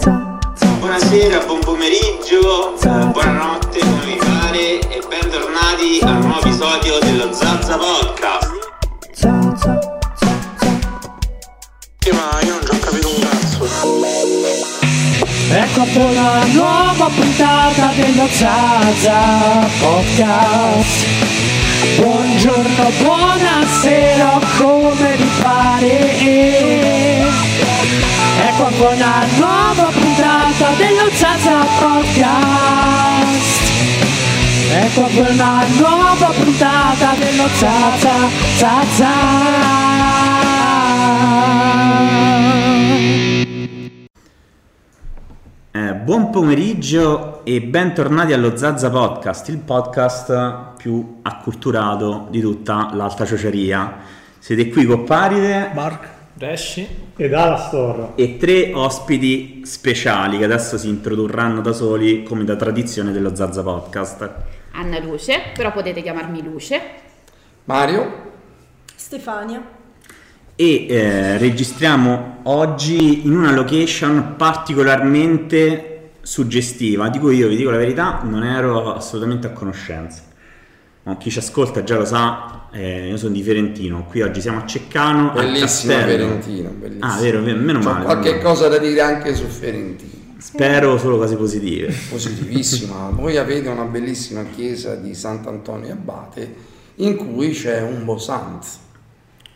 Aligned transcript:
Buonasera, 0.00 1.44
buon 1.46 1.58
pomeriggio, 1.58 2.74
buonanotte, 2.80 3.80
come 3.80 4.04
vi 4.04 4.14
pare 4.14 4.78
e 4.78 5.02
bentornati 5.08 5.98
a 6.02 6.10
un 6.10 6.20
nuovo 6.20 6.38
episodio 6.38 7.00
dello 7.00 7.32
Zazza 7.32 7.76
Podcast. 7.76 8.50
Sì, 11.98 12.10
ma 12.12 12.40
io 12.42 12.52
non 12.52 12.60
ci 12.64 12.70
ho 12.70 12.78
capito 12.78 13.08
un 13.08 13.20
cazzo. 13.28 13.64
Ecco 15.50 16.00
una 16.00 16.44
nuova 16.52 17.10
puntata 17.12 17.90
dello 17.96 18.28
Zaza 18.30 19.66
Podcast. 19.80 21.06
Buongiorno, 21.96 22.90
buonasera, 23.02 24.40
come 24.58 25.16
vi 25.16 25.28
pare. 25.42 27.07
Ecco 28.60 28.88
una 28.92 29.24
nuova 29.38 29.88
puntata 29.92 30.74
dello 30.76 31.08
Zaza 31.12 31.60
Podcast. 31.78 33.62
Ecco 34.72 35.06
una 35.30 35.64
nuova 35.78 36.26
puntata 36.34 37.14
dello 37.14 37.46
Zaza 37.54 38.28
Zaza. 38.56 39.10
Eh, 45.70 45.94
buon 45.94 46.30
pomeriggio 46.30 47.44
e 47.44 47.62
bentornati 47.62 48.32
allo 48.32 48.56
Zazza 48.56 48.90
Podcast, 48.90 49.48
il 49.50 49.58
podcast 49.58 50.74
più 50.76 51.20
acculturato 51.22 52.26
di 52.28 52.40
tutta 52.40 52.90
l'Alta 52.92 53.24
Ciociaria. 53.24 53.98
Siete 54.40 54.68
qui 54.68 54.84
con 54.84 55.04
Paride 55.04 55.70
Mark 55.74 56.16
Resci 56.38 56.86
ed 57.16 57.34
Alastor. 57.34 58.12
e 58.14 58.36
tre 58.36 58.72
ospiti 58.72 59.62
speciali 59.64 60.38
che 60.38 60.44
adesso 60.44 60.78
si 60.78 60.88
introdurranno 60.88 61.60
da 61.60 61.72
soli 61.72 62.22
come 62.22 62.44
da 62.44 62.54
tradizione 62.54 63.10
dello 63.10 63.34
Zazza 63.34 63.64
Podcast. 63.64 64.30
Anna 64.72 65.00
Luce, 65.00 65.40
però 65.52 65.72
potete 65.72 66.00
chiamarmi 66.00 66.42
Luce. 66.44 66.80
Mario? 67.64 68.26
Stefania. 68.94 69.76
E 70.54 70.86
eh, 70.88 71.38
registriamo 71.38 72.38
oggi 72.44 73.26
in 73.26 73.36
una 73.36 73.52
location 73.52 74.34
particolarmente 74.36 76.10
suggestiva, 76.22 77.08
di 77.08 77.18
cui 77.18 77.36
io 77.36 77.48
vi 77.48 77.56
dico 77.56 77.70
la 77.70 77.78
verità, 77.78 78.20
non 78.22 78.44
ero 78.44 78.94
assolutamente 78.94 79.48
a 79.48 79.50
conoscenza. 79.50 80.27
Ma 81.08 81.16
chi 81.16 81.30
ci 81.30 81.38
ascolta 81.38 81.82
già 81.84 81.96
lo 81.96 82.04
sa, 82.04 82.66
eh, 82.70 83.08
io 83.08 83.16
sono 83.16 83.32
di 83.32 83.42
Fiorentino, 83.42 84.04
qui 84.10 84.20
oggi 84.20 84.42
siamo 84.42 84.58
a 84.58 84.66
Ceccano, 84.66 85.32
Bellissimo 85.32 85.94
castello. 85.94 86.24
Fiorentino, 86.26 86.68
bellissimo. 86.68 87.10
Ah, 87.10 87.18
vero, 87.18 87.40
meno 87.40 87.58
meno 87.62 87.78
male. 87.78 88.04
qualche 88.04 88.32
meno 88.32 88.42
cosa 88.42 88.68
da 88.68 88.76
dire 88.76 89.00
anche 89.00 89.34
su 89.34 89.46
Fiorentino. 89.46 90.10
male. 90.26 90.42
Spero 90.42 90.98
solo 90.98 91.16
cose 91.16 91.36
positive. 91.36 91.94
Positivissima. 92.10 93.08
Voi 93.16 93.38
avete 93.38 93.70
una 93.70 93.84
bellissima 93.84 94.44
chiesa 94.54 94.96
di 94.96 95.14
Sant'Antonio 95.14 95.92
Abate 95.92 96.54
in 96.96 97.16
cui 97.16 97.52
c'è 97.52 97.80
un 97.80 98.04
Bosant. 98.04 98.66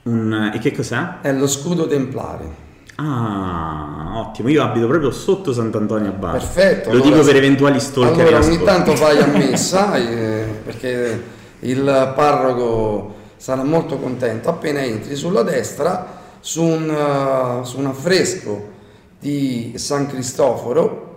Un- 0.05 0.53
e 0.55 0.59
che 0.59 0.73
cos'è? 0.73 1.21
È 1.21 1.33
lo 1.35 1.47
scudo 1.49 1.87
templare. 1.87 2.61
Ah, 2.95 4.13
ottimo, 4.27 4.49
io 4.49 4.63
abito 4.63 4.87
proprio 4.87 5.11
sotto 5.11 5.53
Sant'Antonio 5.53 6.09
Abate. 6.09 6.39
Perfetto. 6.39 6.89
Lo 6.93 7.03
allora- 7.03 7.11
dico 7.11 7.27
per 7.27 7.37
eventuali 7.37 7.79
stalker. 7.79 8.27
Allora 8.27 8.43
ogni 8.43 8.63
tanto 8.63 8.95
vai 8.95 9.19
a 9.19 9.27
messa 9.37 9.97
eh, 9.99 10.47
perché 10.65 11.41
il 11.63 12.13
parroco 12.15 13.15
sarà 13.37 13.65
molto 13.65 13.99
contento. 13.99 14.49
Appena 14.49 14.83
entri 14.83 15.17
sulla 15.17 15.43
destra 15.43 16.21
su 16.41 16.63
un, 16.63 16.91
eh, 16.91 17.65
su 17.65 17.79
un 17.79 17.87
affresco 17.87 18.71
di 19.19 19.75
San 19.77 20.07
Cristoforo 20.07 21.11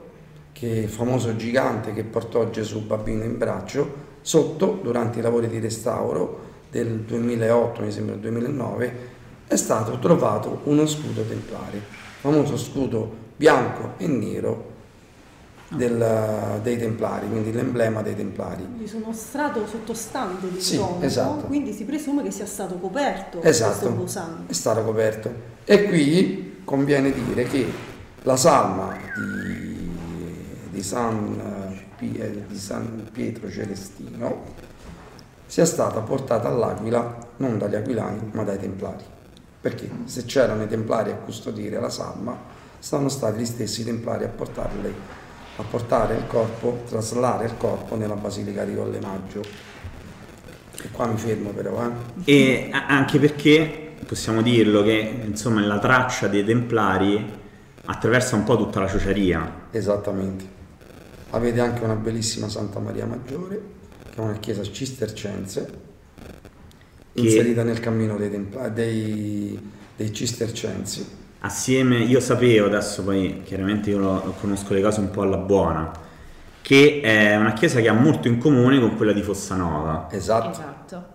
che 0.52 0.72
è 0.72 0.78
il 0.84 0.90
famoso 0.90 1.36
gigante 1.36 1.94
che 1.94 2.04
portò 2.04 2.50
Gesù 2.50 2.86
bambino 2.86 3.24
in 3.24 3.38
braccio 3.38 4.04
sotto 4.22 4.80
durante 4.82 5.20
i 5.20 5.22
lavori 5.22 5.48
di 5.48 5.60
restauro 5.60 6.54
del 6.72 7.02
2008 7.02 7.82
mi 7.82 7.92
sembra 7.92 8.16
il 8.16 8.22
2009 8.22 9.14
è 9.48 9.56
stato 9.56 10.00
trovato 10.00 10.62
uno 10.64 10.86
scudo 10.86 11.22
templare. 11.24 11.82
Famoso 12.22 12.58
scudo 12.58 13.24
bianco 13.36 13.94
e 13.98 14.08
nero 14.08 14.74
del- 15.70 16.60
dei 16.62 16.78
templari 16.78 17.28
quindi 17.28 17.52
l'emblema 17.52 18.02
dei 18.02 18.16
templari 18.16 18.64
Quindi 18.64 18.88
sono 18.88 19.12
strato 19.14 19.66
sottostante 19.66 20.50
di 20.50 20.60
Sì, 20.62 20.76
stomaco, 20.76 21.02
esatto. 21.04 21.46
quindi 21.46 21.74
si 21.74 21.84
presume 21.86 22.22
che 22.24 22.32
sia 22.32 22.46
stato 22.46 22.76
coperto 22.78 23.42
Esatto, 23.42 24.06
è 24.48 24.54
stato 24.54 24.84
coperto. 24.84 25.34
E 25.64 25.84
qui 25.86 26.62
conviene 26.64 27.12
dire 27.12 27.44
che 27.46 27.66
la 28.24 28.36
salma 28.36 28.96
di, 29.16 29.90
di 30.70 30.84
San, 30.84 31.76
di 31.98 32.58
San 32.58 33.08
Pietro 33.12 33.50
Celestino 33.50 34.44
sia 35.48 35.66
stata 35.66 36.00
portata 36.02 36.48
all'Aquila 36.48 37.18
non 37.38 37.58
dagli 37.58 37.76
aquilani 37.76 38.30
ma 38.34 38.44
dai 38.44 38.60
templari. 38.60 39.04
Perché 39.62 39.90
se 40.06 40.26
c'erano 40.26 40.64
i 40.64 40.68
templari 40.68 41.12
a 41.12 41.16
custodire 41.16 41.80
la 41.80 41.90
salma, 41.90 42.38
sono 42.78 43.10
stati 43.10 43.40
gli 43.42 43.46
stessi 43.46 43.84
templari 43.84 44.24
a 44.26 44.28
portarle 44.28 44.94
a 45.58 45.64
portare 45.64 46.16
il 46.16 46.28
corpo, 46.28 46.84
traslare 46.88 47.46
il 47.46 47.58
corpo 47.58 47.96
nella 47.96 48.16
Basilica 48.16 48.64
di 48.66 48.76
Colle 48.76 49.00
Maggio. 49.00 49.42
E 49.42 50.90
qua 50.92 51.08
mi 51.08 51.18
fermo 51.18 51.52
però, 51.52 51.82
eh. 52.26 52.32
E 52.32 52.70
anche 52.72 53.20
perché 53.20 53.94
possiamo 54.06 54.42
dirlo 54.42 54.84
che 54.84 55.22
insomma 55.26 55.62
la 55.66 55.80
traccia 55.80 56.28
dei 56.28 56.44
Templari 56.44 57.44
attraversa 57.86 58.36
un 58.36 58.44
po' 58.44 58.58
tutta 58.58 58.80
la 58.82 58.88
ciociaria. 58.88 59.68
Esattamente. 59.72 60.54
Avete 61.32 61.60
anche 61.60 61.84
una 61.84 61.96
bellissima 61.96 62.50
Santa 62.50 62.80
Maria 62.80 63.06
Maggiore, 63.06 63.62
che 64.10 64.16
è 64.16 64.20
una 64.20 64.38
chiesa 64.38 64.62
cistercense, 64.64 65.66
Che- 67.14 67.22
inserita 67.22 67.64
nel 67.64 67.80
cammino 67.80 68.18
dei, 68.18 68.30
templa- 68.30 68.70
dei, 68.70 69.72
dei 69.96 70.14
cistercensi. 70.14 71.24
Assieme, 71.40 72.00
io 72.00 72.20
sapevo, 72.20 72.66
adesso 72.66 73.04
poi 73.04 73.42
chiaramente 73.44 73.92
io 73.92 74.00
lo- 74.00 74.36
conosco 74.40 74.74
le 74.74 74.82
cose 74.82 75.00
un 75.00 75.12
po' 75.12 75.22
alla 75.22 75.38
buona, 75.38 75.92
che 76.62 77.02
è 77.04 77.36
una 77.36 77.54
chiesa 77.54 77.82
che 77.82 77.88
ha 77.88 77.94
molto 77.94 78.28
in 78.28 78.40
comune 78.40 78.80
con 78.80 78.96
quella 78.96 79.14
di 79.14 79.22
Fossanova. 79.22 80.08
Esatto. 80.12 80.50
Esatto. 80.50 81.06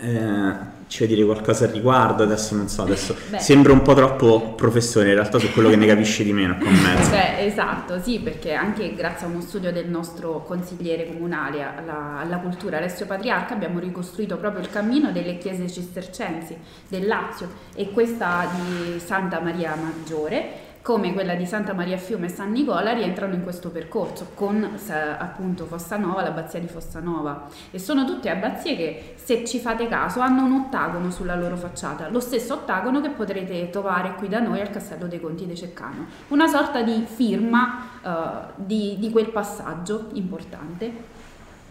Eh, 0.00 0.52
ci 0.90 1.04
vuoi 1.04 1.14
dire 1.14 1.24
qualcosa 1.24 1.66
al 1.66 1.70
riguardo? 1.70 2.24
Adesso 2.24 2.56
non 2.56 2.68
so, 2.68 2.82
adesso 2.82 3.14
Beh. 3.30 3.38
sembra 3.38 3.72
un 3.72 3.80
po' 3.82 3.94
troppo 3.94 4.54
professore, 4.56 5.10
in 5.10 5.14
realtà 5.14 5.38
su 5.38 5.52
quello 5.52 5.68
che 5.70 5.76
ne 5.76 5.86
capisce 5.86 6.24
di 6.24 6.32
meno 6.32 6.58
con 6.58 6.72
mezzo. 6.72 7.10
Beh, 7.10 7.44
esatto, 7.44 8.00
sì, 8.00 8.18
perché 8.18 8.54
anche 8.54 8.92
grazie 8.94 9.26
a 9.26 9.30
uno 9.30 9.40
studio 9.40 9.70
del 9.70 9.88
nostro 9.88 10.42
consigliere 10.42 11.06
comunale 11.06 11.62
alla, 11.62 12.18
alla 12.18 12.38
cultura 12.38 12.78
Alessio 12.78 13.06
Patriarca 13.06 13.54
abbiamo 13.54 13.78
ricostruito 13.78 14.36
proprio 14.36 14.62
il 14.62 14.68
cammino 14.68 15.12
delle 15.12 15.38
chiese 15.38 15.70
cistercensi 15.70 16.56
del 16.88 17.06
Lazio 17.06 17.48
e 17.76 17.90
questa 17.90 18.48
di 18.52 18.98
Santa 18.98 19.38
Maria 19.38 19.76
Maggiore 19.76 20.68
come 20.82 21.12
quella 21.12 21.34
di 21.34 21.44
Santa 21.44 21.74
Maria 21.74 21.98
Fiume 21.98 22.26
e 22.26 22.28
San 22.30 22.52
Nicola 22.52 22.92
rientrano 22.92 23.34
in 23.34 23.42
questo 23.42 23.70
percorso 23.70 24.30
con 24.34 24.78
appunto 25.18 25.66
Fossanova, 25.66 26.22
l'abbazia 26.22 26.58
di 26.58 26.68
Fossanova 26.68 27.48
e 27.70 27.78
sono 27.78 28.04
tutte 28.06 28.30
abbazie 28.30 28.76
che 28.76 29.14
se 29.16 29.44
ci 29.44 29.58
fate 29.58 29.88
caso 29.88 30.20
hanno 30.20 30.44
un 30.44 30.52
ottagono 30.52 31.10
sulla 31.10 31.36
loro 31.36 31.56
facciata, 31.56 32.08
lo 32.08 32.20
stesso 32.20 32.54
ottagono 32.54 33.00
che 33.00 33.10
potrete 33.10 33.68
trovare 33.70 34.14
qui 34.14 34.28
da 34.28 34.40
noi 34.40 34.60
al 34.60 34.70
Castello 34.70 35.06
dei 35.06 35.20
Conti 35.20 35.46
di 35.46 35.54
Ceccano, 35.54 36.06
una 36.28 36.46
sorta 36.46 36.80
di 36.82 37.04
firma 37.06 37.86
eh, 38.02 38.52
di, 38.56 38.96
di 38.98 39.10
quel 39.10 39.30
passaggio 39.30 40.08
importante. 40.12 41.18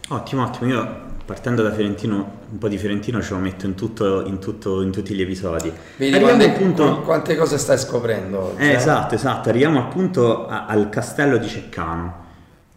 Ottimo, 0.10 0.44
ottimo. 0.44 0.70
Io 0.72 1.08
partendo 1.26 1.62
da 1.62 1.72
Fiorentino, 1.72 2.16
un 2.50 2.58
po' 2.58 2.68
di 2.68 2.78
Fiorentino 2.78 3.22
ce 3.22 3.34
lo 3.34 3.40
metto 3.40 3.66
in, 3.68 3.76
tutto, 3.76 4.26
in, 4.26 4.40
tutto, 4.40 4.82
in 4.82 4.92
tutti 4.92 5.14
gli 5.14 5.22
episodi. 5.22 5.72
Vedi 5.98 6.16
Arriviamo 6.16 6.38
quante, 6.44 6.60
punto... 6.60 6.96
qu- 6.96 7.04
quante 7.06 7.36
cose 7.36 7.58
stai 7.60 7.78
scoprendo 7.78 8.56
Eh, 8.58 8.70
eh? 8.70 8.74
esatto, 8.74 9.14
esatto, 9.14 9.50
arriviamo 9.50 9.80
appunto 9.80 10.48
a- 10.48 10.66
al 10.66 10.90
castello 10.90 11.38
di 11.38 11.48
Ceccano. 11.48 12.26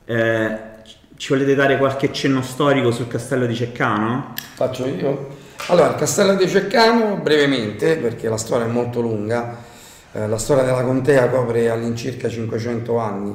Eh, 0.04 0.58
ci 1.16 1.32
volete 1.32 1.54
dare 1.54 1.78
qualche 1.78 2.12
cenno 2.12 2.42
storico 2.42 2.90
sul 2.90 3.08
castello 3.08 3.46
di 3.46 3.54
Ceccano? 3.54 4.34
Faccio 4.54 4.86
io? 4.86 5.28
Allora, 5.68 5.88
il 5.90 5.94
castello 5.94 6.34
di 6.34 6.46
Ceccano, 6.48 7.16
brevemente, 7.16 7.96
perché 7.96 8.28
la 8.28 8.36
storia 8.36 8.66
è 8.66 8.68
molto 8.68 9.00
lunga, 9.00 9.56
eh, 10.12 10.26
la 10.26 10.36
storia 10.38 10.64
della 10.64 10.82
contea 10.82 11.30
copre 11.30 11.70
all'incirca 11.70 12.28
500 12.28 12.98
anni, 12.98 13.34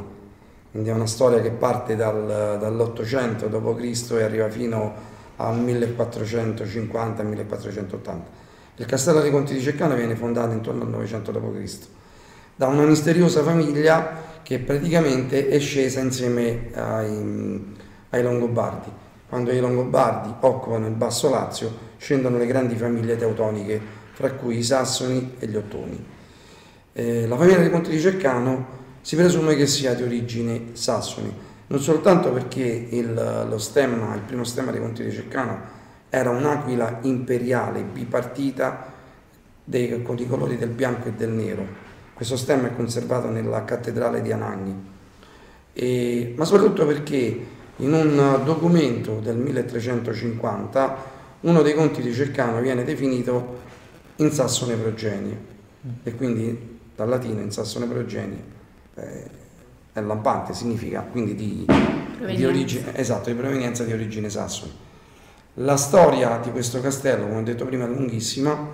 quindi 0.72 0.90
è 0.90 0.94
una 0.94 1.08
storia 1.08 1.42
che 1.42 1.52
parte 1.52 1.96
dal- 1.96 2.58
dall'800 2.60 3.48
d.C. 3.48 4.12
e 4.12 4.24
arriva 4.24 4.50
fino 4.50 5.16
al 5.38 5.58
1450-1480. 5.60 8.20
Il 8.76 8.86
castello 8.86 9.22
dei 9.22 9.32
Conti 9.32 9.54
di 9.54 9.62
Ceccano 9.62 9.96
viene 9.96 10.16
fondato 10.16 10.54
intorno 10.54 10.84
al 10.84 10.90
900 10.90 11.32
d.C. 11.32 11.78
da 12.56 12.68
una 12.68 12.84
misteriosa 12.84 13.42
famiglia 13.44 14.26
che 14.44 14.60
praticamente 14.60 15.48
è 15.48 15.60
scesa 15.60 16.00
insieme 16.00 16.70
ai, 16.74 17.76
ai 18.12 18.24
Longobardi. 18.24 18.90
Quando 19.28 19.52
i 19.52 19.60
Longobardi 19.60 20.34
occupano 20.42 20.88
il 20.88 20.94
Basso 20.94 21.30
Lazio, 21.30 21.86
scendono 21.98 22.38
le 22.38 22.46
grandi 22.46 22.76
famiglie 22.76 23.18
teutoniche, 23.18 23.80
fra 24.14 24.32
cui 24.32 24.58
i 24.58 24.64
Sassoni 24.64 25.34
e 25.38 25.48
gli 25.48 25.56
Ottoni. 25.56 26.06
Eh, 26.94 27.28
la 27.28 27.36
famiglia 27.36 27.58
dei 27.58 27.70
Conti 27.70 27.90
di 27.90 28.00
Ceccano 28.00 28.86
si 29.08 29.16
presume 29.16 29.56
che 29.56 29.68
sia 29.68 29.94
di 29.94 30.04
origine 30.04 30.72
sassoni, 30.74 31.34
non 31.68 31.80
soltanto 31.80 32.30
perché 32.34 32.90
il, 32.90 33.56
stemma, 33.56 34.14
il 34.14 34.20
primo 34.20 34.44
stemma 34.44 34.72
dei 34.72 34.82
Conti 34.82 35.02
di 35.02 35.14
Ceccano 35.14 35.62
era 36.10 36.30
un'aquila 36.30 37.00
imperiale 37.04 37.84
bipartita 37.84 38.92
dei, 39.64 40.02
con 40.02 40.20
i 40.20 40.28
colori 40.28 40.58
del 40.58 40.72
bianco 40.72 41.08
e 41.08 41.14
del 41.14 41.30
nero. 41.30 41.66
Questo 42.14 42.36
stemma 42.36 42.68
è 42.68 42.76
conservato 42.76 43.30
nella 43.30 43.64
cattedrale 43.64 44.22
di 44.22 44.34
Anagni, 44.34 44.76
e, 45.72 46.34
ma 46.36 46.44
soprattutto 46.44 46.86
perché 46.86 47.46
in 47.78 47.94
un 47.94 48.42
documento 48.44 49.22
del 49.22 49.38
1350 49.38 50.96
uno 51.40 51.62
dei 51.62 51.76
conti 51.76 52.02
di 52.02 52.14
Ceccano 52.14 52.60
viene 52.60 52.84
definito 52.84 53.60
in 54.18 54.34
sassone 54.34 54.76
progenie 54.76 55.38
e 56.04 56.14
quindi 56.14 56.80
dal 56.94 57.08
latino 57.08 57.40
in 57.40 57.52
sassone 57.52 57.86
progenie 57.86 58.57
eh, 58.98 59.30
è 59.94 60.02
lampante, 60.02 60.54
significa 60.54 61.02
quindi 61.02 61.34
di, 61.34 61.66
di 62.36 62.46
origine, 62.46 62.96
esatto, 62.96 63.30
di 63.30 63.36
provenienza 63.36 63.84
di 63.84 63.94
origine 63.94 64.30
sassone. 64.30 64.86
La 65.56 65.76
storia 65.76 66.38
di 66.38 66.52
questo 66.52 66.82
castello, 66.82 67.26
come 67.26 67.40
ho 67.40 67.44
detto 67.44 67.66
prima, 67.66 67.86
è 67.86 67.88
lunghissima, 67.88 68.74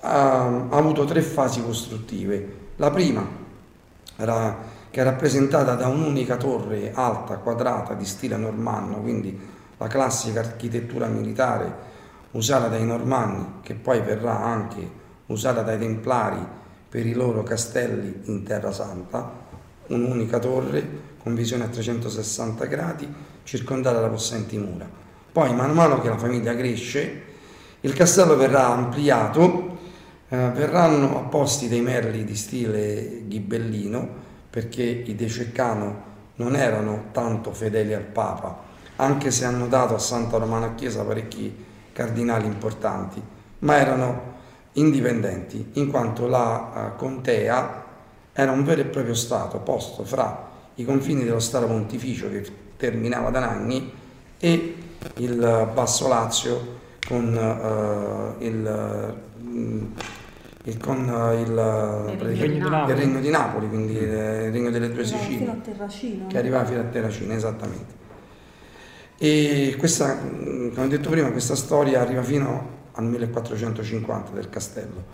ha, 0.00 0.44
ha 0.44 0.76
avuto 0.76 1.04
tre 1.04 1.20
fasi 1.20 1.62
costruttive. 1.62 2.64
La 2.76 2.90
prima 2.90 3.26
era, 4.16 4.56
che 4.90 5.00
è 5.00 5.04
rappresentata 5.04 5.74
da 5.74 5.88
un'unica 5.88 6.36
torre 6.36 6.92
alta, 6.94 7.36
quadrata, 7.36 7.92
di 7.92 8.06
stile 8.06 8.36
normanno, 8.36 9.00
quindi 9.02 9.38
la 9.76 9.88
classica 9.88 10.40
architettura 10.40 11.06
militare 11.06 11.84
usata 12.30 12.68
dai 12.68 12.86
normanni, 12.86 13.60
che 13.60 13.74
poi 13.74 14.00
verrà 14.00 14.42
anche 14.42 15.04
usata 15.26 15.60
dai 15.60 15.78
templari 15.78 16.38
per 16.88 17.04
i 17.04 17.12
loro 17.12 17.42
castelli 17.42 18.22
in 18.24 18.42
Terra 18.42 18.72
Santa, 18.72 19.44
un'unica 19.88 20.38
torre 20.38 21.14
con 21.22 21.34
visione 21.34 21.64
a 21.64 21.68
360 21.68 22.64
gradi, 22.66 23.12
circondata 23.42 24.00
da 24.00 24.08
possenti 24.08 24.56
mura. 24.56 24.88
Poi, 25.32 25.54
man 25.54 25.72
mano 25.72 26.00
che 26.00 26.08
la 26.08 26.16
famiglia 26.16 26.54
cresce, 26.54 27.22
il 27.80 27.92
castello 27.92 28.36
verrà 28.36 28.68
ampliato, 28.68 29.78
eh, 30.28 30.36
verranno 30.36 31.18
apposti 31.18 31.68
dei 31.68 31.80
merli 31.80 32.24
di 32.24 32.36
stile 32.36 33.22
ghibellino, 33.26 34.08
perché 34.50 34.82
i 34.82 35.14
De 35.14 35.28
Ceccano 35.28 36.02
non 36.36 36.56
erano 36.56 37.06
tanto 37.12 37.52
fedeli 37.52 37.94
al 37.94 38.02
Papa, 38.02 38.62
anche 38.96 39.30
se 39.30 39.44
hanno 39.44 39.66
dato 39.66 39.94
a 39.94 39.98
Santa 39.98 40.38
Romana 40.38 40.74
Chiesa 40.74 41.04
parecchi 41.04 41.64
cardinali 41.92 42.46
importanti, 42.46 43.22
ma 43.60 43.76
erano 43.78 44.34
indipendenti, 44.72 45.70
in 45.74 45.90
quanto 45.90 46.26
la 46.26 46.92
uh, 46.94 46.98
contea 46.98 47.84
era 48.38 48.52
un 48.52 48.64
vero 48.64 48.82
e 48.82 48.84
proprio 48.84 49.14
Stato 49.14 49.58
posto 49.60 50.04
fra 50.04 50.50
i 50.74 50.84
confini 50.84 51.24
dello 51.24 51.40
Stato 51.40 51.66
Pontificio 51.66 52.28
che 52.28 52.44
terminava 52.76 53.30
da 53.30 53.40
Nagni 53.40 53.90
e 54.38 54.74
il 55.14 55.70
Basso 55.72 56.06
Lazio 56.06 56.74
con 57.08 57.34
uh, 57.34 58.42
il, 58.42 59.16
mm, 59.42 59.84
il, 60.64 60.76
con, 60.76 61.08
uh, 61.08 61.32
il, 61.32 62.12
Il 62.12 62.36
Regno 62.36 62.84
di 62.84 62.90
il 62.90 62.96
Regno 62.98 63.20
di 63.20 63.30
Napoli, 63.30 63.68
quindi 63.70 63.94
il 63.94 64.50
Regno 64.50 64.68
delle 64.68 64.92
due 64.92 65.06
Sicilie 65.06 65.38
fino 65.38 65.52
a 65.52 65.54
Terracino. 65.54 66.26
che 66.26 66.36
arrivava 66.36 66.66
fino 66.66 66.80
a 66.80 66.84
Terracina, 66.84 67.34
esattamente. 67.34 67.94
E 69.16 69.76
questa, 69.78 70.12
mh, 70.12 70.74
come 70.74 70.86
ho 70.86 70.88
detto 70.88 71.08
prima, 71.08 71.30
questa 71.30 71.54
storia 71.54 72.02
arriva 72.02 72.22
fino 72.22 72.74
al 72.92 73.04
1450 73.04 74.32
del 74.32 74.50
castello, 74.50 75.04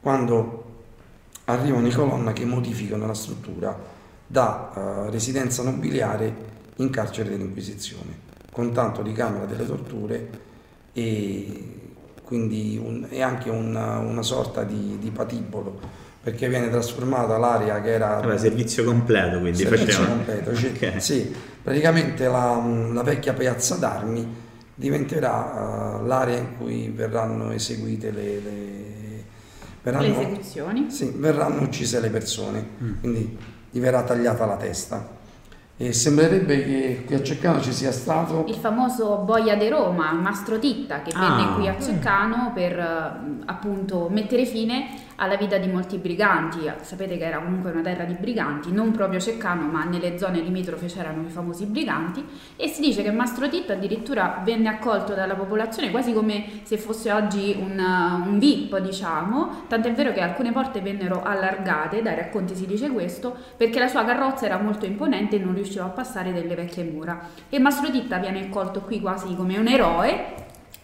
quando 0.00 0.69
arrivano 1.52 1.86
i 1.86 1.92
colonna 1.92 2.32
che 2.32 2.44
modificano 2.44 3.06
la 3.06 3.14
struttura 3.14 3.76
da 4.26 4.72
eh, 5.06 5.10
residenza 5.10 5.62
nobiliare 5.62 6.48
in 6.76 6.90
carcere 6.90 7.30
dell'Inquisizione, 7.30 8.28
con 8.52 8.72
tanto 8.72 9.02
di 9.02 9.12
camera 9.12 9.44
delle 9.44 9.66
torture 9.66 10.28
e 10.92 11.76
quindi 12.24 12.80
un- 12.82 13.06
è 13.08 13.20
anche 13.22 13.50
una, 13.50 13.98
una 13.98 14.22
sorta 14.22 14.62
di, 14.62 14.96
di 15.00 15.10
patibolo, 15.10 15.78
perché 16.22 16.48
viene 16.48 16.70
trasformata 16.70 17.36
l'area 17.38 17.80
che 17.80 17.90
era 17.92 18.20
Vabbè, 18.20 18.38
servizio 18.38 18.84
completo, 18.84 19.40
quindi 19.40 19.58
servizio 19.58 19.86
faceva. 19.86 20.08
completo. 20.08 20.54
Cioè, 20.54 20.70
Ok. 20.92 21.00
Sì, 21.02 21.34
praticamente 21.62 22.26
la, 22.28 22.62
la 22.92 23.02
vecchia 23.02 23.32
piazza 23.32 23.74
d'armi 23.76 24.48
diventerà 24.74 25.98
eh, 26.00 26.06
l'area 26.06 26.38
in 26.38 26.56
cui 26.56 26.88
verranno 26.94 27.50
eseguite 27.50 28.10
le, 28.10 28.22
le- 28.40 28.79
Le 29.82 29.90
verranno, 29.90 30.20
esecuzioni. 30.20 30.90
sì, 30.90 31.12
verranno 31.16 31.62
uccise 31.62 32.00
le 32.00 32.10
persone, 32.10 32.66
quindi 33.00 33.36
gli 33.70 33.80
verrà 33.80 34.02
tagliata 34.02 34.44
la 34.44 34.56
testa. 34.56 35.18
E 35.82 35.94
sembrerebbe 35.94 36.62
che 36.62 37.04
qui 37.06 37.14
a 37.14 37.22
Ceccano 37.22 37.58
ci 37.62 37.72
sia 37.72 37.90
stato 37.90 38.44
Il 38.48 38.54
famoso 38.56 39.22
Boia 39.24 39.56
de 39.56 39.70
Roma, 39.70 40.12
Mastro 40.12 40.58
Titta, 40.58 41.00
che 41.00 41.10
Ah. 41.14 41.36
venne 41.36 41.54
qui 41.54 41.68
a 41.68 41.76
Ceccano 41.80 42.50
per 42.52 42.78
eh, 42.78 43.42
appunto 43.46 44.08
mettere 44.10 44.44
fine 44.44 44.88
alla 45.16 45.36
vita 45.36 45.56
di 45.56 45.68
molti 45.68 45.96
briganti. 45.96 46.70
Sapete 46.82 47.16
che 47.16 47.24
era 47.24 47.38
comunque 47.38 47.70
una 47.70 47.80
terra 47.80 48.04
di 48.04 48.12
briganti, 48.12 48.70
non 48.72 48.90
proprio 48.90 49.18
Ceccano, 49.20 49.62
ma 49.70 49.84
nelle 49.84 50.18
zone 50.18 50.40
limitrofe 50.40 50.84
c'erano 50.84 51.22
i 51.26 51.30
famosi 51.30 51.64
briganti. 51.64 52.26
E 52.56 52.68
si 52.68 52.82
dice 52.82 53.02
che 53.02 53.10
Mastro 53.10 53.48
Titta 53.48 53.72
addirittura 53.72 54.42
venne 54.44 54.68
accolto 54.68 55.14
dalla 55.14 55.34
popolazione 55.34 55.90
quasi 55.90 56.12
come 56.12 56.60
se 56.62 56.76
fosse 56.76 57.10
oggi 57.10 57.56
un, 57.58 57.78
uh, 57.78 58.28
un 58.28 58.38
VIP, 58.38 58.78
diciamo. 58.80 59.64
Tant'è 59.66 59.92
vero 59.94 60.12
che 60.12 60.20
alcune 60.20 60.52
porte 60.52 60.82
vennero 60.82 61.22
allargate, 61.22 62.02
dai 62.02 62.16
racconti 62.16 62.54
si 62.54 62.66
dice 62.66 62.90
questo, 62.90 63.34
perché 63.56 63.78
la 63.78 63.88
sua 63.88 64.04
carrozza 64.04 64.44
era 64.44 64.58
molto 64.58 64.84
imponente 64.84 65.36
e 65.36 65.38
non 65.38 65.54
riusciva 65.54 65.68
a 65.78 65.88
passare 65.88 66.32
delle 66.32 66.54
vecchie 66.54 66.84
mura. 66.84 67.28
E 67.48 67.58
Mastro 67.58 67.90
Titta 67.90 68.18
viene 68.18 68.46
accolto 68.46 68.80
qui 68.80 69.00
quasi 69.00 69.34
come 69.36 69.56
un 69.58 69.68
eroe, 69.68 70.34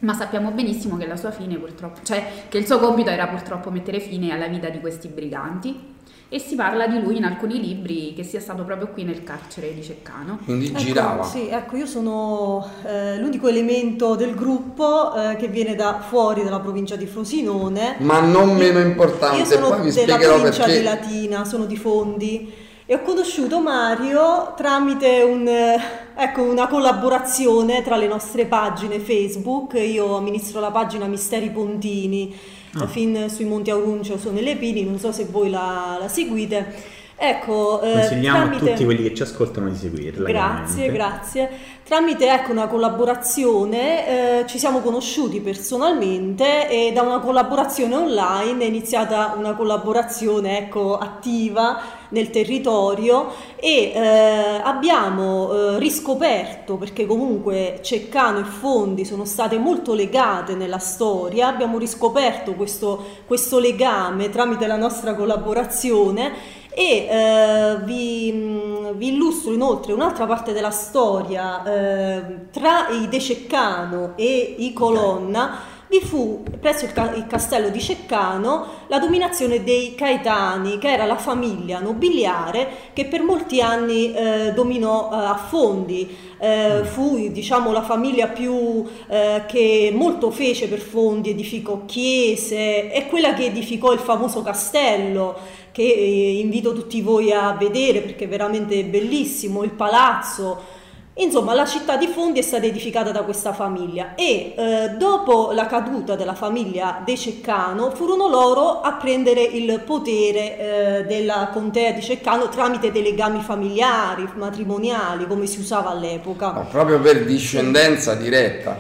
ma 0.01 0.13
sappiamo 0.13 0.51
benissimo 0.51 0.97
che 0.97 1.07
la 1.07 1.17
sua 1.17 1.31
fine 1.31 1.57
purtroppo, 1.57 2.01
cioè 2.05 2.25
che 2.49 2.59
il 2.59 2.67
suo 2.67 2.79
compito 2.79 3.11
era 3.11 3.27
purtroppo 3.27 3.71
mettere 3.71 3.99
fine 4.01 4.33
alla 4.33 4.47
vita 4.47 4.69
di 4.69 4.81
questi 4.81 5.09
briganti. 5.09 5.95
E 6.29 6.41
si 6.41 6.57
parla 6.57 6.89
di 6.89 7.01
lui 7.01 7.19
in 7.19 7.25
alcuni 7.25 7.61
libri 7.61 8.13
che 8.13 8.25
sia 8.25 8.41
stato 8.41 8.65
proprio 8.65 8.89
qui 8.89 9.05
nel 9.05 9.23
carcere 9.23 9.73
di 9.73 9.81
Ceccano. 9.81 10.41
quindi 10.45 10.67
Ecco, 10.71 10.79
girava. 10.79 11.23
Sì, 11.23 11.49
ecco, 11.49 11.77
io 11.77 11.87
sono 11.87 12.69
eh, 12.85 13.17
l'unico 13.21 13.47
elemento 13.47 14.17
del 14.17 14.35
gruppo 14.35 15.15
eh, 15.15 15.37
che 15.37 15.47
viene 15.47 15.77
da 15.77 16.01
fuori 16.01 16.43
dalla 16.43 16.59
provincia 16.59 16.97
di 16.97 17.07
Frosinone. 17.07 17.95
Ma 17.99 18.19
non 18.19 18.57
meno 18.57 18.81
Io 18.81 18.87
importante, 18.87 19.45
sono 19.45 19.69
poi 19.69 19.83
vi 19.83 19.93
della 19.93 20.15
spiegherò 20.15 20.35
provincia 20.35 20.65
perché. 20.65 20.79
di 20.79 20.85
Latina, 20.85 21.45
sono 21.45 21.65
di 21.65 21.77
Fondi 21.77 22.53
e 22.89 22.95
ho 22.95 23.03
conosciuto 23.03 23.61
Mario 23.61 24.55
tramite 24.57 25.21
un, 25.23 25.45
eh, 25.49 25.77
ecco, 26.15 26.43
una 26.43 26.69
collaborazione 26.69 27.83
tra 27.83 27.97
le 27.97 28.07
nostre 28.07 28.47
pagine 28.47 29.01
Facebook. 29.01 29.75
Io 29.75 30.17
amministro 30.17 30.61
la 30.61 30.71
pagina 30.71 31.07
Misteri 31.07 31.51
Pontini, 31.51 32.33
eh, 32.81 32.87
fin 32.87 33.29
sui 33.29 33.45
Monti 33.45 33.71
Auruncio 33.71 34.17
sono 34.19 34.35
nelle 34.35 34.55
Pini, 34.55 34.85
non 34.85 35.01
so 35.01 35.11
se 35.11 35.25
voi 35.25 35.51
la, 35.51 35.97
la 35.99 36.07
seguite. 36.07 36.95
Ecco, 37.19 37.81
eh, 37.81 37.93
Consigliamo 37.93 38.39
tramite- 38.41 38.65
a 38.65 38.73
tutti 38.73 38.85
quelli 38.85 39.03
che 39.03 39.15
ci 39.15 39.23
ascoltano 39.23 39.71
di 39.71 39.77
seguirla. 39.77 40.29
Grazie, 40.29 40.93
grazie. 40.93 41.51
Tramite 41.83 42.29
ecco, 42.29 42.51
una 42.51 42.67
collaborazione 42.67 44.41
eh, 44.41 44.47
ci 44.47 44.59
siamo 44.59 44.81
conosciuti 44.81 45.41
personalmente 45.41 46.69
e 46.69 46.93
da 46.93 47.03
una 47.03 47.21
collaborazione 47.21 47.95
online 47.95 48.65
è 48.65 48.67
iniziata 48.67 49.35
una 49.37 49.55
collaborazione 49.55 50.59
ecco, 50.59 50.99
attiva 50.99 51.81
nel 52.09 52.31
territorio 52.31 53.33
e 53.55 53.93
eh, 53.95 54.61
abbiamo 54.65 55.53
eh, 55.53 55.79
riscoperto, 55.79 56.75
perché 56.75 57.07
comunque 57.07 57.79
Ceccano 57.83 58.41
e 58.41 58.45
Fondi 58.45 59.05
sono 59.05 59.25
state 59.25 59.57
molto 59.57 59.95
legate 59.95 60.57
nella 60.57 60.79
storia, 60.79 61.47
abbiamo 61.47 61.79
riscoperto 61.79 62.55
questo, 62.55 63.05
questo 63.27 63.61
legame 63.61 64.29
tramite 64.29 64.67
la 64.67 64.77
nostra 64.77 65.15
collaborazione 65.15 66.65
e 66.79 67.07
eh, 67.09 67.79
vi, 67.85 68.31
mh, 68.31 68.97
vi 68.99 69.15
illustro 69.15 69.55
inoltre 69.55 69.95
un'altra 69.95 70.27
parte 70.27 70.53
della 70.53 70.71
storia 70.71 71.63
eh, 71.65 72.51
tra 72.51 72.89
i 72.91 73.09
De 73.09 73.19
Ceccano 73.19 74.13
e 74.15 74.57
i 74.59 74.75
Colonna 74.75 75.75
vi 75.89 76.01
fu 76.01 76.43
presso 76.61 76.85
il, 76.85 76.93
ca- 76.93 77.15
il 77.15 77.27
castello 77.27 77.69
di 77.69 77.81
Ceccano 77.81 78.85
la 78.89 78.99
dominazione 78.99 79.63
dei 79.63 79.95
Caetani 79.95 80.79
che 80.79 80.93
era 80.93 81.05
la 81.07 81.17
famiglia 81.17 81.79
nobiliare 81.79 82.69
che 82.93 83.07
per 83.07 83.23
molti 83.23 83.61
anni 83.61 84.13
eh, 84.13 84.53
dominò 84.53 85.11
eh, 85.13 85.17
a 85.17 85.37
Fondi. 85.37 86.25
Eh, 86.39 86.83
fu 86.85 87.31
diciamo 87.31 87.73
la 87.73 87.83
famiglia 87.83 88.27
più 88.27 88.85
eh, 89.09 89.45
che 89.47 89.91
molto 89.95 90.31
fece 90.31 90.69
per 90.69 90.81
Fondi 90.81 91.31
edificò 91.31 91.87
chiese 91.87 92.91
è 92.91 93.07
quella 93.07 93.33
che 93.33 93.47
edificò 93.47 93.93
il 93.93 94.01
famoso 94.01 94.43
castello 94.43 95.35
che 95.73 95.83
eh, 95.83 96.39
invito 96.39 96.73
tutti 96.73 97.01
voi 97.01 97.33
a 97.33 97.53
vedere 97.53 98.01
perché 98.01 98.25
è 98.25 98.29
veramente 98.29 98.85
bellissimo, 98.85 99.63
il 99.63 99.73
palazzo 99.73 100.75
Insomma, 101.19 101.55
la 101.55 101.65
città 101.65 101.97
di 101.97 102.09
Fondi 102.09 102.41
è 102.41 102.43
stata 102.43 102.67
edificata 102.67 103.11
da 103.11 103.23
questa 103.23 103.55
famiglia 103.55 104.15
e 104.15 104.53
eh, 104.55 104.91
dopo 104.99 105.51
la 105.53 105.65
caduta 105.65 106.15
della 106.15 106.35
famiglia 106.35 107.01
De 107.03 107.17
Ceccano 107.17 107.91
furono 107.91 108.29
loro 108.29 108.83
a 108.83 108.93
prendere 108.93 109.41
il 109.41 109.81
potere 109.81 110.59
eh, 110.59 111.05
della 111.07 111.49
contea 111.51 111.93
di 111.93 112.03
Ceccano 112.03 112.51
tramite 112.51 112.93
dei 112.93 113.03
legami 113.03 113.41
familiari, 113.41 114.29
matrimoniali, 114.35 115.27
come 115.27 115.47
si 115.47 115.59
usava 115.59 115.89
all'epoca. 115.89 116.53
No, 116.53 116.67
proprio 116.71 117.01
per 117.01 117.25
discendenza 117.25 118.15
diretta. 118.15 118.79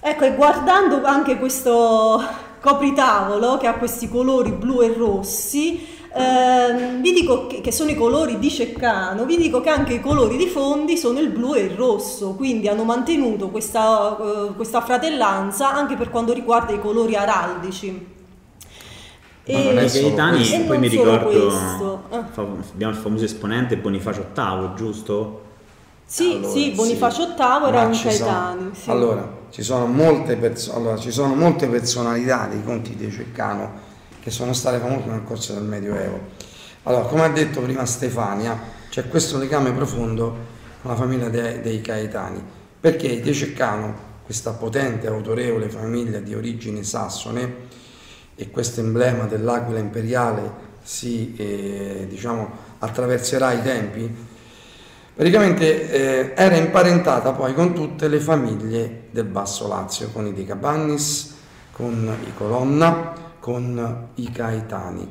Ecco, 0.00 0.24
e 0.24 0.34
guardando 0.34 1.02
anche 1.04 1.36
questo 1.36 2.24
copritavolo 2.58 3.58
che 3.58 3.66
ha 3.66 3.74
questi 3.74 4.08
colori 4.08 4.50
blu 4.50 4.80
e 4.80 4.94
rossi, 4.96 5.95
ehm, 6.16 7.00
vi 7.00 7.12
dico 7.12 7.46
che, 7.46 7.60
che 7.60 7.72
sono 7.72 7.90
i 7.90 7.94
colori 7.94 8.38
di 8.38 8.50
Ceccano, 8.50 9.24
vi 9.24 9.36
dico 9.36 9.60
che 9.60 9.68
anche 9.70 9.94
i 9.94 10.00
colori 10.00 10.36
di 10.36 10.46
Fondi 10.46 10.96
sono 10.96 11.18
il 11.20 11.28
blu 11.28 11.54
e 11.54 11.60
il 11.60 11.70
rosso, 11.76 12.34
quindi 12.34 12.68
hanno 12.68 12.84
mantenuto 12.84 13.48
questa, 13.50 14.16
eh, 14.18 14.54
questa 14.54 14.80
fratellanza 14.80 15.72
anche 15.74 15.96
per 15.96 16.10
quanto 16.10 16.32
riguarda 16.32 16.72
i 16.72 16.80
colori 16.80 17.14
araldici. 17.16 18.14
Ma 19.48 19.62
non 19.62 19.78
è 19.78 19.84
I 19.84 19.88
solo 19.88 20.08
Gaetani. 20.14 20.52
E 20.52 20.58
poi 20.60 20.66
non 20.66 20.78
mi 20.80 20.88
ricordo, 20.88 21.46
questo. 21.46 22.02
Eh. 22.10 22.16
abbiamo 22.72 22.92
il 22.92 22.98
famoso 22.98 23.24
esponente 23.24 23.76
Bonifacio 23.76 24.26
VIII, 24.34 24.74
giusto? 24.74 25.42
Sì, 26.04 26.32
Allora, 26.32 26.48
sì, 26.48 26.70
Bonifacio 26.72 27.22
sì. 27.22 27.26
VIII 27.36 27.68
era 27.68 27.82
Ma 27.82 27.84
un 27.84 27.90
Gaetani. 28.02 28.70
sì. 28.72 28.90
Allora, 28.90 29.28
ci 29.50 29.62
sono 29.62 29.86
molte 29.86 30.36
perso- 30.36 30.74
allora, 30.74 30.96
ci 30.96 31.10
sono 31.12 31.34
molte 31.34 31.68
personalità 31.68 32.46
dei 32.50 32.62
conti 32.64 32.96
di 32.96 33.10
Ceccano 33.10 33.85
che 34.26 34.32
sono 34.32 34.54
state 34.54 34.80
famose 34.80 35.06
nel 35.06 35.22
corso 35.22 35.52
del 35.52 35.62
Medioevo. 35.62 36.18
Allora, 36.82 37.04
come 37.04 37.22
ha 37.22 37.28
detto 37.28 37.60
prima 37.60 37.86
Stefania, 37.86 38.60
c'è 38.90 39.06
questo 39.08 39.38
legame 39.38 39.70
profondo 39.70 40.36
con 40.82 40.90
la 40.90 40.96
famiglia 40.96 41.28
de- 41.28 41.60
dei 41.60 41.80
Caetani, 41.80 42.42
perché 42.80 43.06
i 43.06 43.20
De 43.20 43.32
Ceccano, 43.32 43.94
questa 44.24 44.50
potente 44.50 45.06
e 45.06 45.10
autorevole 45.10 45.68
famiglia 45.68 46.18
di 46.18 46.34
origine 46.34 46.82
sassone, 46.82 47.54
e 48.34 48.50
questo 48.50 48.80
emblema 48.80 49.26
dell'aquila 49.26 49.78
imperiale 49.78 50.50
si 50.82 51.36
eh, 51.36 52.06
diciamo, 52.08 52.50
attraverserà 52.80 53.52
i 53.52 53.62
tempi, 53.62 54.12
praticamente 55.14 55.88
eh, 55.88 56.32
era 56.34 56.56
imparentata 56.56 57.30
poi 57.30 57.54
con 57.54 57.72
tutte 57.72 58.08
le 58.08 58.18
famiglie 58.18 59.02
del 59.12 59.26
Basso 59.26 59.68
Lazio, 59.68 60.10
con 60.12 60.26
i 60.26 60.32
De 60.32 60.44
Cabannis, 60.44 61.32
con 61.70 62.12
i 62.26 62.32
Colonna, 62.36 63.25
con 63.46 64.08
i 64.16 64.28
Caetani. 64.32 65.08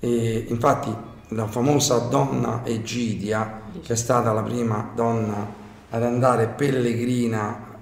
E 0.00 0.46
infatti 0.48 0.96
la 1.28 1.46
famosa 1.46 1.98
donna 1.98 2.62
Egidia, 2.64 3.60
che 3.82 3.92
è 3.92 3.96
stata 3.96 4.32
la 4.32 4.40
prima 4.40 4.92
donna 4.94 5.46
ad 5.90 6.02
andare 6.02 6.46
pellegrina 6.46 7.72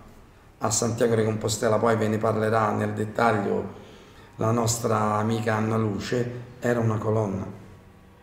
a 0.59 0.69
Santiago 0.69 1.15
de 1.15 1.23
Compostela, 1.23 1.79
poi 1.79 1.97
ve 1.97 2.09
ne 2.09 2.19
parlerà 2.19 2.73
nel 2.73 2.93
dettaglio 2.93 3.81
la 4.37 4.51
nostra 4.51 5.15
amica 5.19 5.55
Anna 5.55 5.77
Luce, 5.77 6.41
era 6.59 6.81
una 6.81 6.99
colonna. 6.99 7.47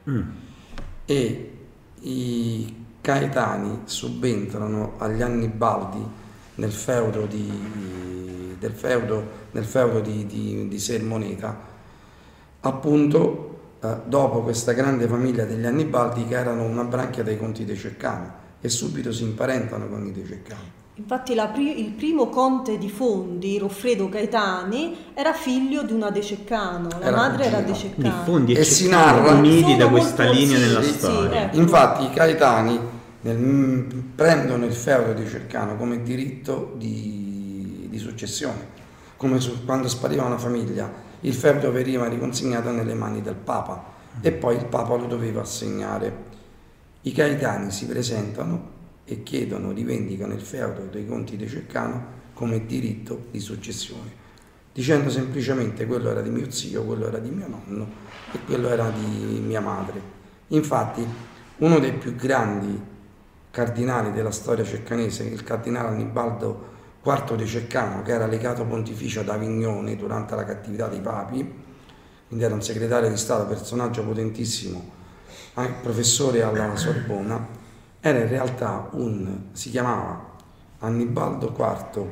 Mm. 0.10 0.30
E 1.06 1.58
i 2.02 2.86
Caetani 3.00 3.84
subentrano 3.86 4.96
agli 4.98 5.22
Annibaldi 5.22 6.06
nel 6.56 6.72
feudo 6.74 7.26
di, 7.28 8.29
del 8.60 8.74
feudo, 8.74 9.24
nel 9.52 9.66
feudo 9.66 10.00
di, 10.02 10.26
di, 10.26 10.68
di 10.68 10.80
Sermoneta, 10.80 11.58
appunto 12.62 13.58
eh, 13.82 13.96
dopo 14.06 14.42
questa 14.42 14.74
grande 14.74 15.08
famiglia 15.08 15.46
degli 15.46 15.66
Annibaldi 15.66 16.26
che 16.26 16.36
erano 16.36 16.64
una 16.66 16.84
branchia 16.84 17.24
dei 17.24 17.38
conti 17.38 17.66
dei 17.66 17.78
Ceccani 17.78 18.28
e 18.62 18.70
subito 18.70 19.12
si 19.12 19.24
imparentano 19.24 19.88
con 19.88 20.06
i 20.06 20.12
dei 20.12 20.26
Ceccani. 20.26 20.78
Infatti 20.96 21.34
la 21.34 21.48
pri- 21.48 21.80
il 21.82 21.92
primo 21.92 22.28
conte 22.28 22.78
di 22.78 22.90
Fondi, 22.90 23.58
Roffredo 23.58 24.10
Gaetani, 24.10 24.98
era 25.14 25.32
figlio 25.32 25.84
di 25.84 25.94
una 25.94 26.10
De 26.10 26.22
Ceccano, 26.22 26.90
la 27.00 27.06
Era 27.06 27.16
madre 27.16 27.46
era. 27.46 27.62
De 27.62 27.74
Ceccano. 27.74 28.24
fondi 28.26 28.52
e, 28.54 28.60
E 28.60 28.64
si 28.66 28.84
Ceccano 28.84 29.22
narra- 29.22 29.32
uniti 29.38 29.78
da 29.78 29.88
questa 29.88 30.30
linea 30.30 30.58
sì, 30.58 30.64
nella 30.66 30.82
sì, 30.82 30.92
storia. 30.92 31.44
ecco. 31.44 31.56
Infatti 31.56 32.04
i 32.04 32.10
Caetani 32.10 32.80
nel- 33.22 34.04
prendono 34.14 34.66
il 34.66 34.74
feudo 34.74 35.14
di 35.14 35.26
Cercano 35.26 35.78
come 35.78 36.04
diritto 36.04 36.74
di, 36.76 37.29
di 37.90 37.98
successione, 37.98 38.68
come 39.18 39.40
su- 39.40 39.66
quando 39.66 39.88
spariva 39.88 40.24
una 40.24 40.38
famiglia, 40.38 41.08
il 41.22 41.34
feudo 41.34 41.72
veniva 41.72 42.08
riconsegnato 42.08 42.72
nelle 42.72 42.94
mani 42.94 43.22
del 43.22 43.36
Papa 43.36 43.98
e 44.22 44.32
poi 44.32 44.56
il 44.56 44.66
Papa 44.66 44.96
lo 44.96 45.06
doveva 45.06 45.42
assegnare. 45.42 46.28
I 47.02 47.12
Caetani 47.12 47.72
si 47.72 47.86
presentano 47.88 48.78
e 49.04 49.24
chiedono, 49.24 49.72
rivendicano 49.72 50.34
il 50.34 50.42
feudo 50.42 50.84
dei 50.84 51.06
conti 51.06 51.36
di 51.36 51.48
Cercano 51.48 52.18
come 52.34 52.66
diritto 52.66 53.26
di 53.32 53.40
successione, 53.40 54.12
dicendo 54.72 55.10
semplicemente 55.10 55.86
quello 55.86 56.10
era 56.10 56.22
di 56.22 56.30
mio 56.30 56.50
zio, 56.52 56.84
quello 56.84 57.08
era 57.08 57.18
di 57.18 57.30
mio 57.30 57.48
nonno 57.48 57.88
e 58.32 58.40
quello 58.46 58.70
era 58.70 58.90
di 58.90 59.40
mia 59.40 59.60
madre. 59.60 60.02
Infatti, 60.50 61.06
uno 61.58 61.80
dei 61.80 61.94
più 61.94 62.16
grandi 62.16 62.82
cardinali 63.52 64.14
della 64.14 64.32
storia 64.32 64.64
ceccanese, 64.64 65.24
il 65.24 65.44
cardinale 65.44 65.90
Annibaldo 65.90 66.69
IV 67.04 67.36
di 67.36 67.48
Ceccano, 67.48 68.02
che 68.02 68.12
era 68.12 68.28
legato 68.28 68.66
pontificio 68.66 69.22
ad 69.22 69.30
Avignone 69.30 69.96
durante 69.96 70.36
la 70.36 70.44
cattività 70.44 70.88
dei 70.88 71.00
papi, 71.00 71.68
quindi 72.28 72.46
era 72.46 72.54
un 72.54 72.62
segretario 72.62 73.10
di 73.10 73.18
Stato, 73.18 73.48
personaggio 73.48 74.04
potentissimo, 74.04 74.98
anche 75.54 75.82
professore 75.82 76.44
alla 76.44 76.76
Sorbona, 76.76 77.48
era 78.00 78.20
in 78.20 78.28
realtà 78.28 78.90
un, 78.92 79.48
si 79.54 79.72
chiamava 79.72 80.36
Annibaldo 80.80 81.54
IV 81.58 82.06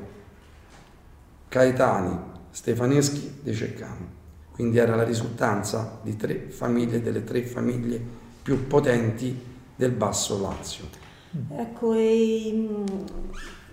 Caetani 1.47 2.19
Stefaneschi 2.49 3.39
de 3.41 3.53
Ceccano, 3.53 4.09
quindi 4.51 4.77
era 4.77 4.95
la 4.95 5.03
risultanza 5.03 5.99
di 6.01 6.15
tre 6.15 6.49
famiglie, 6.49 7.01
delle 7.01 7.23
tre 7.23 7.43
famiglie 7.43 8.01
più 8.41 8.67
potenti 8.67 9.39
del 9.75 9.91
Basso 9.91 10.41
Lazio. 10.41 10.85
Ecco, 11.51 11.93
e, 11.93 12.67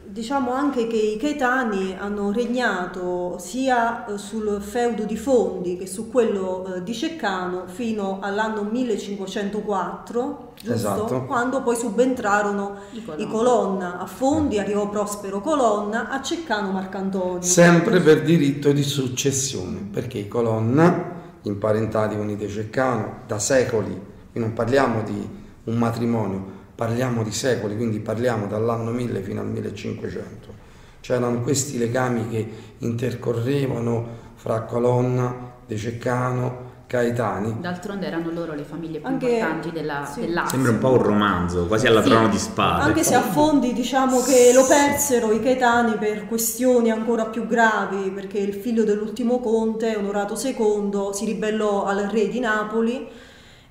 diciamo 0.07 0.53
anche 0.53 0.87
che 0.87 0.97
i 0.97 1.17
Caetani 1.17 1.97
hanno 1.99 2.31
regnato 2.33 3.37
sia 3.39 4.07
eh, 4.07 4.19
sul 4.19 4.61
feudo 4.61 5.05
di 5.05 5.17
Fondi 5.17 5.77
che 5.77 5.87
su 5.87 6.11
quello 6.11 6.77
eh, 6.77 6.83
di 6.83 6.95
Ceccano 6.95 7.65
fino 7.67 8.19
all'anno 8.21 8.63
1504, 8.63 10.53
giusto? 10.55 10.73
Esatto. 10.73 11.25
Quando 11.25 11.63
poi 11.63 11.77
subentrarono 11.77 12.77
I 12.93 12.99
i 12.99 13.05
Colonna. 13.05 13.29
Colonna. 13.29 13.99
A 13.99 14.07
Fondi 14.07 14.59
arrivò 14.59 14.89
Prospero 14.89 15.41
Colonna, 15.41 16.09
a 16.11 16.21
Ceccano 16.23 16.71
Marcantonio. 16.71 17.43
Sempre 17.43 18.01
per 18.01 18.23
diritto 18.23 18.73
di 18.73 18.83
successione, 18.83 19.89
perché 19.91 20.19
i 20.19 20.29
Colonna, 20.29 21.23
imparentati 21.43 22.17
con 22.17 22.29
i 22.31 22.37
De 22.37 22.49
Ceccano 22.49 23.23
da 23.27 23.39
secoli, 23.39 24.01
qui 24.31 24.41
non 24.41 24.53
parliamo 24.53 25.03
di 25.03 25.29
un 25.65 25.77
matrimonio, 25.77 26.63
parliamo 26.85 27.23
di 27.23 27.33
secoli, 27.33 27.77
quindi 27.77 27.99
parliamo 27.99 28.47
dall'anno 28.47 28.91
1000 28.91 29.21
fino 29.23 29.41
al 29.41 29.47
1500. 29.49 30.63
C'erano 31.01 31.41
questi 31.41 31.79
legami 31.79 32.29
che 32.29 32.47
intercorrevano 32.79 34.07
fra 34.35 34.61
Colonna, 34.63 35.53
De 35.67 35.77
Ceccano, 35.79 36.73
Caetani. 36.87 37.57
D'altronde 37.61 38.07
erano 38.07 38.31
loro 38.31 38.53
le 38.53 38.65
famiglie 38.65 38.99
più 38.99 39.09
Anche- 39.09 39.31
importanti 39.31 39.73
della, 39.73 40.05
sì. 40.05 40.21
del 40.21 40.33
Lazio. 40.35 40.51
Sembra 40.51 40.73
un 40.73 40.79
po' 40.79 40.91
un 40.93 41.03
romanzo, 41.03 41.67
quasi 41.67 41.87
alla 41.87 42.03
Sì. 42.03 42.11
trono 42.11 42.29
di 42.29 42.39
spade. 42.39 42.83
Anche 42.83 43.03
se 43.03 43.15
a 43.15 43.23
fondi 43.23 43.73
diciamo 43.73 44.21
che 44.21 44.51
lo 44.55 44.67
persero 44.67 45.33
i 45.33 45.41
Caetani 45.43 45.95
per 45.97 46.27
questioni 46.29 46.91
ancora 46.91 47.25
più 47.27 47.47
gravi, 47.47 48.11
perché 48.11 48.37
il 48.39 48.53
figlio 48.53 48.85
dell'ultimo 48.85 49.41
conte, 49.41 49.97
Onorato 49.97 50.35
II, 50.39 51.09
si 51.15 51.25
ribellò 51.25 51.85
al 51.87 52.09
re 52.13 52.29
di 52.29 52.41
Napoli, 52.41 53.09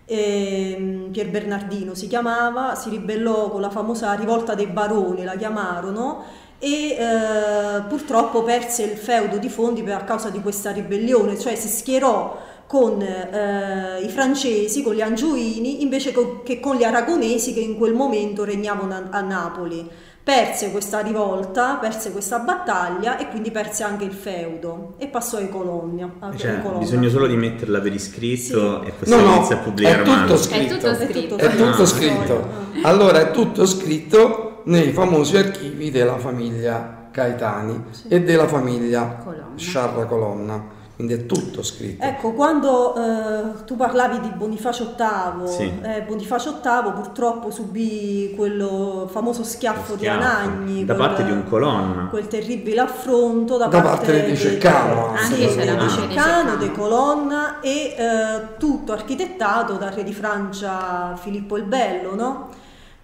ehm, 0.05 1.09
Pier 1.11 1.29
Bernardino 1.29 1.93
si 1.93 2.07
chiamava, 2.07 2.75
si 2.75 2.89
ribellò 2.89 3.49
con 3.49 3.61
la 3.61 3.69
famosa 3.69 4.13
rivolta 4.13 4.55
dei 4.55 4.67
baroni, 4.67 5.23
la 5.23 5.35
chiamarono, 5.35 6.23
e 6.59 6.95
eh, 6.97 7.81
purtroppo 7.89 8.43
perse 8.43 8.83
il 8.83 8.97
feudo 8.97 9.37
di 9.37 9.49
Fondi 9.49 9.83
per- 9.83 9.95
a 9.95 10.03
causa 10.03 10.29
di 10.29 10.39
questa 10.39 10.71
ribellione, 10.71 11.37
cioè 11.37 11.55
si 11.55 11.67
schierò 11.67 12.37
con 12.65 13.01
eh, 13.01 14.01
i 14.01 14.07
francesi, 14.09 14.81
con 14.81 14.93
gli 14.93 15.01
angioini, 15.01 15.81
invece 15.81 16.13
che 16.43 16.59
con 16.59 16.75
gli 16.75 16.83
aragonesi 16.83 17.53
che 17.53 17.59
in 17.59 17.77
quel 17.77 17.93
momento 17.93 18.45
regnavano 18.45 18.93
a, 18.93 19.03
a 19.11 19.21
Napoli. 19.21 19.89
Perse 20.23 20.71
questa 20.71 21.01
rivolta, 21.01 21.75
perse 21.75 22.13
questa 22.13 22.39
battaglia 22.39 23.17
e 23.17 23.27
quindi 23.27 23.51
perse 23.51 23.83
anche 23.83 24.05
il 24.05 24.13
feudo 24.13 24.93
e 24.97 25.07
passò 25.07 25.35
ai 25.37 25.49
Colonna. 25.49 26.09
a- 26.19 26.33
Cioè, 26.33 26.61
bisogna 26.79 27.09
solo 27.09 27.27
di 27.27 27.35
metterla 27.35 27.81
per 27.81 27.91
iscritto 27.93 28.81
Sì. 28.83 28.87
e 28.87 28.91
poi 28.91 29.09
No, 29.09 29.17
si 29.17 29.23
no, 29.25 29.35
inizia 29.35 29.55
a 29.55 29.59
pubblicare 29.59 30.01
è 30.01 30.05
tutto 30.05 30.37
scritto. 30.37 30.73
È 30.75 30.77
tutto 30.77 30.95
scritto. 30.95 31.35
È 31.37 31.55
tutto 31.57 31.81
Ah. 31.81 31.85
scritto. 31.85 32.47
Allora 32.83 33.19
è 33.19 33.31
tutto 33.31 33.65
scritto 33.65 34.61
nei 34.65 34.93
famosi 34.93 35.35
archivi 35.35 35.91
della 35.91 36.17
famiglia 36.17 37.07
Caetani 37.11 37.83
e 38.07 38.21
della 38.21 38.47
famiglia 38.47 39.17
Colonna. 39.21 39.47
Sciarra 39.55 40.05
Colonna. 40.05 40.81
Quindi 41.05 41.13
è 41.13 41.25
tutto 41.25 41.61
scritto. 41.63 42.01
Ecco, 42.03 42.31
quando 42.31 42.95
eh, 42.95 43.63
tu 43.65 43.75
parlavi 43.75 44.21
di 44.21 44.29
Bonifacio 44.29 44.95
VIII, 44.97 45.47
Sì. 45.47 45.73
eh, 45.81 46.01
Bonifacio 46.03 46.59
VIII 46.63 46.91
purtroppo 46.93 47.51
subì 47.51 48.33
quello 48.37 49.09
famoso 49.11 49.43
schiaffo, 49.43 49.93
di 49.95 50.05
Schiaffo. 50.05 50.19
Anagni, 50.23 50.85
Da 50.85 50.95
quel- 50.95 51.07
parte 51.07 51.23
di 51.25 51.31
un 51.31 51.43
colonna. 51.43 52.07
quel 52.09 52.27
terribile 52.27 52.79
affronto 52.81 53.57
da, 53.57 53.65
Da 53.67 53.81
parte 53.81 54.23
di 54.25 54.37
Ceccano, 54.37 55.07
anche 55.09 55.49
sì, 55.49 55.55
c'era 55.57 55.73
di 55.73 55.83
di 55.85 55.89
Ceccano. 55.91 56.55
di 56.55 56.71
Colonna 56.71 57.59
e 57.59 57.95
eh, 57.97 58.57
tutto 58.57 58.93
architettato 58.93 59.73
dal 59.73 59.91
re 59.91 60.03
di 60.03 60.13
Francia 60.13 61.15
Filippo 61.21 61.57
il 61.57 61.63
Bello, 61.63 62.15
no? 62.15 62.49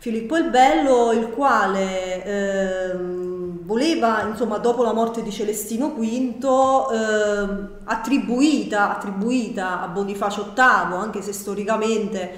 Filippo 0.01 0.38
il 0.38 0.50
Bello, 0.50 1.12
il 1.12 1.27
quale 1.27 2.24
ehm, 2.24 3.65
voleva, 3.65 4.22
insomma, 4.29 4.58
dopo 4.58 4.82
la 4.82 4.94
morte 4.94 5.22
di 5.22 5.29
Celestino 5.29 5.89
V, 5.89 6.88
ehm, 6.89 7.70
attribuita, 7.84 8.96
attribuita 8.96 9.82
a 9.82 9.89
Bonifacio 9.89 10.53
VIII, 10.56 10.96
anche 10.96 11.22
se 11.22 11.34
storicamente 11.34 12.32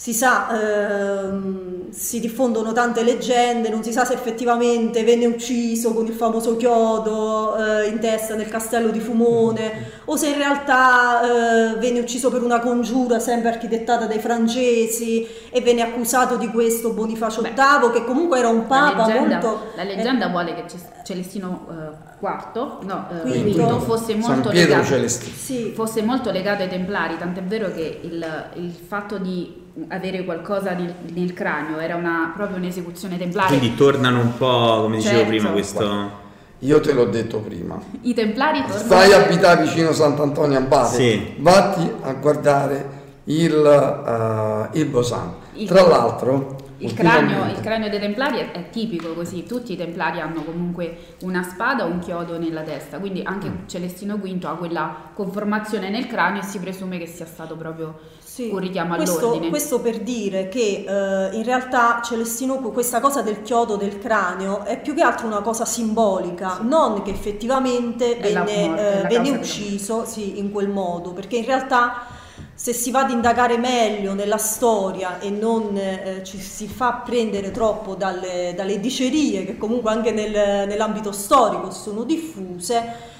si 0.00 0.14
sa, 0.14 0.46
ehm, 0.52 1.90
si 1.90 2.20
diffondono 2.20 2.70
tante 2.70 3.02
leggende, 3.02 3.68
non 3.68 3.82
si 3.82 3.90
sa 3.90 4.04
se 4.04 4.12
effettivamente 4.12 5.02
venne 5.02 5.26
ucciso 5.26 5.92
con 5.92 6.06
il 6.06 6.12
famoso 6.12 6.56
chiodo 6.56 7.56
eh, 7.56 7.88
in 7.88 7.98
testa 7.98 8.36
nel 8.36 8.48
castello 8.48 8.90
di 8.90 9.00
Fumone 9.00 9.90
o 10.04 10.14
se 10.14 10.28
in 10.28 10.36
realtà 10.36 11.72
eh, 11.72 11.78
venne 11.78 11.98
ucciso 11.98 12.30
per 12.30 12.44
una 12.44 12.60
congiura 12.60 13.18
sempre 13.18 13.48
architettata 13.48 14.06
dai 14.06 14.20
francesi 14.20 15.26
e 15.50 15.60
venne 15.62 15.82
accusato 15.82 16.36
di 16.36 16.46
questo 16.46 16.92
Bonifacio 16.92 17.40
Beh, 17.40 17.54
VIII 17.56 17.90
che 17.92 18.04
comunque 18.04 18.38
era 18.38 18.50
un 18.50 18.66
La 18.68 18.92
papa 18.92 19.06
leggenda, 19.06 19.40
molto... 19.40 19.72
la 19.74 19.82
leggenda 19.82 20.28
vuole 20.28 20.54
che 20.54 20.62
Ce- 20.68 20.96
Celestino 21.02 21.66
eh, 21.70 22.24
IV, 22.24 22.84
no, 22.84 23.08
eh, 23.10 23.42
Quinto. 23.42 23.80
Fosse 23.80 24.12
San 24.20 24.34
molto 24.34 24.50
legato. 24.52 24.84
Celestino. 24.84 25.34
Sì, 25.34 25.72
fosse 25.74 26.02
molto 26.02 26.30
legato 26.30 26.62
ai 26.62 26.68
templari, 26.68 27.16
tant'è 27.16 27.42
vero 27.42 27.72
che 27.72 28.00
il, 28.02 28.50
il 28.54 28.70
fatto 28.70 29.18
di 29.18 29.66
avere 29.88 30.24
qualcosa 30.24 30.72
nel, 30.72 30.92
nel 31.12 31.32
cranio 31.32 31.78
era 31.78 31.94
una, 31.96 32.32
proprio 32.34 32.56
un'esecuzione 32.56 33.16
templare. 33.16 33.48
Quindi 33.56 33.74
tornano 33.74 34.20
un 34.20 34.36
po', 34.36 34.80
come 34.82 34.96
dicevo 34.96 35.14
Certo. 35.16 35.28
prima, 35.30 35.50
questo... 35.50 36.26
Io 36.62 36.80
te 36.80 36.92
l'ho 36.92 37.04
detto 37.04 37.38
prima. 37.38 37.80
I 38.00 38.14
templari 38.14 38.58
tornano. 38.62 38.80
Stai 38.80 39.12
a 39.12 39.22
abitare 39.24 39.62
vicino 39.62 39.92
Sant'Antonio 39.92 40.58
Abate, 40.58 40.96
Sì. 40.96 41.34
vatti 41.38 41.88
a 42.02 42.12
guardare 42.14 42.88
il, 43.24 44.68
eh, 44.72 44.78
il 44.80 44.86
Bosan. 44.86 45.34
Il- 45.52 45.68
Tra 45.68 45.86
l'altro, 45.86 46.56
Il 46.80 46.94
cranio, 46.94 47.44
il 47.46 47.60
cranio 47.60 47.88
dei 47.90 47.98
templari 47.98 48.38
è, 48.38 48.50
è 48.52 48.70
tipico 48.70 49.12
così, 49.12 49.44
tutti 49.44 49.72
i 49.72 49.76
templari 49.76 50.20
hanno 50.20 50.42
comunque 50.44 50.96
una 51.22 51.42
spada 51.42 51.84
o 51.84 51.88
un 51.88 51.98
chiodo 51.98 52.38
nella 52.38 52.62
testa, 52.62 52.98
quindi 52.98 53.20
anche 53.24 53.48
Mm. 53.48 53.54
Celestino 53.66 54.16
V 54.16 54.38
ha 54.44 54.54
quella 54.54 54.94
conformazione 55.12 55.90
nel 55.90 56.06
cranio 56.06 56.40
e 56.40 56.44
si 56.44 56.58
presume 56.60 56.98
che 56.98 57.06
sia 57.06 57.26
stato 57.26 57.56
proprio 57.56 57.98
Sì, 58.38 58.50
un 58.52 58.60
richiamo 58.60 58.94
questo, 58.94 59.18
all'ordine. 59.18 59.48
questo 59.48 59.80
per 59.80 59.98
dire 59.98 60.48
che 60.48 60.84
eh, 60.86 61.36
in 61.36 61.42
realtà 61.42 62.00
Celestino, 62.04 62.58
questa 62.60 63.00
cosa 63.00 63.20
del 63.20 63.42
chiodo 63.42 63.74
del 63.74 63.98
cranio 63.98 64.64
è 64.64 64.80
più 64.80 64.94
che 64.94 65.02
altro 65.02 65.26
una 65.26 65.40
cosa 65.40 65.64
simbolica, 65.64 66.60
non 66.62 67.02
che 67.02 67.10
effettivamente 67.10 68.16
È 68.16 68.32
venne, 68.32 68.68
morte, 68.68 69.02
eh, 69.02 69.06
venne 69.08 69.30
ucciso 69.30 70.04
sì, 70.06 70.38
in 70.38 70.52
quel 70.52 70.68
modo, 70.68 71.12
perché 71.12 71.38
in 71.38 71.46
realtà 71.46 72.06
se 72.54 72.72
si 72.72 72.92
va 72.92 73.00
ad 73.00 73.10
indagare 73.10 73.58
meglio 73.58 74.14
nella 74.14 74.38
storia 74.38 75.18
e 75.18 75.30
non 75.30 75.76
eh, 75.76 76.20
ci 76.22 76.38
si 76.38 76.68
fa 76.68 77.02
prendere 77.04 77.50
troppo 77.50 77.96
dalle, 77.96 78.54
dalle 78.56 78.78
dicerie 78.78 79.44
che 79.44 79.58
comunque 79.58 79.90
anche 79.90 80.12
nel- 80.12 80.68
nell'ambito 80.68 81.10
storico 81.10 81.72
sono 81.72 82.04
diffuse, 82.04 83.16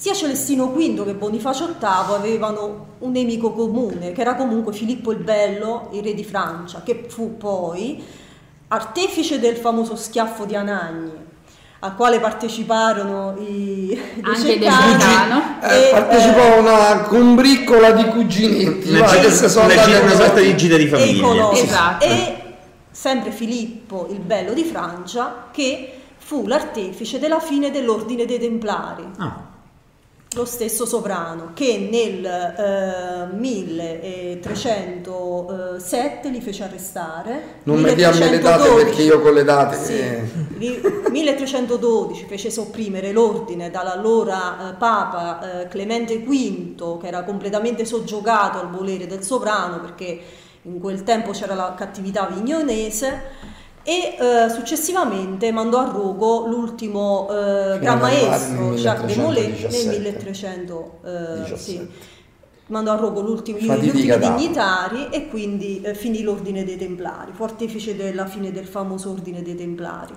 sia 0.00 0.14
Celestino 0.14 0.68
V 0.68 1.04
che 1.04 1.12
Bonifacio 1.12 1.76
VIII 1.78 2.14
avevano 2.14 2.86
un 3.00 3.12
nemico 3.12 3.52
comune, 3.52 4.12
che 4.12 4.22
era 4.22 4.34
comunque 4.34 4.72
Filippo 4.72 5.12
il 5.12 5.18
Bello, 5.18 5.90
il 5.92 6.02
re 6.02 6.14
di 6.14 6.24
Francia, 6.24 6.80
che 6.82 7.04
fu 7.06 7.36
poi 7.36 8.02
artefice 8.68 9.38
del 9.38 9.56
famoso 9.56 9.96
schiaffo 9.96 10.46
di 10.46 10.56
Anagni, 10.56 11.12
al 11.80 11.94
quale 11.96 12.18
parteciparono 12.18 13.36
i, 13.40 14.00
Anche 14.22 14.58
De 14.58 14.64
Ceccani 14.64 15.00
Ceccano. 15.00 15.42
Eh, 15.64 15.88
e, 15.88 15.90
partecipò 15.90 16.44
eh, 16.44 16.48
a 16.48 16.58
una 16.60 17.00
combriccola 17.02 17.90
di 17.90 18.04
cuginetti 18.06 18.88
Una 18.88 19.00
va, 19.00 19.06
gita- 19.06 19.20
che 19.20 19.30
si 19.30 19.48
sono 19.50 19.66
una 19.66 20.14
sorta 20.14 20.40
di 20.40 20.56
gita 20.56 20.76
di 20.78 20.84
e 20.84 20.88
famiglia. 20.88 21.52
Esatto. 21.52 22.04
E 22.06 22.42
sempre 22.90 23.32
Filippo 23.32 24.08
il 24.10 24.20
Bello 24.20 24.54
di 24.54 24.64
Francia, 24.64 25.48
che 25.50 25.92
fu 26.16 26.46
l'artefice 26.46 27.18
della 27.18 27.38
fine 27.38 27.70
dell'ordine 27.70 28.24
dei 28.24 28.38
Templari. 28.38 29.04
Ah, 29.18 29.48
lo 30.36 30.44
stesso 30.44 30.86
sovrano 30.86 31.50
che 31.54 31.88
nel 31.90 32.24
eh, 32.24 33.26
1307 33.34 36.28
li 36.28 36.40
fece 36.40 36.62
arrestare. 36.62 37.62
Non 37.64 37.80
mi 37.80 37.92
diamo 37.96 38.20
le 38.20 38.38
date 38.38 38.68
1312 38.68 38.84
perché 38.84 39.02
io 39.02 39.20
con 39.20 39.34
le 39.34 39.42
date... 39.42 39.76
sì, 39.76 39.98
eh, 39.98 40.22
li- 40.56 40.80
1312 41.10 42.26
fece 42.28 42.48
sopprimere 42.50 43.10
l'ordine 43.10 43.72
dall'allora 43.72 44.70
eh, 44.70 44.74
Papa 44.74 45.62
eh, 45.62 45.66
Clemente 45.66 46.18
V, 46.18 47.00
che 47.00 47.08
era 47.08 47.24
completamente 47.24 47.84
soggiogato 47.84 48.60
al 48.60 48.70
volere 48.70 49.08
del 49.08 49.24
sovrano 49.24 49.80
perché 49.80 50.20
in 50.62 50.78
quel 50.78 51.02
tempo 51.02 51.32
c'era 51.32 51.54
la 51.54 51.74
cattività 51.76 52.26
vignonese. 52.26 53.58
E 53.82 54.16
eh, 54.18 54.48
successivamente 54.50 55.50
mandò 55.52 55.78
a 55.80 55.90
rogo 55.90 56.46
l'ultimo 56.46 57.28
eh, 57.30 57.78
Gran 57.78 57.98
Maestro 57.98 58.74
Jacques 58.74 59.14
de 59.16 59.22
Molay 59.22 59.46
nel 59.48 59.56
1317. 59.58 59.98
1300 59.98 61.00
eh, 61.04 61.42
17. 61.48 61.56
sì. 61.56 61.88
mandò 62.66 62.92
a 62.92 62.96
rogo 62.96 63.20
l'ultimo- 63.22 63.58
gli 63.58 63.68
ultimi 63.68 64.18
dignitari 64.18 65.08
e 65.10 65.28
quindi 65.28 65.80
eh, 65.80 65.94
finì 65.94 66.22
l'ordine 66.22 66.62
dei 66.64 66.76
Templari, 66.76 67.32
fu 67.32 67.42
artefice 67.42 67.96
della 67.96 68.26
fine 68.26 68.52
del 68.52 68.66
famoso 68.66 69.10
ordine 69.10 69.42
dei 69.42 69.56
Templari. 69.56 70.14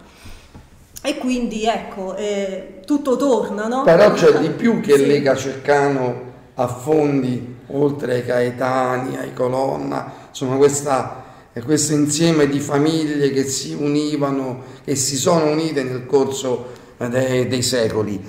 E 1.06 1.18
quindi 1.18 1.66
ecco, 1.66 2.16
eh, 2.16 2.80
tutto 2.86 3.16
torna, 3.18 3.68
no? 3.68 3.84
Però 3.84 4.12
c'è 4.14 4.38
di 4.40 4.50
più 4.50 4.80
che 4.82 4.98
Sì. 4.98 5.06
lega 5.06 5.36
Cercano 5.36 6.32
a 6.56 6.68
fondi, 6.68 7.56
oltre 7.68 8.14
ai 8.16 8.26
Caetani, 8.26 9.18
ai 9.18 9.34
Colonna, 9.34 10.12
insomma 10.30 10.56
questa, 10.58 11.23
è 11.54 11.62
questo 11.62 11.94
insieme 11.94 12.48
di 12.48 12.60
famiglie 12.60 13.30
che 13.30 13.44
si 13.44 13.74
univano, 13.74 14.64
che 14.84 14.96
si 14.96 15.16
sono 15.16 15.52
unite 15.52 15.84
nel 15.84 16.08
corso 16.08 16.72
eh, 16.98 17.08
dei, 17.10 17.48
dei 17.48 17.62
secoli. 17.62 18.22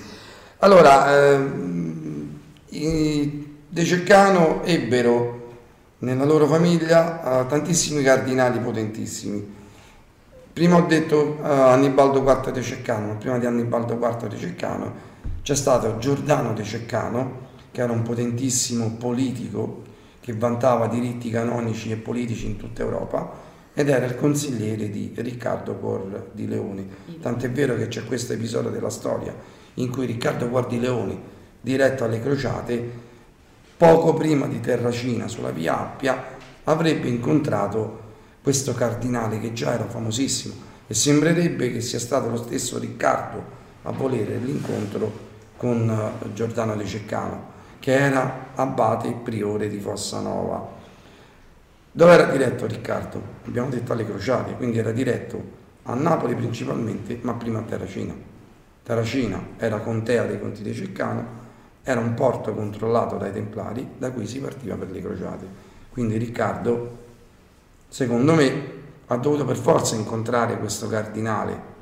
Allora, 0.59 1.33
ehm, 1.33 2.39
i 2.69 3.57
De 3.67 3.85
Ceccano 3.85 4.63
ebbero 4.63 5.43
nella 6.01 6.25
loro 6.25 6.47
famiglia 6.47 7.41
eh, 7.43 7.47
tantissimi 7.47 8.03
cardinali 8.03 8.59
potentissimi. 8.59 9.53
Prima 10.53 10.77
ho 10.77 10.87
detto 10.87 11.39
eh, 11.43 11.49
Annibaldo 11.49 12.19
IV 12.21 12.53
De 12.53 12.63
Ceccano, 12.63 13.07
ma 13.07 13.15
prima 13.15 13.39
di 13.39 13.47
Annibaldo 13.47 13.95
IV 13.95 14.29
De 14.29 14.37
Ceccano 14.37 14.93
c'è 15.43 15.55
stato 15.55 15.97
Giordano 15.97 16.53
De 16.53 16.63
Ceccano, 16.63 17.43
che 17.71 17.81
era 17.81 17.93
un 17.93 18.03
potentissimo 18.03 18.97
politico 18.99 19.93
che 20.25 20.33
vantava 20.33 20.87
diritti 20.87 21.29
canonici 21.29 21.91
e 21.91 21.97
politici 21.97 22.47
in 22.47 22.57
tutta 22.57 22.81
Europa 22.81 23.31
ed 23.75 23.91
era 23.91 24.07
il 24.07 24.17
consigliere 24.17 24.89
di 24.89 25.13
Riccardo 25.15 25.75
Cuor 25.75 26.31
di 26.33 26.49
Leone. 26.49 26.87
Tant'è 27.21 27.51
vero 27.51 27.77
che 27.77 27.89
c'è 27.89 28.05
questo 28.05 28.33
episodio 28.33 28.71
della 28.71 28.89
storia 28.89 29.37
in 29.75 29.91
cui 29.91 30.07
Riccardo 30.07 30.49
Cuor 30.49 30.67
di 30.67 30.81
Leone, 30.81 31.19
diretto 31.61 32.05
alle 32.05 32.23
crociate, 32.23 32.91
poco 33.77 34.15
prima 34.15 34.47
di 34.47 34.61
Terracina 34.61 35.29
sulla 35.29 35.51
via 35.51 35.79
Appia, 35.79 36.25
avrebbe 36.65 37.07
incontrato 37.07 38.01
questo 38.43 38.73
cardinale 38.73 39.39
che 39.39 39.53
già 39.53 39.75
era 39.75 39.85
famosissimo 39.85 40.55
e 40.87 40.95
sembrerebbe 40.95 41.71
che 41.71 41.83
sia 41.83 41.99
stato 41.99 42.31
lo 42.31 42.37
stesso 42.37 42.79
Riccardo 42.79 43.45
a 43.83 43.91
volere 43.93 44.39
l'incontro 44.39 45.13
con 45.59 45.87
eh, 45.91 46.33
Giordano 46.33 46.77
De 46.77 46.87
Ceccano, 46.87 47.53
che 47.85 47.93
era 47.93 48.47
abate 48.55 49.09
e 49.09 49.13
priore 49.13 49.69
di 49.69 49.79
Fossanova. 49.79 50.67
Dove 51.93 52.13
era 52.15 52.25
diretto 52.25 52.67
Riccardo? 52.67 53.21
Abbiamo 53.45 53.69
detto 53.69 53.93
alle 53.93 54.07
crociate, 54.07 54.55
quindi 54.55 54.79
era 54.79 54.91
diretto 54.91 55.43
a 55.83 55.93
Napoli 55.93 56.35
principalmente, 56.35 57.19
ma 57.21 57.35
prima 57.35 57.59
a 57.59 57.63
Terracina. 57.63 58.15
Terracina 58.83 59.39
era 59.59 59.81
contea 59.81 60.25
dei 60.25 60.41
conti 60.41 60.63
di 60.63 60.73
Ceccano, 60.73 61.27
era 61.83 62.01
un 62.01 62.15
porto 62.15 62.55
controllato 62.55 63.17
dai 63.17 63.35
Templari, 63.35 63.87
da 63.99 64.11
cui 64.13 64.27
si 64.27 64.41
partiva 64.41 64.77
per 64.77 64.91
le 64.91 65.03
crociate. 65.03 65.47
Quindi 65.91 66.17
Riccardo, 66.17 66.97
secondo 67.89 68.33
me, 68.33 68.63
ha 69.09 69.17
dovuto 69.19 69.45
per 69.45 69.57
forza 69.57 69.95
incontrare 69.95 70.59
questo 70.59 70.89
cardinale 70.89 71.74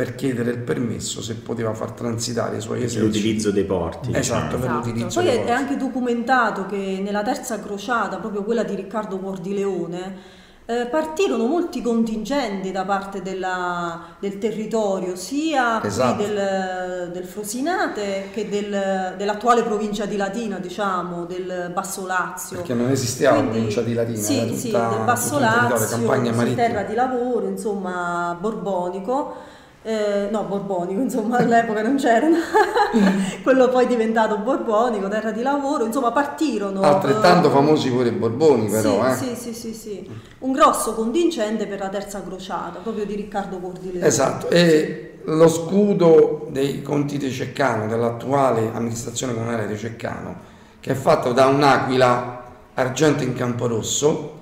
per 0.00 0.14
chiedere 0.14 0.50
il 0.52 0.58
permesso 0.60 1.20
se 1.20 1.34
poteva 1.34 1.74
far 1.74 1.90
transitare 1.90 2.56
i 2.56 2.60
suoi 2.62 2.78
eserciti. 2.84 3.04
l'utilizzo 3.04 3.50
dei 3.50 3.64
porti. 3.64 4.10
Esatto, 4.14 4.56
per 4.56 4.64
Esatto. 4.70 4.86
l'utilizzo 4.88 5.20
Poi 5.20 5.28
dei 5.28 5.36
è, 5.36 5.42
è 5.42 5.44
porti. 5.44 5.62
anche 5.62 5.76
documentato 5.76 6.64
che 6.64 7.00
nella 7.02 7.22
terza 7.22 7.60
crociata, 7.60 8.16
proprio 8.16 8.42
quella 8.42 8.62
di 8.62 8.74
Riccardo 8.74 9.18
Cuor 9.18 9.40
di 9.40 9.52
Leone, 9.52 10.38
eh, 10.64 10.86
partirono 10.86 11.44
molti 11.46 11.82
contingenti 11.82 12.70
da 12.70 12.84
parte 12.86 13.20
della- 13.20 14.04
del 14.20 14.38
territorio, 14.38 15.16
sia 15.16 15.82
Esatto. 15.84 16.22
del, 16.22 17.10
del 17.12 17.24
Frosinate 17.24 18.28
che 18.32 18.48
del- 18.48 19.14
dell'attuale 19.18 19.64
provincia 19.64 20.06
di 20.06 20.16
Latina, 20.16 20.58
diciamo, 20.60 21.26
del 21.26 21.72
Basso 21.74 22.06
Lazio. 22.06 22.56
Perché 22.58 22.72
non 22.72 22.88
esisteva 22.88 23.32
la 23.32 23.36
Quindi- 23.38 23.54
provincia 23.56 23.82
di 23.82 23.92
Latina, 23.94 24.18
sì, 24.18 24.36
era 24.36 24.44
tutta, 24.46 24.56
sì, 24.58 24.70
del 24.70 25.04
Basso 25.04 25.38
Lazio, 25.40 25.88
campagna 25.98 26.32
marittima. 26.32 26.66
terra 26.66 26.82
di 26.84 26.94
lavoro, 26.94 27.46
insomma, 27.48 28.34
borbonico. 28.40 29.58
Eh, 29.82 30.28
no, 30.30 30.42
borbonico, 30.42 31.00
insomma, 31.00 31.38
all'epoca 31.38 31.80
non 31.80 31.96
c'erano. 31.96 32.36
Quello 33.42 33.70
poi 33.70 33.86
diventato 33.86 34.36
borbonico, 34.36 35.08
terra 35.08 35.30
di 35.30 35.40
lavoro, 35.40 35.86
insomma, 35.86 36.12
partirono. 36.12 36.82
Altrettanto 36.82 37.48
eh, 37.48 37.50
famosi 37.50 37.90
pure 37.90 38.08
i 38.08 38.12
Borboni, 38.12 38.68
però, 38.68 39.08
eh. 39.08 39.14
sì, 39.14 39.34
sì, 39.34 39.54
sì, 39.54 39.72
sì. 39.72 40.10
Un 40.40 40.52
grosso 40.52 40.92
contingente 40.92 41.66
per 41.66 41.78
la 41.78 41.88
terza 41.88 42.22
crociata, 42.22 42.80
proprio 42.82 43.06
di 43.06 43.14
Riccardo 43.14 43.58
Cordileone. 43.58 44.06
Esatto, 44.06 44.50
e 44.50 45.20
lo 45.24 45.48
scudo 45.48 46.48
dei 46.50 46.82
conti 46.82 47.16
di 47.16 47.30
Ceccano, 47.30 47.86
dell'attuale 47.86 48.70
amministrazione 48.74 49.32
comunale 49.32 49.66
di 49.66 49.78
Ceccano, 49.78 50.36
che 50.78 50.92
è 50.92 50.94
fatto 50.94 51.32
da 51.32 51.46
un'aquila 51.46 52.44
argento 52.74 53.22
in 53.22 53.32
campo 53.32 53.66
rosso 53.66 54.38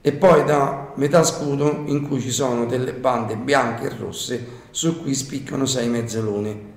e 0.00 0.12
poi 0.12 0.44
da 0.44 0.92
metà 0.94 1.22
scudo 1.24 1.82
in 1.86 2.06
cui 2.06 2.20
ci 2.20 2.30
sono 2.30 2.66
delle 2.66 2.92
bande 2.92 3.36
bianche 3.36 3.86
e 3.86 3.92
rosse 3.98 4.46
su 4.70 5.00
cui 5.02 5.14
spiccano 5.14 5.66
sei 5.66 5.88
mezzalune. 5.88 6.76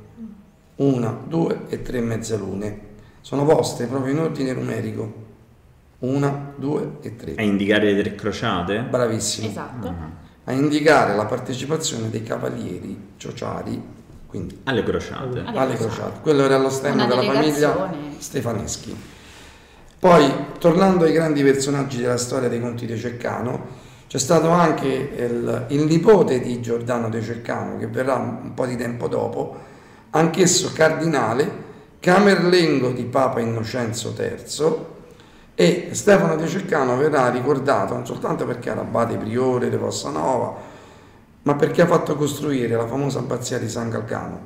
Una, 0.78 1.18
due 1.28 1.66
e 1.70 1.82
tre 1.82 2.00
mezzalune. 2.02 2.90
Sono 3.22 3.46
poste 3.46 3.86
proprio 3.86 4.14
in 4.14 4.20
ordine 4.20 4.54
numerico. 4.54 5.14
Una, 6.00 6.54
due 6.56 6.98
e 7.02 7.16
tre. 7.16 7.36
A 7.36 7.44
indicare 7.44 7.92
le 7.94 8.02
tre 8.02 8.16
crociate? 8.16 8.80
Bravissimo 8.82 9.48
Esatto. 9.48 9.94
a 10.46 10.52
indicare 10.52 11.16
la 11.16 11.26
partecipazione 11.26 12.10
dei 12.10 12.24
cavalieri 12.24 13.10
ciociari, 13.18 13.80
quindi 14.26 14.60
Alle 14.64 14.82
crociate. 14.84 15.40
Alle 15.42 15.58
alle 15.60 15.76
crociate. 15.76 15.78
crociate. 15.78 16.20
Quello 16.22 16.42
era 16.44 16.58
lo 16.58 16.70
stemma 16.72 17.06
della 17.06 17.22
famiglia. 17.22 17.94
Stefaneschi. 18.18 18.96
Poi, 20.00 20.34
tornando 20.58 21.06
ai 21.06 21.12
grandi 21.12 21.44
personaggi 21.44 22.02
della 22.02 22.18
storia 22.18 22.50
dei 22.50 22.60
conti 22.60 22.88
di 22.88 22.98
Ceccano, 22.98 23.68
c'è 24.12 24.18
stato 24.18 24.50
anche 24.50 24.88
il, 24.88 25.66
il 25.70 25.86
nipote 25.86 26.42
di 26.42 26.60
Giordano 26.60 27.08
de 27.08 27.22
Ceccano, 27.22 27.78
che 27.78 27.88
verrà 27.88 28.16
un 28.16 28.54
po' 28.54 28.66
di 28.66 28.76
tempo 28.76 29.08
dopo, 29.08 29.56
anch'esso 30.10 30.74
cardinale, 30.74 31.50
camerlengo 32.02 32.90
di 32.92 33.06
Papa 33.06 33.40
Innocenzo 33.40 34.14
III, 34.14 34.76
e 35.56 35.90
Stefano 35.94 36.36
de 36.36 36.46
Ceccano 36.46 36.98
verrà 36.98 37.30
ricordato 37.30 37.94
non 37.94 38.06
soltanto 38.06 38.46
perché 38.46 38.70
era 38.70 38.82
abate 38.82 39.16
priore 39.16 39.70
di 39.70 39.78
Fossanova, 39.78 40.56
ma 41.44 41.56
perché 41.56 41.84
ha 41.84 41.88
fatto 41.88 42.18
costruire 42.18 42.76
la 42.76 42.88
famosa 42.88 43.20
abbazia 43.20 43.60
di 43.60 43.70
San 43.70 43.90
Galgano, 43.90 44.40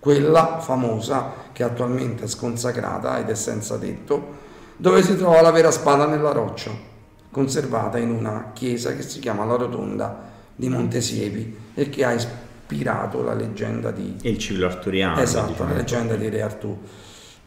quella 0.00 0.58
famosa 0.58 1.32
che 1.52 1.62
attualmente 1.62 2.24
è 2.24 2.28
sconsacrata 2.28 3.18
ed 3.18 3.28
è 3.28 3.34
senza 3.34 3.76
tetto, 3.76 4.38
dove 4.78 5.02
si 5.02 5.14
trova 5.18 5.42
la 5.42 5.50
vera 5.50 5.70
spada 5.70 6.06
nella 6.06 6.32
roccia, 6.32 6.91
conservata 7.32 7.98
in 7.98 8.10
una 8.10 8.50
chiesa 8.52 8.94
che 8.94 9.02
si 9.02 9.18
chiama 9.18 9.44
la 9.44 9.56
Rotonda 9.56 10.30
di 10.54 10.68
Montesiepi 10.68 11.56
e 11.74 11.88
che 11.88 12.04
ha 12.04 12.12
ispirato 12.12 13.22
la 13.22 13.32
leggenda 13.32 13.90
di... 13.90 14.16
E 14.20 14.28
il 14.28 14.38
ciclo 14.38 14.66
arturiano. 14.66 15.18
esatto, 15.20 15.52
diciamo. 15.52 15.70
la 15.70 15.76
leggenda 15.76 16.14
di 16.14 16.28
Re 16.28 16.42
Artù. 16.42 16.78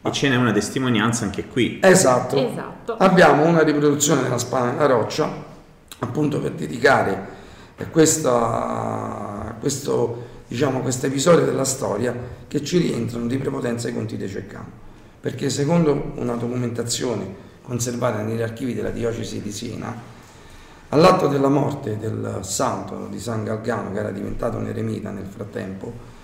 E 0.02 0.12
ce 0.12 0.28
n'è 0.28 0.36
una 0.36 0.52
testimonianza 0.52 1.24
anche 1.24 1.46
qui. 1.46 1.78
Esatto. 1.80 2.36
Esatto. 2.36 2.96
Abbiamo 2.96 3.46
una 3.46 3.62
riproduzione 3.62 4.22
della 4.22 4.38
spada 4.38 4.72
nella 4.72 4.86
roccia, 4.86 5.30
appunto 6.00 6.40
per 6.40 6.52
dedicare 6.52 7.34
questa, 7.90 9.56
questo, 9.60 10.26
diciamo, 10.48 10.80
questo 10.80 11.06
episodio 11.06 11.44
della 11.44 11.64
storia 11.64 12.14
che 12.48 12.62
ci 12.64 12.78
rientrano 12.78 13.26
di 13.26 13.38
prepotenza 13.38 13.86
ai 13.86 13.94
conti 13.94 14.16
dei 14.16 14.28
Ceccano. 14.28 14.84
Perché 15.20 15.48
secondo 15.48 16.12
una 16.16 16.34
documentazione 16.34 17.44
conservata 17.66 18.22
negli 18.22 18.42
archivi 18.42 18.74
della 18.74 18.90
diocesi 18.90 19.42
di 19.42 19.50
Siena, 19.50 19.92
all'atto 20.90 21.26
della 21.26 21.48
morte 21.48 21.98
del 21.98 22.38
santo 22.42 23.08
di 23.10 23.18
San 23.18 23.42
Galgano, 23.42 23.92
che 23.92 23.98
era 23.98 24.12
diventato 24.12 24.56
un 24.56 24.68
eremita 24.68 25.10
nel 25.10 25.26
frattempo, 25.26 26.14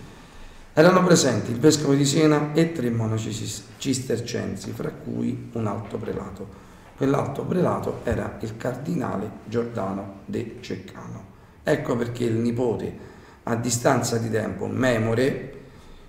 erano 0.73 1.03
presenti 1.03 1.51
il 1.51 1.59
vescovo 1.59 1.95
di 1.95 2.07
Siena 2.07 2.53
e 2.53 2.71
tre 2.71 2.91
monaci 2.91 3.33
cis- 3.33 3.65
cistercensi, 3.77 4.71
fra 4.71 4.91
cui 4.91 5.51
un 5.55 5.67
alto 5.67 5.97
prelato. 5.99 6.61
Quell'alto 6.97 7.43
prelato 7.43 8.01
era 8.05 8.37
il 8.41 8.57
cardinale 8.57 9.29
Giordano 9.45 10.21
de 10.27 10.59
Ceccano. 10.61 11.25
Ecco 11.65 11.97
perché 11.97 12.23
il 12.23 12.35
nipote, 12.35 13.11
a 13.43 13.57
distanza 13.57 14.17
di 14.19 14.31
tempo, 14.31 14.69
memore 14.69 15.61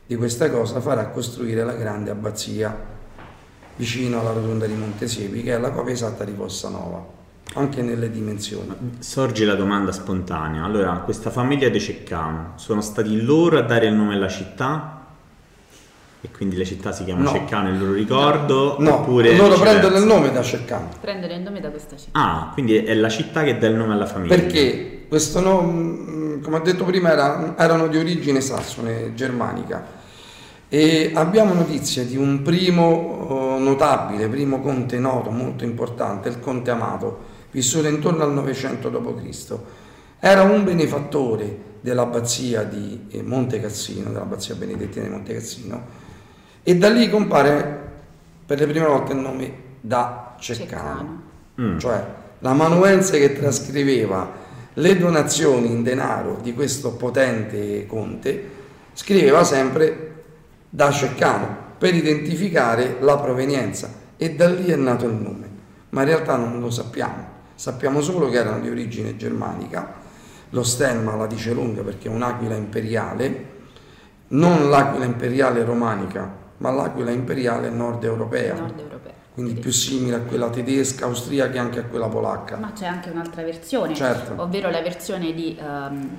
di 0.06 0.16
questa 0.16 0.52
cosa, 0.52 0.80
farà 0.80 1.08
costruire 1.08 1.64
la 1.64 1.74
grande 1.74 2.12
abbazia 2.12 2.93
vicino 3.76 4.20
alla 4.20 4.32
rotonda 4.32 4.66
di 4.66 4.74
Montesiepi, 4.74 5.44
che 5.44 5.54
è 5.56 5.60
la 5.60 5.72
copia 5.72 5.94
esatta 5.94 6.24
di 6.24 6.34
Fossanova, 6.36 7.06
anche 7.56 7.82
nelle 7.82 8.12
dimensioni. 8.12 8.74
Sorge 9.00 9.46
la 9.46 9.56
domanda 9.56 9.92
spontanea. 9.92 10.64
Allora, 10.64 10.94
questa 11.00 11.30
famiglia 11.30 11.70
De 11.70 11.80
Ceccano 11.80 12.54
sono 12.56 12.82
stati 12.82 13.22
loro 13.24 13.58
a 13.58 13.62
dare 13.62 13.88
il 13.88 13.94
nome 13.94 14.16
alla 14.16 14.30
città? 14.30 15.00
E 16.26 16.30
quindi 16.32 16.56
la 16.56 16.64
città 16.64 16.94
si 16.94 17.04
chiama 17.04 17.24
No. 17.24 17.32
Ceccano 17.32 17.68
in 17.68 17.80
loro 17.80 17.92
ricordo? 17.94 18.78
No, 18.80 19.00
oppure 19.00 19.36
loro 19.36 19.60
prendono 19.60 19.98
il 19.98 20.06
nome 20.06 20.32
da 20.32 20.42
Ceccano. 20.42 20.88
Prendere 21.02 21.36
il 21.36 21.42
nome 21.42 21.60
da 21.60 21.70
questa 21.70 21.98
città. 21.98 22.12
Ah, 22.18 22.50
quindi 22.54 22.78
è 22.78 22.94
la 22.94 23.10
città 23.10 23.44
che 23.44 23.58
dà 23.58 23.68
il 23.68 23.76
nome 23.76 23.92
alla 23.94 24.06
famiglia. 24.06 24.34
Perché 24.36 25.06
questo 25.10 25.42
nome, 25.42 26.40
come 26.40 26.58
ho 26.58 26.62
detto 26.62 26.86
prima, 26.86 27.12
era- 27.12 27.56
erano 27.58 27.88
di 27.88 27.98
origine 27.98 28.40
sassone, 28.40 29.14
germanica. 29.16 30.02
E 30.74 31.12
abbiamo 31.14 31.54
notizia 31.54 32.04
di 32.04 32.18
un 32.18 32.42
primo 32.42 33.28
eh, 33.30 33.60
notabile, 33.60 34.28
primo 34.28 34.60
conte 34.60 34.98
noto, 34.98 35.30
molto 35.30 35.66
importante, 35.66 36.30
il 36.30 36.40
conte 36.40 36.72
Amato, 36.72 37.20
vissuto 37.52 37.88
intorno 37.88 38.24
al 38.24 38.34
900 38.34 38.90
d.C. 38.90 39.56
Era 40.20 40.42
un 40.42 40.64
benefattore 40.64 41.56
dell'abbazia 41.80 42.64
di 42.64 43.06
eh, 43.12 43.22
Monte 43.22 43.62
Cassino, 43.62 44.10
dell'abbazia 44.10 44.56
benedettina 44.56 45.06
di 45.06 45.12
Monte 45.12 45.36
Cassino, 45.36 45.86
e 46.64 46.76
da 46.76 46.90
lì 46.90 47.08
compare 47.08 47.92
per 48.44 48.58
le 48.58 48.66
prime 48.66 48.88
volte 48.88 49.12
il 49.12 49.20
nome 49.20 49.54
da 49.80 50.36
Ceccano 50.40 50.66
Ceccano. 50.66 51.22
Mm. 51.62 51.78
cioè 51.78 52.04
l'amanuense 52.40 53.20
che 53.20 53.38
trascriveva 53.38 54.28
le 54.74 54.98
donazioni 54.98 55.68
in 55.68 55.84
denaro 55.84 56.40
di 56.42 56.52
questo 56.56 56.94
potente 56.94 57.86
conte, 57.86 58.50
scriveva 58.94 59.44
sempre 59.44 60.10
da 60.76 60.90
Ceccano 60.90 61.56
per 61.78 61.94
identificare 61.94 62.98
la 63.02 63.20
provenienza 63.20 63.92
e 64.18 64.34
da 64.34 64.50
lì 64.50 64.66
è 64.72 64.76
nato 64.76 65.06
il 65.06 65.14
nome, 65.14 65.48
ma 65.90 66.02
in 66.02 66.08
realtà 66.08 66.36
non 66.36 66.60
lo 66.60 66.72
sappiamo, 66.72 67.28
sappiamo 67.54 68.02
solo 68.02 68.28
che 68.28 68.38
erano 68.38 68.60
di 68.60 68.70
origine 68.70 69.16
germanica, 69.16 69.94
lo 70.50 70.64
stemma 70.64 71.16
la 71.16 71.28
dice 71.28 71.54
lunga 71.54 71.84
perché 71.84 72.08
è 72.08 72.12
un'aquila 72.12 72.56
imperiale, 72.56 73.46
non 74.30 74.72
l'aquila 74.72 75.06
imperiale 75.06 75.64
romanica, 75.64 76.28
ma 76.58 76.72
l'aquila 76.72 77.12
imperiale 77.12 77.70
nord 77.70 78.04
europea 78.04 78.56
Nord 78.56 78.80
europea. 78.80 79.14
quindi 79.32 79.54
più 79.54 79.72
simile 79.72 80.16
a 80.16 80.20
quella 80.22 80.50
tedesca, 80.50 81.06
austriaca 81.06 81.54
e 81.54 81.60
anche 81.60 81.80
a 81.82 81.84
quella 81.84 82.08
polacca. 82.08 82.58
Ma 82.58 82.72
c'è 82.72 82.88
anche 82.88 83.12
un'altra 83.12 83.44
versione, 83.44 83.94
Certo. 83.94 84.42
ovvero 84.42 84.72
la 84.72 84.82
versione 84.82 85.34
di, 85.34 85.56
ehm, 85.60 86.10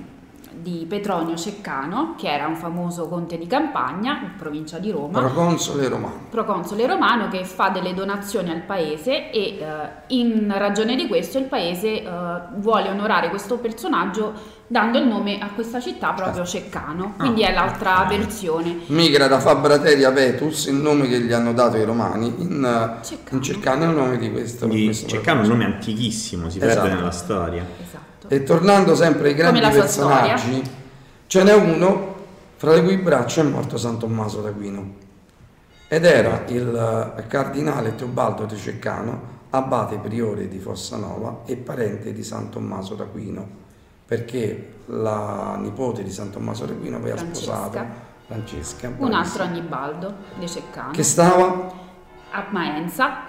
di 0.61 0.85
Petronio 0.87 1.35
Ceccano, 1.35 2.15
che 2.17 2.31
era 2.31 2.47
un 2.47 2.55
famoso 2.55 3.07
conte 3.07 3.37
di 3.37 3.47
campagna, 3.47 4.19
in 4.21 4.31
provincia 4.37 4.77
di 4.79 4.91
Roma, 4.91 5.19
Proconsole 5.19 5.87
romano. 5.87 6.13
proconsole 6.29 6.85
romano 6.87 7.27
che 7.27 7.43
fa 7.45 7.69
delle 7.69 7.93
donazioni 7.93 8.49
al 8.51 8.61
paese 8.61 9.29
e 9.31 9.57
eh, 9.57 9.63
in 10.07 10.53
ragione 10.57 10.95
di 10.95 11.07
questo 11.07 11.37
il 11.37 11.45
paese 11.45 12.01
eh, 12.03 12.07
vuole 12.55 12.89
onorare 12.89 13.29
questo 13.29 13.57
personaggio 13.57 14.33
dando 14.67 14.97
il 14.97 15.05
nome 15.05 15.37
a 15.39 15.49
questa 15.53 15.79
città 15.79 16.13
proprio 16.13 16.43
Ceccano, 16.43 17.13
quindi 17.17 17.41
è 17.43 17.53
l'altra 17.53 18.05
versione. 18.09 18.79
Migra 18.87 19.27
da 19.27 19.39
Fabrateria 19.39 20.09
Vetus, 20.09 20.65
il 20.65 20.75
nome 20.75 21.07
che 21.07 21.19
gli 21.19 21.31
hanno 21.31 21.53
dato 21.53 21.77
i 21.77 21.83
romani, 21.83 22.33
in, 22.39 22.63
eh, 22.63 23.03
Ceccano. 23.03 23.37
in 23.37 23.41
Ceccano 23.43 23.83
è 23.83 23.87
il 23.89 23.95
nome 23.95 24.17
di 24.17 24.31
questo. 24.31 24.65
Quindi 24.65 24.85
questo 24.85 25.07
Ceccano 25.07 25.41
è 25.41 25.43
un 25.43 25.49
nome 25.49 25.65
antichissimo, 25.65 26.49
si 26.49 26.57
Esatto. 26.59 26.81
perde 26.81 26.95
nella 26.95 27.11
storia. 27.11 27.63
Esatto. 27.79 27.94
E 28.27 28.43
tornando 28.43 28.95
sempre 28.95 29.29
ai 29.29 29.33
grandi 29.35 29.59
personaggi, 29.59 30.61
ce 31.27 31.43
n'è 31.43 31.53
uno 31.53 32.13
fra 32.55 32.73
le 32.73 32.83
cui 32.83 32.97
braccia 32.97 33.41
è 33.41 33.43
morto 33.43 33.77
San 33.77 33.99
Tommaso 33.99 34.41
d'Aquino. 34.41 35.03
Ed 35.87 36.05
era 36.05 36.43
il 36.47 37.13
eh, 37.17 37.27
cardinale 37.27 37.95
Teobaldo 37.95 38.45
de 38.45 38.55
Ceccano, 38.55 39.33
abate 39.51 39.97
priore 39.97 40.47
di 40.47 40.59
Fossanova 40.59 41.41
e 41.45 41.55
parente 41.57 42.11
di 42.11 42.23
San 42.23 42.49
Tommaso 42.49 42.95
d'Aquino, 42.95 43.47
perché 44.05 44.73
la 44.87 45.55
nipote 45.59 46.03
di 46.03 46.11
San 46.11 46.31
Tommaso 46.31 46.65
d'Aquino 46.65 46.97
aveva 46.97 47.17
Francesca. 47.17 47.53
sposato 47.53 48.13
Francesca, 48.25 48.91
Un 48.97 49.13
altro 49.13 49.43
Annibaldo 49.43 50.13
de 50.39 50.47
Ceccano. 50.47 50.91
Che 50.91 51.03
stava? 51.03 51.71
A 52.31 52.45
Maenza, 52.49 53.27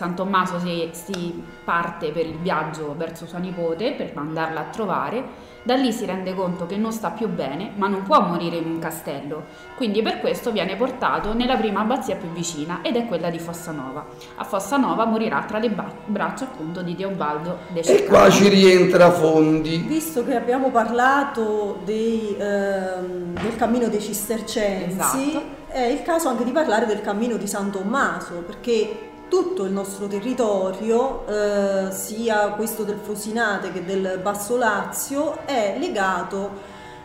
San 0.00 0.14
Tommaso 0.14 0.58
si, 0.58 0.88
si 0.92 1.42
parte 1.62 2.10
per 2.10 2.24
il 2.24 2.38
viaggio 2.38 2.94
verso 2.96 3.26
sua 3.26 3.36
nipote 3.38 3.92
per 3.92 4.12
mandarla 4.14 4.60
a 4.60 4.64
trovare, 4.70 5.48
da 5.62 5.74
lì 5.74 5.92
si 5.92 6.06
rende 6.06 6.34
conto 6.34 6.64
che 6.64 6.78
non 6.78 6.90
sta 6.90 7.10
più 7.10 7.28
bene, 7.28 7.72
ma 7.74 7.86
non 7.86 8.04
può 8.04 8.18
morire 8.22 8.56
in 8.56 8.64
un 8.64 8.78
castello, 8.78 9.44
quindi 9.76 10.00
per 10.00 10.20
questo 10.20 10.52
viene 10.52 10.74
portato 10.74 11.34
nella 11.34 11.56
prima 11.56 11.80
abbazia 11.80 12.16
più 12.16 12.30
vicina 12.32 12.78
ed 12.80 12.96
è 12.96 13.04
quella 13.04 13.28
di 13.28 13.38
Fossanova. 13.38 14.06
A 14.36 14.44
Fossanova 14.44 15.04
morirà 15.04 15.44
tra 15.46 15.58
le 15.58 15.68
ba- 15.68 15.92
braccia 16.06 16.44
appunto 16.44 16.80
di 16.80 16.96
Teobaldo 16.96 17.58
De 17.68 17.80
E 17.80 17.84
Ceccano. 17.84 18.08
qua 18.08 18.30
ci 18.30 18.48
rientra 18.48 19.10
Fondi. 19.10 19.76
Visto 19.86 20.24
che 20.24 20.34
abbiamo 20.34 20.70
parlato 20.70 21.80
dei, 21.84 22.34
ehm, 22.38 23.34
del 23.34 23.54
cammino 23.56 23.88
dei 23.88 24.00
Cistercensi, 24.00 25.28
Esatto. 25.28 25.42
è 25.68 25.82
il 25.82 26.02
caso 26.02 26.28
anche 26.30 26.44
di 26.44 26.52
parlare 26.52 26.86
del 26.86 27.02
cammino 27.02 27.36
di 27.36 27.46
San 27.46 27.70
Tommaso, 27.70 28.42
perché 28.46 29.08
tutto 29.30 29.64
il 29.64 29.70
nostro 29.70 30.08
territorio, 30.08 31.24
eh, 31.26 31.92
sia 31.92 32.48
questo 32.48 32.82
del 32.82 32.98
Frosinate 33.00 33.72
che 33.72 33.84
del 33.84 34.18
Basso 34.20 34.56
Lazio, 34.58 35.46
è 35.46 35.76
legato 35.78 36.50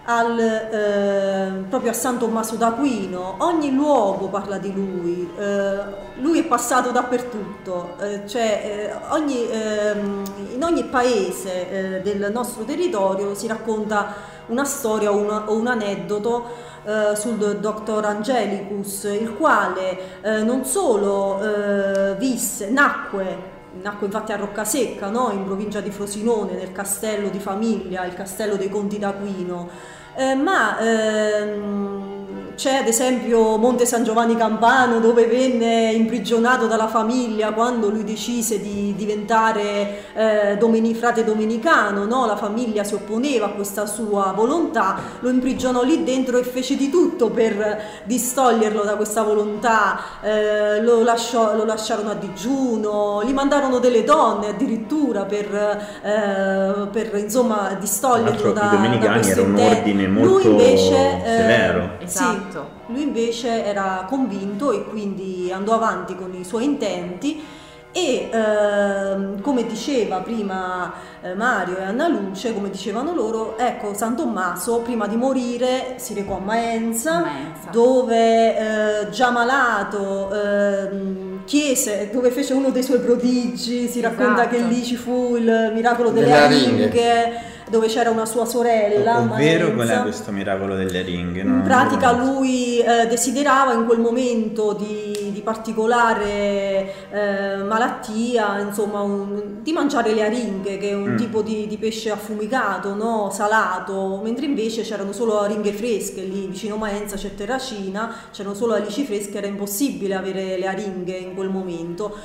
al, 0.05 0.39
eh, 0.39 1.63
proprio 1.69 1.91
a 1.91 1.93
San 1.93 2.17
Tommaso 2.17 2.55
d'Aquino. 2.55 3.35
Ogni 3.39 3.71
luogo 3.71 4.27
parla 4.27 4.57
di 4.57 4.73
lui, 4.73 5.31
eh, 5.37 5.77
lui 6.19 6.39
è 6.39 6.45
passato 6.45 6.89
dappertutto, 6.89 7.95
eh, 7.99 8.27
cioè 8.27 8.89
eh, 8.91 9.13
ogni, 9.13 9.47
ehm, 9.49 10.23
in 10.53 10.63
ogni 10.63 10.83
paese 10.85 11.69
eh, 11.69 12.01
del 12.01 12.31
nostro 12.31 12.63
territorio 12.63 13.35
si 13.35 13.47
racconta 13.47 14.33
una 14.47 14.65
storia 14.65 15.11
o, 15.11 15.17
una- 15.17 15.49
o 15.49 15.55
un 15.55 15.67
aneddoto 15.67 16.45
eh, 16.85 17.15
sul 17.15 17.37
dottor 17.59 18.05
Angelicus, 18.05 19.03
il 19.05 19.33
quale 19.35 20.21
eh, 20.21 20.43
non 20.43 20.65
solo 20.65 21.41
eh, 21.41 22.15
visse, 22.17 22.69
nacque 22.69 23.53
Nacque 23.81 24.05
infatti 24.05 24.31
a 24.31 24.37
Roccasecca, 24.37 25.09
no? 25.09 25.31
in 25.33 25.43
provincia 25.43 25.81
di 25.81 25.91
Frosinone, 25.91 26.53
nel 26.53 26.71
castello 26.71 27.27
di 27.27 27.39
famiglia, 27.39 28.05
il 28.05 28.13
castello 28.13 28.55
dei 28.55 28.69
Conti 28.69 28.97
d'Aquino. 28.97 29.67
Eh, 30.15 30.33
ma 30.33 30.79
ehm, 30.79 32.24
c'è 32.55 32.75
ad 32.75 32.87
esempio 32.87 33.57
Monte 33.57 33.85
San 33.85 34.03
Giovanni 34.03 34.35
Campano 34.35 34.99
dove 34.99 35.25
venne 35.25 35.91
imprigionato 35.91 36.67
dalla 36.67 36.87
famiglia 36.87 37.51
quando 37.51 37.89
lui 37.89 38.03
decise 38.03 38.61
di 38.61 38.93
diventare 38.95 40.13
eh, 40.13 40.57
domeni- 40.57 40.93
frate 40.95 41.23
domenicano, 41.23 42.05
no? 42.05 42.25
la 42.25 42.35
famiglia 42.35 42.83
si 42.83 42.93
opponeva 42.93 43.47
a 43.47 43.49
questa 43.49 43.85
sua 43.85 44.33
volontà, 44.35 44.97
lo 45.19 45.29
imprigionò 45.29 45.83
lì 45.83 46.03
dentro 46.03 46.37
e 46.37 46.43
fece 46.43 46.75
di 46.75 46.89
tutto 46.89 47.29
per 47.29 47.81
distoglierlo 48.05 48.83
da 48.83 48.95
questa 48.95 49.23
volontà, 49.23 49.99
eh, 50.21 50.81
lo, 50.81 51.03
lasciò- 51.03 51.55
lo 51.55 51.65
lasciarono 51.65 52.11
a 52.11 52.15
digiuno, 52.15 53.21
gli 53.25 53.33
mandarono 53.33 53.79
delle 53.79 54.03
donne 54.03 54.47
addirittura 54.47 55.25
per, 55.25 55.53
eh, 56.01 56.87
per 56.91 57.15
insomma 57.15 57.75
distoglierlo 57.79 58.53
da, 58.53 58.65
i 58.65 58.75
domenicani 58.75 58.99
da 58.99 59.11
questo 59.13 59.39
era 59.39 59.49
un 59.49 59.55
ordine 59.57 60.05
Lui 60.07 60.23
molto 60.23 60.49
invece, 60.49 61.23
eh, 61.23 61.37
severo. 61.37 61.89
Esatto. 61.99 62.33
Sì, 62.33 62.44
lui 62.87 63.01
invece 63.03 63.63
era 63.65 64.05
convinto 64.09 64.71
e 64.71 64.83
quindi 64.83 65.51
andò 65.51 65.73
avanti 65.73 66.15
con 66.15 66.33
i 66.33 66.43
suoi 66.43 66.65
intenti 66.65 67.43
e 67.91 68.29
ehm, 68.29 69.39
come 69.41 69.65
diceva 69.65 70.17
prima 70.17 70.91
eh, 71.21 71.33
Mario 71.33 71.77
e 71.77 71.83
Anna 71.83 72.09
Luce, 72.09 72.53
come 72.53 72.69
dicevano 72.69 73.13
loro, 73.13 73.57
ecco 73.57 73.93
San 73.93 74.17
Tommaso 74.17 74.79
prima 74.79 75.07
di 75.07 75.15
morire 75.15 75.93
si 75.95 76.13
recò 76.13 76.35
a 76.35 76.39
Maenza, 76.41 77.21
Maenza. 77.21 77.69
dove 77.71 78.57
eh, 78.57 79.09
già 79.11 79.29
malato 79.31 80.29
ehm, 80.33 81.45
chiese, 81.45 82.09
dove 82.11 82.31
fece 82.31 82.53
uno 82.53 82.69
dei 82.69 82.83
suoi 82.83 82.99
prodigi, 82.99 83.87
si 83.87 84.01
racconta 84.01 84.41
Esatto. 84.41 84.55
che 84.55 84.61
lì 84.61 84.83
ci 84.83 84.97
fu 84.97 85.37
il 85.37 85.71
miracolo 85.73 86.09
delle 86.09 86.25
Delle 86.25 86.37
aringhe, 86.37 86.83
aringhe. 86.83 87.41
Dove 87.75 87.87
c'era 87.87 88.09
una 88.09 88.25
sua 88.25 88.45
sorella. 88.45 89.19
Ovvero 89.19 89.73
qual 89.73 89.87
è 89.89 90.01
questo 90.01 90.31
miracolo 90.31 90.75
delle 90.75 91.01
ringhe? 91.01 91.41
In 91.41 91.61
pratica 91.63 92.11
lui 92.13 92.79
eh, 92.79 93.05
desiderava 93.07 93.73
in 93.73 93.85
quel 93.85 93.99
momento 93.99 94.73
di, 94.73 95.31
di 95.33 95.41
particolare 95.41 96.93
eh, 97.11 97.57
malattia, 97.63 98.59
insomma, 98.59 99.01
un- 99.01 99.61
di 99.61 99.71
mangiare 99.73 100.13
le 100.13 100.23
aringhe, 100.23 100.77
che 100.77 100.89
è 100.89 100.93
un 100.93 101.03
Mm. 101.15 101.17
tipo 101.17 101.41
di, 101.41 101.67
di 101.67 101.77
pesce 101.77 102.09
affumicato, 102.11 102.95
no? 102.95 103.29
salato, 103.31 104.19
mentre 104.23 104.45
invece 104.45 104.81
c'erano 104.81 105.11
solo 105.11 105.39
aringhe 105.39 105.71
fresche, 105.71 106.21
lì 106.21 106.47
vicino 106.47 106.77
Maenza 106.77 107.15
c'è 107.15 107.35
Terracina, 107.35 108.13
c'erano 108.31 108.55
solo 108.55 108.73
alici 108.73 109.05
fresche, 109.05 109.37
era 109.37 109.47
impossibile 109.47 110.15
avere 110.15 110.57
le 110.57 110.65
aringhe 110.67 111.15
in 111.17 111.35
quel 111.35 111.49
momento. 111.49 112.15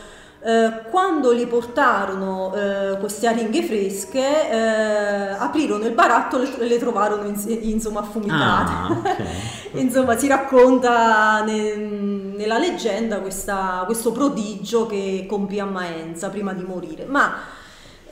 Eh, 0.43 0.85
quando 0.91 1.35
gli 1.35 1.47
portarono 1.47 2.55
eh, 2.55 2.97
queste 2.99 3.27
aringhe 3.27 3.63
fresche, 3.63 4.51
eh, 4.51 5.29
aprirono 5.39 5.85
il 5.85 5.93
barattolo 5.93 6.45
e 6.59 6.67
le 6.67 6.79
trovarono 6.79 7.25
ins- 7.27 7.45
insomma 7.47 8.01
affumicate. 8.01 8.73
Ah, 8.73 8.87
ok. 8.91 9.25
Insomma, 9.81 10.17
si 10.19 10.27
racconta 10.27 11.43
ne- 11.45 11.77
nella 11.77 12.59
leggenda 12.59 13.21
questa- 13.21 13.83
questo 13.87 14.11
prodigio 14.11 14.87
che 14.87 15.27
compì 15.29 15.61
a 15.61 15.65
Maenza 15.65 16.29
prima 16.29 16.53
di 16.55 16.65
morire. 16.65 17.05
Ma 17.05 17.35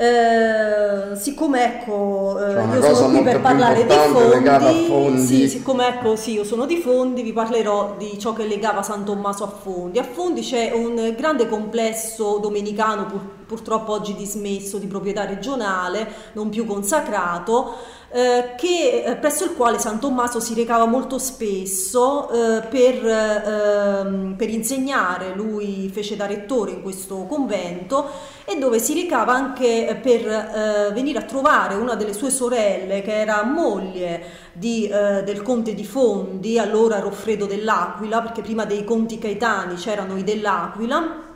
eh, 0.01 1.17
siccome 1.17 1.65
ecco, 1.65 2.39
eh, 2.39 2.53
Cioè, 2.53 2.89
io 2.89 2.95
sono 2.95 3.17
qui 3.17 3.23
per 3.25 3.41
parlare 3.41 3.85
a 3.85 3.99
fondi, 4.05 4.87
Fondi. 4.87 5.27
sì, 5.27 5.49
siccome 5.49 5.89
ecco, 5.89 6.15
sì, 6.15 6.35
io 6.35 6.45
sono 6.45 6.67
di 6.67 6.77
Fondi, 6.77 7.23
vi 7.23 7.33
parlerò 7.33 7.97
di 7.99 8.17
ciò 8.17 8.33
che 8.33 8.45
legava 8.47 8.85
San 8.85 9.05
Tommaso 9.05 9.43
a 9.43 9.49
Fondi. 9.49 9.99
A 9.99 10.05
Fondi 10.05 10.43
c'è 10.43 10.71
un 10.73 11.15
grande 11.17 11.49
complesso 11.49 12.39
domenicano, 12.39 13.07
pur- 13.07 13.38
purtroppo 13.49 13.93
oggi 13.93 14.15
dismesso, 14.15 14.77
di 14.77 14.87
proprietà 14.87 15.25
regionale, 15.25 16.07
non 16.35 16.51
più 16.51 16.67
consacrato, 16.67 17.77
eh, 18.11 18.55
che, 18.57 19.03
eh, 19.05 19.17
presso 19.17 19.45
il 19.45 19.55
quale 19.55 19.79
San 19.79 19.99
Tommaso 19.99 20.39
si 20.41 20.55
recava 20.55 20.87
molto 20.87 21.19
spesso 21.19 22.31
eh, 22.31 22.61
per, 22.67 23.07
ehm, 23.07 24.35
per 24.37 24.49
insegnare, 24.49 25.35
lui 25.35 25.91
fece 25.93 26.17
da 26.17 26.27
rettore 26.27 26.73
in 26.73 26.83
questo 26.83 27.25
convento 27.25 28.07
e 28.45 28.59
dove 28.59 28.79
si 28.79 28.95
recava 28.95 29.33
anche 29.33 29.89
eh, 29.89 29.95
per 29.97 30.27
eh, 30.27 30.91
venire 30.93 31.19
a 31.19 31.23
trovare 31.23 31.75
una 31.75 31.95
delle 31.97 32.15
sue 32.15 32.31
sorelle 32.31 33.03
che 33.03 33.19
era 33.19 33.43
moglie 33.45 34.23
di, 34.53 34.89
eh, 34.89 35.23
del 35.23 35.43
conte 35.43 35.75
di 35.75 35.85
Fondi, 35.85 36.59
allora 36.59 37.01
Roffredo 37.01 37.47
dell'Aquila, 37.47 38.23
perché 38.23 38.43
prima 38.43 38.65
dei 38.65 38.85
conti 38.85 39.19
caetani 39.19 39.75
c'erano 39.75 40.17
i 40.17 40.25
dell'Aquila 40.25 41.27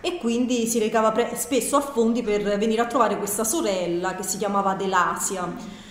e 0.00 0.18
quindi 0.18 0.66
si 0.66 0.78
recava 0.78 1.12
pre- 1.12 1.36
spesso 1.36 1.76
a 1.76 1.80
Fondi 1.80 2.22
per 2.22 2.42
venire 2.58 2.82
a 2.82 2.86
trovare 2.86 3.16
questa 3.18 3.44
sorella 3.44 4.14
che 4.14 4.22
si 4.22 4.38
chiamava 4.38 4.74
Delasia. 4.74 5.82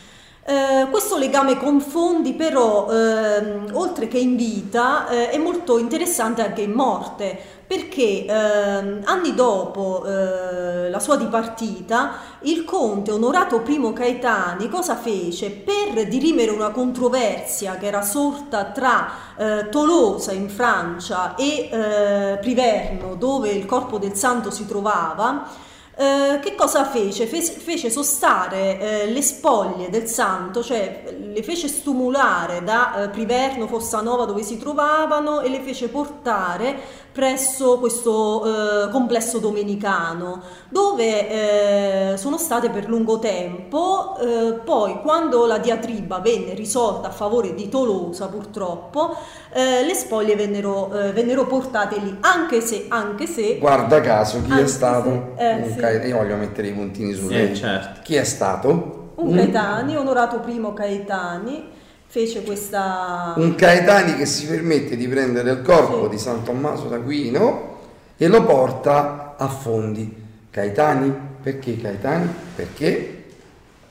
Eh, 0.46 0.88
questo 0.92 1.18
legame 1.18 1.58
con 1.58 1.80
Fondi 1.80 2.34
però, 2.34 2.92
ehm, 2.92 3.70
oltre 3.72 4.10
che 4.10 4.18
in 4.18 4.36
vita, 4.36 5.08
eh, 5.08 5.30
è 5.30 5.38
molto 5.38 5.78
interessante 5.78 6.44
anche 6.46 6.62
in 6.64 6.74
morte, 6.74 7.40
perché 7.66 8.26
ehm, 8.26 9.04
anni 9.06 9.34
dopo 9.36 10.04
eh, 10.06 10.90
la 10.90 11.00
sua 11.00 11.16
dipartita, 11.16 12.16
il 12.42 12.66
conte 12.66 13.12
Onorato 13.12 13.64
I 13.66 13.94
Caetani 13.94 14.68
cosa 14.68 14.98
fece? 14.98 15.50
Per 15.50 16.08
dirimere 16.10 16.52
una 16.52 16.72
controversia 16.72 17.78
che 17.78 17.86
era 17.86 18.02
sorta 18.02 18.66
tra 18.66 19.10
eh, 19.38 19.70
Tolosa 19.70 20.34
in 20.34 20.50
Francia 20.50 21.36
e 21.36 21.70
eh, 21.72 22.38
Priverno, 22.42 23.16
dove 23.16 23.50
il 23.50 23.66
corpo 23.66 23.98
del 23.98 24.16
santo 24.16 24.52
si 24.52 24.68
trovava, 24.68 25.72
eh, 25.96 26.40
che 26.42 26.56
cosa 26.56 26.86
fece? 26.86 27.28
Fe- 27.28 27.42
fece 27.42 27.92
sostare 27.92 28.80
eh, 28.80 29.12
le 29.12 29.22
spoglie 29.22 29.90
del 29.90 30.08
santo, 30.08 30.64
cioè 30.64 31.04
le 31.20 31.44
fece 31.44 31.68
stumulare 31.68 32.64
da 32.64 33.04
eh, 33.04 33.10
Priverno, 33.10 33.68
Fossanova 33.68 34.26
dove 34.26 34.42
si 34.42 34.58
trovavano 34.58 35.42
e 35.42 35.50
le 35.50 35.62
fece 35.62 35.90
portare 35.90 37.03
presso 37.14 37.78
questo 37.78 38.86
eh, 38.86 38.90
complesso 38.90 39.38
domenicano 39.38 40.42
dove 40.70 42.12
eh, 42.14 42.18
sono 42.18 42.38
state 42.38 42.70
per 42.70 42.90
lungo 42.90 43.20
tempo, 43.20 44.18
eh, 44.20 44.54
poi 44.64 45.00
quando 45.02 45.46
la 45.46 45.60
diatriba 45.60 46.20
venne 46.20 46.56
risolta 46.56 47.10
a 47.10 47.12
favore 47.12 47.54
di 47.54 47.70
Tolosa 47.70 48.28
purtroppo, 48.28 49.16
eh, 49.54 49.86
le 49.86 49.94
spoglie 49.94 50.36
vennero, 50.36 50.92
eh, 50.92 51.12
vennero 51.12 51.46
portate 51.46 52.00
lì, 52.00 52.18
anche 52.22 52.60
se, 52.62 52.88
anche 52.90 53.28
se 53.28 53.60
Guarda 53.60 54.02
caso, 54.02 54.42
chi 54.42 54.58
è 54.58 54.66
stato? 54.68 55.34
se- 55.38 55.50
eh, 55.52 55.56
un 55.62 55.70
sì. 55.72 55.76
Caetano- 55.80 56.08
Io 56.10 56.18
voglio 56.18 56.36
mettere 56.36 56.68
i 56.70 56.74
puntini 56.74 57.14
su 57.14 57.26
Eh, 57.30 57.34
lei. 57.34 57.56
certo. 57.56 58.00
Chi 58.04 58.16
è 58.16 58.24
stato? 58.24 59.02
un 59.16 59.36
Caetani, 59.36 59.96
onorato 59.96 60.40
primo 60.40 60.74
Caetani, 60.74 61.70
fece 62.14 62.44
questa... 62.44 63.34
Un 63.38 63.56
Caetani 63.56 64.16
che 64.16 64.28
si 64.28 64.46
permette 64.46 64.96
di 64.96 65.08
prendere 65.08 65.50
il 65.50 65.62
corpo 65.64 66.04
Sì. 66.04 66.10
di 66.10 66.18
San 66.20 66.44
Tommaso 66.44 66.84
d'Aquino 66.86 67.78
e 68.16 68.28
lo 68.28 68.44
porta 68.44 69.34
a 69.36 69.48
Fondi. 69.48 70.16
Caetani? 70.52 71.12
Perché 71.42 71.76
Caetani? 71.82 72.30
Perché 72.56 73.24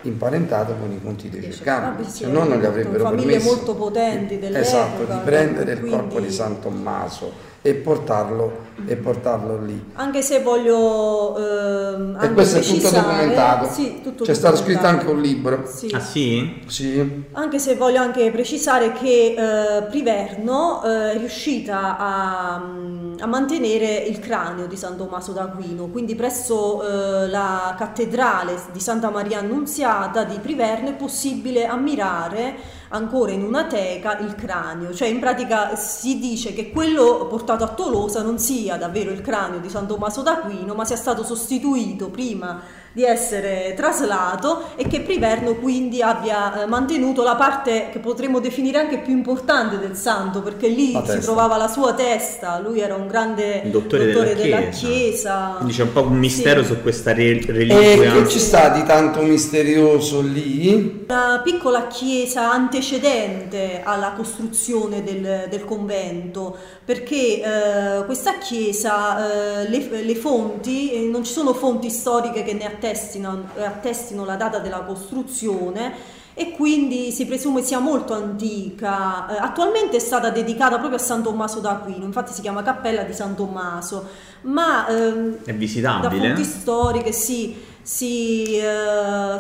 imparentato 0.02 0.74
con 0.78 0.92
i 0.92 1.00
conti 1.02 1.28
dei 1.30 1.42
Cercani, 1.52 2.04
se 2.08 2.26
no 2.28 2.44
non 2.44 2.60
gli 2.60 2.64
avrebbero 2.64 3.02
famiglie 3.02 3.26
permesso 3.38 3.54
molto 3.54 3.74
potenti 3.74 4.38
dell'epoca, 4.38 4.60
esatto, 4.68 5.04
di 5.04 5.18
prendere 5.24 5.72
il 5.72 5.78
quindi- 5.80 5.96
corpo 5.96 6.20
di 6.20 6.30
San 6.30 6.60
Tommaso 6.60 7.32
e 7.64 7.74
portarlo, 7.74 8.70
e 8.84 8.96
portarlo 8.96 9.62
lì. 9.62 9.90
Anche 9.94 10.20
se 10.20 10.42
voglio 10.42 11.36
ehm, 11.36 12.16
E 12.16 12.24
anche 12.24 12.32
questo 12.32 12.58
è 12.58 12.60
tutto 12.60 12.90
documentato. 12.90 13.72
Sì, 13.72 14.00
tutto 14.02 14.24
C'è 14.24 14.34
stato 14.34 14.56
scritto 14.56 14.84
anche 14.84 15.06
un 15.06 15.20
libro. 15.20 15.62
Sì. 15.64 15.88
Ah 15.94 16.00
sì? 16.00 16.60
Sì. 16.66 17.24
Anche 17.30 17.60
se 17.60 17.76
voglio 17.76 18.00
anche 18.00 18.28
precisare 18.32 18.90
che 18.92 19.36
eh, 19.38 19.82
Priverno 19.84 20.82
eh, 20.82 21.12
è 21.12 21.18
riuscita 21.18 21.96
a, 21.96 22.60
mm, 22.66 23.14
a 23.20 23.26
mantenere 23.26 23.94
il 23.94 24.18
cranio 24.18 24.66
di 24.66 24.76
San 24.76 24.96
Tommaso 24.96 25.30
d'Aquino, 25.30 25.86
quindi 25.86 26.16
presso 26.16 26.82
eh, 26.82 27.28
la 27.28 27.76
cattedrale 27.78 28.60
di 28.72 28.80
Santa 28.80 29.10
Maria 29.10 29.38
Annunziata 29.38 30.24
di 30.24 30.36
Priverno 30.40 30.88
è 30.88 30.94
possibile 30.94 31.66
ammirare 31.66 32.80
ancora 32.92 33.32
in 33.32 33.42
una 33.42 33.64
teca 33.66 34.18
il 34.18 34.34
cranio, 34.34 34.94
cioè 34.94 35.08
in 35.08 35.18
pratica 35.18 35.74
si 35.76 36.18
dice 36.18 36.52
che 36.52 36.70
quello 36.70 37.26
portato 37.26 37.64
a 37.64 37.68
Tolosa 37.68 38.22
non 38.22 38.38
sia 38.38 38.76
davvero 38.76 39.10
il 39.10 39.22
cranio 39.22 39.60
di 39.60 39.68
San 39.68 39.86
Tommaso 39.86 40.22
d'Aquino, 40.22 40.74
ma 40.74 40.84
sia 40.84 40.96
stato 40.96 41.24
sostituito 41.24 42.10
prima 42.10 42.62
di 42.92 43.04
essere 43.04 43.72
traslato 43.76 44.70
e 44.76 44.86
che 44.86 45.00
Priverno 45.00 45.54
quindi 45.54 46.02
abbia 46.02 46.62
eh, 46.62 46.66
mantenuto 46.66 47.22
la 47.22 47.34
parte 47.36 47.88
che 47.90 47.98
potremmo 47.98 48.38
definire 48.40 48.78
anche 48.78 48.98
più 48.98 49.12
importante 49.12 49.78
del 49.78 49.96
santo, 49.96 50.42
perché 50.42 50.68
lì 50.68 50.92
La 50.92 51.00
si 51.00 51.06
testa. 51.06 51.20
trovava 51.22 51.56
la 51.56 51.68
sua 51.68 51.94
testa, 51.94 52.58
lui 52.60 52.80
era 52.80 52.94
un 52.94 53.06
grande 53.06 53.62
Il 53.64 53.70
dottore, 53.70 54.06
della, 54.12 54.24
chiesa. 54.34 54.68
Chiesa. 54.86 55.54
Quindi 55.56 55.72
c'è 55.74 55.82
un 55.82 55.92
po' 55.92 56.02
un 56.02 56.18
mistero 56.18 56.62
Sì. 56.62 56.68
su 56.68 56.82
questa 56.82 57.12
re- 57.12 57.38
E 57.38 57.44
reliquia. 57.46 58.12
che 58.12 58.28
ci 58.28 58.38
sta 58.38 58.68
di 58.68 58.84
tanto 58.84 59.22
misterioso 59.22 60.20
lì? 60.20 61.04
Una 61.08 61.40
piccola 61.42 61.86
chiesa 61.88 62.50
antecedente 62.52 63.80
alla 63.84 64.12
costruzione 64.16 65.02
del, 65.02 65.46
del 65.48 65.64
convento, 65.64 66.56
perché 66.84 67.42
eh, 67.42 68.04
questa 68.06 68.38
chiesa, 68.38 69.60
eh, 69.62 69.68
le, 69.68 70.02
le 70.02 70.14
fonti, 70.16 70.92
eh, 70.92 71.00
non 71.08 71.24
ci 71.24 71.32
sono 71.32 71.54
fonti 71.54 71.90
storiche 71.90 72.42
che 72.42 72.54
ne 72.54 72.66
attestino, 72.66 73.48
attestino 73.56 74.24
la 74.24 74.34
data 74.34 74.58
della 74.58 74.80
costruzione 74.80 76.20
e 76.34 76.52
quindi 76.52 77.12
si 77.12 77.26
presume 77.26 77.62
sia 77.62 77.78
molto 77.78 78.14
antica. 78.14 79.28
Eh, 79.28 79.38
attualmente 79.38 79.96
è 79.96 80.00
stata 80.00 80.30
dedicata 80.30 80.78
proprio 80.78 80.98
a 80.98 81.02
San 81.02 81.22
Tommaso 81.22 81.60
d'Aquino, 81.60 82.04
infatti 82.04 82.32
si 82.32 82.40
chiama 82.40 82.62
Cappella 82.62 83.02
di 83.04 83.12
San 83.12 83.36
Tommaso, 83.36 84.08
ma 84.42 84.88
ehm, 84.88 85.36
È 85.44 85.52
da 85.52 85.52
visitabile? 85.52 86.28
fonti 86.28 86.44
storiche 86.44 87.12
sì, 87.12 87.54
si, 87.82 88.56
eh, 88.58 88.62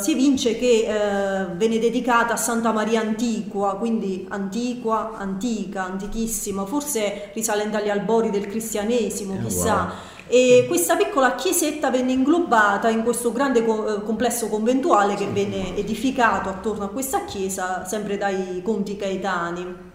si 0.02 0.12
evince 0.12 0.58
che 0.58 0.84
eh, 0.86 1.46
venne 1.54 1.78
dedicata 1.78 2.34
a 2.34 2.36
Santa 2.36 2.72
Maria 2.72 3.00
Antiqua, 3.00 3.76
quindi 3.76 4.26
antiqua, 4.28 5.12
antica, 5.16 5.84
antichissima, 5.84 6.66
forse 6.66 7.30
risalente 7.32 7.76
agli 7.76 7.88
albori 7.88 8.30
del 8.30 8.46
cristianesimo, 8.46 9.36
Eh, 9.38 9.42
chissà. 9.44 9.74
wow. 9.74 9.88
E 10.26 10.64
questa 10.66 10.96
piccola 10.96 11.34
chiesetta 11.34 11.90
venne 11.90 12.12
inglobata 12.12 12.88
in 12.88 13.02
questo 13.02 13.32
grande 13.32 13.58
eh, 13.64 14.02
complesso 14.02 14.48
conventuale 14.48 15.14
che 15.14 15.26
venne 15.26 15.76
edificato 15.76 16.48
attorno 16.48 16.84
a 16.84 16.88
questa 16.88 17.24
chiesa, 17.24 17.84
sempre 17.86 18.16
dai 18.18 18.60
conti 18.64 18.96
Caetani. 18.96 19.90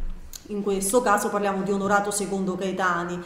In 0.48 0.64
questo 0.64 1.02
caso 1.02 1.30
parliamo 1.30 1.64
di 1.64 1.72
Onorato 1.72 2.14
II 2.18 2.56
Caetani. 2.58 3.22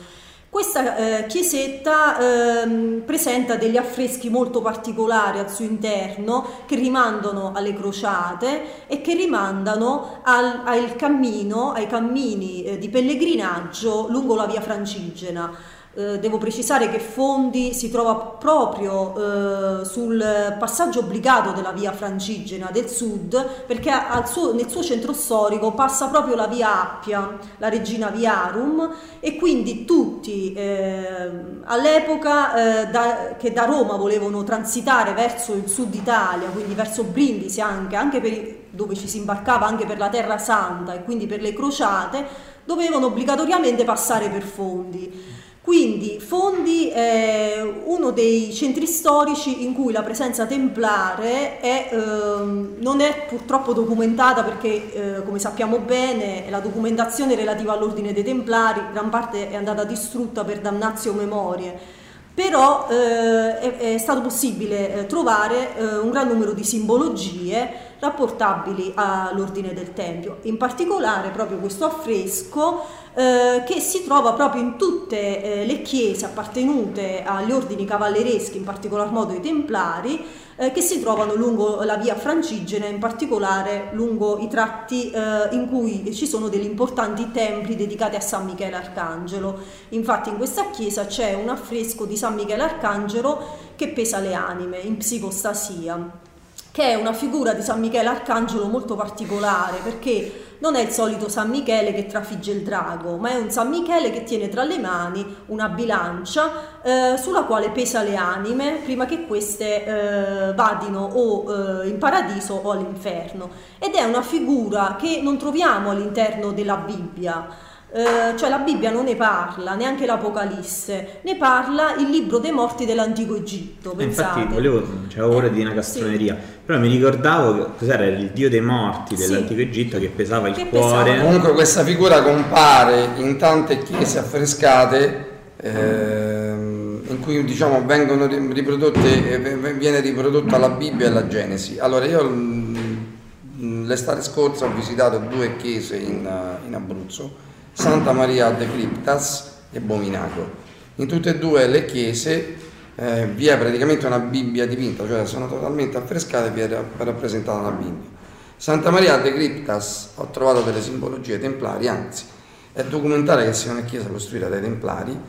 Questa 0.51 0.97
eh, 0.97 1.25
chiesetta 1.27 2.63
ehm, 2.63 3.03
presenta 3.05 3.55
degli 3.55 3.77
affreschi 3.77 4.29
molto 4.29 4.61
particolari 4.61 5.39
al 5.39 5.49
suo 5.49 5.63
interno 5.63 6.45
che 6.65 6.75
rimandano 6.75 7.53
alle 7.55 7.73
crociate 7.73 8.85
e 8.87 8.99
che 8.99 9.13
rimandano 9.13 10.19
al, 10.23 10.63
al 10.65 10.97
cammino, 10.97 11.71
ai 11.71 11.87
cammini 11.87 12.65
eh, 12.65 12.77
di 12.77 12.89
pellegrinaggio 12.89 14.07
lungo 14.09 14.35
la 14.35 14.45
via 14.45 14.59
Francigena. 14.59 15.49
Eh, 15.93 16.19
devo 16.19 16.37
precisare 16.37 16.89
che 16.89 16.99
Fondi 16.99 17.73
si 17.73 17.91
trova 17.91 18.15
proprio 18.15 19.81
eh, 19.81 19.83
sul 19.83 20.55
passaggio 20.57 20.99
obbligato 20.99 21.51
della 21.51 21.73
via 21.73 21.91
Francigena 21.91 22.69
del 22.71 22.87
sud 22.87 23.65
perché 23.67 23.91
suo- 24.23 24.53
nel 24.53 24.69
suo 24.69 24.81
centro 24.83 25.11
storico 25.11 25.73
passa 25.73 26.07
proprio 26.07 26.35
la 26.35 26.47
via 26.47 26.81
Appia, 26.81 27.37
la 27.57 27.67
Regina 27.67 28.07
Viarum 28.07 28.89
e 29.19 29.35
quindi 29.35 29.83
tutti 29.83 30.53
eh, 30.53 31.29
all'epoca 31.65 32.83
eh, 32.83 32.87
da- 32.87 33.35
che 33.37 33.51
da 33.51 33.65
Roma 33.65 33.97
volevano 33.97 34.45
transitare 34.45 35.11
verso 35.11 35.51
il 35.51 35.67
sud 35.67 35.93
Italia, 35.93 36.47
quindi 36.51 36.73
verso 36.73 37.03
Brindisi 37.03 37.59
anche, 37.59 37.97
anche 37.97 38.21
per 38.21 38.59
dove 38.69 38.95
ci 38.95 39.09
si 39.09 39.17
imbarcava 39.17 39.65
anche 39.65 39.85
per 39.85 39.97
la 39.97 40.07
Terra 40.07 40.37
Santa 40.37 40.93
e 40.93 41.03
quindi 41.03 41.25
per 41.25 41.41
le 41.41 41.51
crociate, 41.53 42.25
dovevano 42.63 43.07
obbligatoriamente 43.07 43.83
passare 43.83 44.29
per 44.29 44.43
Fondi. 44.43 45.39
Quindi 45.63 46.19
Fondi 46.19 46.89
è 46.89 47.61
uno 47.85 48.09
dei 48.09 48.51
centri 48.51 48.87
storici 48.87 49.63
in 49.63 49.75
cui 49.75 49.93
la 49.93 50.01
presenza 50.01 50.47
templare 50.47 51.59
è, 51.59 51.89
ehm, 51.91 52.77
non 52.79 52.99
è 52.99 53.27
purtroppo 53.29 53.71
documentata 53.71 54.41
perché, 54.43 54.91
eh, 54.91 55.23
come 55.23 55.37
sappiamo 55.37 55.77
bene, 55.77 56.45
la 56.49 56.61
documentazione 56.61 57.35
relativa 57.35 57.73
all'ordine 57.73 58.11
dei 58.11 58.23
templari 58.23 58.81
gran 58.91 59.09
parte 59.09 59.51
è 59.51 59.55
andata 59.55 59.83
distrutta 59.83 60.43
per 60.43 60.61
damnazio 60.61 61.13
memorie. 61.13 61.99
Però 62.33 62.87
eh, 62.89 63.59
è, 63.59 63.77
è 63.93 63.97
stato 63.99 64.21
possibile 64.21 64.95
eh, 64.95 65.05
trovare 65.05 65.77
eh, 65.77 65.97
un 65.97 66.09
gran 66.09 66.27
numero 66.27 66.53
di 66.53 66.63
simbologie 66.63 67.89
rapportabili 67.99 68.93
all'ordine 68.95 69.73
del 69.73 69.93
Tempio, 69.93 70.37
in 70.43 70.57
particolare 70.57 71.29
proprio 71.29 71.57
questo 71.59 71.85
affresco 71.85 72.83
eh, 73.13 73.63
che 73.65 73.79
si 73.79 74.03
trova 74.03 74.33
proprio 74.33 74.61
in 74.61 74.77
tutte 74.77 75.43
eh, 75.43 75.65
le 75.65 75.81
chiese 75.81 76.25
appartenute 76.25 77.23
agli 77.23 77.51
ordini 77.51 77.85
cavallereschi, 77.85 78.57
in 78.57 78.63
particolar 78.63 79.11
modo 79.11 79.33
i 79.33 79.41
Templari, 79.41 80.25
eh, 80.55 80.71
che 80.71 80.81
si 80.81 81.01
trovano 81.01 81.35
lungo 81.35 81.83
la 81.83 81.97
via 81.97 82.15
Francigena, 82.15 82.85
in 82.85 82.99
particolare 82.99 83.89
lungo 83.93 84.39
i 84.39 84.47
tratti 84.47 85.11
eh, 85.11 85.49
in 85.51 85.67
cui 85.67 86.13
ci 86.13 86.25
sono 86.25 86.47
degli 86.47 86.65
importanti 86.65 87.31
templi 87.31 87.75
dedicati 87.75 88.15
a 88.15 88.21
San 88.21 88.45
Michele 88.45 88.75
Arcangelo. 88.75 89.59
Infatti 89.89 90.29
in 90.29 90.37
questa 90.37 90.69
chiesa 90.69 91.05
c'è 91.05 91.33
un 91.33 91.49
affresco 91.49 92.05
di 92.05 92.15
San 92.15 92.35
Michele 92.35 92.63
Arcangelo 92.63 93.57
che 93.75 93.89
pesa 93.89 94.19
le 94.19 94.33
anime 94.33 94.77
in 94.77 94.97
psicostasia 94.97 96.29
che 96.71 96.83
è 96.83 96.95
una 96.95 97.13
figura 97.13 97.53
di 97.53 97.61
San 97.61 97.79
Michele 97.79 98.07
Arcangelo 98.07 98.67
molto 98.67 98.95
particolare 98.95 99.79
perché 99.83 100.55
non 100.59 100.75
è 100.75 100.81
il 100.81 100.89
solito 100.89 101.27
San 101.27 101.49
Michele 101.49 101.91
che 101.91 102.05
trafigge 102.05 102.51
il 102.51 102.61
drago, 102.61 103.17
ma 103.17 103.31
è 103.31 103.35
un 103.35 103.49
San 103.49 103.67
Michele 103.69 104.11
che 104.11 104.23
tiene 104.23 104.47
tra 104.47 104.63
le 104.63 104.77
mani 104.77 105.37
una 105.47 105.67
bilancia 105.69 106.81
eh, 106.83 107.17
sulla 107.17 107.43
quale 107.43 107.71
pesa 107.71 108.03
le 108.03 108.15
anime 108.15 108.79
prima 108.83 109.05
che 109.05 109.25
queste 109.25 109.83
eh, 109.83 110.53
vadino 110.53 110.99
o 111.13 111.81
eh, 111.81 111.87
in 111.87 111.97
paradiso 111.97 112.61
o 112.63 112.71
all'inferno. 112.71 113.49
Ed 113.79 113.95
è 113.95 114.03
una 114.03 114.21
figura 114.21 114.95
che 114.99 115.19
non 115.21 115.37
troviamo 115.37 115.89
all'interno 115.89 116.51
della 116.51 116.77
Bibbia. 116.77 117.69
Eh, 117.93 118.37
cioè 118.37 118.47
la 118.49 118.59
Bibbia 118.59 118.89
non 118.89 119.03
ne 119.03 119.17
parla, 119.17 119.75
neanche 119.75 120.05
l'Apocalisse, 120.05 121.19
ne 121.23 121.35
parla 121.35 121.95
il 121.95 122.07
libro 122.09 122.37
dei 122.39 122.51
morti 122.53 122.85
dell'antico 122.85 123.35
Egitto. 123.35 123.93
Eh, 123.97 124.03
Infatti 124.05 124.45
volevo, 124.49 124.81
c'avevo 125.13 125.35
ora 125.35 125.49
di 125.49 125.59
una 125.59 125.71
Eh, 125.71 125.75
castroneria, 125.75 126.37
però 126.65 126.79
mi 126.79 126.87
ricordavo 126.87 127.53
che 127.55 127.65
cos'era 127.79 128.05
il 128.05 128.29
dio 128.31 128.49
dei 128.49 128.61
morti 128.61 129.17
Sì. 129.17 129.27
dell'antico 129.27 129.59
Egitto 129.59 129.99
che 129.99 130.07
pesava 130.07 130.47
il 130.47 130.55
Che 130.55 130.69
cuore. 130.69 131.03
pesava. 131.11 131.21
Comunque 131.25 131.51
questa 131.51 131.83
figura 131.83 132.21
compare 132.21 133.09
in 133.17 133.37
tante 133.37 133.79
chiese 133.79 134.19
affrescate 134.19 135.25
ehm, 135.57 137.01
in 137.07 137.19
cui 137.19 137.43
diciamo 137.43 137.83
vengono 137.85 138.25
ri- 138.25 138.53
riprodotte, 138.53 139.31
eh, 139.31 139.73
viene 139.73 139.99
riprodotta 139.99 140.57
la 140.57 140.69
Bibbia 140.69 141.07
e 141.07 141.09
la 141.09 141.27
Genesi. 141.27 141.77
Allora 141.77 142.05
io 142.05 142.23
mm, 142.23 143.85
l'estate 143.85 144.21
scorsa 144.21 144.65
ho 144.65 144.71
visitato 144.73 145.17
due 145.17 145.57
chiese 145.57 145.97
in, 145.97 146.25
eh, 146.25 146.65
in 146.67 146.73
Abruzzo, 146.73 147.49
Santa 147.73 148.11
Maria 148.11 148.51
de 148.51 148.69
Cryptas 148.69 149.59
e 149.71 149.79
Bominaco. 149.79 150.59
In 150.95 151.07
tutte 151.07 151.29
e 151.29 151.37
due 151.37 151.67
le 151.67 151.85
chiese 151.85 152.55
eh, 152.95 153.27
vi 153.27 153.47
è 153.47 153.57
praticamente 153.57 154.05
una 154.05 154.19
Bibbia 154.19 154.67
dipinta, 154.67 155.07
cioè 155.07 155.25
sono 155.25 155.47
totalmente 155.47 155.97
affrescate 155.97 156.47
e 156.47 156.51
vi 156.51 156.61
è 156.61 156.67
ra- 156.67 156.83
rappresentata 156.97 157.61
la 157.61 157.71
Bibbia. 157.71 158.09
Santa 158.57 158.91
Maria 158.91 159.17
de 159.17 159.33
Cryptas 159.33 160.11
ho 160.15 160.27
trovato 160.27 160.61
delle 160.61 160.81
simbologie 160.81 161.39
templari, 161.39 161.87
anzi 161.87 162.25
è 162.73 162.83
documentare 162.83 163.45
che 163.45 163.53
sia 163.53 163.71
una 163.71 163.83
chiesa 163.83 164.07
costruita 164.07 164.47
dai 164.47 164.61
templari 164.61 165.19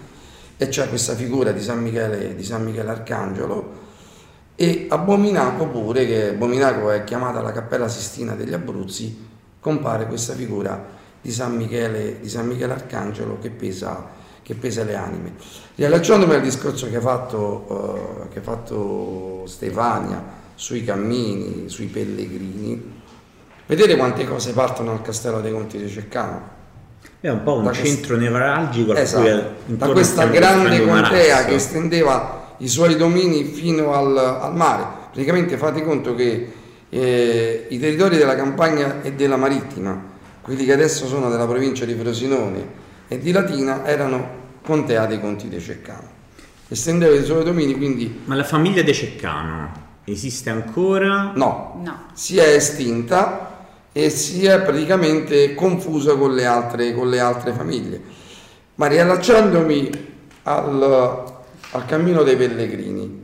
e 0.57 0.69
c'è 0.69 0.89
questa 0.89 1.15
figura 1.15 1.53
di 1.53 1.63
San 1.63 1.81
Michele, 1.81 2.35
di 2.35 2.45
San 2.45 2.63
Michele 2.63 2.91
Arcangelo 2.91 3.81
e 4.55 4.87
a 4.91 4.99
Bominaco 4.99 5.67
pure, 5.67 6.07
che 6.07 6.35
Bominaco 6.35 6.91
è 6.91 7.05
chiamata 7.05 7.41
la 7.41 7.53
Cappella 7.53 7.89
Sistina 7.89 8.35
degli 8.35 8.53
Abruzzi, 8.53 9.29
compare 9.61 10.07
questa 10.07 10.35
figura 10.35 11.01
di 11.23 11.33
San 11.33 11.57
Michele, 11.57 12.19
di 12.21 12.29
San 12.29 12.47
Michele 12.47 12.73
Arcangelo 12.73 13.39
che 13.41 13.49
pesa, 13.51 14.11
che 14.43 14.55
pesa 14.55 14.83
le 14.83 14.97
anime. 14.97 15.33
Riallacciandomi 15.77 16.35
al 16.35 16.43
discorso 16.43 16.91
che 16.91 16.97
ha 16.97 17.01
fatto, 17.01 18.27
eh, 18.27 18.29
che 18.33 18.41
ha 18.41 18.43
fatto 18.43 19.45
Stefania 19.47 20.41
sui 20.55 20.85
cammini, 20.85 21.69
sui 21.69 21.87
pellegrini, 21.87 23.01
vedete 23.67 23.97
quante 23.97 24.27
cose 24.27 24.53
partono 24.53 24.91
dal 24.91 25.03
Castello 25.03 25.41
dei 25.41 25.53
Conti 25.53 25.79
di 25.79 25.89
Ceccano? 25.89 26.61
È 27.21 27.29
un 27.29 27.43
po' 27.45 27.55
un 27.55 27.65
Da 27.65 27.71
quest- 27.71 27.87
centro 27.87 28.17
nevralgico 28.17 28.91
a 28.91 28.95
cui 28.95 29.03
Esatto, 29.03 29.51
da 29.67 29.89
questa 29.89 30.27
grande 30.27 30.85
contea 30.85 31.45
che 31.45 31.55
estendeva 31.55 32.57
i 32.59 32.69
suoi 32.69 32.97
domini 32.97 33.45
fino 33.45 33.93
al, 33.95 34.17
al 34.17 34.55
mare. 34.55 34.85
Praticamente 35.13 35.57
fate 35.57 35.83
conto 35.85 36.15
che 36.15 36.53
eh, 36.89 37.67
i 37.69 37.79
territori 37.79 38.17
della 38.17 38.35
campagna 38.35 39.03
e 39.03 39.13
della 39.13 39.37
marittima, 39.37 40.11
quelli 40.43 40.65
che 40.65 40.73
adesso 40.73 41.07
sono 41.07 41.31
della 41.31 41.47
provincia 41.47 41.85
di 41.85 41.95
Frosinone 41.95 42.81
e 43.09 43.19
di 43.19 43.33
Latina, 43.33 43.85
erano 43.87 44.41
contea 44.65 45.07
dei 45.07 45.21
conti 45.21 45.49
dei 45.49 45.61
Ceccano. 45.61 46.21
Estendeva 46.69 47.15
i 47.15 47.25
suoi 47.25 47.45
domini, 47.45 47.77
quindi 47.77 48.23
Ma 48.25 48.35
la 48.35 48.45
famiglia 48.45 48.83
De 48.83 48.93
Ceccano 48.93 49.91
esiste 50.05 50.51
ancora? 50.51 51.33
no, 51.35 51.81
No. 51.85 52.05
si 52.15 52.39
è 52.39 52.49
estinta 52.55 53.51
e 53.93 54.09
si 54.11 54.47
è 54.47 54.61
praticamente 54.63 55.55
confusa 55.55 56.17
con 56.17 56.35
le 56.35 56.47
altre, 56.47 56.95
con 56.95 57.09
le 57.09 57.21
altre 57.21 57.53
famiglie. 57.53 58.01
Ma 58.77 58.87
riallacciandomi 58.87 59.91
al, 60.45 61.25
al 61.73 61.85
cammino 61.85 62.23
dei 62.23 62.37
pellegrini, 62.37 63.21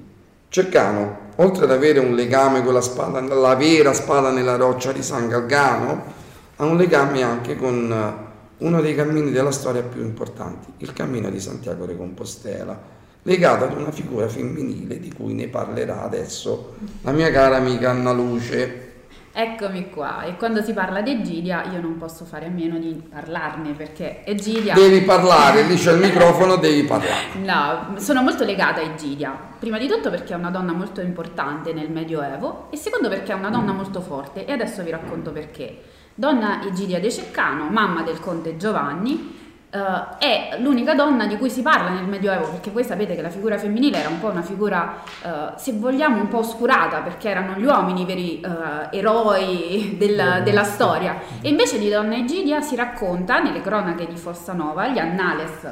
Ceccano, 0.51 1.19
oltre 1.37 1.65
ad 1.65 1.71
avere 1.71 1.99
un 2.01 2.15
legame 2.15 2.63
con 2.63 2.75
la 2.75 2.81
spada, 2.83 3.21
la 3.21 3.55
vera 3.55 3.93
spada 3.95 4.31
nella 4.31 4.57
roccia 4.57 4.93
di 4.93 5.03
San 5.03 5.29
Galgano, 5.29 6.17
ha 6.61 6.65
un 6.65 6.77
legame 6.77 7.23
anche 7.23 7.57
con 7.57 7.91
eh, 7.91 8.65
uno 8.65 8.81
dei 8.81 8.95
cammini 8.95 9.31
della 9.31 9.53
storia 9.53 9.83
più 9.83 10.03
importanti, 10.03 10.73
il 10.79 10.93
cammino 10.93 11.31
di 11.31 11.39
Santiago 11.39 11.87
de 11.87 11.97
Compostela, 11.97 12.97
legato 13.23 13.65
ad 13.65 13.77
una 13.77 13.93
figura 13.93 14.29
femminile 14.29 14.99
di 14.99 15.13
cui 15.13 15.35
ne 15.35 15.47
parlerà 15.47 16.03
adesso 16.03 16.75
la 17.03 17.13
mia 17.13 17.31
cara 17.31 17.57
amica 17.57 17.91
Anna 17.91 18.11
Luce. 18.11 18.87
Eccomi 19.33 19.91
qua, 19.91 20.25
e 20.25 20.37
quando 20.37 20.61
si 20.63 20.73
parla 20.73 21.01
di 21.01 21.13
Egidia 21.13 21.63
io 21.71 21.81
non 21.81 21.97
posso 21.97 22.25
fare 22.25 22.47
a 22.47 22.49
meno 22.49 22.77
di 22.77 23.01
parlarne 23.09 23.71
perché 23.71 24.25
Egidia... 24.25 24.75
Devi 24.75 25.03
parlare, 25.03 25.63
lì 25.63 25.77
c'è 25.77 25.93
il 25.93 26.01
microfono, 26.01 26.57
devi 26.57 26.83
parlare. 26.83 27.39
No, 27.39 28.01
sono 28.01 28.23
molto 28.23 28.43
legata 28.43 28.81
a 28.81 28.85
Egidia. 28.85 29.39
Prima 29.61 29.79
di 29.79 29.87
tutto 29.87 30.11
perché 30.11 30.33
è 30.33 30.37
una 30.37 30.51
donna 30.51 30.73
molto 30.73 31.01
importante 31.01 31.73
nel 31.73 31.89
Medioevo 31.89 32.67
e 32.71 32.77
secondo 32.77 33.09
perché 33.09 33.31
è 33.31 33.37
una 33.37 33.51
donna 33.51 33.71
molto 33.71 34.01
forte 34.01 34.45
e 34.45 34.51
adesso 34.51 34.83
vi 34.83 34.91
racconto 34.91 35.31
perché. 35.31 35.88
Donna 36.19 36.65
Egidia 36.67 36.99
De 36.99 37.13
Ceccano, 37.13 37.69
mamma 37.69 38.03
del 38.03 38.19
conte 38.19 38.57
Giovanni, 38.57 39.37
eh, 39.71 40.19
è 40.19 40.57
l'unica 40.59 40.95
donna 40.95 41.29
di 41.29 41.37
cui 41.37 41.49
si 41.49 41.63
parla 41.63 41.91
nel 41.91 42.09
Medioevo 42.09 42.49
perché 42.49 42.71
voi 42.71 42.83
sapete 42.83 43.15
che 43.15 43.23
la 43.23 43.29
figura 43.29 43.57
femminile 43.57 43.99
era 43.99 44.09
un 44.09 44.19
po' 44.19 44.27
una 44.27 44.43
figura, 44.43 44.97
eh, 45.23 45.29
se 45.55 45.75
vogliamo, 45.75 46.21
un 46.21 46.27
po' 46.27 46.39
oscurata 46.39 47.03
perché 47.03 47.29
erano 47.29 47.53
gli 47.57 47.65
uomini 47.65 48.01
i 48.01 48.05
veri 48.05 48.41
eh, 48.41 48.99
eroi 48.99 49.95
del- 49.97 50.41
della 50.43 50.65
storia. 50.65 51.21
E 51.41 51.51
invece 51.51 51.79
di 51.79 51.89
Donna 51.89 52.17
Egidia 52.17 52.63
si 52.63 52.75
racconta 52.75 53.39
nelle 53.39 53.61
cronache 53.61 54.05
di 54.09 54.17
Fossanova, 54.17 54.89
gli 54.89 54.99
Annales 54.99 55.71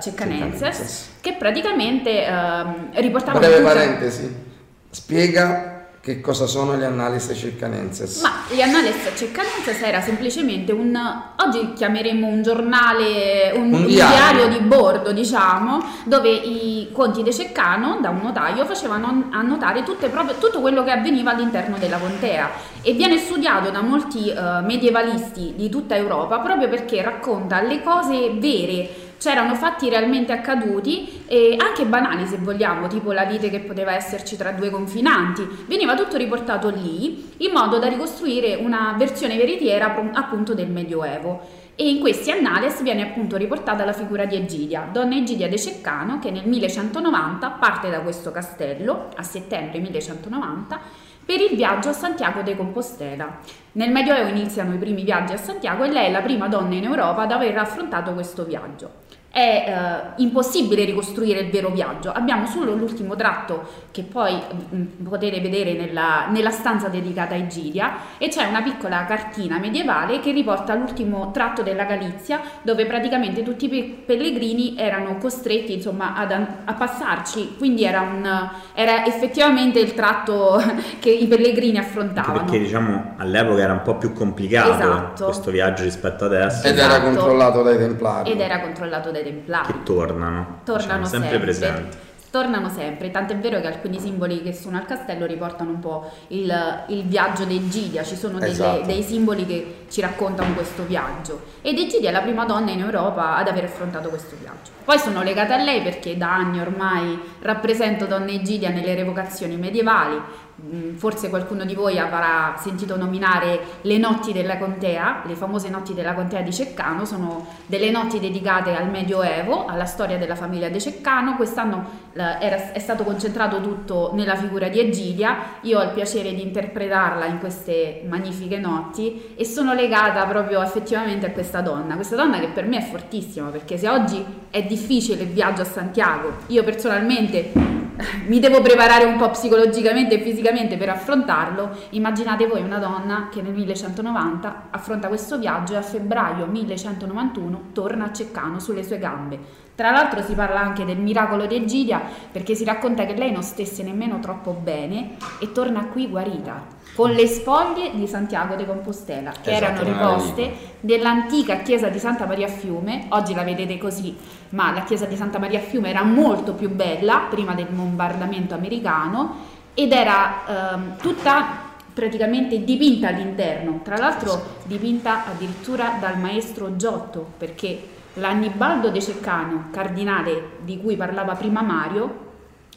Ceccanenses, 0.00 1.16
che 1.20 1.32
praticamente 1.32 2.24
ehm, 2.24 2.90
riportavano 2.92 3.44
Breve 3.44 3.62
parentesi, 3.64 4.44
spiega 4.90 5.77
che 6.08 6.22
cosa 6.22 6.46
sono 6.46 6.74
gli 6.74 6.84
analisi 6.84 7.34
circanenses. 7.34 8.22
Ma 8.22 8.30
gli 8.48 8.62
Annales 8.62 8.96
Ceccanenses 9.14 9.82
era 9.82 10.00
semplicemente 10.00 10.72
un, 10.72 10.98
oggi 11.36 11.74
chiameremmo 11.74 12.26
un 12.26 12.42
giornale, 12.42 13.52
un, 13.54 13.64
Un 13.66 13.74
un 13.74 13.86
diario. 13.86 14.36
diario 14.46 14.58
di 14.58 14.64
bordo, 14.64 15.12
diciamo, 15.12 15.84
dove 16.04 16.30
i 16.30 16.88
conti 16.92 17.22
de 17.22 17.30
Ceccano, 17.30 17.98
da 18.00 18.08
un 18.08 18.20
notaio, 18.22 18.64
facevano 18.64 19.28
annotare 19.32 19.82
tutte 19.82 20.08
proprio- 20.08 20.36
tutto 20.38 20.60
quello 20.60 20.82
che 20.82 20.92
avveniva 20.92 21.32
all'interno 21.32 21.76
della 21.76 21.98
contea 21.98 22.48
e 22.80 22.92
viene 22.94 23.18
studiato 23.18 23.68
da 23.70 23.82
molti 23.82 24.30
eh, 24.30 24.34
medievalisti 24.62 25.52
di 25.56 25.68
tutta 25.68 25.94
Europa 25.94 26.38
proprio 26.38 26.68
perché 26.70 27.02
racconta 27.02 27.60
le 27.60 27.82
cose 27.82 28.30
vere. 28.38 29.06
C'erano 29.18 29.56
fatti 29.56 29.88
realmente 29.88 30.32
accaduti 30.32 31.24
e 31.26 31.56
anche 31.58 31.84
banali 31.84 32.24
se 32.24 32.36
vogliamo, 32.36 32.86
tipo 32.86 33.10
la 33.10 33.24
lite 33.24 33.50
che 33.50 33.58
poteva 33.58 33.92
esserci 33.92 34.36
tra 34.36 34.52
due 34.52 34.70
confinanti. 34.70 35.64
Veniva 35.66 35.96
tutto 35.96 36.16
riportato 36.16 36.68
lì 36.68 37.32
in 37.38 37.50
modo 37.52 37.78
da 37.78 37.88
ricostruire 37.88 38.54
una 38.54 38.94
versione 38.96 39.36
veritiera 39.36 39.92
appunto 40.12 40.54
del 40.54 40.68
Medioevo. 40.68 41.66
E 41.74 41.88
in 41.88 41.98
questi 41.98 42.30
annales 42.30 42.82
viene 42.82 43.02
appunto 43.02 43.36
riportata 43.36 43.84
la 43.84 43.92
figura 43.92 44.24
di 44.24 44.36
Egidia, 44.36 44.88
donna 44.90 45.16
Egidia 45.16 45.48
de 45.48 45.58
Ceccano, 45.58 46.18
che 46.20 46.30
nel 46.30 46.46
1190 46.46 47.50
parte 47.50 47.90
da 47.90 48.00
questo 48.00 48.30
castello, 48.30 49.08
a 49.16 49.22
settembre 49.22 49.78
1190, 49.78 50.80
per 51.24 51.40
il 51.40 51.54
viaggio 51.56 51.90
a 51.90 51.92
Santiago 51.92 52.42
de 52.42 52.56
Compostela. 52.56 53.38
Nel 53.72 53.90
Medioevo 53.90 54.28
iniziano 54.28 54.74
i 54.74 54.78
primi 54.78 55.02
viaggi 55.02 55.34
a 55.34 55.36
Santiago 55.36 55.84
e 55.84 55.90
lei 55.90 56.06
è 56.06 56.10
la 56.10 56.22
prima 56.22 56.48
donna 56.48 56.74
in 56.74 56.84
Europa 56.84 57.22
ad 57.22 57.32
aver 57.32 57.56
affrontato 57.58 58.12
questo 58.12 58.44
viaggio. 58.44 59.06
È 59.30 60.14
eh, 60.16 60.22
impossibile 60.22 60.84
ricostruire 60.84 61.40
il 61.40 61.50
vero 61.50 61.68
viaggio, 61.68 62.10
abbiamo 62.10 62.46
solo 62.46 62.74
l'ultimo 62.74 63.14
tratto 63.14 63.86
che 63.90 64.02
poi 64.02 64.34
mm, 64.74 65.06
potete 65.06 65.38
vedere 65.40 65.74
nella, 65.74 66.26
nella 66.30 66.50
stanza 66.50 66.88
dedicata 66.88 67.34
a 67.34 67.36
Egidia 67.38 67.92
e 68.16 68.28
c'è 68.28 68.46
una 68.46 68.62
piccola 68.62 69.04
cartina 69.04 69.58
medievale 69.58 70.20
che 70.20 70.32
riporta 70.32 70.74
l'ultimo 70.74 71.30
tratto 71.30 71.62
della 71.62 71.84
Galizia 71.84 72.40
dove 72.62 72.86
praticamente 72.86 73.42
tutti 73.42 73.66
i 73.66 73.68
pe- 73.68 74.02
pellegrini 74.06 74.74
erano 74.78 75.18
costretti 75.18 75.74
insomma 75.74 76.14
ad 76.14 76.32
a 76.32 76.72
passarci, 76.72 77.56
quindi 77.58 77.84
era, 77.84 78.00
un, 78.00 78.48
era 78.74 79.04
effettivamente 79.04 79.78
il 79.78 79.92
tratto 79.94 80.60
che 80.98 81.10
i 81.10 81.26
pellegrini 81.26 81.76
Anche 81.76 81.90
affrontavano. 81.90 82.40
perché 82.44 82.58
diciamo 82.58 83.14
all'epoca 83.18 83.60
era 83.62 83.72
un 83.74 83.82
po' 83.82 83.96
più 83.96 84.12
complicato 84.14 84.72
Esatto. 84.72 85.24
questo 85.26 85.50
viaggio 85.50 85.82
rispetto 85.82 86.24
adesso 86.24 86.66
Ed 86.66 86.78
era 86.78 86.94
Esatto. 86.96 87.04
controllato 87.04 87.62
dai 87.62 87.76
templari. 87.76 88.30
Ed 88.30 88.40
era 88.40 88.60
controllato 88.60 89.10
dai 89.10 89.17
templari. 89.22 89.72
che 89.72 89.82
tornano, 89.82 90.60
tornano 90.64 91.02
diciamo, 91.04 91.06
sempre, 91.06 91.38
presenti. 91.38 91.96
Tornano 92.30 92.68
sempre, 92.68 93.10
tant'è 93.10 93.38
vero 93.38 93.58
che 93.58 93.68
alcuni 93.68 93.98
simboli 93.98 94.42
che 94.42 94.52
sono 94.52 94.76
al 94.76 94.84
castello 94.84 95.24
riportano 95.24 95.70
un 95.70 95.78
po' 95.80 96.10
il, 96.28 96.84
il 96.88 97.04
viaggio 97.04 97.44
di 97.44 97.56
Egidia, 97.56 98.02
ci 98.04 98.16
sono 98.16 98.38
delle- 98.38 98.52
Esatto. 98.52 98.84
dei 98.84 99.02
simboli 99.02 99.46
che 99.46 99.86
ci 99.88 100.02
raccontano 100.02 100.52
questo 100.52 100.82
viaggio. 100.84 101.40
Ed 101.62 101.78
Egidia 101.78 102.10
è 102.10 102.12
la 102.12 102.20
prima 102.20 102.44
donna 102.44 102.70
in 102.70 102.80
Europa 102.80 103.36
ad 103.36 103.48
aver 103.48 103.64
affrontato 103.64 104.10
questo 104.10 104.36
viaggio. 104.38 104.72
Poi 104.84 104.98
sono 104.98 105.22
legata 105.22 105.54
a 105.54 105.62
lei 105.62 105.80
perché 105.80 106.18
da 106.18 106.34
anni 106.34 106.60
ormai 106.60 107.18
rappresento 107.40 108.04
Donna 108.04 108.30
Egidia 108.30 108.68
nelle 108.68 108.94
revocazioni 108.94 109.56
medievali. 109.56 110.20
Mm, 110.60 110.96
Forse 110.96 111.28
qualcuno 111.28 111.64
di 111.64 111.74
voi 111.74 112.00
avrà 112.00 112.56
sentito 112.58 112.96
nominare 112.96 113.60
le 113.82 113.96
notti 113.96 114.32
della 114.32 114.58
contea, 114.58 115.22
le 115.24 115.36
famose 115.36 115.68
notti 115.68 115.94
della 115.94 116.14
contea 116.14 116.40
di 116.40 116.52
Ceccano, 116.52 117.04
sono 117.04 117.46
delle 117.66 117.90
notti 117.90 118.18
dedicate 118.18 118.74
al 118.74 118.90
Medioevo, 118.90 119.66
alla 119.66 119.84
storia 119.84 120.18
della 120.18 120.34
famiglia 120.34 120.68
De 120.68 120.80
Ceccano. 120.80 121.36
Quest'anno 121.36 122.06
è 122.12 122.78
stato 122.78 123.04
concentrato 123.04 123.60
tutto 123.60 124.10
nella 124.14 124.34
figura 124.34 124.68
di 124.68 124.80
Egidia. 124.80 125.60
Io 125.62 125.78
ho 125.78 125.82
il 125.84 125.90
piacere 125.90 126.34
di 126.34 126.42
interpretarla 126.42 127.26
in 127.26 127.38
queste 127.38 128.02
magnifiche 128.08 128.58
notti 128.58 129.34
e 129.36 129.44
sono 129.44 129.74
legata 129.74 130.26
proprio 130.26 130.60
effettivamente 130.60 131.26
a 131.26 131.30
questa 131.30 131.60
donna. 131.60 131.94
Questa 131.94 132.16
donna 132.16 132.40
che 132.40 132.48
per 132.48 132.66
me 132.66 132.78
è 132.78 132.82
fortissima 132.82 133.48
perché 133.50 133.78
se 133.78 133.88
oggi 133.88 134.24
è 134.50 134.64
difficile 134.64 135.22
il 135.22 135.28
viaggio 135.28 135.62
a 135.62 135.66
Santiago, 135.66 136.32
io 136.48 136.64
personalmente 136.64 137.77
mi 138.26 138.38
devo 138.38 138.60
preparare 138.60 139.04
un 139.04 139.16
po' 139.16 139.30
psicologicamente 139.30 140.16
e 140.16 140.22
fisicamente 140.22 140.76
per 140.76 140.90
affrontarlo. 140.90 141.70
Immaginate 141.90 142.46
voi 142.46 142.62
una 142.62 142.78
donna 142.78 143.28
che 143.30 143.42
nel 143.42 143.52
1190 143.52 144.68
affronta 144.70 145.08
questo 145.08 145.38
viaggio 145.38 145.74
e 145.74 145.76
a 145.76 145.82
febbraio 145.82 146.46
1191 146.46 147.70
torna 147.72 148.06
a 148.06 148.12
Ceccano 148.12 148.60
sulle 148.60 148.84
sue 148.84 148.98
gambe. 148.98 149.66
Tra 149.78 149.92
l'altro 149.92 150.22
si 150.22 150.32
parla 150.32 150.58
anche 150.58 150.84
del 150.84 150.96
miracolo 150.96 151.46
di 151.46 151.54
Egidia 151.54 152.02
perché 152.32 152.56
si 152.56 152.64
racconta 152.64 153.06
che 153.06 153.14
lei 153.14 153.30
non 153.30 153.44
stesse 153.44 153.84
nemmeno 153.84 154.18
troppo 154.18 154.50
bene 154.50 155.10
e 155.38 155.52
torna 155.52 155.84
qui 155.84 156.08
guarita 156.08 156.64
con 156.96 157.12
le 157.12 157.28
spoglie 157.28 157.92
di 157.94 158.08
Santiago 158.08 158.56
de 158.56 158.66
Compostela 158.66 159.30
che 159.40 159.54
Esatto, 159.54 159.82
erano 159.82 159.82
riposte 159.84 160.52
dell'antica 160.80 161.58
chiesa 161.58 161.90
di 161.90 162.00
Santa 162.00 162.26
Maria 162.26 162.46
a 162.46 162.50
Fiume, 162.50 163.06
oggi 163.10 163.34
la 163.34 163.44
vedete 163.44 163.78
così, 163.78 164.16
ma 164.48 164.72
la 164.72 164.82
chiesa 164.82 165.04
di 165.04 165.14
Santa 165.14 165.38
Maria 165.38 165.60
a 165.60 165.62
Fiume 165.62 165.90
era 165.90 166.02
molto 166.02 166.54
più 166.54 166.70
bella 166.70 167.28
prima 167.30 167.54
del 167.54 167.68
bombardamento 167.70 168.54
americano 168.54 169.36
ed 169.74 169.92
era 169.92 170.72
ehm, 170.72 170.96
tutta 170.96 171.66
praticamente 171.94 172.64
dipinta 172.64 173.06
all'interno, 173.06 173.78
tra 173.84 173.96
l'altro 173.96 174.56
dipinta 174.64 175.24
addirittura 175.26 175.98
dal 176.00 176.18
maestro 176.18 176.74
Giotto, 176.74 177.24
perché 177.38 177.96
l'Annibaldo 178.18 178.90
De 178.90 179.00
Ceccano, 179.00 179.68
cardinale 179.70 180.58
di 180.62 180.78
cui 180.80 180.96
parlava 180.96 181.34
prima 181.34 181.62
Mario, 181.62 182.26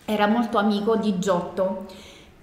era 0.05 0.27
molto 0.27 0.57
amico 0.57 0.95
di 0.95 1.19
Giotto 1.19 1.85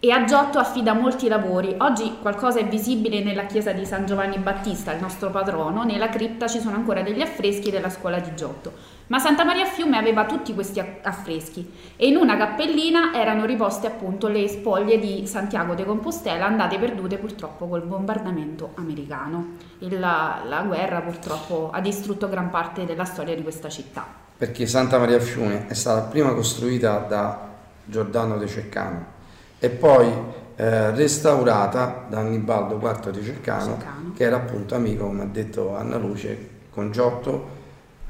e 0.01 0.13
a 0.13 0.25
Giotto 0.25 0.59
affida 0.59 0.93
molti 0.93 1.27
lavori. 1.27 1.75
Oggi 1.77 2.19
qualcosa 2.23 2.61
è 2.61 2.69
visibile 2.69 3.21
nella 3.21 3.47
chiesa 3.47 3.73
di 3.73 3.85
San 3.85 4.07
Giovanni 4.07 4.39
Battista, 4.39 4.93
il 4.93 5.01
nostro 5.01 5.31
patrono, 5.31 5.83
nella 5.83 6.09
cripta 6.09 6.47
ci 6.47 6.61
sono 6.61 6.77
ancora 6.77 7.03
degli 7.03 7.21
affreschi 7.21 7.71
della 7.71 7.91
scuola 7.91 8.21
di 8.21 8.33
Giotto. 8.37 8.73
Ma 9.09 9.19
Santa 9.19 9.45
Maria 9.45 9.65
Fiume 9.65 9.97
aveva 9.97 10.25
tutti 10.25 10.55
questi 10.55 10.81
affreschi 11.03 11.69
e 11.97 12.07
in 12.07 12.17
una 12.17 12.37
cappellina 12.37 13.13
erano 13.15 13.45
riposte 13.45 13.89
appunto 13.89 14.29
le 14.29 14.47
spoglie 14.47 14.99
di 14.99 15.27
Santiago 15.27 15.75
de 15.75 15.85
Compostela 15.85 16.45
andate 16.45 16.79
perdute 16.79 17.17
purtroppo 17.17 17.67
col 17.67 17.83
bombardamento 17.83 18.73
americano. 18.75 19.57
La, 19.79 20.43
la 20.47 20.63
guerra 20.63 21.01
purtroppo 21.01 21.71
ha 21.73 21.81
distrutto 21.81 22.29
gran 22.29 22.51
parte 22.51 22.85
della 22.85 23.05
storia 23.05 23.35
di 23.35 23.43
questa 23.43 23.69
città. 23.69 24.07
perché 24.37 24.67
Santa 24.69 24.99
Maria 24.99 25.19
Fiume 25.19 25.67
è 25.67 25.75
stata 25.75 26.03
prima 26.03 26.33
costruita 26.35 26.99
da 26.99 27.49
Giordano 27.85 28.37
De 28.37 28.47
Ceccano 28.47 29.17
e 29.59 29.69
poi 29.71 30.11
eh, 30.57 30.91
restaurata 30.93 32.05
da 32.09 32.19
Annibaldo 32.21 32.79
IV 32.83 33.11
di 33.11 33.25
Ceccano, 33.25 33.77
Ceccano. 33.79 34.13
che 34.17 34.25
era 34.25 34.37
appunto 34.37 34.75
amico, 34.75 35.07
come 35.07 35.23
ha 35.23 35.27
detto 35.31 35.77
Anna 35.77 35.97
Luce, 35.97 36.49
con 36.71 36.91
Giotto, 36.91 37.57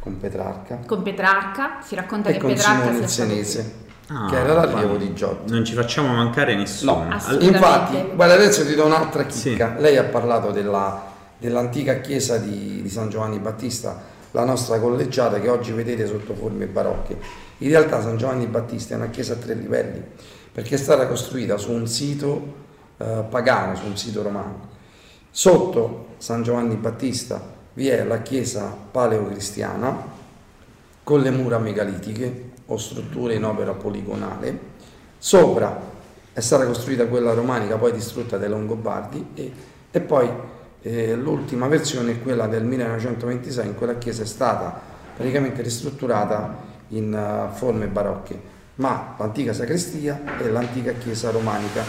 con 0.01 0.18
Petrarca 0.18 0.78
Con 0.86 1.03
Petrarca 1.03 1.78
si 1.82 1.94
racconta 1.94 2.28
e 2.30 2.34
che 2.34 2.38
con 2.38 2.51
Petrarca 2.51 2.80
Simone 2.82 2.99
il 2.99 3.09
sia 3.09 3.24
Senese, 3.24 3.86
Ah, 4.11 4.26
che 4.30 4.36
era 4.38 4.55
l'allievo 4.55 4.86
guarda, 4.88 5.05
di 5.05 5.12
Giotto. 5.14 5.53
Non 5.53 5.66
ci 5.66 5.74
facciamo 5.74 6.14
mancare 6.14 6.55
nessuno. 6.57 7.05
No, 7.05 7.38
infatti, 7.40 8.03
guarda 8.14 8.34
adesso 8.34 8.64
ti 8.64 8.74
do 8.74 8.86
un'altra 8.86 9.28
Sì. 9.28 9.51
chicca. 9.51 9.74
Lei 9.78 9.99
ha 9.99 10.05
parlato 10.05 10.51
della- 10.51 10.99
dell'antica 11.36 11.96
chiesa 12.01 12.38
di, 12.38 12.80
di 12.80 12.88
San 12.88 13.11
Giovanni 13.11 13.38
Battista, 13.38 14.01
la 14.30 14.44
nostra 14.46 14.78
collegiata 14.80 15.38
che 15.40 15.51
oggi 15.51 15.72
vedete 15.72 16.07
sotto 16.07 16.32
forme 16.34 16.64
barocche. 16.66 17.18
In 17.59 17.68
realtà 17.68 18.01
San 18.01 18.16
Giovanni 18.16 18.46
Battista 18.46 18.94
è 18.94 18.96
una 18.96 19.09
chiesa 19.09 19.34
a 19.34 19.36
tre 19.36 19.53
livelli, 19.53 20.03
perché 20.59 20.74
è 20.74 20.78
stata 20.78 21.06
costruita 21.06 21.56
su 21.56 21.70
un 21.70 21.86
sito 21.86 22.54
eh, 22.96 23.24
pagano, 23.30 23.76
su 23.76 23.86
un 23.86 23.96
sito 23.96 24.22
romano. 24.22 24.70
Sotto 25.30 26.06
San 26.18 26.42
Giovanni 26.42 26.74
Battista 26.74 27.40
vi 27.74 27.86
è 27.86 28.02
la 28.02 28.22
chiesa 28.22 28.76
paleocristiana 28.90 29.96
con 31.04 31.20
le 31.20 31.30
mura 31.30 31.59
megalitiche 31.59 32.50
o 32.66 32.76
strutture 32.76 33.34
in 33.34 33.44
opera 33.44 33.74
poligonale. 33.74 34.59
Sopra 35.16 35.80
è 36.32 36.40
stata 36.40 36.66
costruita 36.66 37.06
quella 37.06 37.34
romanica, 37.34 37.76
poi 37.76 37.92
distrutta 37.92 38.36
dai 38.36 38.48
Longobardi 38.48 39.26
e, 39.34 39.52
e 39.92 40.00
poi 40.00 40.28
eh, 40.82 41.14
l'ultima 41.14 41.68
versione 41.68 42.11
è 42.11 42.20
quella 42.20 42.48
del 42.48 42.64
1926 42.64 43.64
in 43.64 43.76
cui 43.76 43.86
la 43.86 43.98
chiesa 43.98 44.22
è 44.24 44.26
stata 44.26 44.76
praticamente 45.14 45.62
ristrutturata 45.62 46.56
in 46.88 47.14
eh, 47.14 47.56
forme 47.56 47.86
barocche, 47.86 48.56
ma 48.79 49.14
l'antica 49.18 49.53
sacrestia 49.53 50.39
è 50.39 50.49
l'antica 50.49 50.93
chiesa 50.93 51.31
romanica 51.31 51.83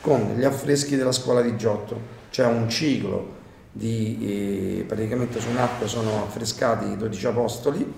con 0.00 0.34
gli 0.36 0.44
affreschi 0.44 0.96
della 0.96 1.12
scuola 1.12 1.40
di 1.40 1.56
Giotto. 1.56 2.12
C'è 2.30 2.44
un 2.46 2.68
ciclo 2.68 3.42
di 3.72 4.18
eh, 4.20 4.84
praticamente 4.86 5.40
su 5.40 5.48
un 5.48 5.56
arco 5.56 5.88
sono 5.88 6.24
affrescati 6.24 6.92
i 6.92 6.96
12 6.96 7.26
apostoli 7.26 7.92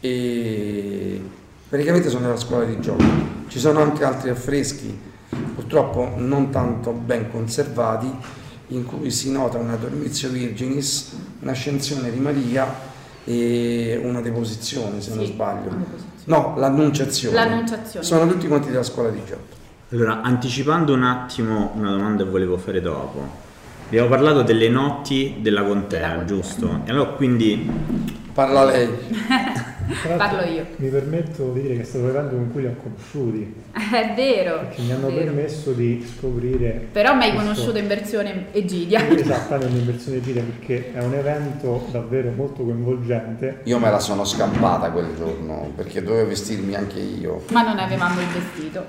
e 0.00 1.20
praticamente 1.68 2.08
sono 2.08 2.26
nella 2.26 2.38
scuola 2.38 2.64
di 2.64 2.80
Giotto. 2.80 3.04
Ci 3.48 3.58
sono 3.58 3.80
anche 3.80 4.04
altri 4.04 4.30
affreschi, 4.30 4.98
purtroppo 5.54 6.14
non 6.16 6.50
tanto 6.50 6.92
ben 6.92 7.30
conservati, 7.30 8.10
in 8.68 8.84
cui 8.84 9.10
si 9.10 9.30
nota 9.30 9.58
una 9.58 9.76
Dormitio 9.76 10.30
Virginis, 10.30 11.14
un'ascensione 11.40 12.10
di 12.10 12.18
Maria 12.18 12.88
e 13.24 14.00
una 14.02 14.20
deposizione, 14.20 15.00
se 15.00 15.14
non 15.14 15.26
sbaglio. 15.26 16.09
No, 16.24 16.54
l'annunciazione. 16.56 17.34
L'Annunciazione. 17.34 18.04
Sono 18.04 18.26
tutti 18.30 18.46
quanti 18.46 18.68
della 18.70 18.82
scuola 18.82 19.08
di 19.10 19.20
Giotto. 19.26 19.56
Allora, 19.92 20.20
anticipando 20.22 20.92
un 20.94 21.02
attimo 21.02 21.72
una 21.74 21.90
domanda 21.90 22.22
che 22.24 22.30
volevo 22.30 22.56
fare 22.56 22.80
dopo. 22.80 23.48
Abbiamo 23.86 24.08
parlato 24.08 24.42
delle 24.42 24.68
notti 24.68 25.38
della 25.40 25.62
contea, 25.64 25.98
Della 26.00 26.14
contea. 26.18 26.24
giusto? 26.26 26.80
E 26.84 26.90
allora 26.90 27.10
quindi 27.10 27.68
Parla 28.32 28.64
lei. 28.64 28.88
Parlo 30.16 30.42
io. 30.50 30.66
Mi 30.76 30.88
permetto 30.88 31.50
di 31.52 31.62
dire 31.62 31.74
che 31.76 31.80
è 31.80 31.84
stato 31.84 32.06
l'evento 32.06 32.34
con 32.36 32.50
cui 32.52 32.60
li 32.62 32.66
ho 32.68 32.74
conosciuti, 32.82 33.54
È 33.72 34.12
vero. 34.14 34.58
perché 34.60 34.82
mi 34.82 34.92
hanno 34.92 35.08
vero. 35.08 35.24
permesso 35.24 35.72
di 35.72 36.06
scoprire... 36.16 36.88
Però 36.92 37.14
mi 37.14 37.24
hai 37.24 37.34
conosciuto 37.34 37.78
in 37.78 37.86
versione 37.86 38.46
Egidia. 38.52 39.00
Esatto, 39.20 39.56
nella 39.56 39.84
versione 39.84 40.20
gira 40.22 40.40
perché 40.42 40.92
è 40.92 41.02
un 41.02 41.14
evento 41.14 41.86
davvero 41.90 42.30
molto 42.34 42.62
coinvolgente. 42.62 43.60
Io 43.64 43.78
me 43.78 43.90
la 43.90 43.98
sono 44.00 44.24
scampata 44.24 44.90
quel 44.90 45.14
giorno 45.16 45.70
perché 45.76 46.02
dovevo 46.02 46.28
vestirmi 46.28 46.74
anche 46.74 46.98
io. 46.98 47.42
Ma 47.50 47.62
non 47.62 47.78
avevamo 47.78 48.20
il 48.20 48.26
vestito. 48.26 48.84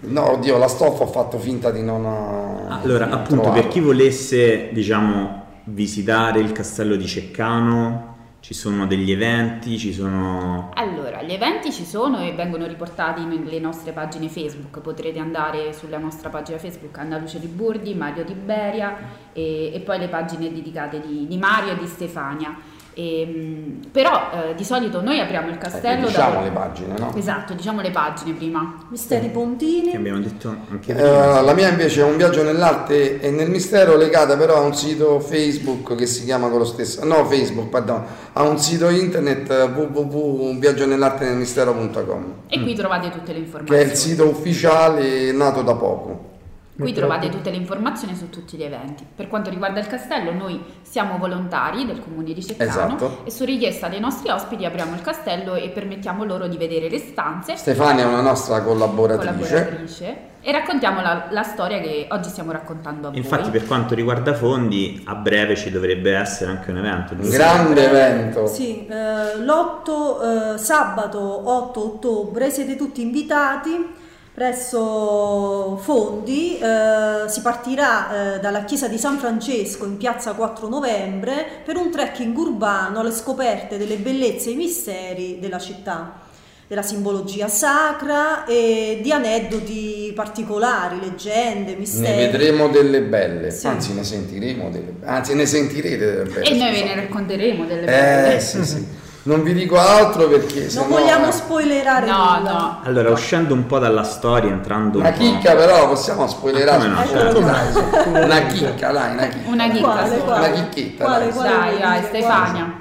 No, 0.00 0.32
oddio, 0.32 0.58
la 0.58 0.68
stoffa 0.68 1.04
ho 1.04 1.06
fatto 1.06 1.38
finta 1.38 1.70
di 1.70 1.82
non. 1.82 2.04
eh, 2.04 2.72
Allora, 2.82 3.06
non 3.06 3.14
appunto, 3.14 3.42
trovarla. 3.42 3.60
per 3.62 3.70
chi 3.70 3.80
volesse, 3.80 4.68
diciamo, 4.72 5.42
visitare 5.64 6.40
il 6.40 6.52
castello 6.52 6.96
di 6.96 7.06
Ceccano, 7.06 8.13
ci 8.44 8.52
sono 8.52 8.86
degli 8.86 9.10
eventi, 9.10 9.78
ci 9.78 9.90
sono... 9.90 10.70
Allora, 10.74 11.22
gli 11.22 11.32
eventi 11.32 11.72
ci 11.72 11.86
sono 11.86 12.20
e 12.20 12.34
vengono 12.34 12.66
riportati 12.66 13.24
nelle 13.24 13.58
nostre 13.58 13.92
pagine 13.92 14.28
Facebook. 14.28 14.80
Potrete 14.82 15.18
andare 15.18 15.72
sulla 15.72 15.96
nostra 15.96 16.28
pagina 16.28 16.58
Facebook 16.58 16.98
Anna 16.98 17.16
Luce 17.16 17.38
Liburdi, 17.38 17.94
Mario 17.94 18.22
Tiberia 18.22 18.98
e, 19.32 19.72
e 19.72 19.80
poi 19.80 19.98
le 19.98 20.08
pagine 20.08 20.52
dedicate 20.52 21.00
di, 21.00 21.26
di 21.26 21.38
Mario 21.38 21.72
e 21.72 21.78
di 21.78 21.86
Stefania. 21.86 22.54
Ehm, 22.96 23.80
però 23.90 24.30
eh, 24.50 24.54
di 24.54 24.62
solito 24.64 25.00
noi 25.02 25.18
apriamo 25.20 25.48
il 25.48 25.54
Eh, 25.54 25.58
castello 25.58 26.06
diciamo 26.06 26.34
da... 26.34 26.40
le 26.42 26.50
pagine, 26.50 26.94
no? 26.98 27.12
Esatto, 27.16 27.52
diciamo 27.54 27.80
le 27.80 27.90
pagine 27.90 28.32
prima. 28.34 28.76
Misteri 28.88 29.26
che 29.26 29.32
Pontini. 29.32 29.94
abbiamo 29.96 30.20
detto 30.20 30.54
anche 30.70 30.92
Eh, 30.92 30.94
prima. 30.94 31.40
la 31.40 31.52
mia 31.54 31.68
invece 31.68 32.02
è 32.02 32.04
un 32.04 32.16
viaggio 32.16 32.42
nell'arte 32.44 33.20
e 33.20 33.30
nel 33.30 33.50
mistero 33.50 33.96
legata 33.96 34.36
però 34.36 34.56
a 34.56 34.60
un 34.60 34.74
sito 34.74 35.18
Facebook 35.20 35.94
che 35.96 36.06
si 36.06 36.24
chiama 36.24 36.48
con 36.48 36.58
lo 36.58 36.64
stesso, 36.64 37.04
no 37.04 37.24
Facebook, 37.24 37.68
pardon, 37.68 38.02
a 38.32 38.42
un 38.42 38.58
sito 38.58 38.88
internet 38.88 39.50
eh, 39.50 39.62
www.viagionell'artenelmistero.com 39.64 42.32
E 42.48 42.62
qui 42.62 42.74
trovate 42.74 43.10
tutte 43.10 43.32
le 43.32 43.32
che 43.32 43.40
è 43.40 43.44
informazioni. 43.46 43.82
il 43.82 43.94
sito 43.96 44.26
ufficiale 44.28 45.32
nato 45.32 45.62
da 45.62 45.74
poco. 45.74 46.32
Qui 46.76 46.92
trovate 46.92 47.28
tutte 47.28 47.50
le 47.50 47.56
informazioni 47.56 48.16
su 48.16 48.30
tutti 48.30 48.56
gli 48.56 48.64
eventi. 48.64 49.06
Per 49.14 49.28
quanto 49.28 49.48
riguarda 49.48 49.78
il 49.78 49.86
castello, 49.86 50.32
noi 50.32 50.60
siamo 50.82 51.18
volontari 51.18 51.86
del 51.86 52.00
comune 52.02 52.32
di 52.32 52.44
Ceccano 52.44 52.68
Esatto. 52.68 53.20
e 53.24 53.30
su 53.30 53.44
richiesta 53.44 53.86
dei 53.88 54.00
nostri 54.00 54.28
ospiti 54.30 54.64
apriamo 54.64 54.94
il 54.94 55.00
castello 55.00 55.54
e 55.54 55.68
permettiamo 55.68 56.24
loro 56.24 56.48
di 56.48 56.56
vedere 56.56 56.88
le 56.90 56.98
stanze 56.98 57.56
Stefania 57.56 58.04
è 58.04 58.06
una 58.06 58.22
nostra 58.22 58.60
collaboratrice. 58.62 59.46
collaboratrice 59.46 60.16
e 60.40 60.52
raccontiamo 60.52 61.00
la, 61.00 61.28
la 61.30 61.42
storia 61.44 61.78
che 61.78 62.08
oggi 62.10 62.28
stiamo 62.28 62.50
raccontando 62.50 63.06
a 63.06 63.10
voi. 63.10 63.18
Infatti, 63.18 63.50
per 63.50 63.66
quanto 63.66 63.94
riguarda 63.94 64.34
fondi, 64.34 65.00
a 65.06 65.14
breve 65.14 65.54
ci 65.56 65.70
dovrebbe 65.70 66.14
essere 66.14 66.50
anche 66.50 66.70
un 66.72 66.78
evento. 66.78 67.14
Un 67.14 67.30
grande 67.30 67.86
evento. 67.86 68.46
Sì, 68.46 68.84
eh, 68.86 69.38
l'8 69.38 70.56
sabato 70.56 71.48
8 71.48 71.84
ottobre 71.84 72.50
siete 72.50 72.74
tutti 72.74 73.00
invitati 73.00 74.02
presso 74.34 75.76
Fondi, 75.82 76.58
eh, 76.58 77.28
si 77.28 77.40
partirà 77.40 78.34
eh, 78.34 78.40
dalla 78.40 78.64
chiesa 78.64 78.88
di 78.88 78.98
San 78.98 79.16
Francesco 79.18 79.84
in 79.84 79.96
piazza 79.96 80.32
4 80.32 80.68
novembre 80.68 81.46
per 81.64 81.76
un 81.76 81.90
trekking 81.90 82.36
urbano 82.36 82.98
alle 83.00 83.12
scoperte 83.12 83.78
delle 83.78 83.96
bellezze 83.96 84.48
e 84.48 84.52
i 84.52 84.56
misteri 84.56 85.38
della 85.40 85.60
città, 85.60 86.20
della 86.66 86.82
simbologia 86.82 87.46
sacra 87.46 88.44
e 88.44 88.98
di 89.00 89.12
aneddoti 89.12 90.12
particolari, 90.16 90.98
leggende, 91.00 91.70
Ne 91.72 91.76
misteri. 91.78 92.16
vedremo 92.16 92.66
delle 92.68 93.02
belle, 93.02 93.52
Sì. 93.52 93.68
anzi 93.68 93.92
ne 93.94 94.02
sentiremo 94.02 94.68
delle 94.68 94.90
belle, 94.98 95.12
anzi 95.12 95.34
ne 95.34 95.46
sentirete 95.46 95.96
delle 96.06 96.22
belle. 96.24 96.44
E 96.44 96.54
noi 96.56 96.72
ve 96.72 96.82
ne 96.82 96.94
racconteremo 96.96 97.64
delle 97.66 97.84
belle. 97.84 98.34
Eh 98.36 98.40
sì 98.40 98.64
sì, 98.64 98.84
non 99.24 99.42
vi 99.42 99.52
dico 99.54 99.78
altro 99.78 100.28
perché 100.28 100.68
Non 100.74 100.88
no, 100.88 100.96
vogliamo 100.96 101.30
spoilerare 101.32 102.06
No, 102.06 102.36
nulla. 102.38 102.50
no. 102.52 102.80
Allora, 102.84 103.10
uscendo 103.10 103.54
un 103.54 103.66
po' 103.66 103.78
dalla 103.78 104.02
storia, 104.04 104.50
entrando 104.50 104.98
un 104.98 105.04
Una 105.04 105.12
po'... 105.12 105.18
chicca 105.18 105.54
però 105.54 105.88
possiamo 105.88 106.26
spoilerare. 106.28 106.84
Ah, 106.84 106.86
no, 106.88 107.06
certo. 107.06 107.40
dai, 107.40 108.22
Una 108.24 108.40
chicca, 108.46 108.92
dai, 108.92 109.12
una 109.12 109.26
chicca. 109.28 109.48
Una 109.50 109.68
chicca 109.70 109.86
Quale, 109.90 110.18
quale? 110.18 110.38
Una 110.46 110.50
chicchetta, 110.50 111.04
Quale, 111.04 111.24
dai. 111.24 111.32
quale 111.34 111.48
Dai, 111.50 111.78
dai? 111.78 112.02
Stefania. 112.04 112.72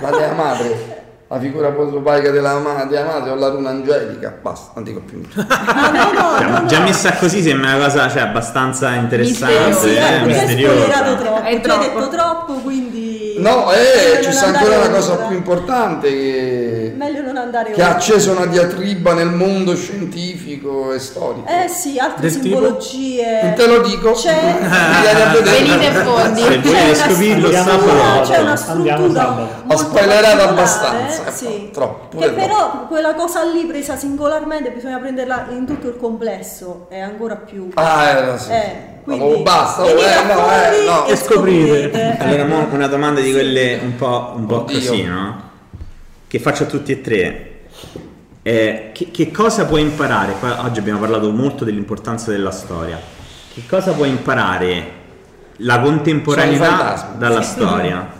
La 0.00 0.10
dea 0.10 0.32
madre, 0.32 1.00
la 1.28 1.38
figura 1.38 1.68
protopaica 1.70 2.30
della 2.30 2.58
ma- 2.58 2.72
madre 2.84 3.30
o 3.30 3.34
la 3.36 3.48
runa 3.48 3.70
angelica, 3.70 4.34
basta, 4.42 4.72
non 4.74 4.84
dico 4.84 5.00
più 5.00 5.18
niente. 5.18 5.34
No, 5.36 5.90
no, 5.90 6.12
no, 6.12 6.36
Cioè, 6.38 6.46
no, 6.48 6.58
no. 6.60 6.66
già 6.66 6.80
messa 6.80 7.12
così 7.14 7.40
sembra 7.42 7.74
una 7.76 7.84
cosa 7.84 8.08
cioè, 8.10 8.22
abbastanza 8.22 8.92
interessante, 8.94 9.66
Misteriosa. 9.68 9.86
Eh, 10.08 10.24
mi 10.24 10.32
hai 10.32 10.38
misteriosa. 10.38 10.74
spoilerato 10.84 11.16
troppo, 11.22 11.42
È 11.42 11.42
tu 11.42 11.54
hai 11.54 11.60
troppo. 11.60 11.82
detto 12.00 12.08
troppo, 12.08 12.52
quindi 12.54 13.11
No, 13.42 13.72
eh, 13.72 14.22
ci 14.22 14.32
sta 14.32 14.46
ancora 14.46 14.76
una 14.78 14.90
cosa 14.90 15.16
più 15.16 15.36
importante 15.36 16.08
che, 16.08 16.92
Meglio 16.96 17.22
non 17.22 17.36
andare 17.36 17.72
che 17.72 17.82
ha 17.82 17.90
acceso 17.90 18.30
una 18.30 18.46
diatriba 18.46 19.14
nel 19.14 19.30
mondo 19.30 19.74
scientifico 19.74 20.92
e 20.92 21.00
storico. 21.00 21.48
Eh 21.48 21.66
sì, 21.68 21.98
altre 21.98 22.20
Del 22.30 22.38
tipo? 22.38 22.56
simbologie. 22.56 23.42
Non 23.42 23.54
te 23.54 23.66
lo 23.66 23.80
dico, 23.80 24.12
C'è-. 24.12 24.58
Venite 25.42 25.90
fondi. 26.04 26.42
C'è 26.42 26.84
una 26.84 26.94
scoprirlo, 26.94 27.46
Andiamo 27.46 27.70
sabato. 27.70 27.88
sabato. 27.88 28.30
c'è 28.30 28.38
una 28.38 28.56
struttura. 28.56 29.28
Ho 29.28 29.34
molto 29.64 29.76
spoilerato 29.76 30.42
abbastanza, 30.42 31.26
eh, 31.26 31.32
sì. 31.32 31.70
troppo, 31.72 32.18
che 32.18 32.30
però 32.30 32.86
quella 32.86 33.14
cosa 33.14 33.42
lì 33.42 33.64
presa 33.64 33.96
singolarmente 33.96 34.70
bisogna 34.70 34.98
prenderla 34.98 35.46
in 35.50 35.66
tutto 35.66 35.88
il 35.88 35.96
complesso 35.96 36.86
è 36.88 37.00
ancora 37.00 37.36
più 37.36 37.70
Ah, 37.74 38.04
era 38.08 38.38
sì. 38.38 38.50
eh, 38.50 38.91
quindi 39.04 39.24
Oh, 39.24 39.42
basta, 39.42 39.82
oh, 39.82 39.88
eh, 39.88 40.24
no, 40.24 40.50
eh, 40.50 40.84
no. 40.86 41.06
e 41.06 41.12
E 41.12 41.16
scoprite. 41.16 41.82
scoprite. 41.90 42.16
Allora, 42.18 42.44
mo 42.44 42.68
una 42.70 42.86
domanda 42.86 43.20
di 43.20 43.32
quelle 43.32 43.78
un 43.82 43.96
po', 43.96 44.32
un 44.36 44.46
po' 44.46 44.64
così, 44.64 45.02
no? 45.04 45.50
Che 46.28 46.38
faccio 46.38 46.62
a 46.64 46.66
tutti 46.66 46.92
e 46.92 47.00
tre. 47.00 47.46
Eh, 48.42 48.90
che, 48.92 49.10
che 49.10 49.30
cosa 49.30 49.66
puoi 49.66 49.82
imparare? 49.82 50.34
Qua 50.38 50.64
oggi 50.64 50.78
abbiamo 50.80 50.98
parlato 50.98 51.30
molto 51.30 51.64
dell'importanza 51.64 52.30
della 52.30 52.50
storia. 52.50 52.98
Che 53.54 53.62
cosa 53.68 53.92
può 53.92 54.04
imparare 54.04 55.00
la 55.58 55.78
contemporaneità 55.80 57.14
dalla 57.18 57.42
storia, 57.42 58.10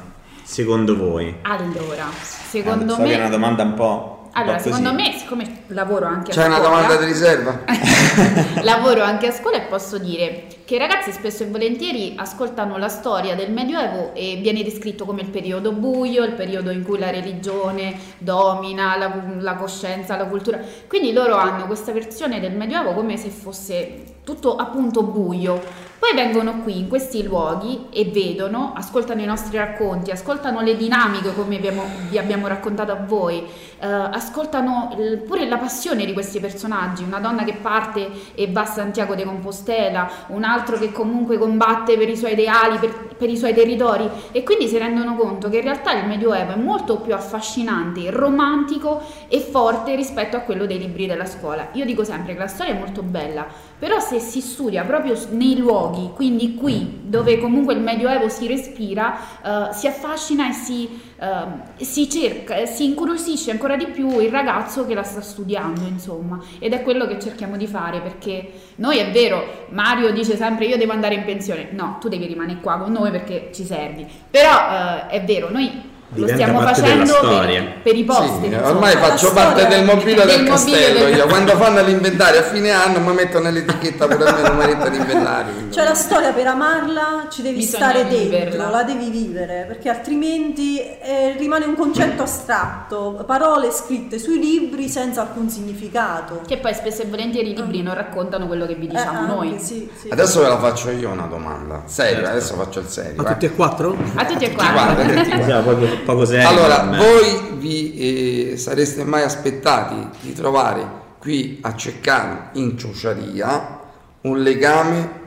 secondo 0.42 0.96
voi? 0.96 1.34
Allora, 1.42 2.08
Eh, 2.10 2.24
secondo 2.48 2.94
so 2.94 3.02
che 3.02 3.12
è 3.12 3.14
una 3.16 3.24
me... 3.24 3.30
domanda 3.30 3.62
un 3.62 3.74
po'. 3.74 4.11
Allora, 4.34 4.56
così. 4.56 4.68
secondo 4.68 4.94
me, 4.94 5.12
siccome 5.16 5.62
lavoro 5.68 6.06
anche 6.06 6.30
a 6.30 6.34
C'è 6.34 6.46
una 6.46 6.56
scuola... 6.56 6.70
domanda 6.70 6.96
di 6.96 7.04
riserva? 7.04 7.60
Lavoro 8.62 9.02
anche 9.02 9.26
a 9.26 9.32
scuola 9.32 9.58
e 9.58 9.62
posso 9.62 9.98
dire 9.98 10.46
che 10.64 10.76
i 10.76 10.78
ragazzi 10.78 11.12
spesso 11.12 11.42
e 11.42 11.46
volentieri 11.46 12.14
ascoltano 12.16 12.78
la 12.78 12.88
storia 12.88 13.34
del 13.34 13.50
Medioevo 13.52 14.14
e 14.14 14.38
viene 14.40 14.62
descritto 14.62 15.04
come 15.04 15.20
il 15.20 15.28
periodo 15.28 15.72
buio, 15.72 16.24
il 16.24 16.32
periodo 16.32 16.70
in 16.70 16.82
cui 16.82 16.98
la 16.98 17.10
religione 17.10 17.94
domina 18.18 18.96
la, 18.96 19.12
la 19.38 19.54
coscienza, 19.54 20.16
la 20.16 20.26
cultura. 20.26 20.58
Quindi 20.86 21.12
loro 21.12 21.36
hanno 21.36 21.66
questa 21.66 21.92
versione 21.92 22.40
del 22.40 22.52
Medioevo 22.52 22.92
come 22.94 23.16
se 23.16 23.28
fosse 23.28 24.04
tutto 24.24 24.56
appunto 24.56 25.02
buio. 25.02 25.90
Poi 25.98 26.14
vengono 26.14 26.62
qui 26.62 26.78
in 26.78 26.88
questi 26.88 27.22
luoghi 27.22 27.86
e 27.92 28.06
vedono, 28.06 28.72
ascoltano 28.74 29.20
i 29.22 29.24
nostri 29.24 29.56
racconti, 29.56 30.10
ascoltano 30.10 30.60
le 30.60 30.76
dinamiche 30.76 31.32
come 31.32 31.56
abbiamo- 31.56 31.84
vi 32.08 32.18
abbiamo 32.18 32.48
raccontato 32.48 32.90
a 32.90 32.96
voi, 32.96 33.44
eh, 33.82 33.86
ascoltano 33.86 34.94
il- 34.96 35.18
pure 35.18 35.48
la 35.48 35.58
passione 35.58 36.04
di 36.04 36.12
questi 36.12 36.38
personaggi, 36.38 37.02
una 37.02 37.18
donna 37.18 37.42
che 37.42 37.54
parte 37.54 38.08
e 38.34 38.46
va 38.46 38.60
a 38.60 38.66
Santiago 38.66 39.16
de 39.16 39.24
Compostela, 39.24 40.08
un 40.28 40.44
altro 40.44 40.78
che 40.78 40.92
comunque 40.92 41.36
combatte 41.36 41.96
per 41.96 42.08
i 42.08 42.16
suoi 42.16 42.32
ideali, 42.32 42.78
per, 42.78 43.16
per 43.18 43.28
i 43.28 43.36
suoi 43.36 43.52
territori 43.52 44.08
e 44.30 44.44
quindi 44.44 44.68
si 44.68 44.78
rendono 44.78 45.16
conto 45.16 45.48
che 45.50 45.56
in 45.56 45.62
realtà 45.62 45.92
il 45.98 46.06
Medioevo 46.06 46.52
è 46.52 46.56
molto 46.56 46.98
più 46.98 47.12
affascinante, 47.12 48.08
romantico 48.10 49.02
e 49.28 49.40
forte 49.40 49.96
rispetto 49.96 50.36
a 50.36 50.40
quello 50.40 50.66
dei 50.66 50.78
libri 50.78 51.06
della 51.06 51.26
scuola. 51.26 51.68
Io 51.72 51.84
dico 51.84 52.04
sempre 52.04 52.34
che 52.34 52.38
la 52.38 52.46
storia 52.46 52.74
è 52.74 52.78
molto 52.78 53.02
bella, 53.02 53.46
però 53.78 53.98
se 53.98 54.20
si 54.20 54.40
studia 54.40 54.84
proprio 54.84 55.16
nei 55.30 55.56
luoghi, 55.56 56.10
quindi 56.14 56.54
qui 56.54 57.00
dove 57.02 57.40
comunque 57.40 57.74
il 57.74 57.80
Medioevo 57.80 58.28
si 58.28 58.46
respira, 58.46 59.16
eh, 59.42 59.72
si 59.72 59.86
affascina 59.88 60.48
e 60.48 60.52
si, 60.52 60.88
ehm, 61.22 61.62
si 61.76 62.10
cerca, 62.10 62.56
eh, 62.56 62.66
si 62.66 62.84
incuriosisce 62.84 63.52
ancora 63.52 63.76
di 63.76 63.86
più 63.86 64.18
il 64.18 64.30
ragazzo 64.30 64.84
che 64.86 64.94
la 64.94 65.04
sta 65.04 65.20
studiando, 65.20 65.86
insomma, 65.86 66.40
ed 66.58 66.72
è 66.72 66.82
quello 66.82 67.06
che 67.06 67.20
cerchiamo 67.20 67.56
di 67.56 67.68
fare 67.68 68.00
perché 68.00 68.50
noi 68.76 68.98
è 68.98 69.10
vero, 69.12 69.66
Mario 69.70 70.10
dice 70.10 70.36
sempre 70.36 70.66
io 70.66 70.76
devo 70.76 70.92
andare 70.92 71.14
in 71.14 71.24
pensione, 71.24 71.68
no, 71.70 71.98
tu 72.00 72.08
devi 72.08 72.26
rimanere 72.26 72.58
qua 72.60 72.78
con 72.78 72.90
noi 72.90 73.10
perché 73.12 73.50
ci 73.52 73.64
servi, 73.64 74.06
però 74.28 74.50
eh, 74.50 75.06
è 75.06 75.24
vero, 75.24 75.48
noi 75.48 75.90
lo 76.14 76.26
stiamo 76.28 76.60
facendo 76.60 77.06
storia. 77.06 77.60
per, 77.62 77.80
per 77.82 77.96
i 77.96 78.04
posti. 78.04 78.48
Sì, 78.48 78.54
ormai 78.54 78.96
faccio 78.96 79.26
La 79.28 79.32
parte 79.32 79.60
storia 79.60 79.76
del 79.76 79.84
mobilio 79.86 80.24
del, 80.24 80.26
del 80.26 80.36
mobilio 80.48 80.52
castello. 80.52 81.04
del- 81.06 81.16
Io 81.16 81.26
quando 81.26 81.52
fanno 81.56 81.82
l'inventario 81.82 82.40
a 82.40 82.42
fine 82.42 82.70
anno 82.70 83.00
mi 83.00 83.14
mettono 83.14 83.44
nell'etichetta 83.44 84.06
pure 84.06 84.28
a 84.28 84.32
me 84.34 84.48
numeretto 84.48 84.88
di 84.88 84.96
inventario. 84.98 85.52
Cioè 85.72 85.84
la 85.84 85.94
storia 85.94 86.32
per 86.32 86.46
amarla 86.46 87.26
ci 87.30 87.40
devi 87.42 87.56
Bisogna 87.60 87.84
stare 87.90 88.04
viverla. 88.04 88.38
dentro, 88.50 88.70
la 88.70 88.82
devi 88.82 89.08
vivere, 89.10 89.64
perché 89.66 89.88
altrimenti 89.88 90.78
eh, 90.80 91.34
rimane 91.38 91.64
un 91.64 91.74
concetto 91.74 92.22
astratto, 92.24 93.22
parole 93.26 93.70
scritte 93.70 94.18
sui 94.18 94.38
libri 94.38 94.88
senza 94.88 95.22
alcun 95.22 95.48
significato. 95.48 96.42
Che 96.46 96.58
poi 96.58 96.74
spesso 96.74 97.02
e 97.02 97.06
volentieri 97.06 97.52
i 97.52 97.54
libri 97.56 97.80
non 97.82 97.94
raccontano 97.94 98.46
quello 98.46 98.66
che 98.66 98.74
vi 98.74 98.86
diciamo 98.88 99.24
Eh, 99.24 99.26
noi. 99.26 99.56
sì, 99.58 99.88
sì. 99.98 100.08
Adesso 100.10 100.42
ve 100.42 100.48
la 100.48 100.58
faccio 100.58 100.90
io 100.90 101.08
una 101.10 101.26
domanda. 101.26 101.82
Serio, 101.86 102.28
adesso 102.28 102.54
faccio 102.54 102.80
il 102.80 102.88
serio. 102.88 103.22
A 103.22 103.24
eh. 103.30 103.32
tutti 103.32 103.44
e 103.46 103.54
quattro? 103.54 103.96
A 104.14 104.24
tutti 104.26 104.44
e 104.44 104.52
quattro. 104.52 105.02
tutti 105.04 105.12
quanti. 105.14 105.42
Siamo 105.44 105.72
poco, 106.02 106.24
serio. 106.24 106.48
Allora, 106.48 106.84
voi 106.96 107.56
vi 107.58 108.50
eh, 108.52 108.56
sareste 108.56 109.04
mai 109.04 109.22
aspettati 109.22 110.08
di 110.20 110.32
trovare 110.32 111.00
qui 111.18 111.58
a 111.62 111.74
Ceccano, 111.74 112.48
in 112.54 112.76
Ciociaria, 112.78 113.80
un 114.22 114.40
legame 114.40 115.20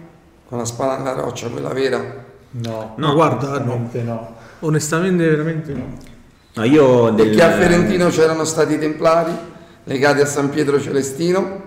con 0.47 0.57
la 0.59 0.65
spada 0.65 0.97
nella 0.97 1.13
roccia, 1.13 1.47
quella 1.47 1.69
vera? 1.69 2.23
No, 2.51 2.93
No. 2.97 3.13
Guarda, 3.13 3.47
no. 3.59 3.65
veramente 3.65 4.01
no. 4.01 4.36
Onestamente, 4.59 5.28
veramente 5.28 5.73
no. 5.73 5.97
No, 6.53 6.63
io 6.63 7.09
del... 7.11 7.28
Perché 7.28 7.43
a 7.43 7.51
Ferentino 7.51 8.07
c'erano 8.09 8.45
stati 8.45 8.76
i 8.76 8.80
templari 8.80 9.34
legati 9.84 10.21
a 10.21 10.26
San 10.26 10.49
Pietro 10.49 10.80
Celestino? 10.82 11.63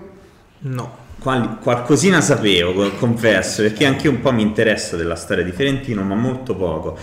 No. 0.59 0.97
Quali- 1.21 1.57
qualcosina 1.61 2.21
sapevo, 2.21 2.73
co- 2.73 2.91
confesso, 2.97 3.61
perché 3.61 3.85
anche 3.85 4.07
io 4.07 4.11
un 4.11 4.21
po' 4.21 4.31
mi 4.31 4.41
interesso 4.41 4.95
della 4.95 5.15
storia 5.15 5.43
di 5.43 5.51
Ferentino, 5.51 6.01
ma 6.01 6.15
molto 6.15 6.55
poco. 6.55 6.97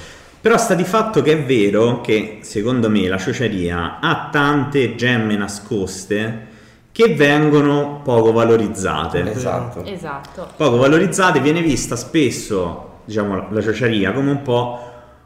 Però 0.46 0.58
sta 0.58 0.74
di 0.74 0.84
fatto 0.84 1.22
che 1.22 1.32
è 1.32 1.42
vero 1.42 2.00
che, 2.00 2.38
secondo 2.42 2.88
me, 2.88 3.08
la 3.08 3.18
ciociaria 3.18 3.98
ha 3.98 4.28
tante 4.30 4.94
gemme 4.94 5.34
nascoste 5.34 6.46
che 6.92 7.16
vengono 7.16 8.00
poco 8.04 8.30
valorizzate. 8.30 9.28
Esatto. 9.28 9.82
Esatto. 9.84 10.50
Poco 10.56 10.76
valorizzate, 10.76 11.40
viene 11.40 11.62
vista 11.62 11.96
spesso, 11.96 13.00
diciamo, 13.06 13.48
la 13.50 13.60
ciociaria 13.60 14.12
come 14.12 14.30
un 14.30 14.42
po' 14.42 14.78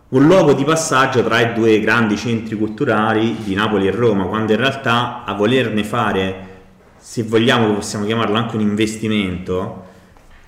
un 0.08 0.24
luogo 0.24 0.54
di 0.54 0.64
passaggio 0.64 1.22
tra 1.22 1.38
i 1.38 1.52
due 1.52 1.80
grandi 1.80 2.16
centri 2.16 2.56
culturali 2.56 3.36
di 3.44 3.54
Napoli 3.54 3.88
e 3.88 3.90
Roma, 3.90 4.24
quando 4.24 4.52
in 4.52 4.58
realtà 4.58 5.24
a 5.26 5.34
volerne 5.34 5.84
fare, 5.84 6.46
se 6.96 7.24
vogliamo 7.24 7.74
possiamo 7.74 8.06
chiamarlo 8.06 8.36
anche 8.36 8.56
un 8.56 8.62
investimento, 8.62 9.88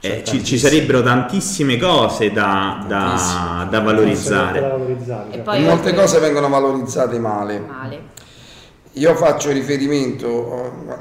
eh, 0.04 0.22
ci, 0.24 0.44
ci 0.44 0.58
sarebbero 0.58 1.00
tantissime 1.02 1.78
cose 1.78 2.32
da, 2.32 2.84
da- 2.88 3.14
da 3.16 3.66
Da 3.70 3.80
valorizzare. 3.80 4.60
valorizzare. 4.60 5.28
E 5.30 5.32
cioè. 5.34 5.40
poi 5.42 5.62
Molte 5.62 5.94
cose 5.94 6.18
vengono 6.18 6.48
valorizzate 6.48 7.18
male. 7.20 7.58
male. 7.60 8.00
Io 8.94 9.14
faccio 9.14 9.50
riferimento 9.52 10.28
eh, 10.88 10.94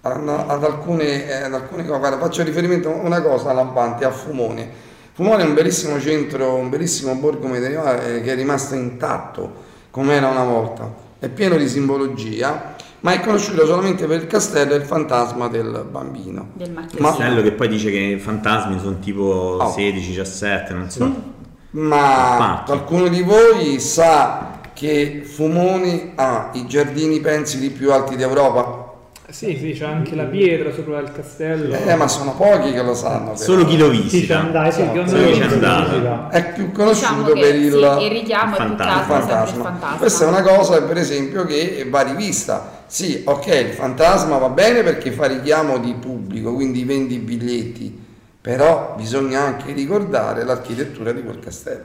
ad, 0.00 0.28
ad 0.28 0.64
alcune, 0.64 1.28
eh, 1.28 1.42
ad 1.42 1.54
alcune 1.54 1.84
cose, 1.84 1.98
guarda, 1.98 2.18
faccio 2.18 2.42
riferimento 2.42 2.88
a 2.90 2.94
una 2.94 3.20
cosa 3.20 3.52
lampante, 3.52 4.04
a 4.06 4.10
Fumone. 4.10 4.68
Fumone 5.12 5.42
è 5.42 5.46
un 5.46 5.54
bellissimo 5.54 6.00
centro, 6.00 6.54
un 6.54 6.70
bellissimo 6.70 7.14
borgo 7.16 7.46
medievale 7.48 8.22
che 8.22 8.32
è 8.32 8.34
rimasto 8.34 8.74
intatto 8.74 9.68
come 9.90 10.14
era 10.14 10.28
una 10.28 10.44
volta, 10.44 10.90
è 11.18 11.28
pieno 11.28 11.56
di 11.56 11.68
simbologia, 11.68 12.74
ma 13.00 13.12
è 13.12 13.20
conosciuto 13.20 13.64
solamente 13.66 14.06
per 14.06 14.20
il 14.20 14.26
castello 14.26 14.74
e 14.74 14.76
il 14.76 14.82
fantasma 14.84 15.48
del 15.48 15.86
bambino. 15.90 16.48
Del 16.54 16.70
marchesino. 16.70 17.02
Ma- 17.02 17.16
Castello 17.16 17.42
che 17.42 17.52
poi 17.52 17.68
dice 17.68 17.90
che 17.90 17.98
i 17.98 18.18
fantasmi 18.18 18.78
sono 18.78 18.98
tipo 18.98 19.56
Oh. 19.60 19.70
16, 19.70 20.08
17, 20.08 20.72
non 20.74 20.90
so. 20.90 21.38
Ma 21.72 22.32
Infatti. 22.32 22.64
qualcuno 22.66 23.08
di 23.08 23.22
voi 23.22 23.78
sa 23.78 24.58
che 24.74 25.22
Fumoni 25.24 26.12
ha 26.16 26.50
i 26.54 26.66
giardini 26.66 27.20
pensili 27.20 27.70
più 27.70 27.92
alti 27.92 28.16
d'Europa? 28.16 28.88
Sì, 29.28 29.56
sì, 29.60 29.72
c'è 29.78 29.84
anche 29.84 30.16
la 30.16 30.24
pietra 30.24 30.72
sopra 30.72 30.98
il 30.98 31.12
castello. 31.12 31.72
Eh, 31.76 31.94
ma 31.94 32.08
sono 32.08 32.34
pochi 32.34 32.72
che 32.72 32.82
lo 32.82 32.94
sanno. 32.94 33.26
però. 33.32 33.36
Solo 33.36 33.64
chi 33.64 33.78
lo 33.78 33.88
visita. 33.88 34.40
andai, 34.40 34.72
sì, 34.72 34.82
che 34.90 35.06
Solo 35.06 35.30
chi 35.30 35.38
c'è 35.38 35.44
andato. 35.44 36.28
È 36.30 36.52
più 36.52 36.72
conosciuto 36.72 37.12
Diciamo 37.22 37.32
che 37.34 37.40
per 37.40 37.54
il, 37.54 37.70
sì, 37.70 38.04
il 38.06 38.10
richiamo 38.10 38.56
è 38.56 38.58
più 38.58 38.74
che 38.76 38.82
fantasma. 38.82 39.00
il 39.00 39.04
fantasma. 39.22 39.62
fantasma. 39.62 39.96
Questa 39.98 40.24
è 40.24 40.28
una 40.28 40.42
cosa, 40.42 40.82
per 40.82 40.96
esempio, 40.96 41.44
che 41.44 41.86
va 41.88 42.00
rivista. 42.00 42.78
Sì, 42.92 43.22
ok, 43.24 43.46
il 43.46 43.72
fantasma 43.72 44.36
va 44.38 44.48
bene 44.48 44.82
perché 44.82 45.12
fa 45.12 45.26
richiamo 45.26 45.78
di 45.78 45.94
pubblico, 45.94 46.52
quindi 46.54 46.82
vendi 46.82 47.14
i 47.14 47.18
biglietti, 47.18 47.96
però 48.40 48.94
bisogna 48.96 49.42
anche 49.42 49.72
ricordare 49.72 50.42
l'architettura 50.42 51.12
di 51.12 51.22
quel 51.22 51.38
castello. 51.38 51.84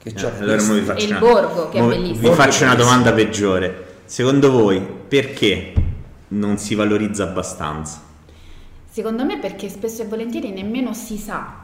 Che 0.00 0.12
c'ha 0.14 0.32
Eh, 0.32 0.40
allora 0.42 0.62
vi 0.62 0.80
faccio 0.82 1.04
il 1.04 1.10
una- 1.10 1.18
borgo, 1.18 1.68
che 1.70 1.78
è 1.78 1.80
mo 1.80 1.88
bellissimo. 1.88 2.28
Vi 2.28 2.34
faccio 2.36 2.62
una 2.64 2.76
domanda 2.76 3.12
peggiore. 3.12 3.84
Secondo 4.04 4.52
voi 4.52 4.80
perché 5.08 5.72
non 6.28 6.56
si 6.58 6.76
valorizza 6.76 7.24
abbastanza? 7.24 8.00
Secondo 8.88 9.24
me 9.24 9.38
perché 9.40 9.68
spesso 9.68 10.02
e 10.02 10.04
volentieri 10.06 10.52
nemmeno 10.52 10.94
si 10.94 11.16
sa. 11.18 11.63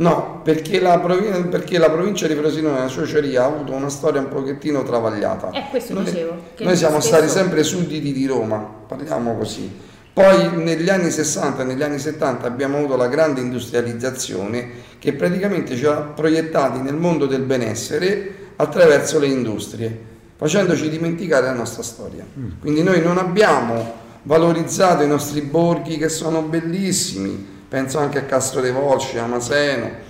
No, 0.00 0.40
perché 0.44 0.78
la, 0.80 0.98
provi- 1.00 1.48
perché 1.48 1.76
la 1.76 1.90
provincia 1.90 2.28
di 2.28 2.34
Frosinone, 2.34 2.78
la 2.78 2.88
Ciociaria, 2.88 3.42
ha 3.42 3.46
avuto 3.46 3.72
una 3.72 3.88
storia 3.88 4.20
un 4.20 4.28
pochettino 4.28 4.84
travagliata. 4.84 5.50
Eh, 5.50 5.64
questo 5.70 5.94
noi, 5.94 6.04
dicevo, 6.04 6.36
che 6.54 6.62
noi 6.64 6.76
siamo 6.76 7.00
spesso- 7.00 7.16
stati 7.16 7.28
sempre 7.28 7.64
sudditi 7.64 8.12
di 8.12 8.26
Roma, 8.26 8.58
parliamo 8.58 9.36
così. 9.36 9.68
Poi 10.12 10.56
negli 10.62 10.88
anni 10.88 11.10
60 11.10 11.62
e 11.62 11.64
negli 11.64 11.82
anni 11.82 11.98
70 11.98 12.46
abbiamo 12.46 12.78
avuto 12.78 12.96
la 12.96 13.08
grande 13.08 13.40
industrializzazione 13.40 14.68
che 14.98 15.12
praticamente 15.14 15.76
ci 15.76 15.86
ha 15.86 15.94
proiettati 15.96 16.80
nel 16.80 16.94
mondo 16.96 17.26
del 17.26 17.42
benessere 17.42 18.34
attraverso 18.56 19.18
le 19.18 19.26
industrie, 19.26 19.96
facendoci 20.36 20.88
dimenticare 20.88 21.46
la 21.46 21.52
nostra 21.52 21.82
storia. 21.82 22.24
Quindi 22.60 22.82
noi 22.82 23.00
non 23.00 23.18
abbiamo 23.18 23.94
valorizzato 24.22 25.02
i 25.02 25.08
nostri 25.08 25.40
borghi 25.40 25.98
che 25.98 26.08
sono 26.08 26.42
bellissimi, 26.42 27.56
penso 27.68 27.98
anche 27.98 28.18
a 28.18 28.22
Castro 28.22 28.60
dei 28.60 28.72
Volsci, 28.72 29.18
a 29.18 29.26
Maseno, 29.26 30.06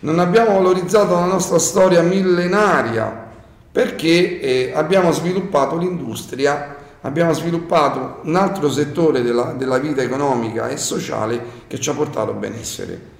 non 0.00 0.18
abbiamo 0.18 0.52
valorizzato 0.54 1.14
la 1.14 1.26
nostra 1.26 1.58
storia 1.58 2.02
millenaria 2.02 3.28
perché 3.72 4.40
eh, 4.40 4.72
abbiamo 4.74 5.12
sviluppato 5.12 5.76
l'industria, 5.76 6.76
abbiamo 7.02 7.32
sviluppato 7.32 8.20
un 8.24 8.36
altro 8.36 8.70
settore 8.70 9.22
della, 9.22 9.52
della 9.52 9.78
vita 9.78 10.02
economica 10.02 10.68
e 10.68 10.76
sociale 10.76 11.40
che 11.66 11.78
ci 11.78 11.90
ha 11.90 11.94
portato 11.94 12.32
benessere. 12.32 13.18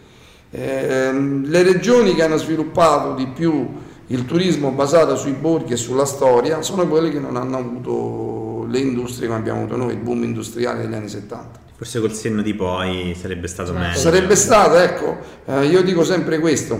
Eh, 0.51 1.13
le 1.13 1.63
regioni 1.63 2.15
che 2.15 2.25
hanno 2.25 2.37
sviluppato 2.37 3.15
di 3.15 3.27
più 3.29 3.69
il 4.09 4.25
turismo 4.25 4.71
basato 4.71 5.15
sui 5.15 5.33
borghi 5.33 5.75
e 5.75 5.77
sulla 5.77 6.05
storia 6.05 6.63
sono 6.63 6.89
quelle 6.89 7.11
che 7.11 7.21
non 7.21 7.37
hanno 7.37 7.59
avuto 7.59 8.67
le 8.69 8.79
industrie 8.81 9.29
come 9.29 9.39
abbiamo 9.39 9.61
avuto 9.61 9.77
noi, 9.77 9.93
il 9.93 9.99
boom 9.99 10.25
industriale 10.25 10.83
degli 10.83 10.95
anni 10.95 11.09
70. 11.09 11.70
Forse 11.81 11.99
col 11.99 12.13
senno 12.13 12.43
di 12.43 12.53
poi 12.53 13.17
sarebbe 13.19 13.47
stato 13.47 13.73
meglio. 13.73 13.97
Sarebbe 13.97 14.37
stato, 14.37 14.77
ecco, 14.77 15.17
eh, 15.47 15.65
io 15.65 15.83
dico 15.83 16.05
sempre 16.05 16.39
questo, 16.39 16.79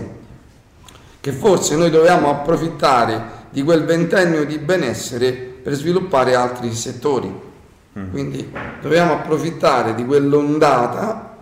che 1.19 1.31
forse 1.31 1.75
noi 1.75 1.89
dovevamo 1.89 2.29
approfittare 2.29 3.23
di 3.49 3.63
quel 3.63 3.83
ventennio 3.83 4.45
di 4.45 4.59
benessere 4.59 5.31
per 5.31 5.73
sviluppare 5.73 6.35
altri 6.35 6.71
settori. 6.75 7.33
Quindi 8.11 8.53
dobbiamo 8.79 9.13
approfittare 9.13 9.95
di 9.95 10.05
quell'ondata 10.05 11.35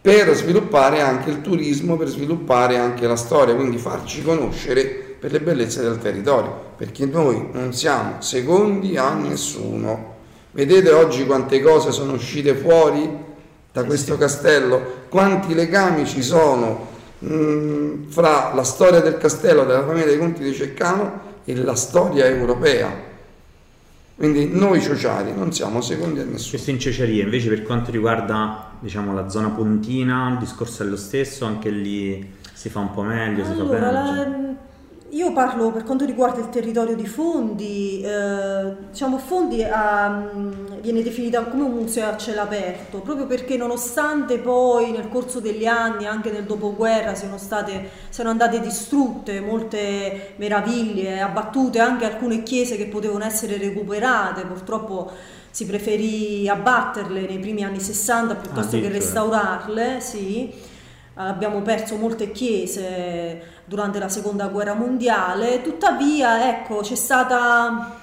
per 0.00 0.34
sviluppare 0.34 1.00
anche 1.00 1.30
il 1.30 1.42
turismo, 1.42 1.96
per 1.96 2.08
sviluppare 2.08 2.76
anche 2.76 3.06
la 3.06 3.14
storia, 3.14 3.54
quindi 3.54 3.78
farci 3.78 4.20
conoscere 4.20 5.14
per 5.20 5.30
le 5.30 5.40
bellezze 5.40 5.80
del 5.80 5.98
territorio, 5.98 6.72
perché 6.76 7.06
noi 7.06 7.50
non 7.52 7.72
siamo 7.72 8.16
secondi 8.18 8.96
a 8.96 9.14
nessuno. 9.14 10.09
Vedete 10.52 10.90
oggi 10.90 11.26
quante 11.26 11.60
cose 11.60 11.92
sono 11.92 12.14
uscite 12.14 12.54
fuori 12.54 13.08
da 13.72 13.84
questo 13.84 14.16
castello, 14.16 15.04
quanti 15.08 15.54
legami 15.54 16.04
ci 16.06 16.22
sono 16.22 16.88
mh, 17.20 18.08
fra 18.08 18.52
la 18.54 18.64
storia 18.64 19.00
del 19.00 19.16
castello 19.16 19.64
della 19.64 19.84
famiglia 19.84 20.06
dei 20.06 20.18
Conti 20.18 20.42
di 20.42 20.52
Ceccano 20.52 21.20
e 21.44 21.54
la 21.54 21.76
storia 21.76 22.26
europea. 22.26 23.08
Quindi 24.16 24.50
noi 24.52 24.82
ciociari 24.82 25.32
non 25.34 25.52
siamo 25.52 25.80
secondi 25.80 26.20
a 26.20 26.24
nessuno. 26.24 26.50
Questo 26.50 26.70
in 26.70 26.78
Ceciaria, 26.80 27.22
invece 27.22 27.48
per 27.48 27.62
quanto 27.62 27.90
riguarda 27.90 28.72
diciamo, 28.80 29.14
la 29.14 29.28
zona 29.30 29.48
pontina, 29.50 30.30
il 30.32 30.38
discorso 30.38 30.82
è 30.82 30.86
lo 30.86 30.96
stesso, 30.96 31.46
anche 31.46 31.70
lì 31.70 32.34
si 32.52 32.68
fa 32.68 32.80
un 32.80 32.90
po' 32.90 33.02
meglio, 33.02 33.44
si 33.44 33.52
fa 33.54 33.60
Allora, 33.62 33.78
peggio. 33.78 34.14
la- 34.14 34.54
io 35.10 35.32
parlo 35.32 35.72
per 35.72 35.82
quanto 35.82 36.04
riguarda 36.04 36.38
il 36.38 36.50
territorio 36.50 36.94
di 36.94 37.06
Fondi, 37.06 38.00
eh, 38.00 38.74
diciamo 38.90 39.18
Fondi 39.18 39.62
ha, 39.64 40.30
viene 40.80 41.02
definita 41.02 41.42
come 41.44 41.64
un 41.64 41.72
museo 41.72 42.08
a 42.08 42.16
cielo 42.16 42.42
aperto, 42.42 42.98
proprio 42.98 43.26
perché 43.26 43.56
nonostante 43.56 44.38
poi 44.38 44.92
nel 44.92 45.08
corso 45.08 45.40
degli 45.40 45.66
anni, 45.66 46.06
anche 46.06 46.30
nel 46.30 46.44
dopoguerra, 46.44 47.14
siano, 47.14 47.38
state, 47.38 47.90
siano 48.08 48.30
andate 48.30 48.60
distrutte 48.60 49.40
molte 49.40 50.34
meraviglie, 50.36 51.20
abbattute 51.20 51.80
anche 51.80 52.04
alcune 52.04 52.42
chiese 52.44 52.76
che 52.76 52.86
potevano 52.86 53.24
essere 53.24 53.58
recuperate, 53.58 54.46
purtroppo 54.46 55.10
si 55.50 55.66
preferì 55.66 56.48
abbatterle 56.48 57.26
nei 57.26 57.38
primi 57.40 57.64
anni 57.64 57.80
60 57.80 58.36
piuttosto 58.36 58.78
che 58.78 58.86
Addirittura. 58.86 58.98
restaurarle, 58.98 60.00
sì. 60.00 60.68
Abbiamo 61.14 61.60
perso 61.60 61.96
molte 61.96 62.30
chiese 62.30 63.58
durante 63.70 64.00
la 64.00 64.08
seconda 64.08 64.48
guerra 64.48 64.74
mondiale, 64.74 65.62
tuttavia 65.62 66.48
ecco 66.48 66.80
c'è 66.80 66.96
stata 66.96 67.99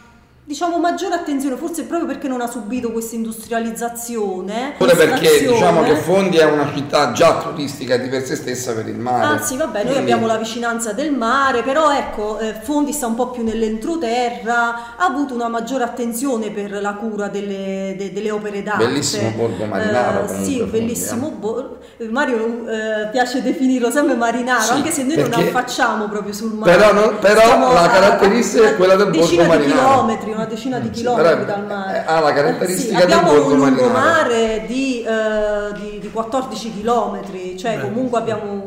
diciamo 0.48 0.78
maggiore 0.78 1.14
attenzione, 1.16 1.58
forse 1.58 1.84
proprio 1.84 2.08
perché 2.08 2.30
non 2.30 2.40
ha 2.40 2.48
subito 2.48 2.94
questa 2.94 3.16
industrializzazione. 3.16 4.76
Pure 4.78 4.96
perché 4.96 5.46
diciamo 5.46 5.84
che 5.84 5.96
Fondi 5.98 6.38
è 6.38 6.46
una 6.46 6.72
città 6.74 7.12
già 7.12 7.40
turistica 7.40 7.98
di 7.98 8.08
per 8.08 8.24
sé 8.26 8.38
stessa 8.38 8.74
per 8.74 8.88
il 8.88 8.98
mare. 8.98 9.26
Anzi, 9.26 9.58
vabbè, 9.58 9.84
noi 9.84 9.98
abbiamo 9.98 10.26
la 10.26 10.38
vicinanza 10.38 10.94
del 10.94 11.12
mare, 11.12 11.64
però 11.64 11.94
ecco, 11.94 12.40
eh, 12.40 12.54
Fondi 12.62 12.94
sta 12.94 13.08
un 13.08 13.16
po' 13.16 13.30
più 13.30 13.44
nell'entroterra, 13.44 14.96
ha 14.96 15.06
avuto 15.06 15.34
una 15.34 15.50
maggiore 15.50 15.84
attenzione 15.84 16.50
per 16.52 16.80
la 16.82 16.94
cura 16.94 17.28
delle, 17.28 17.96
de- 17.98 18.14
delle 18.14 18.32
opere 18.32 18.64
d'arte. 18.64 18.86
Bellissimo 18.86 19.30
borgo 19.32 19.66
marinaro 19.66 20.30
Eh, 20.30 20.44
sì, 20.46 20.64
bellissimo 20.64 21.30
borgo. 21.32 21.80
Mario 22.10 22.66
eh, 22.70 23.08
piace 23.12 23.42
definirlo 23.42 23.92
sempre 23.92 24.16
marinaro, 24.16 24.62
Sì, 24.62 24.72
anche 24.72 24.92
se 24.92 25.04
noi 25.04 25.18
non 25.18 25.34
affacciamo 25.34 26.08
proprio 26.08 26.32
sul 26.32 26.54
mare. 26.54 26.72
Però 26.72 26.94
non- 26.94 27.18
però 27.20 27.74
la 27.74 27.82
a- 27.84 27.90
caratteristica 27.90 28.66
a 28.66 28.70
è 28.70 28.76
quella 28.78 28.96
del 28.96 29.08
borgo 29.08 29.20
decina 29.22 29.44
di 29.44 29.50
marinaro. 29.50 29.90
chilometri, 29.90 30.34
una 30.38 30.46
decina 30.46 30.80
di 30.80 30.90
chilometri 30.90 31.46
dal 31.46 31.66
mare. 31.66 31.98
eh, 31.98 32.04
ha 32.06 32.20
la 32.20 32.34
caratteristica 32.34 33.00
Sì, 33.00 33.06
del 33.06 33.12
abbiamo 33.18 33.46
un 33.48 33.58
lungomare 33.58 34.64
di, 34.68 35.02
eh, 35.04 35.74
di, 35.80 36.00
di 36.00 36.10
14 36.12 36.74
chilometri, 36.74 37.58
cioè 37.58 37.80
comunque 37.80 38.20
abbiamo 38.20 38.67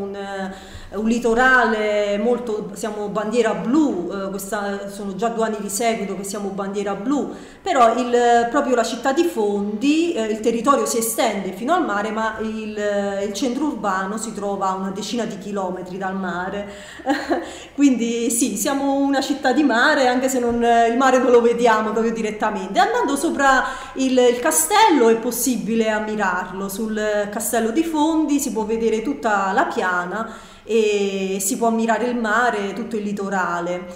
un, 0.93 1.07
litorale 1.07 2.19
molto, 2.19 2.71
siamo 2.75 3.09
bandiera 3.09 3.55
blu, 3.55 4.11
eh, 4.13 4.31
questa- 4.31 4.89
sono 4.89 5.15
già 5.15 5.29
due 5.29 5.45
anni 5.45 5.59
di 5.61 5.69
seguito 5.69 6.17
che 6.17 6.25
siamo 6.25 6.49
bandiera 6.49 6.95
blu, 6.95 7.33
però 7.63 7.95
il, 7.97 8.49
proprio 8.51 8.75
la 8.75 8.83
città 8.83 9.13
di 9.13 9.25
Fondi, 9.25 10.13
eh, 10.13 10.25
il 10.25 10.41
territorio 10.41 10.87
si 10.87 10.99
estende 10.99 11.53
fino 11.53 11.75
al 11.75 11.85
mare, 11.85 12.11
ma 12.11 12.37
il, 12.41 12.77
eh, 12.77 13.25
il 13.25 13.33
centro 13.33 13.67
urbano 13.67 14.17
si 14.17 14.33
trova 14.35 14.71
a 14.71 14.75
una 14.75 14.91
decina 14.91 15.25
di 15.25 15.39
chilometri 15.39 15.97
dal 15.99 16.17
mare. 16.17 16.69
Quindi 17.75 18.31
sì, 18.31 18.57
siamo 18.57 18.95
una 18.95 19.21
città 19.21 19.53
di 19.53 19.63
mare, 19.63 20.07
anche 20.09 20.29
se 20.29 20.39
non, 20.39 20.55
il 20.55 20.97
mare 20.97 21.19
non 21.19 21.31
lo 21.31 21.41
vediamo 21.41 21.93
proprio 21.93 22.13
direttamente. 22.13 22.79
Andando 22.79 23.17
sopra 23.17 23.65
il, 23.95 24.19
il 24.19 24.39
castello 24.41 25.09
è 25.09 25.17
possibile 25.17 25.89
ammirarlo, 25.89 26.69
sul 26.69 27.29
castello 27.31 27.71
di 27.71 27.85
Fondi 27.85 28.41
si 28.41 28.53
può 28.53 28.65
vedere 28.65 29.03
tutta 29.03 29.53
la 29.53 29.65
piana 29.65 30.49
e 30.71 31.39
si 31.41 31.57
può 31.57 31.67
ammirare 31.67 32.07
il 32.07 32.17
mare, 32.17 32.73
tutto 32.75 32.95
il 32.95 33.03
litorale. 33.03 33.87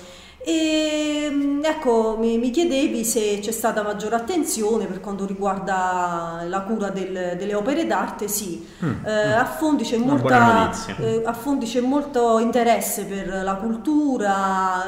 E 0.47 1.29
mm, 1.33 1.65
ecco, 1.65 2.17
mi, 2.19 2.37
mi 2.37 2.51
chiedevi 2.51 3.03
se 3.03 3.39
c'è 3.41 3.51
stata 3.51 3.83
maggiore 3.83 4.15
attenzione 4.17 4.85
per 4.85 5.01
quanto 5.01 5.25
riguarda 5.25 6.43
la 6.47 6.61
cura 6.61 6.91
del- 6.91 7.37
delle 7.39 7.55
opere 7.55 7.87
d'arte, 7.87 8.29
sì. 8.29 8.67
Eh, 9.05 9.11
a 9.11 9.45
Fondi 9.47 9.85
c'è 9.85 9.97
Mm, 9.97 10.03
molta, 10.03 10.71
eh, 10.99 11.23
a 11.25 11.33
Fondi 11.33 11.65
c'è 11.65 11.81
molto 11.81 12.39
interesse 12.41 13.05
per 13.07 13.43
la 13.43 13.55
cultura. 13.55 14.85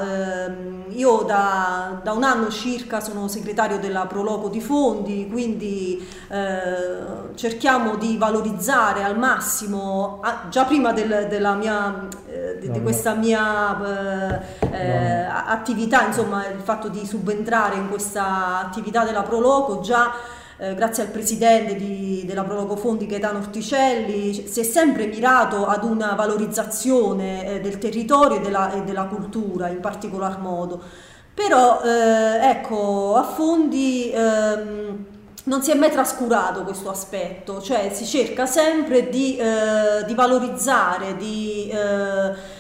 ehm, 0.47 0.75
io 0.91 1.23
da, 1.27 2.01
da 2.03 2.13
un 2.13 2.23
anno 2.23 2.49
circa 2.51 3.01
sono 3.01 3.27
segretario 3.29 3.79
della 3.79 4.07
Proloco 4.07 4.49
di 4.49 4.61
Fondi, 4.61 5.29
quindi 5.31 6.07
eh, 6.29 7.35
cerchiamo 7.35 7.97
di 7.97 8.17
valorizzare 8.19 9.03
al 9.03 9.19
massimo, 9.19 10.21
ah, 10.23 10.45
già 10.51 10.65
prima 10.65 10.93
del- 10.93 11.27
della 11.29 11.55
mia, 11.55 12.09
eh, 12.29 12.59
di, 12.59 12.61
di 12.61 12.69
No, 12.69 12.75
no. 12.77 12.83
questa 12.83 13.15
mia 13.15 13.79
eh, 13.85 14.67
eh, 14.73 15.25
attività, 15.47 16.07
insomma, 16.07 16.47
il 16.49 16.61
fatto 16.61 16.89
di 16.89 17.07
subentrare 17.07 17.77
in 17.77 17.89
questa 17.89 18.59
attività 18.61 19.05
della 19.05 19.23
Proloco 19.23 19.81
già 19.81 20.13
eh, 20.59 20.75
grazie 20.75 21.03
al 21.03 21.11
presidente 21.11 21.75
di- 21.75 22.25
della 22.25 22.43
Prologo 22.43 22.77
Fondi 22.77 23.07
Gaetano 23.07 23.39
Orticelli, 23.39 24.33
si 24.33 24.61
è 24.61 24.63
sempre 24.63 25.07
mirato 25.07 25.67
ad 25.67 25.85
una 25.85 26.15
valorizzazione 26.15 27.47
eh, 27.47 27.61
del 27.61 27.79
territorio 27.79 28.39
e 28.39 28.41
della, 28.41 28.73
e 28.73 28.83
della 28.83 29.05
cultura 29.05 29.69
in 29.69 29.81
particolar 29.81 30.41
modo. 30.41 30.81
Però 31.35 31.83
eh, 31.83 32.49
ecco, 32.49 33.15
a 33.17 33.23
Fondi 33.23 34.11
ehm, 34.11 35.05
non 35.45 35.63
si 35.63 35.71
è 35.71 35.75
mai 35.75 35.91
trascurato 35.91 36.63
questo 36.63 36.89
aspetto, 36.89 37.61
cioè 37.61 37.91
si 37.93 38.07
cerca 38.07 38.47
sempre 38.47 39.11
di, 39.11 39.37
eh, 39.37 40.05
di 40.07 40.15
valorizzare, 40.15 41.17
di, 41.17 41.71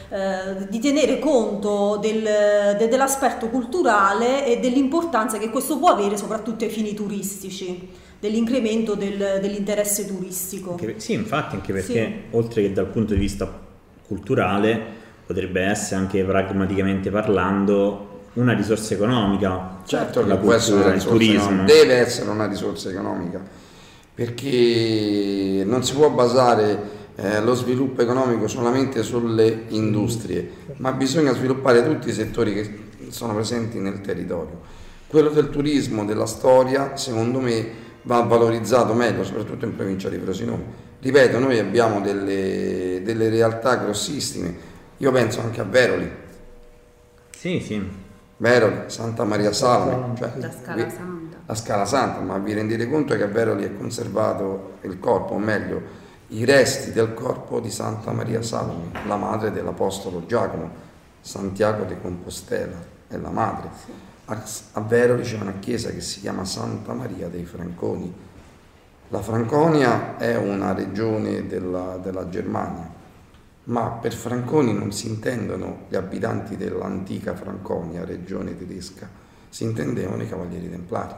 eh, 0.09 0.67
di 0.69 0.79
tenere 0.79 1.19
conto 1.19 1.99
del- 2.01 2.77
de- 2.79 2.89
dell'aspetto 2.89 3.49
culturale 3.49 4.47
e 4.47 4.59
dell'importanza 4.61 5.39
che 5.39 5.51
questo 5.51 5.79
può 5.79 5.89
avere 5.91 6.17
soprattutto 6.17 6.65
ai 6.65 6.71
fini 6.71 6.95
turistici, 6.95 7.89
dell'incremento 8.19 8.95
del- 8.95 9.39
dell'interesse 9.41 10.07
turistico. 10.07 10.71
Anche 10.73 10.95
sì, 10.99 11.13
infatti, 11.13 11.57
anche 11.57 11.73
perché 11.73 12.23
oltre 12.31 12.63
che 12.63 12.73
dal 12.73 12.87
punto 12.87 13.15
di 13.15 13.21
vista 13.21 13.51
culturale 14.07 14.81
potrebbe 15.27 15.61
essere 15.63 16.01
anche 16.01 16.23
pragmaticamente 16.25 17.11
parlando 17.11 18.23
una 18.35 18.53
risorsa 18.55 18.95
economica. 18.95 19.79
Certo 19.85 20.23
che 20.23 20.29
la 20.29 20.37
può 20.37 20.53
essere 20.53 20.77
una 20.77 20.85
cultura, 20.93 20.95
il 20.95 20.95
risorsa 20.95 21.11
turismo. 21.11 21.43
economica, 21.43 21.73
deve 21.75 21.95
essere 21.95 22.31
una 22.31 22.47
risorsa 22.47 22.91
economica, 22.91 23.41
perché 24.15 25.63
non 25.67 25.83
si 25.83 25.95
può 25.95 26.11
basare 26.11 26.95
eh, 27.17 27.41
lo 27.41 27.55
sviluppo 27.55 28.03
economico 28.03 28.47
solamente 28.47 29.03
sulle 29.03 29.64
industrie, 29.69 30.51
ma 30.77 30.93
bisogna 30.93 31.33
sviluppare 31.33 31.83
tutti 31.85 32.09
i 32.11 32.12
settori 32.12 32.55
che 32.55 32.79
sono 33.11 33.35
presenti 33.35 33.79
nel 33.79 34.01
territorio. 34.01 34.61
Quello 35.07 35.31
del 35.31 35.51
turismo, 35.51 36.05
della 36.05 36.27
storia, 36.27 36.97
secondo 36.97 37.41
me 37.41 37.85
va 38.03 38.21
valorizzato 38.21 38.93
meglio, 38.93 39.25
soprattutto 39.25 39.64
in 39.64 39.75
provincia 39.75 40.09
di 40.09 40.19
Frosinone. 40.19 40.85
Ripeto, 41.01 41.39
noi 41.39 41.59
abbiamo 41.59 42.01
delle, 42.01 43.01
delle 43.05 43.29
realtà 43.29 43.77
grossissime, 43.77 44.55
io 44.97 45.12
penso 45.12 45.41
anche 45.41 45.61
a 45.61 45.64
Veroli, 45.64 46.11
Sì, 47.31 47.61
sì. 47.61 48.05
Veroli, 48.39 48.77
Santa 48.87 49.25
Maria 49.25 49.53
Salome, 49.53 49.91
Salome, 49.93 50.17
cioè, 50.17 50.33
La 50.37 50.51
Scala 50.53 50.91
Santa. 50.91 51.37
la 51.47 51.55
Scala 51.55 51.85
Santa, 51.87 52.21
ma 52.21 52.39
vi 52.39 52.53
rendete 52.53 52.89
conto 52.89 53.14
che 53.17 53.23
a 53.23 53.27
Veroli 53.29 53.64
è 53.64 53.77
conservato 53.77 54.79
il 54.83 54.99
corpo, 54.99 55.35
o 55.35 55.39
meglio, 55.39 56.05
i 56.29 56.45
resti 56.45 56.91
del 56.91 57.14
corpo 57.14 57.61
di 57.61 57.70
Santa 57.70 58.11
Maria 58.11 58.43
Salome, 58.43 58.91
la 59.07 59.16
madre 59.16 59.53
dell'Apostolo 59.53 60.27
Giacomo, 60.27 60.85
Santiago 61.20 61.85
de 61.85 62.01
Compostela, 62.01 62.77
è 63.07 63.16
la 63.16 63.31
madre. 63.31 63.70
A, 64.24 64.43
a 64.72 64.81
Veroli 64.81 65.22
c'è 65.22 65.39
una 65.41 65.59
chiesa 65.61 65.91
che 65.91 66.01
si 66.01 66.20
chiama 66.20 66.45
Santa 66.45 66.95
Maria 66.95 67.29
dei 67.29 67.45
Franconi. 67.45 68.12
La 69.09 69.22
Franconia 69.22 70.16
è 70.16 70.37
una 70.37 70.72
regione 70.72 71.47
della, 71.47 71.97
della 72.03 72.29
Germania, 72.29 72.91
ma 73.64 73.89
per 73.91 74.12
Franconi 74.12 74.72
non 74.72 74.91
si 74.91 75.09
intendono 75.09 75.85
gli 75.89 75.95
abitanti 75.95 76.57
dell'antica 76.57 77.37
Franconia, 77.37 78.05
regione 78.05 78.59
tedesca, 78.59 79.09
si 79.49 79.62
intendevano 79.62 80.24
i 80.24 80.29
cavalieri 80.29 80.68
templari. 80.68 81.14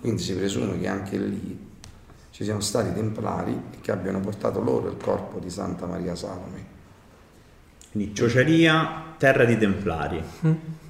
Quindi 0.00 0.20
si 0.20 0.34
presume 0.34 0.78
che 0.78 0.86
anche 0.86 1.16
lì 1.16 1.69
ci 2.30 2.44
siano 2.44 2.60
stati 2.60 2.92
templari 2.94 3.60
che 3.80 3.90
abbiano 3.90 4.20
portato 4.20 4.60
loro 4.60 4.88
il 4.88 4.96
corpo 4.96 5.38
di 5.38 5.50
Santa 5.50 5.86
Maria 5.86 6.14
Salome. 6.14 6.78
Quindi 7.90 8.14
Ciociaria, 8.14 9.02
terra 9.18 9.44
di 9.44 9.58
templari. 9.58 10.22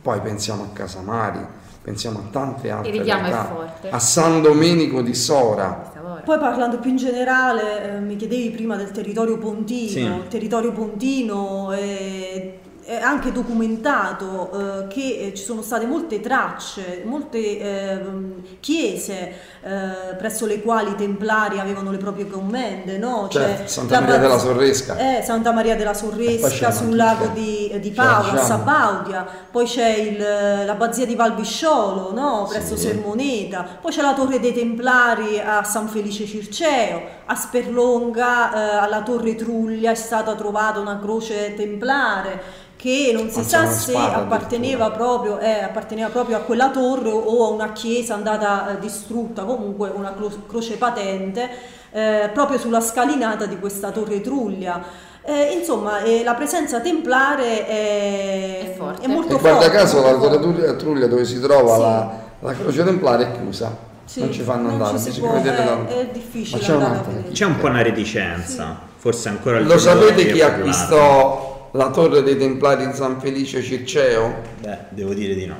Poi 0.02 0.20
pensiamo 0.20 0.64
a 0.64 0.66
Casamari, 0.72 1.40
pensiamo 1.82 2.18
a 2.18 2.22
tante 2.30 2.70
altre 2.70 3.02
realtà, 3.02 3.44
forte. 3.46 3.90
a 3.90 3.98
San 3.98 4.42
Domenico 4.42 5.02
di 5.02 5.14
Sora. 5.14 6.20
Poi 6.22 6.38
parlando 6.38 6.78
più 6.78 6.90
in 6.90 6.96
generale, 6.96 7.96
eh, 7.96 8.00
mi 8.00 8.16
chiedevi 8.16 8.50
prima 8.50 8.76
del 8.76 8.90
territorio 8.90 9.38
pontino, 9.38 9.88
Sì. 9.88 10.00
il 10.00 10.28
territorio 10.28 10.72
pontino 10.72 11.70
è 11.72 12.58
anche 12.98 13.30
documentato 13.32 14.50
eh, 14.84 14.86
che 14.88 15.18
eh, 15.26 15.34
ci 15.34 15.42
sono 15.44 15.62
state 15.62 15.86
molte 15.86 16.20
tracce, 16.20 17.02
molte 17.04 17.58
ehm, 17.60 18.34
chiese 18.60 19.32
eh, 19.62 20.14
presso 20.16 20.46
le 20.46 20.60
quali 20.62 20.90
i 20.90 20.94
templari 20.96 21.58
avevano 21.58 21.90
le 21.90 21.98
proprie 21.98 22.26
commende, 22.28 22.98
no? 22.98 23.28
Certo, 23.30 23.62
C'è 23.62 23.68
Santa 23.68 23.94
la 23.94 24.00
Maria 24.00 24.18
della 24.18 24.38
Sorresca. 24.38 24.96
Eh, 25.18 25.22
Santa 25.22 25.52
Maria 25.52 25.76
della 25.76 25.94
Sorresca 25.94 26.70
sul 26.70 26.96
lago 26.96 27.26
di, 27.34 27.72
di 27.80 27.90
Paola. 27.90 28.42
Sabaudia, 28.42 29.26
poi 29.50 29.64
c'è 29.66 29.88
il- 29.96 30.64
l'abbazia 30.64 31.06
di 31.06 31.14
Valbisciolo, 31.14 32.12
no? 32.12 32.46
presso 32.48 32.76
Sì. 32.76 32.86
Sermoneta, 32.88 33.66
poi 33.80 33.92
c'è 33.92 34.02
la 34.02 34.14
torre 34.14 34.40
dei 34.40 34.52
Templari 34.52 35.38
a 35.38 35.62
San 35.64 35.86
Felice 35.88 36.26
Circeo, 36.26 37.02
a 37.30 37.34
Sperlonga 37.36 38.52
eh, 38.52 38.76
alla 38.84 39.02
torre 39.02 39.36
Truglia 39.36 39.92
è 39.92 39.94
stata 39.94 40.34
trovata 40.34 40.80
una 40.80 40.98
croce 40.98 41.54
templare 41.54 42.42
che 42.74 43.12
non 43.14 43.28
si 43.30 43.44
sa 43.44 43.66
se 43.66 43.94
apparteneva 43.94 44.90
proprio, 44.90 45.38
eh, 45.38 45.62
apparteneva 45.62 46.08
proprio 46.08 46.38
a 46.38 46.40
quella 46.40 46.70
torre 46.70 47.10
o 47.10 47.44
a 47.46 47.50
una 47.50 47.72
chiesa 47.72 48.14
andata 48.14 48.70
eh, 48.70 48.78
distrutta, 48.80 49.44
comunque 49.44 49.92
una 49.94 50.12
cro- 50.14 50.44
croce 50.48 50.76
patente 50.76 51.48
eh, 51.92 52.30
proprio 52.32 52.58
sulla 52.58 52.80
scalinata 52.80 53.46
di 53.46 53.58
questa 53.60 53.90
torre 53.90 54.20
Truglia. 54.20 54.82
Eh, 55.22 55.52
insomma, 55.58 56.00
eh, 56.00 56.22
la 56.24 56.34
presenza 56.34 56.80
templare 56.80 57.66
è, 57.66 58.72
È 58.72 58.74
forte. 58.76 59.02
è 59.02 59.06
molto 59.08 59.36
E 59.36 59.38
guarda 59.38 59.60
forte. 59.60 59.76
caso 59.76 60.02
la. 60.02 60.12
Torre 60.14 60.76
Truglia 60.76 61.06
dove 61.06 61.24
si 61.26 61.38
trova 61.38 61.74
Sì. 61.74 61.80
la, 61.80 62.10
la 62.40 62.52
croce 62.54 62.82
templare 62.82 63.24
è 63.24 63.32
chiusa, 63.32 63.76
Sì, 64.10 64.18
non 64.18 64.32
ci 64.32 64.42
fanno 64.42 64.62
non 64.62 64.72
andare, 64.72 64.98
ci 64.98 65.12
si 65.12 65.20
può, 65.20 65.34
vedere 65.34 65.56
è- 65.62 65.64
da- 65.64 65.86
è 65.86 66.08
difficile 66.12 66.58
Ma 66.76 67.00
c'è. 67.04 67.30
C'è 67.30 67.44
un 67.44 67.58
po' 67.58 67.66
una 67.66 67.80
reticenza, 67.82 68.76
forse 68.96 69.28
ancora 69.28 69.58
il 69.58 69.66
Lo 69.68 69.78
sapete 69.78 70.32
chi 70.32 70.40
acquistò 70.42 71.68
la 71.74 71.90
torre 71.90 72.24
dei 72.24 72.36
Templari 72.36 72.88
di 72.88 72.92
San 72.94 73.20
Felice 73.20 73.62
Circeo? 73.62 74.34
Beh, 74.62 74.78
devo 74.88 75.14
dire 75.14 75.34
di 75.34 75.46
no. 75.46 75.54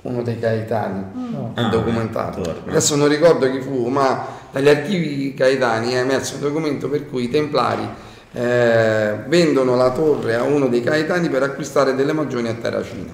Uno 0.00 0.22
dei 0.22 0.38
Caetani, 0.38 1.52
è 1.54 1.60
Ah, 1.60 1.68
documentato. 1.68 2.40
torna. 2.40 2.70
Adesso 2.70 2.96
non 2.96 3.06
ricordo 3.06 3.50
chi 3.50 3.60
fu, 3.60 3.88
ma 3.88 4.28
dagli 4.50 4.68
archivi 4.70 5.34
caetani 5.34 5.92
è 5.92 5.98
emerso 5.98 6.36
un 6.36 6.40
documento 6.40 6.88
per 6.88 7.06
cui 7.10 7.24
i 7.24 7.28
Templari 7.28 7.86
eh, 8.32 9.14
vendono 9.26 9.76
la 9.76 9.90
torre 9.90 10.36
a 10.36 10.42
uno 10.42 10.68
dei 10.68 10.82
Caetani 10.82 11.28
per 11.28 11.42
acquistare 11.42 11.94
delle 11.94 12.14
magioni 12.14 12.48
a 12.48 12.54
Terracina. 12.54 13.12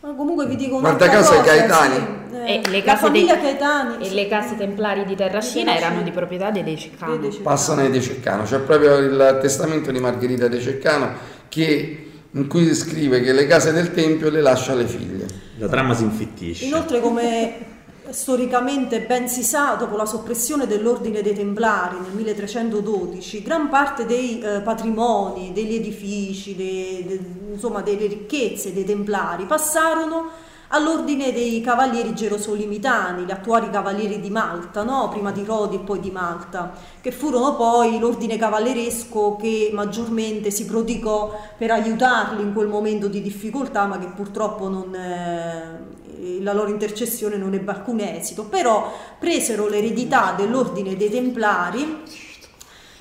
Ma 0.00 0.14
comunque 0.14 0.46
vi 0.46 0.56
dico 0.56 0.78
Guarda 0.80 1.04
un'altra 1.06 1.08
caso 1.08 1.32
i 1.32 1.36
cosa, 1.38 1.48
Caetani. 1.48 1.94
sì, 1.94 2.21
eh, 2.32 2.60
E 2.64 2.70
le 2.70 2.78
la 2.78 2.82
case 2.84 3.04
famiglia 3.06 3.34
dei- 3.34 3.42
Caetani 3.42 4.02
E 4.04 4.08
sì. 4.08 4.14
le 4.14 4.28
case 4.28 4.56
templari 4.56 5.04
di 5.04 5.14
Terracina 5.14 5.76
erano 5.76 6.02
di 6.02 6.10
proprietà 6.10 6.50
dei 6.50 6.62
De 6.64 6.76
Ceccano. 6.76 7.16
De 7.16 7.26
Ceccano. 7.30 7.42
Passano 7.44 7.80
ai 7.82 7.90
De 7.90 8.00
Ceccano, 8.00 8.42
c'è 8.44 8.58
proprio 8.60 8.96
il 8.98 9.38
testamento 9.40 9.90
di 9.90 9.98
Margherita 10.00 10.48
De 10.48 10.60
Ceccano 10.60 11.10
che, 11.48 12.10
in 12.30 12.46
cui 12.48 12.74
scrive 12.74 13.20
che 13.20 13.32
le 13.32 13.46
case 13.46 13.72
del 13.72 13.92
Tempio 13.92 14.30
le 14.30 14.40
lascia 14.40 14.72
alle 14.72 14.86
figlie. 14.86 15.26
La 15.58 15.68
trama 15.68 15.94
si 15.94 16.02
infittisce. 16.04 16.64
Inoltre, 16.64 17.00
come 17.00 17.70
storicamente 18.10 19.00
ben 19.02 19.28
si 19.28 19.42
sa, 19.42 19.74
dopo 19.78 19.96
la 19.96 20.04
soppressione 20.06 20.66
dell'ordine 20.66 21.22
dei 21.22 21.34
Templari 21.34 21.96
nel 22.02 22.12
1312, 22.12 23.42
gran 23.42 23.68
parte 23.68 24.04
dei 24.06 24.40
eh, 24.40 24.60
patrimoni, 24.60 25.52
degli 25.54 25.74
edifici, 25.74 26.54
dei- 26.56 27.04
de- 27.06 27.20
insomma 27.52 27.80
delle 27.80 28.06
ricchezze 28.06 28.72
dei 28.72 28.84
Templari 28.84 29.44
passarono 29.44 30.30
all'ordine 30.74 31.32
dei 31.32 31.60
cavalieri 31.60 32.14
gerosolimitani, 32.14 33.24
gli 33.24 33.30
attuali 33.30 33.68
cavalieri 33.70 34.20
di 34.20 34.30
Malta, 34.30 34.82
no? 34.82 35.08
prima 35.08 35.30
di 35.30 35.44
Rodi 35.44 35.76
e 35.76 35.80
poi 35.80 36.00
di 36.00 36.10
Malta, 36.10 36.72
che 37.00 37.12
furono 37.12 37.56
poi 37.56 37.98
l'ordine 37.98 38.38
cavalleresco 38.38 39.36
che 39.36 39.70
maggiormente 39.72 40.50
si 40.50 40.64
prodigò 40.64 41.38
per 41.58 41.70
aiutarli 41.72 42.42
in 42.42 42.54
quel 42.54 42.68
momento 42.68 43.08
di 43.08 43.20
difficoltà, 43.20 43.84
ma 43.84 43.98
che 43.98 44.06
purtroppo 44.06 44.68
non, 44.68 44.94
eh, 44.94 46.40
la 46.40 46.52
loro 46.54 46.70
intercessione 46.70 47.36
non 47.36 47.52
ebbe 47.52 47.70
alcun 47.72 48.00
esito, 48.00 48.44
però 48.44 48.92
presero 49.18 49.68
l'eredità 49.68 50.32
dell'ordine 50.34 50.96
dei 50.96 51.10
Templari 51.10 52.02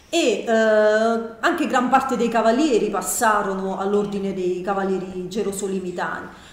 e 0.10 0.44
eh, 0.46 0.52
anche 0.52 1.68
gran 1.68 1.88
parte 1.88 2.18
dei 2.18 2.28
cavalieri 2.28 2.90
passarono 2.90 3.80
all'ordine 3.80 4.34
dei 4.34 4.62
cavalieri 4.62 5.30
gerosolimitani. 5.30 6.50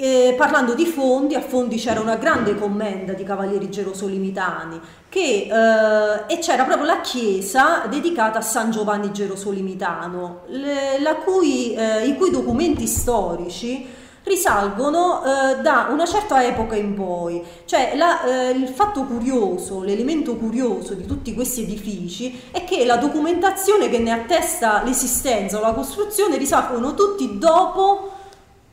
Eh, 0.00 0.34
parlando 0.38 0.74
di 0.74 0.86
fondi, 0.86 1.34
a 1.34 1.40
fondi 1.40 1.76
c'era 1.76 1.98
una 1.98 2.14
grande 2.14 2.54
commenda 2.54 3.14
di 3.14 3.24
cavalieri 3.24 3.68
gerosolimitani 3.68 4.78
che, 5.08 5.48
eh, 5.50 6.32
e 6.32 6.38
c'era 6.38 6.62
proprio 6.62 6.86
la 6.86 7.00
chiesa 7.00 7.82
dedicata 7.90 8.38
a 8.38 8.42
San 8.42 8.70
Giovanni 8.70 9.10
Gerosolimitano, 9.10 10.42
le- 10.50 11.00
cui, 11.24 11.74
eh, 11.74 12.06
i 12.06 12.14
cui 12.14 12.30
documenti 12.30 12.86
storici 12.86 13.88
risalgono 14.22 15.20
eh, 15.24 15.62
da 15.62 15.88
una 15.90 16.06
certa 16.06 16.44
epoca 16.46 16.76
in 16.76 16.94
poi, 16.94 17.42
cioè 17.64 17.94
la- 17.96 18.22
eh, 18.22 18.50
il 18.50 18.68
fatto 18.68 19.02
curioso, 19.02 19.82
l'elemento 19.82 20.36
curioso 20.36 20.94
di 20.94 21.06
tutti 21.06 21.34
questi 21.34 21.62
edifici 21.62 22.42
è 22.52 22.62
che 22.62 22.84
la 22.84 22.98
documentazione 22.98 23.88
che 23.88 23.98
ne 23.98 24.12
attesta 24.12 24.80
l'esistenza 24.84 25.58
o 25.58 25.60
la 25.60 25.72
costruzione 25.72 26.36
risalgono 26.36 26.94
tutti 26.94 27.36
dopo 27.36 28.12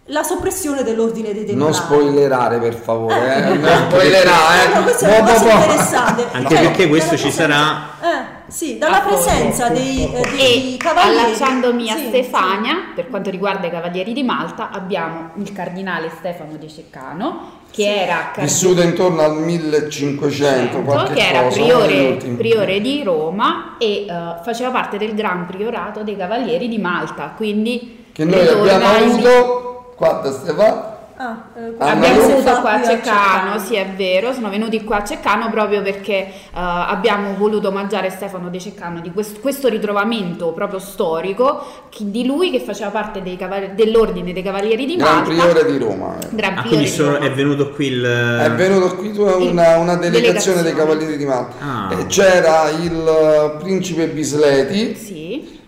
la 0.10 0.22
soppressione 0.22 0.84
dell'ordine 0.84 1.34
dei 1.34 1.46
templari. 1.46 1.58
Non 1.60 1.74
spoilerare 1.74 2.60
per 2.60 2.76
favore, 2.76 3.16
eh. 3.48 3.52
Eh. 3.52 3.56
non 3.58 3.86
spoilerare. 3.90 4.68
No, 4.68 4.74
no, 4.76 4.80
Eh. 4.80 4.84
questa 4.84 5.08
è 5.08 5.20
una 5.20 5.32
cosa 5.32 5.52
interessante. 5.52 6.26
Anche 6.32 6.56
Cioè, 6.56 6.64
perché 6.64 6.88
questo 6.88 7.18
ci 7.18 7.32
sarà- 7.32 7.94
Eh, 8.02 8.52
sì, 8.52 8.78
dalla 8.78 9.00
presenza 9.00 9.70
dei, 9.70 10.04
eh, 10.14 10.22
dei 10.36 10.76
E 10.76 10.78
cavalieri. 10.78 11.26
allacciandomi 11.26 11.90
a 11.90 11.96
Sì, 11.96 12.06
Stefania, 12.10 12.76
per 12.94 13.10
quanto 13.10 13.32
riguarda 13.32 13.66
i 13.66 13.72
Cavalieri 13.72 14.14
di 14.14 14.22
Malta, 14.22 14.70
abbiamo 14.72 15.32
il 15.38 15.52
cardinale 15.52 16.12
Stefano 16.16 16.52
De 16.60 16.68
Ceccano, 16.68 17.64
che 17.72 18.04
era 18.04 18.32
Vissuto 18.38 18.82
intorno 18.84 19.22
al 19.24 19.38
1500, 19.38 20.82
qualche 20.82 21.14
che 21.16 21.28
era 21.30 21.42
cosa, 21.42 21.62
priore, 21.62 22.18
priore 22.38 22.80
di 22.80 23.02
Roma 23.04 23.76
e 23.80 24.06
eh, 24.08 24.08
faceva 24.44 24.70
parte 24.70 25.00
del 25.00 25.16
Gran 25.16 25.48
Priorato 25.48 26.04
dei 26.04 26.16
Cavalieri 26.16 26.68
di 26.70 26.78
Malta, 26.78 27.34
quindi 27.36 28.04
che 28.14 28.24
noi 28.24 28.48
abbiamo 28.48 28.86
avuto 28.86 29.65
qua 29.96 30.20
da 30.24 30.32
Stefano 30.32 30.94
Ah, 31.18 31.44
eh, 31.56 31.74
Abbiamo 31.78 32.20
Fa 32.42 32.60
qua 32.60 32.72
a 32.74 32.80
qui 32.82 32.88
a 32.88 32.90
Ceccano, 32.90 33.58
sì 33.60 33.76
è 33.76 33.88
vero, 33.96 34.34
sono 34.34 34.50
venuti 34.50 34.84
qua 34.84 34.98
a 34.98 35.04
Ceccano 35.06 35.50
proprio 35.50 35.82
perché 35.82 36.14
eh, 36.14 36.30
abbiamo 36.54 37.36
voluto 37.38 37.70
omaggiare 37.70 38.10
Stefano 38.10 38.50
De 38.50 38.60
Ceccano 38.60 39.00
di 39.00 39.14
quest- 39.14 39.40
questo 39.40 39.70
ritrovamento 39.70 40.52
proprio 40.52 40.78
storico 40.78 41.64
chi- 41.88 42.12
di 42.12 42.26
lui 42.26 42.52
che 42.52 42.60
faceva 42.60 42.90
parte 42.90 43.22
dei 43.22 43.38
caval- 43.38 43.76
dell'ordine 43.76 44.34
dei 44.34 44.44
Cavalieri 44.44 44.86
di 44.86 44.98
Gran 44.98 45.24
Malta. 45.24 45.30
Priore 45.30 45.72
di 45.72 45.78
Roma. 45.78 46.18
eh. 46.20 46.28
Gran 46.32 46.58
Ah, 46.58 46.62
quindi 46.64 46.84
di 46.84 46.88
sono- 46.92 47.14
Roma. 47.14 47.26
è 47.26 47.32
venuto 47.32 47.70
qui 47.70 47.88
il... 47.88 48.04
È 48.44 48.52
venuto 48.52 48.96
qui 48.98 49.14
tu- 49.14 49.22
una, 49.24 49.78
una 49.78 49.96
delegazione 49.96 50.64
dei 50.64 50.74
Delegazione. 50.74 50.74
Cavalieri 50.74 51.16
di 51.16 51.26
Malta. 51.26 51.56
Ah. 51.62 51.94
E 51.98 52.08
c'era 52.08 52.68
il 52.72 53.08
eh, 53.08 53.64
principe 53.64 54.08
Bisleti 54.10 54.96
Sì, 54.96 55.25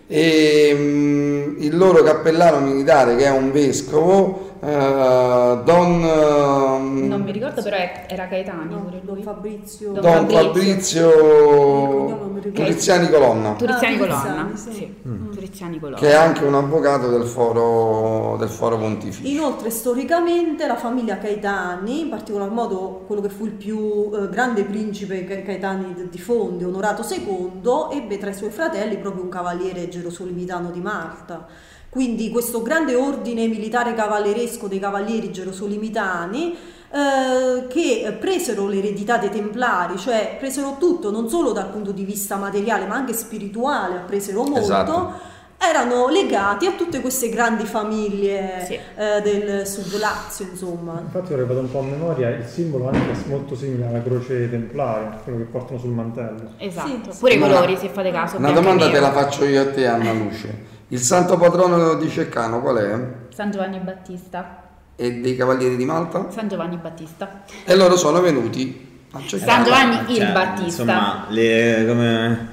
e 0.08 0.74
mm, 0.74 1.62
il 1.62 1.76
loro 1.76 2.02
cappellano 2.02 2.66
militare 2.66 3.14
che 3.14 3.26
è 3.26 3.30
un 3.30 3.52
vescovo, 3.52 4.47
eh, 4.60 5.60
Don, 5.64 6.02
ehm, 6.02 7.06
Non 7.08 7.22
mi 7.22 7.32
ricordo, 7.32 7.62
però 7.62 7.76
è- 7.76 8.06
era 8.08 8.26
Gaetani 8.26 8.74
No, 8.74 8.82
pure 8.82 9.00
Don. 9.04 9.22
Fabrizio. 9.22 9.92
Don 9.92 10.02
Don 10.02 10.28
Fabrizio. 10.28 12.26
Turiziani 12.52 13.08
Colonna, 13.10 13.52
Turiziani 13.52 13.94
Ah, 13.94 13.98
Colonna. 13.98 14.20
Turiziani, 14.22 14.56
sì. 14.56 14.72
Sì, 14.72 14.94
Turiziani 15.32 15.78
Colonna. 15.78 15.98
che 15.98 16.10
è 16.10 16.14
anche 16.14 16.44
un 16.44 16.54
avvocato 16.54 17.08
del 17.10 17.22
foro, 17.24 18.36
del 18.38 18.48
foro 18.48 18.78
pontificio. 18.78 19.28
Inoltre 19.28 19.70
storicamente 19.70 20.66
la 20.66 20.76
famiglia 20.76 21.18
Caetani, 21.18 22.00
in 22.00 22.08
particolar 22.08 22.50
modo 22.50 23.02
quello 23.06 23.20
che 23.22 23.28
fu 23.28 23.44
il 23.44 23.52
più 23.52 24.10
eh, 24.14 24.28
grande 24.28 24.64
principe 24.64 25.24
Ca- 25.24 25.42
Caetani 25.42 26.08
di 26.10 26.18
Fondi, 26.18 26.64
Onorato 26.64 27.02
II, 27.08 27.96
ebbe 27.96 28.18
tra 28.18 28.30
i 28.30 28.34
suoi 28.34 28.50
fratelli 28.50 28.96
proprio 28.98 29.22
un 29.24 29.28
cavaliere 29.28 29.88
gerosolimitano 29.88 30.70
di 30.70 30.80
Malta. 30.80 31.46
Quindi 31.90 32.30
questo 32.30 32.60
grande 32.62 32.94
ordine 32.94 33.46
militare 33.46 33.94
cavalleresco 33.94 34.66
dei 34.68 34.78
cavalieri 34.78 35.32
gerosolimitani 35.32 36.54
eh, 36.90 37.66
che 37.66 38.16
presero 38.20 38.66
l'eredità 38.66 39.16
dei 39.16 39.30
templari, 39.30 39.96
cioè 39.98 40.36
presero 40.38 40.76
tutto 40.78 41.10
non 41.10 41.28
solo 41.28 41.52
dal 41.52 41.68
punto 41.70 41.90
di 41.92 42.04
vista 42.04 42.36
materiale 42.36 42.86
ma 42.86 42.94
anche 42.96 43.14
spirituale, 43.14 43.96
appresero 43.96 44.42
molto 44.42 44.58
Esatto. 44.60 45.12
erano 45.58 46.08
legati 46.08 46.66
a 46.66 46.72
tutte 46.72 47.00
queste 47.00 47.30
grandi 47.30 47.64
famiglie 47.64 48.64
Sì. 48.66 48.74
eh, 48.74 49.20
del 49.22 49.66
Sud 49.66 49.98
Lazio, 49.98 50.46
insomma. 50.50 51.00
Infatti 51.02 51.32
ora 51.32 51.44
vado 51.46 51.60
un 51.60 51.70
po' 51.70 51.78
a 51.80 51.82
memoria, 51.82 52.28
il 52.28 52.44
simbolo 52.44 52.88
anche 52.88 53.12
è 53.12 53.28
molto 53.28 53.56
simile 53.56 53.86
alla 53.86 54.02
croce 54.02 54.48
templare, 54.50 55.20
quello 55.24 55.38
che 55.38 55.44
portano 55.44 55.78
sul 55.78 55.90
mantello. 55.90 56.50
Esatto, 56.58 57.12
Sì, 57.12 57.18
pure 57.18 57.32
i 57.32 57.36
sì. 57.36 57.40
colori 57.40 57.76
se 57.78 57.88
fate 57.88 58.10
caso. 58.12 58.36
Una 58.36 58.52
domanda 58.52 58.90
te 58.90 59.00
la 59.00 59.10
faccio 59.10 59.44
io 59.46 59.62
a 59.62 59.70
te, 59.70 59.86
Anna 59.86 60.12
Luce. 60.12 60.76
Il 60.90 61.00
santo 61.00 61.36
patrono 61.36 61.94
di 61.94 62.08
Ceccano 62.08 62.60
qual 62.62 62.76
è? 62.78 63.34
San 63.34 63.50
Giovanni 63.50 63.78
Battista. 63.78 64.62
E 64.96 65.20
dei 65.20 65.36
Cavalieri 65.36 65.76
di 65.76 65.84
Malta? 65.84 66.30
San 66.30 66.48
Giovanni 66.48 66.76
Battista. 66.76 67.42
E 67.64 67.76
loro 67.76 67.96
sono 67.96 68.20
venuti 68.20 69.04
a 69.12 69.20
Ceccano. 69.20 69.50
San 69.50 69.64
Giovanni 69.64 70.10
il 70.12 70.16
Cioè, 70.16 70.32
Battista. 70.32 70.64
Insomma, 70.82 71.26
le- 71.28 71.84
come- 71.86 72.48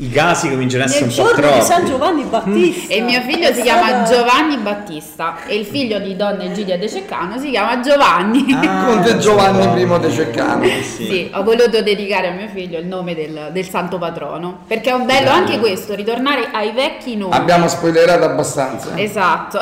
i 0.00 0.08
casi 0.10 0.48
cominciano 0.48 0.84
ad 0.84 0.88
essere 0.90 1.06
Nel 1.06 1.18
un 1.18 1.24
po' 1.24 1.34
giorno 1.34 1.54
di 1.56 1.60
San 1.62 1.76
troppi. 1.76 1.90
Giovanni 1.90 2.24
Battista. 2.24 2.92
E 2.92 2.96
il 2.96 3.04
mio 3.04 3.20
figlio 3.20 3.48
È 3.48 3.52
si 3.52 3.62
chiama 3.62 3.86
stata- 3.86 4.10
Giovanni 4.14 4.56
Battista 4.56 5.36
e 5.46 5.56
il 5.56 5.66
figlio 5.66 5.98
di 5.98 6.16
Donna 6.16 6.42
Egidia 6.44 6.78
De 6.78 6.88
Ceccano 6.88 7.38
si 7.38 7.50
chiama 7.50 7.80
Giovanni. 7.80 8.46
Ah, 8.52 8.84
Conte 8.86 9.18
Giovanni. 9.18 9.82
I 9.82 9.98
de 10.00 10.10
Ceccano. 10.10 10.64
Sì. 10.64 11.04
Sì, 11.04 11.30
ho 11.34 11.42
voluto 11.42 11.82
dedicare 11.82 12.28
a 12.28 12.30
mio 12.32 12.48
figlio 12.48 12.78
il 12.78 12.86
nome 12.86 13.14
del, 13.14 13.50
del 13.52 13.68
santo 13.68 13.98
patrono, 13.98 14.60
perché 14.66 14.90
è 14.90 14.94
un 14.94 15.04
bello 15.06 15.30
anche 15.30 15.58
questo, 15.58 15.94
ritornare 15.94 16.48
ai 16.52 16.72
vecchi 16.72 17.16
nomi. 17.16 17.34
Abbiamo 17.34 17.68
spoilerato 17.68 18.24
abbastanza. 18.24 18.96
Esatto. 18.96 19.60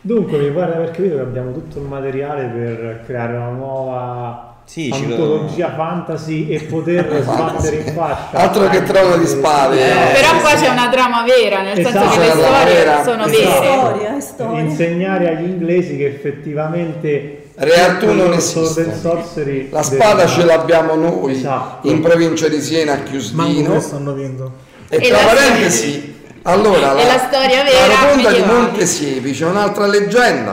Dunque, 0.00 0.38
mi 0.38 0.50
pare 0.52 0.70
di 0.70 0.76
aver 0.76 0.90
capito 0.92 1.16
che 1.16 1.20
abbiamo 1.20 1.52
tutto 1.52 1.78
il 1.78 1.84
materiale 1.84 2.44
per 2.44 3.02
creare 3.04 3.34
una 3.36 3.48
nuova 3.48 4.55
Sì, 4.66 4.90
ci 4.92 5.04
antologia 5.04 5.72
fantasy 5.76 6.48
e 6.48 6.60
poter 6.64 7.06
sbattere 7.22 7.76
in 7.76 7.94
faccia. 7.94 8.30
Altro 8.32 8.68
che 8.68 8.82
trono 8.82 9.16
di 9.16 9.26
spade. 9.26 9.78
Eh, 9.78 10.12
Però 10.14 10.28
sì, 10.34 10.40
qua 10.40 10.50
sì. 10.50 10.64
c'è 10.64 10.68
una 10.70 10.88
trama 10.88 11.22
vera, 11.22 11.62
nel 11.62 11.78
Esatto. 11.78 11.98
senso 12.10 12.18
che 12.18 12.26
le 12.26 12.32
storie 12.32 12.74
vera- 12.74 13.04
sono 13.04 13.24
È 13.24 13.30
esatto. 13.30 13.60
vere. 13.60 13.76
storia, 13.78 14.16
è 14.16 14.20
storia. 14.20 14.60
Insegnare 14.60 15.28
agli 15.28 15.44
inglesi 15.48 15.96
che 15.96 16.06
effettivamente 16.06 17.42
Re 17.58 17.98
non 18.00 18.32
esiste. 18.34 18.92
Sorcery 19.00 19.68
La 19.70 19.82
spada 19.82 20.24
del- 20.24 20.28
ce 20.28 20.44
l'abbiamo 20.44 20.94
noi 20.94 21.32
Esatto. 21.36 21.88
in 21.88 22.00
provincia 22.02 22.48
di 22.48 22.60
Siena 22.60 22.92
a 22.94 22.98
Chiusdino. 22.98 23.70
questo 23.70 23.96
hanno 23.96 24.12
vinto. 24.12 24.52
E 24.88 24.96
E 24.96 25.08
tra 25.08 25.16
la- 25.18 25.24
parentesi, 25.26 26.14
allora 26.42 26.96
E 26.96 27.06
la 27.06 27.18
storia 27.18 27.62
vera 27.62 27.86
la 27.86 28.08
rotonda 28.10 28.30
di. 28.32 28.42
Montesiepi 28.42 29.30
c'è 29.32 29.46
un'altra 29.46 29.86
leggenda. 29.86 30.52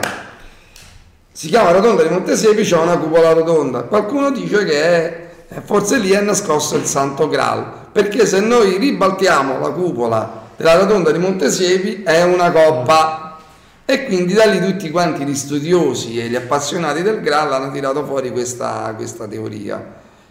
Si 1.36 1.48
chiama 1.48 1.72
rotonda 1.72 2.04
di 2.04 2.10
Montesiepi, 2.10 2.62
c'è 2.62 2.78
una 2.78 2.96
cupola 3.00 3.32
rotonda. 3.34 3.82
Qualcuno 3.82 4.30
dice 4.30 4.66
che 4.66 4.84
è, 4.84 5.30
è- 5.48 5.62
forse 5.62 5.98
lì 5.98 6.12
è 6.12 6.22
nascosto 6.22 6.76
il 6.76 6.86
Santo 6.86 7.28
Graal, 7.28 7.88
perché 7.92 8.28
se 8.28 8.40
noi 8.40 8.78
ribaltiamo 8.78 9.58
la 9.58 9.70
cupola 9.70 10.42
della 10.56 10.78
rotonda 10.78 11.10
di 11.10 11.18
Montesiepi 11.18 12.04
è 12.04 12.22
una 12.22 12.52
coppa. 12.52 13.38
E 13.84 14.06
quindi 14.06 14.34
da 14.34 14.46
lì 14.46 14.62
tutti 14.62 14.92
quanti 14.92 15.26
gli 15.26 15.34
studiosi 15.34 16.22
e 16.22 16.28
gli 16.28 16.36
appassionati 16.36 17.02
del 17.02 17.20
Graal 17.20 17.52
hanno 17.52 17.72
tirato 17.72 18.06
fuori 18.06 18.30
questa, 18.30 18.94
questa 18.96 19.26
teoria, 19.26 19.84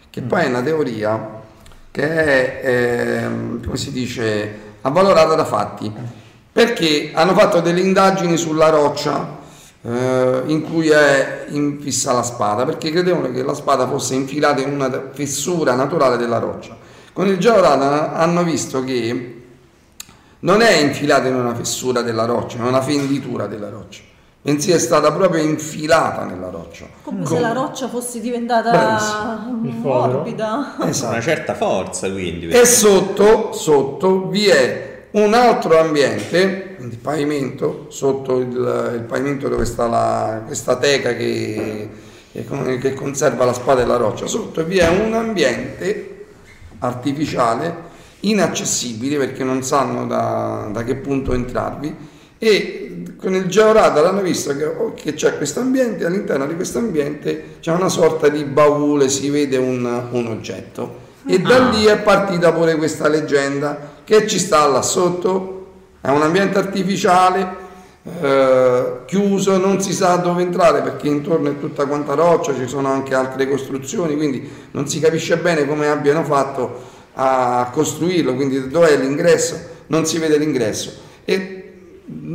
che 0.08 0.22
poi 0.22 0.44
è 0.44 0.46
una 0.46 0.62
teoria 0.62 1.40
che 1.90 2.08
è, 2.08 2.60
ehm, 3.24 3.64
come 3.64 3.76
si 3.76 3.90
dice, 3.90 4.56
avvalorata 4.82 5.34
da 5.34 5.44
fatti, 5.44 5.92
perché 6.52 7.10
hanno 7.12 7.34
fatto 7.34 7.58
delle 7.60 7.80
indagini 7.80 8.36
sulla 8.36 8.68
roccia 8.68 9.40
eh, 9.82 10.42
in 10.46 10.62
cui 10.62 10.88
è 10.88 11.46
infissa 11.48 12.12
la 12.12 12.22
spada, 12.22 12.64
perché 12.64 12.90
credevano 12.90 13.30
che 13.30 13.42
la 13.42 13.54
spada 13.54 13.86
fosse 13.88 14.14
infilata 14.14 14.60
in 14.60 14.72
una 14.72 15.10
fessura 15.12 15.74
naturale 15.74 16.16
della 16.16 16.38
roccia. 16.38 16.76
Con 17.12 17.26
il 17.26 17.38
georadar 17.38 18.12
hanno 18.14 18.42
visto 18.42 18.82
che 18.84 19.42
non 20.40 20.60
è 20.60 20.72
infilata 20.72 21.28
in 21.28 21.34
una 21.34 21.54
fessura 21.54 22.02
della 22.02 22.24
roccia, 22.24 22.56
in 22.56 22.64
una 22.64 22.80
fenditura 22.80 23.46
della 23.46 23.68
roccia, 23.68 24.00
bensì 24.40 24.72
è 24.72 24.78
stata 24.78 25.12
proprio 25.12 25.42
infilata 25.42 26.24
nella 26.24 26.48
roccia. 26.48 26.86
Come 27.02 27.24
Con- 27.24 27.36
se 27.36 27.40
la 27.40 27.52
roccia 27.52 27.88
fosse 27.88 28.20
diventata 28.20 29.46
morbida. 29.60 30.76
Esatto. 30.86 31.12
Una 31.12 31.20
certa 31.20 31.54
forza, 31.54 32.10
quindi. 32.10 32.48
E 32.48 32.64
sotto, 32.64 33.52
sotto 33.52 34.28
vi 34.28 34.46
è 34.46 35.06
un 35.12 35.34
altro 35.34 35.78
ambiente, 35.78 36.71
quindi 36.82 36.96
pavimento, 36.96 37.86
sotto 37.90 38.38
il, 38.38 38.48
il 38.94 39.04
pavimento 39.06 39.48
dove 39.48 39.64
sta 39.64 39.86
la- 39.86 40.42
questa 40.44 40.76
teca 40.76 41.14
che, 41.14 41.88
che 42.32 42.44
con- 42.44 42.76
che 42.80 42.94
conserva 42.94 43.44
la 43.44 43.52
spada 43.52 43.82
e 43.82 43.86
la 43.86 43.94
roccia, 43.94 44.26
sotto 44.26 44.64
vi 44.64 44.78
è 44.78 44.88
un 44.88 45.14
ambiente 45.14 46.24
artificiale 46.80 47.90
inaccessibile 48.20 49.16
perché 49.16 49.44
non 49.44 49.62
sanno 49.62 50.06
da, 50.06 50.70
da 50.72 50.82
che 50.82 50.96
punto 50.96 51.32
entrarvi 51.34 51.94
e 52.38 53.04
con 53.16 53.32
il 53.34 53.46
georadar 53.46 54.04
hanno 54.04 54.22
visto 54.22 54.56
che, 54.56 54.64
oh, 54.64 54.92
che 54.94 55.14
c'è 55.14 55.36
questo 55.36 55.60
ambiente 55.60 56.04
all'interno 56.04 56.46
di 56.46 56.56
questo 56.56 56.78
ambiente 56.78 57.58
c'è 57.60 57.70
una 57.70 57.88
sorta 57.88 58.28
di 58.28 58.42
baule 58.42 59.08
si 59.08 59.30
vede 59.30 59.56
un, 59.56 60.08
un 60.10 60.26
oggetto. 60.26 60.98
E 61.24 61.38
da 61.38 61.68
lì 61.70 61.84
è 61.84 61.98
partita 61.98 62.52
pure 62.52 62.74
questa 62.74 63.06
leggenda 63.06 64.00
che 64.02 64.26
ci 64.26 64.40
sta 64.40 64.66
là 64.66 64.82
sotto 64.82 65.61
è 66.02 66.08
un 66.10 66.20
ambiente 66.20 66.58
artificiale 66.58 67.60
eh, 68.20 68.84
chiuso 69.06 69.56
non 69.56 69.80
si 69.80 69.94
sa 69.94 70.16
dove 70.16 70.42
entrare 70.42 70.82
perché 70.82 71.08
intorno 71.08 71.50
è 71.50 71.58
tutta 71.58 71.86
quanta 71.86 72.12
roccia 72.12 72.54
ci 72.54 72.66
sono 72.66 72.88
anche 72.88 73.14
altre 73.14 73.48
costruzioni 73.48 74.16
quindi 74.16 74.46
non 74.72 74.86
si 74.86 75.00
capisce 75.00 75.38
bene 75.38 75.66
come 75.66 75.88
abbiano 75.88 76.22
fatto 76.24 76.90
a 77.14 77.70
costruirlo, 77.72 78.34
quindi 78.34 78.68
dov'è 78.68 78.96
l'ingresso? 78.96 79.70
Non 79.88 80.06
si 80.06 80.18
vede 80.18 80.38
l'ingresso 80.38 81.10
e 81.24 81.58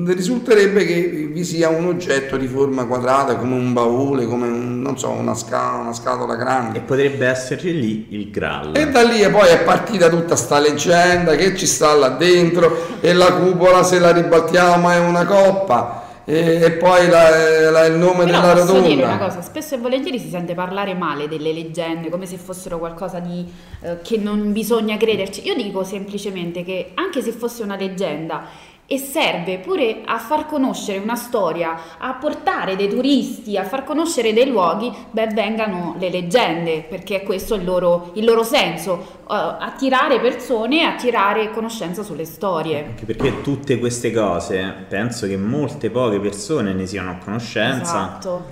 risulterebbe 0.05 0.85
che 0.85 1.29
vi 1.31 1.43
sia 1.43 1.69
un 1.69 1.85
oggetto 1.85 2.37
di 2.37 2.47
forma 2.47 2.85
quadrata 2.85 3.35
come 3.35 3.55
un 3.55 3.73
baule, 3.73 4.25
come 4.25 4.47
un, 4.47 4.76
non 4.87 4.97
so, 4.97 5.09
una, 5.11 5.33
sca- 5.35 5.77
una 5.79 5.93
scatola 5.93 6.33
E 6.33 6.37
grande. 6.37 6.79
potrebbe 6.81 7.27
essere 7.27 7.69
lì 7.71 8.07
il 8.09 8.31
Graal. 8.31 8.75
E 8.75 8.89
da 8.89 9.03
lì 9.03 9.27
poi 9.29 9.49
è 9.49 9.59
partita 9.63 10.09
tutta 10.09 10.35
sta 10.35 10.59
leggenda 10.59 11.35
che 11.35 11.55
ci 11.55 11.65
sta 11.67 11.93
là 11.93 12.09
dentro 12.09 12.99
e 13.01 13.13
la 13.13 13.33
cupola 13.33 13.83
se 13.83 13.99
la 13.99 14.11
ribaltiamo 14.11 14.89
è 14.89 14.97
una 14.99 15.25
coppa 15.25 16.03
e, 16.25 16.59
e 16.61 16.71
poi 16.71 17.07
la- 17.07 17.69
la- 17.71 17.85
il 17.85 17.93
nome 17.97 18.25
Però 18.25 18.41
della 18.41 18.53
posso 18.53 18.81
dire 18.81 18.93
una 19.03 19.11
rotonda. 19.13 19.25
cosa, 19.27 19.41
spesso 19.41 19.75
e 19.75 19.77
volentieri 19.77 20.19
si 20.19 20.29
sente 20.29 20.53
parlare 20.55 20.93
male 20.93 21.27
delle 21.29 21.53
leggende, 21.53 22.09
come 22.09 22.25
se 22.25 22.37
fossero 22.37 22.79
qualcosa 22.79 23.19
di 23.19 23.45
eh, 23.81 23.99
che 24.01 24.17
non 24.17 24.51
bisogna 24.51 24.97
crederci. 24.97 25.45
Io 25.45 25.55
dico 25.55 25.83
semplicemente 25.85 26.63
che 26.65 26.91
anche 26.95 27.21
se 27.21 27.31
fosse 27.31 27.63
una 27.63 27.77
leggenda 27.77 28.43
e 28.89 28.97
serve 28.97 29.57
pure 29.57 30.01
a 30.05 30.17
far 30.17 30.45
conoscere 30.45 30.99
una 30.99 31.15
storia, 31.15 31.75
a 31.97 32.13
portare 32.13 32.77
dei 32.77 32.87
turisti, 32.87 33.57
a 33.57 33.63
far 33.65 33.83
conoscere 33.83 34.31
dei 34.31 34.49
luoghi, 34.49 34.89
beh 35.11 35.27
vengano 35.27 35.95
le 35.99 36.09
leggende, 36.09 36.85
perché 36.87 37.21
è 37.21 37.23
questo 37.23 37.55
il 37.55 37.65
loro, 37.65 38.11
il 38.13 38.23
loro 38.23 38.43
senso, 38.43 39.15
eh, 39.29 39.33
attirare 39.35 40.21
persone, 40.21 40.85
attirare 40.85 41.51
conoscenza 41.51 42.01
sulle 42.01 42.23
storie. 42.23 42.85
Anche 42.85 43.03
perché 43.03 43.41
tutte 43.41 43.77
queste 43.77 44.13
cose 44.13 44.73
penso 44.87 45.27
che 45.27 45.35
molte 45.35 45.89
poche 45.89 46.21
persone 46.21 46.71
ne 46.71 46.85
siano 46.85 47.09
a 47.11 47.17
conoscenza. 47.21 48.19
Esatto. 48.21 48.45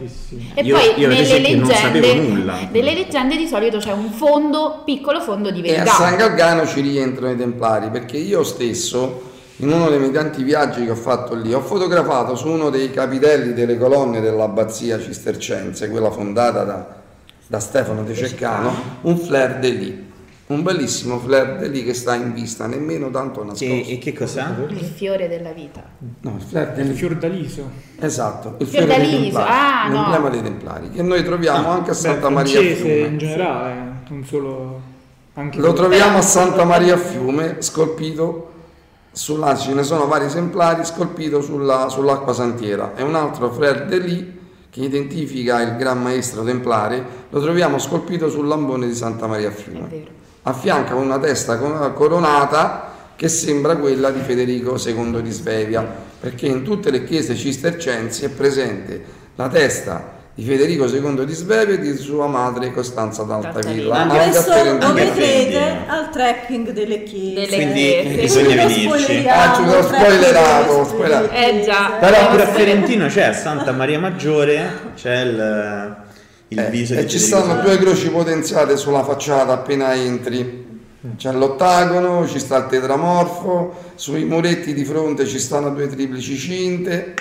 E 0.53 0.61
Io- 0.63 0.75
poi 0.75 0.99
io, 0.99 1.07
nelle 1.07 1.39
leggende, 1.39 2.13
nulla. 2.15 2.57
nelle 2.69 2.93
leggende 2.93 3.37
di 3.37 3.47
solito 3.47 3.77
c'è 3.77 3.93
un 3.93 4.11
fondo, 4.11 4.81
piccolo 4.83 5.21
fondo 5.21 5.49
di 5.49 5.61
E 5.61 5.71
a 5.71 5.73
verità. 5.75 5.91
San 5.91 6.17
Galgano 6.17 6.67
ci 6.67 6.81
rientrano 6.81 7.31
i 7.31 7.37
Templari 7.37 7.89
perché 7.89 8.17
io 8.17 8.43
stesso, 8.43 9.31
in 9.57 9.71
uno 9.71 9.89
dei 9.89 9.99
miei 9.99 10.11
tanti 10.11 10.43
viaggi 10.43 10.83
che 10.83 10.91
ho 10.91 10.95
fatto 10.95 11.33
lì, 11.33 11.53
ho 11.53 11.61
fotografato 11.61 12.35
su 12.35 12.49
uno 12.49 12.69
dei 12.69 12.91
capitelli 12.91 13.53
delle 13.53 13.77
colonne 13.77 14.19
dell'abbazia 14.19 14.99
cistercense, 14.99 15.89
quella 15.89 16.11
fondata 16.11 16.63
da, 16.63 16.95
da 17.47 17.59
Stefano 17.59 18.03
De 18.03 18.13
Ceccano, 18.13 18.73
un 19.01 19.17
flare 19.17 19.59
de 19.59 19.69
lì. 19.69 20.03
un 20.47 20.61
bellissimo 20.61 21.17
fleur 21.19 21.57
de 21.57 21.69
lis 21.69 21.85
che 21.85 21.93
sta 21.93 22.13
in 22.15 22.33
vista, 22.33 22.67
nemmeno 22.67 23.09
tanto 23.09 23.43
nascosto. 23.43 23.63
E, 23.65 23.93
e 23.93 23.97
che 23.97 24.13
cos'è? 24.13 24.43
Il 24.67 24.77
fiore 24.83 25.27
della 25.27 25.51
vita. 25.51 25.83
No, 26.21 26.35
il 26.37 26.43
fleur 26.43 26.71
de 26.73 26.81
Il 26.81 26.87
lis. 26.89 26.97
fiordaliso. 26.97 27.69
Esatto, 27.99 28.55
il 28.59 28.67
Fior 28.67 28.83
fiore 28.83 28.99
dei 28.99 29.09
d'Aliso, 29.09 29.37
Templari, 29.37 29.51
ah, 29.51 29.87
no. 29.87 30.01
l'emblema 30.01 30.29
dei 30.29 30.41
Templari, 30.43 30.89
che 30.91 31.01
noi 31.01 31.23
troviamo 31.23 31.69
anche 31.69 31.91
a 31.91 31.93
Santa 31.93 32.27
Beh, 32.27 32.33
Maria 32.33 32.61
Fiume. 32.61 33.07
in 33.07 33.17
generale, 33.17 33.73
non 34.09 34.23
solo... 34.25 34.81
Anche 35.37 35.59
Lo 35.59 35.73
troviamo 35.73 36.17
a 36.17 36.21
Santa 36.21 36.63
Maria 36.63 36.93
a 36.93 36.97
Fiume, 36.97 37.57
scolpito 37.59 38.51
sulla, 39.15 39.55
ce 39.55 39.73
ne 39.73 39.83
sono 39.83 40.07
vari 40.07 40.25
esemplari, 40.25 40.83
scolpito 40.83 41.41
sulla- 41.41 41.87
sull'acqua 41.87 42.33
santiera. 42.33 42.91
È 42.95 43.01
un 43.01 43.15
altro 43.15 43.49
Frère 43.49 43.85
de 43.85 43.97
Lis 43.99 44.23
che 44.69 44.81
identifica 44.81 45.61
il 45.61 45.77
Gran 45.77 46.01
Maestro 46.01 46.43
Templare, 46.43 47.01
lo 47.29 47.41
troviamo 47.41 47.79
scolpito 47.79 48.29
sul 48.29 48.45
lambone 48.45 48.87
di 48.87 48.93
Santa 48.93 49.25
Maria 49.25 49.47
a 49.47 49.51
Fiume. 49.51 50.03
Affianca 50.41 50.95
una 50.95 51.17
testa 51.17 51.57
co- 51.57 51.93
coronata 51.93 52.91
che 53.15 53.29
sembra 53.29 53.77
quella 53.77 54.11
di 54.11 54.19
Federico 54.19 54.75
II 54.77 55.21
di 55.21 55.31
Svevia, 55.31 55.87
perché 56.19 56.47
in 56.47 56.63
tutte 56.63 56.91
le 56.91 57.05
chiese 57.05 57.35
cistercensi 57.35 58.25
è 58.25 58.29
presente 58.29 59.01
la 59.35 59.47
testa 59.47 60.14
di 60.37 60.43
Federico 60.43 60.85
II 60.85 61.25
di 61.25 61.33
Svevia 61.33 61.75
e 61.75 61.79
di 61.79 61.95
sua 61.95 62.27
madre 62.27 62.73
Costanza 62.73 63.23
d'Altavilla. 63.23 63.95
Anche 63.95 64.17
a 64.17 64.29
questo 64.29 64.63
lo 64.79 64.93
vedrete 64.93 65.77
al 65.87 66.09
trekking 66.11 66.71
delle 66.71 67.03
chiese. 67.03 67.33
Delle 67.39 67.55
Quindi 67.55 67.81
chiese. 67.81 68.21
bisogna 68.21 68.55
venirci. 68.65 69.25
Ah, 69.29 69.53
ci 69.55 69.63
spoilerato, 69.63 70.83
spoilerato. 70.83 71.29
Eh 71.33 71.61
già. 71.63 71.91
Però 72.01 72.29
pure 72.31 72.43
a 72.43 72.47
Ferentino 72.47 73.07
c'è 73.07 73.23
a 73.23 73.33
Santa 73.33 73.71
Maria 73.71 73.97
Maggiore, 73.97 74.91
c'è 74.97 75.21
il, 75.21 75.95
il 76.49 76.59
Eh, 76.59 76.69
viso 76.69 76.95
e 76.95 77.07
ci 77.07 77.17
stanno 77.17 77.61
due 77.61 77.77
croci 77.77 78.09
potenziate 78.09 78.75
sulla 78.75 79.05
facciata 79.05 79.53
appena 79.53 79.93
entri. 79.93 80.63
C'è 81.15 81.31
l'ottagono, 81.31 82.27
ci 82.27 82.39
sta 82.39 82.57
il 82.57 82.65
tetramorfo, 82.65 83.91
sui 83.95 84.25
muretti 84.25 84.73
di 84.73 84.83
fronte 84.83 85.25
ci 85.27 85.39
stanno 85.39 85.69
due 85.69 85.87
triplici 85.87 86.35
cinte. 86.35 87.13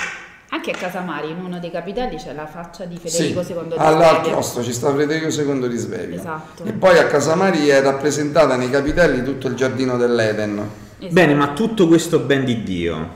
Anche 0.55 0.71
a 0.71 0.75
Casamari, 0.77 1.31
in 1.31 1.39
uno 1.45 1.59
dei 1.59 1.73
capitelli, 1.73 2.15
c'è 2.17 2.33
la 2.33 2.47
faccia 2.47 2.85
di 2.85 2.97
Sì, 3.03 3.09
Federico 3.33 3.41
II 3.41 3.69
di 3.69 3.75
alla- 3.77 4.11
al 4.11 4.15
Svevia. 4.19 4.33
chiostro 4.33 4.63
ci 4.63 4.73
sta 4.73 4.95
Federico 4.95 5.27
II 5.29 5.69
di 5.69 5.77
Svevia. 5.77 6.17
Esatto. 6.17 6.63
E 6.65 6.71
poi 6.73 6.97
a 6.99 7.07
Casamari 7.07 7.67
è 7.67 7.83
rappresentata 7.83 8.55
nei 8.55 8.71
capitelli 8.71 9.25
tutto 9.25 9.49
il 9.49 9.55
giardino 9.57 9.97
dell'Eden. 9.97 10.59
Esatto. 11.01 11.13
Bene, 11.13 11.35
ma 11.35 11.49
tutto 11.55 11.89
questo 11.89 12.21
ben 12.21 12.45
di 12.45 12.63
Dio 12.63 13.09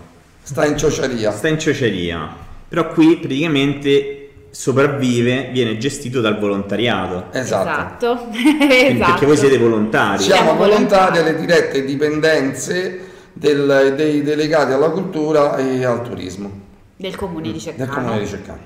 Sta 0.43 0.67
in 0.67 0.77
ciociaria. 0.77 1.31
sta 1.31 1.47
in 1.47 1.61
cioceria, 1.61 2.29
però 2.69 2.89
qui 2.89 3.19
praticamente 3.19 4.31
sopravvive, 4.51 5.51
viene 5.53 5.79
gestito 5.79 6.21
dal 6.21 6.41
volontariato. 6.41 7.27
Esatto. 7.31 8.15
Esatto. 8.15 8.29
Esatto. 8.69 9.11
Perché 9.13 9.27
voi 9.27 9.37
siete 9.37 9.59
volontari. 9.59 10.25
Siamo 10.25 10.55
volontari. 10.57 11.19
alle 11.19 11.37
dirette 11.37 11.85
dipendenze 11.85 12.99
del- 13.33 13.93
dei 13.97 14.23
delegati 14.25 14.73
alla 14.73 14.91
cultura 14.91 15.57
e 15.57 15.85
al 15.85 16.03
turismo. 16.03 16.67
Del 16.99 17.15
comune 17.17 17.43
di 17.47 17.53
del 17.53 17.61
Ceccano. 17.61 17.93
comune 17.95 18.19
di 18.19 18.27
Ceccano 18.27 18.59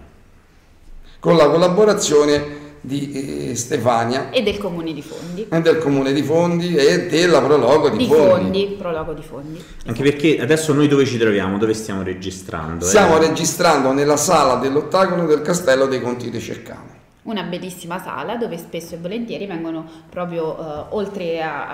con 1.20 1.36
la 1.36 1.48
collaborazione 1.48 2.60
di 2.80 3.50
eh, 3.50 3.54
Stefania 3.54 4.30
E 4.30 4.42
del 4.42 4.58
comune 4.58 4.92
di 4.92 5.02
Fondi. 5.02 5.46
e 5.48 5.60
del 5.60 5.78
comune 5.78 6.12
di 6.12 6.22
Fondi 6.22 6.74
e 6.74 7.06
della 7.06 7.40
Prologo 7.40 7.90
di, 7.90 7.98
Di 7.98 8.06
Fondi. 8.06 8.24
Fondi, 8.24 8.74
prologo 8.76 9.12
di 9.12 9.22
Fondi. 9.22 9.64
Anche 9.86 10.02
perché 10.02 10.40
adesso 10.40 10.72
noi 10.72 10.88
dove 10.88 11.04
ci 11.06 11.16
troviamo? 11.18 11.58
Dove 11.58 11.74
stiamo 11.74 12.02
registrando? 12.02 12.84
Stiamo 12.84 13.18
Eh? 13.18 13.28
registrando 13.28 13.92
nella 13.92 14.16
sala 14.16 14.56
dell'ottagono 14.56 15.26
del 15.26 15.42
castello 15.42 15.86
dei 15.86 16.00
Conti 16.00 16.28
di 16.28 16.40
Ceccano. 16.40 16.90
Una 17.22 17.44
bellissima 17.44 18.02
sala 18.02 18.34
dove 18.36 18.56
spesso 18.58 18.94
e 18.94 18.98
volentieri 18.98 19.46
vengono 19.46 19.88
proprio, 20.10 20.58
eh, 20.58 20.84
oltre 20.88 21.40
a, 21.40 21.66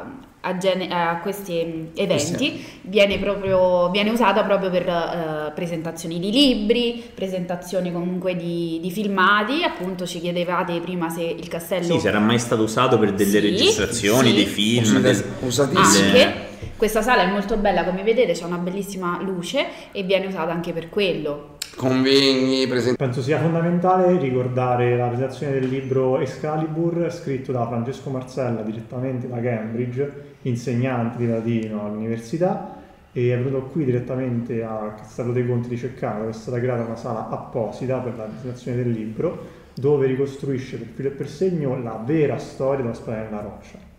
a- 0.00 0.06
a 0.42 0.56
gene- 0.56 0.88
a 0.88 1.18
questi 1.20 1.62
mm, 1.64 1.86
eventi, 1.94 2.64
viene, 2.82 3.18
proprio, 3.18 3.90
viene 3.90 4.10
usata 4.10 4.42
proprio 4.42 4.70
per 4.70 4.88
eh, 4.88 5.52
presentazioni 5.54 6.18
di 6.18 6.30
libri, 6.30 7.02
presentazioni 7.14 7.92
comunque 7.92 8.36
di, 8.36 8.78
di 8.80 8.90
filmati. 8.90 9.62
Appunto 9.62 10.06
ci 10.06 10.20
chiedevate 10.20 10.78
prima 10.80 11.08
se 11.10 11.22
il 11.22 11.48
castello... 11.48 11.94
Sì, 11.94 12.00
sarà 12.00 12.18
mai 12.18 12.38
stato 12.38 12.62
usato 12.62 12.98
per 12.98 13.12
delle 13.12 13.30
Sì, 13.30 13.40
registrazioni, 13.40 14.28
sì. 14.28 14.34
dei 14.34 14.46
film, 14.46 14.82
Usate- 14.82 15.00
del- 15.02 15.24
usatissimo. 15.40 16.06
delle- 16.10 16.24
Anche 16.24 16.48
questa 16.76 17.02
sala 17.02 17.22
è 17.22 17.30
molto 17.30 17.56
bella, 17.58 17.84
come 17.84 18.02
vedete, 18.02 18.32
c'è 18.32 18.44
una 18.44 18.56
bellissima 18.56 19.20
luce 19.22 19.66
e 19.92 20.02
viene 20.02 20.26
usata 20.26 20.50
anche 20.52 20.72
per 20.72 20.88
quello. 20.88 21.58
Convegni, 21.76 22.66
presentazioni. 22.66 22.96
Penso 22.96 23.22
sia 23.22 23.40
fondamentale 23.40 24.18
ricordare 24.18 24.96
la 24.96 25.06
presentazione 25.06 25.52
del 25.54 25.68
libro 25.68 26.18
Excalibur 26.18 27.10
scritto 27.10 27.52
da 27.52 27.66
Francesco 27.66 28.10
Marcella 28.10 28.62
direttamente 28.62 29.28
da 29.28 29.40
Cambridge, 29.40 30.36
insegnante 30.42 31.18
di 31.18 31.26
latino 31.26 31.86
all'università 31.86 32.76
e 33.12 33.32
è 33.32 33.36
venuto 33.36 33.66
qui 33.66 33.84
direttamente 33.84 34.62
a 34.62 34.94
Castello 34.96 35.32
dei 35.32 35.46
Conti 35.46 35.68
di 35.68 35.76
Ceccano 35.76 36.20
dove 36.20 36.30
è 36.30 36.34
stata 36.34 36.60
creata 36.60 36.84
una 36.84 36.96
sala 36.96 37.28
apposita 37.28 37.98
per 37.98 38.16
la 38.16 38.24
presentazione 38.24 38.76
del 38.76 38.90
libro 38.90 39.58
dove 39.74 40.06
ricostruisce 40.06 40.76
per 40.76 40.88
filo 40.94 41.08
e 41.08 41.12
per 41.12 41.28
segno 41.28 41.80
la 41.82 42.00
vera 42.04 42.38
storia 42.38 42.82
della 42.82 42.94
spada 42.94 43.22
nella 43.22 43.40
roccia 43.40 43.89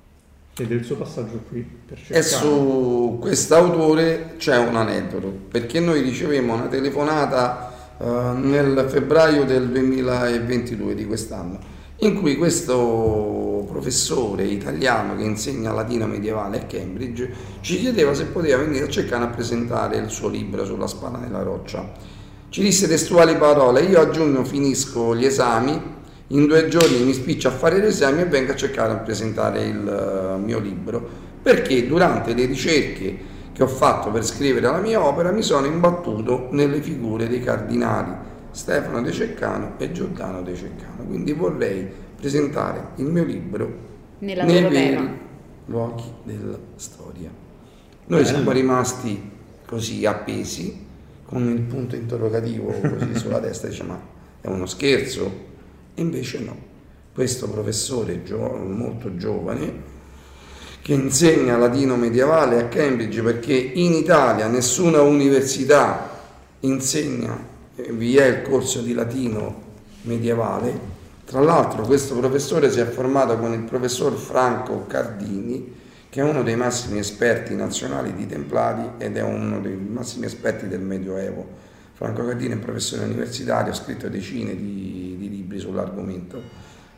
e 0.62 0.68
del 0.68 0.84
suo 0.84 0.96
passaggio 0.96 1.42
qui. 1.50 1.66
E 2.08 2.22
su 2.22 3.18
quest'autore 3.20 4.36
c'è 4.38 4.58
un 4.58 4.76
aneddoto, 4.76 5.28
perché 5.50 5.80
noi 5.80 6.02
ricevemmo 6.02 6.54
una 6.54 6.68
telefonata 6.68 7.96
eh, 7.98 8.06
nel 8.38 8.86
febbraio 8.88 9.44
del 9.44 9.70
2022 9.70 10.96
di 10.96 11.06
quest'anno, 11.06 11.60
in 11.98 12.20
cui 12.20 12.36
questo 12.38 13.68
professore 13.70 14.44
italiano 14.44 15.16
che 15.16 15.24
insegna 15.24 15.72
latino 15.72 16.06
medievale 16.06 16.62
a 16.62 16.66
Cambridge 16.66 17.32
ci 17.62 17.80
chiedeva 17.80 18.14
se 18.14 18.26
poteva 18.26 18.64
venire 18.64 18.86
a 18.86 18.90
Ceccano 18.90 19.26
a 19.26 19.28
presentare 19.30 19.98
il 19.98 20.10
suo 20.10 20.28
libro 20.28 20.66
sulla 20.66 20.88
spada 20.88 21.18
nella 21.18 21.42
roccia. 21.42 22.20
Ci 22.50 22.62
disse 22.62 22.88
testuali 22.88 23.38
parole, 23.38 23.82
io 23.84 24.02
a 24.02 24.10
giugno 24.10 24.44
finisco 24.44 25.16
gli 25.16 25.24
esami, 25.24 25.80
in 26.32 26.48
due 26.48 26.68
giorni 26.68 27.04
mi 27.04 27.14
spiccio 27.14 27.50
a 27.50 27.52
fare 27.52 27.80
gli 27.80 27.86
esami 27.86 28.22
e 28.22 28.26
vengo 28.26 28.54
a 28.54 28.56
cercare 28.56 28.94
a 28.94 28.98
presentare 28.98 29.64
il 29.64 29.88
eh, 29.88 30.40
mio 30.40 30.60
libro, 30.60 31.06
perché 31.42 31.86
durante 31.88 32.34
le 32.34 32.46
ricerche 32.46 33.30
che 33.52 33.64
ho 33.64 33.68
fatto 33.68 34.12
per 34.12 34.26
scrivere 34.26 34.62
la 34.62 34.80
mia 34.80 35.04
opera 35.04 35.32
mi 35.32 35.42
sono 35.42 35.66
imbattuto 35.66 36.48
nelle 36.52 36.82
figure 36.82 37.28
dei 37.28 37.42
cardinali 37.42 38.14
Stefano 38.52 39.02
De 39.02 39.12
Ceccano 39.12 39.74
e 39.78 39.92
Giordano 39.92 40.42
De 40.42 40.56
Ceccano, 40.56 41.04
quindi 41.06 41.34
vorrei 41.34 41.88
presentare 42.16 42.90
il 42.96 43.06
mio 43.06 43.24
libro 43.24 43.74
Nella 44.20 44.44
nei 44.44 44.62
veri 44.62 44.74
vera. 44.74 45.14
luoghi 45.66 46.14
della 46.24 46.58
storia. 46.76 47.30
Noi 48.06 48.26
siamo 48.26 48.52
rimasti 48.52 49.30
così 49.66 50.06
appesi 50.06 50.86
con 51.26 51.50
il 51.50 51.62
punto 51.62 51.96
interrogativo 51.96 52.72
così 52.72 53.16
sulla 53.16 53.40
destra, 53.40 53.70
dice 53.70 53.84
ma 53.84 54.00
è 54.40 54.48
uno 54.48 54.66
scherzo? 54.66 55.50
Invece 56.02 56.40
no, 56.40 56.58
questo 57.14 57.48
professore 57.48 58.24
gio- 58.24 58.58
molto 58.58 59.16
giovane 59.16 59.90
che 60.82 60.94
insegna 60.94 61.58
latino 61.58 61.96
medievale 61.96 62.60
a 62.60 62.68
Cambridge 62.68 63.22
perché 63.22 63.54
in 63.54 63.94
Italia 63.94 64.48
nessuna 64.48 65.02
università 65.02 66.10
insegna, 66.62 67.38
eh, 67.76 67.92
vi 67.92 68.18
è 68.18 68.26
il 68.26 68.42
corso 68.42 68.82
di 68.82 68.94
latino 68.94 69.70
medievale. 70.04 70.90
Tra 71.24 71.40
l'altro 71.40 71.84
questo 71.84 72.18
professore 72.18 72.72
si 72.72 72.80
è 72.80 72.86
formato 72.86 73.38
con 73.38 73.54
il 73.54 73.62
professor 73.62 74.14
Franco 74.18 74.86
Cardini, 74.88 75.80
che 76.10 76.20
è 76.20 76.24
uno 76.24 76.42
dei 76.42 76.56
massimi 76.56 76.98
esperti 76.98 77.56
nazionali 77.56 78.14
di 78.16 78.26
Templari 78.26 78.94
ed 78.98 79.18
è 79.18 79.22
uno 79.22 79.60
dei 79.60 79.76
massimi 79.76 80.26
esperti 80.26 80.68
del 80.68 80.82
Medioevo. 80.82 81.70
Franco 81.94 82.26
Cardini 82.26 82.54
è 82.54 82.56
un 82.56 82.62
professore 82.62 83.06
universitario, 83.06 83.72
ha 83.72 83.76
scritto 83.76 84.10
decine 84.10 84.56
di, 84.56 85.16
di 85.20 85.30
libri 85.52 85.60
sull'argomento. 85.60 86.42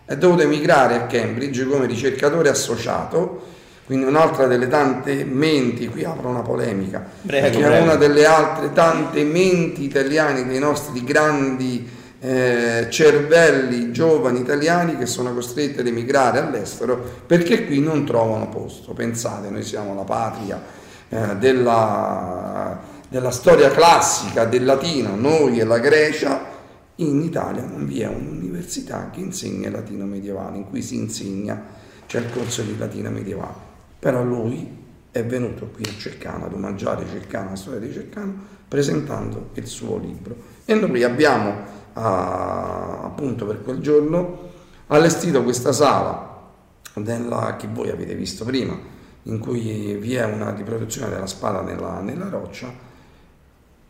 È 0.06 0.16
dovuto 0.16 0.44
emigrare 0.44 0.96
a 0.96 1.06
Cambridge 1.08 1.66
come 1.66 1.88
ricercatore 1.88 2.50
associato, 2.50 3.52
quindi 3.86 4.06
un'altra 4.06 4.46
delle 4.46 4.68
tante 4.68 5.26
menti, 5.26 5.88
qui 5.88 6.04
apro 6.04 6.30
una 6.30 6.42
polemica, 6.42 7.06
Prego, 7.26 7.48
perché 7.48 7.64
è 7.64 7.68
prego. 7.68 7.84
una 7.84 7.96
delle 7.96 8.26
altre 8.26 8.72
tante 8.72 9.24
menti 9.24 9.84
italiane, 9.84 10.46
dei 10.46 10.60
nostri 10.60 11.04
grandi 11.04 12.02
eh, 12.20 12.88
cervelli 12.90 13.92
giovani 13.92 14.40
italiani 14.40 14.98
che 14.98 15.06
sono 15.06 15.34
costretti 15.34 15.82
ad 15.82 15.88
emigrare 15.88 16.40
all'estero 16.40 16.98
perché 17.26 17.66
qui 17.66 17.82
non 17.82 18.06
trovano 18.06 18.48
posto. 18.48 18.94
Pensate, 18.94 19.50
noi 19.50 19.64
siamo 19.64 19.94
la 19.94 20.04
patria 20.04 20.62
eh, 21.10 21.36
della, 21.38 22.80
della 23.10 23.32
storia 23.32 23.70
classica 23.70 24.46
del 24.46 24.64
latino, 24.64 25.16
noi 25.16 25.60
e 25.60 25.66
la 25.66 25.80
Grecia, 25.80 26.53
in 26.98 27.22
Italia 27.22 27.66
non 27.66 27.86
vi 27.86 28.02
è 28.02 28.08
un'università 28.08 29.10
che 29.10 29.20
insegna 29.20 29.68
il 29.68 29.74
latino 29.74 30.06
medievale, 30.06 30.58
in 30.58 30.66
cui 30.66 30.82
si 30.82 30.96
insegna, 30.96 31.62
c'è 32.06 32.20
il 32.20 32.32
corso 32.32 32.62
di 32.62 32.78
latino 32.78 33.10
medievale. 33.10 33.72
Però 33.98 34.24
lui 34.24 34.82
è 35.10 35.24
venuto 35.26 35.68
qui 35.68 35.84
a 35.86 35.92
Ceccano 35.98 36.46
ad 36.46 36.54
omaggiare 36.54 37.06
Ceccano, 37.10 37.52
la 37.52 37.56
storia 37.56 37.80
di 37.80 37.92
Ceccano, 37.92 38.34
presentando 38.68 39.50
il 39.54 39.68
suo 39.68 39.98
libro. 39.98 40.36
E 40.66 40.74
noi 40.76 41.04
abbiamo 41.04 41.56
ah, 41.94 43.02
appunto 43.04 43.46
per 43.46 43.64
quel 43.64 43.80
giorno 43.80 44.52
allestito 44.88 45.44
questa 45.44 45.72
sala 45.72 46.52
della, 46.96 47.56
che 47.58 47.68
voi 47.72 47.90
avete 47.90 48.16
visto 48.16 48.46
prima, 48.46 48.78
in 49.24 49.40
cui 49.40 49.96
vi 49.96 50.16
è 50.16 50.26
una 50.26 50.54
riproduzione 50.54 51.10
della 51.10 51.28
spada 51.28 51.62
nella, 51.62 52.02
nella 52.02 52.30
roccia, 52.30 52.72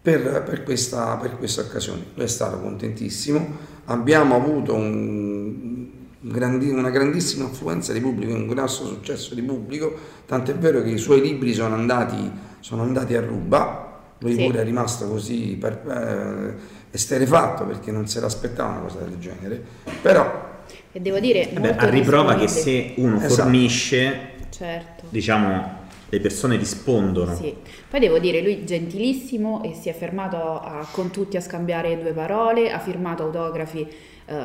per, 0.04 0.44
per, 0.46 0.64
questa, 0.64 1.16
per 1.16 1.38
questa 1.38 1.62
occasione. 1.62 2.04
Lui 2.14 2.26
è 2.26 2.28
stato 2.28 2.60
contentissimo, 2.60 3.56
abbiamo 3.86 4.36
avuto 4.36 4.76
un, 4.76 5.88
grandi- 6.20 6.70
una 6.70 6.90
grandissima 6.90 7.46
affluenza 7.46 7.94
di 7.94 8.02
pubblico, 8.02 8.34
un 8.34 8.48
grosso 8.48 8.86
successo 8.86 9.34
di 9.34 9.42
pubblico, 9.42 9.96
tant'è 10.26 10.56
vero 10.56 10.82
che 10.82 10.90
i 10.90 10.98
suoi 10.98 11.22
libri 11.22 11.54
sono 11.54 11.74
andati, 11.76 12.30
sono 12.60 12.82
andati 12.82 13.16
a 13.16 13.22
ruba, 13.22 13.92
lui 14.20 14.36
Sì. 14.36 14.44
pure 14.44 14.60
è 14.60 14.64
rimasto 14.66 15.08
così 15.08 15.56
per, 15.60 15.82
eh, 15.88 16.82
esterefatto 16.92 17.64
perché 17.66 17.92
non 17.92 18.06
se 18.08 18.20
l'aspettava 18.20 18.72
una 18.72 18.80
cosa 18.82 19.00
del 19.00 19.18
genere, 19.20 19.62
però 20.02 20.52
E 20.92 21.00
devo 21.00 21.20
dire, 21.20 21.50
Vabbè, 21.54 21.76
a 21.78 21.90
riprova 21.90 22.36
che 22.36 22.48
se 22.50 22.94
uno 22.98 23.18
Esatto. 23.18 23.34
fornisce, 23.36 24.32
Certo. 24.50 25.06
diciamo, 25.10 25.82
le 26.14 26.19
persone 26.19 26.57
rispondono. 26.57 27.34
Sì. 27.35 27.52
Poi 27.90 27.99
devo 27.99 28.19
dire, 28.19 28.41
lui 28.41 28.64
gentilissimo 28.65 29.64
e 29.64 29.73
si 29.73 29.90
è 29.90 29.94
fermato 29.95 30.38
a- 30.38 30.85
con 30.91 31.10
tutti 31.10 31.38
a 31.38 31.41
scambiare 31.41 31.99
due 31.99 32.11
parole, 32.11 32.72
ha 32.72 32.77
firmato 32.80 33.23
autografi 33.23 33.88
eh, 34.26 34.35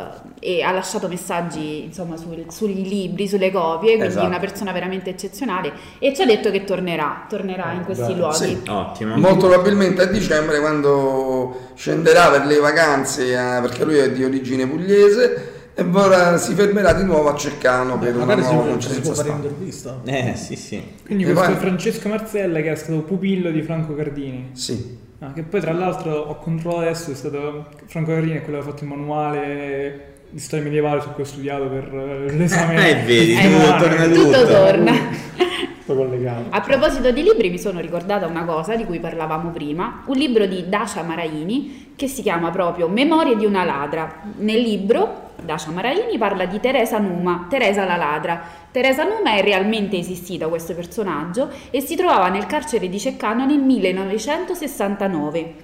e 0.40 0.62
ha 0.62 0.72
lasciato 0.72 1.06
messaggi 1.08 1.84
insomma 1.84 2.16
sul- 2.16 2.46
sugli 2.48 2.88
libri, 2.88 3.28
sulle 3.28 3.52
copie, 3.52 3.90
quindi 3.90 4.06
Esatto. 4.08 4.26
una 4.26 4.38
persona 4.40 4.72
veramente 4.72 5.10
eccezionale 5.10 5.70
e 6.00 6.12
ci 6.14 6.22
ha 6.22 6.26
detto 6.26 6.50
che 6.50 6.64
tornerà, 6.64 7.26
tornerà 7.28 7.72
in 7.74 7.84
questi 7.84 8.02
Bene. 8.06 8.16
luoghi. 8.16 8.34
Sì. 8.36 8.60
Ottimo. 8.66 9.16
Molto 9.18 9.46
probabilmente 9.46 10.02
a 10.02 10.06
dicembre 10.06 10.58
quando 10.58 11.54
scenderà 11.74 12.28
per 12.30 12.46
le 12.46 12.58
vacanze, 12.58 13.30
eh, 13.30 13.60
perché 13.60 13.84
lui 13.84 13.98
è 13.98 14.10
di 14.10 14.24
origine 14.24 14.66
pugliese, 14.66 15.57
e 15.80 15.84
vorrà- 15.84 16.36
si 16.38 16.54
fermerà 16.54 16.92
di 16.92 17.04
nuovo 17.04 17.28
a 17.28 17.36
Ceccano 17.36 17.98
per 17.98 18.16
una 18.16 18.24
Magari 18.24 18.46
si 18.46 18.52
nuova 18.52 18.68
può, 18.70 18.78
ci 18.78 18.88
si 18.90 19.00
può 19.00 19.12
fare 19.14 19.28
intervista. 19.28 20.00
Eh, 20.04 20.32
sì, 20.34 20.56
sì. 20.56 20.82
Quindi 21.04 21.22
E 21.22 21.26
questo 21.26 21.44
vai. 21.46 21.54
è 21.54 21.56
Francesco 21.56 22.08
Marzella 22.08 22.60
che 22.60 22.66
era 22.66 22.76
stato 22.76 23.00
pupillo 23.02 23.50
di 23.52 23.62
Franco 23.62 23.94
Cardini. 23.94 24.50
Sì, 24.54 25.06
Ah, 25.20 25.32
che 25.32 25.42
poi 25.42 25.60
tra 25.60 25.72
l'altro 25.72 26.12
ho 26.16 26.36
controllato 26.38 26.82
adesso, 26.82 27.10
è 27.10 27.14
stato 27.14 27.66
Franco 27.86 28.12
Cardini 28.12 28.36
è 28.38 28.42
quello 28.42 28.58
che 28.60 28.64
ha 28.64 28.70
fatto 28.70 28.84
il 28.84 28.88
manuale 28.90 30.12
di 30.30 30.38
storia 30.40 30.64
medievale 30.64 31.00
su 31.00 31.10
cui 31.12 31.22
ho 31.22 31.26
studiato 31.26 31.68
per 31.68 31.92
eh, 32.28 32.32
l'esame. 32.36 32.88
Eh, 32.90 33.04
vedi, 33.04 33.32
Eh, 33.36 33.42
tutto, 33.42 33.66
no, 33.70 33.78
torna 33.80 34.04
Tutto 34.06 34.22
tutto. 34.22 34.46
torna. 34.46 34.92
Tutto 35.88 36.00
collegato. 36.00 36.48
A 36.50 36.60
proposito 36.60 37.10
di 37.10 37.22
libri, 37.22 37.48
mi 37.48 37.58
sono 37.58 37.80
ricordata 37.80 38.26
una 38.26 38.44
cosa 38.44 38.76
di 38.76 38.84
cui 38.84 39.00
parlavamo 39.00 39.48
prima, 39.50 40.02
un 40.04 40.16
libro 40.16 40.44
di 40.44 40.68
Dacia 40.68 41.02
Maraini 41.02 41.94
che 41.96 42.06
si 42.08 42.20
chiama 42.20 42.50
proprio 42.50 42.88
Memorie 42.88 43.36
di 43.36 43.46
una 43.46 43.64
ladra. 43.64 44.20
Nel 44.36 44.60
libro 44.60 45.30
Dacia 45.42 45.70
Maraini 45.70 46.18
parla 46.18 46.44
di 46.44 46.60
Teresa 46.60 46.98
Numa, 46.98 47.46
Teresa 47.48 47.86
la 47.86 47.96
ladra. 47.96 48.42
Teresa 48.70 49.04
Numa 49.04 49.32
è 49.36 49.42
realmente 49.42 49.96
esistita 49.96 50.48
questo 50.48 50.74
personaggio 50.74 51.48
e 51.70 51.80
si 51.80 51.96
trovava 51.96 52.28
nel 52.28 52.44
carcere 52.44 52.90
di 52.90 52.98
Ceccano 52.98 53.46
nel 53.46 53.60
1969. 53.60 55.54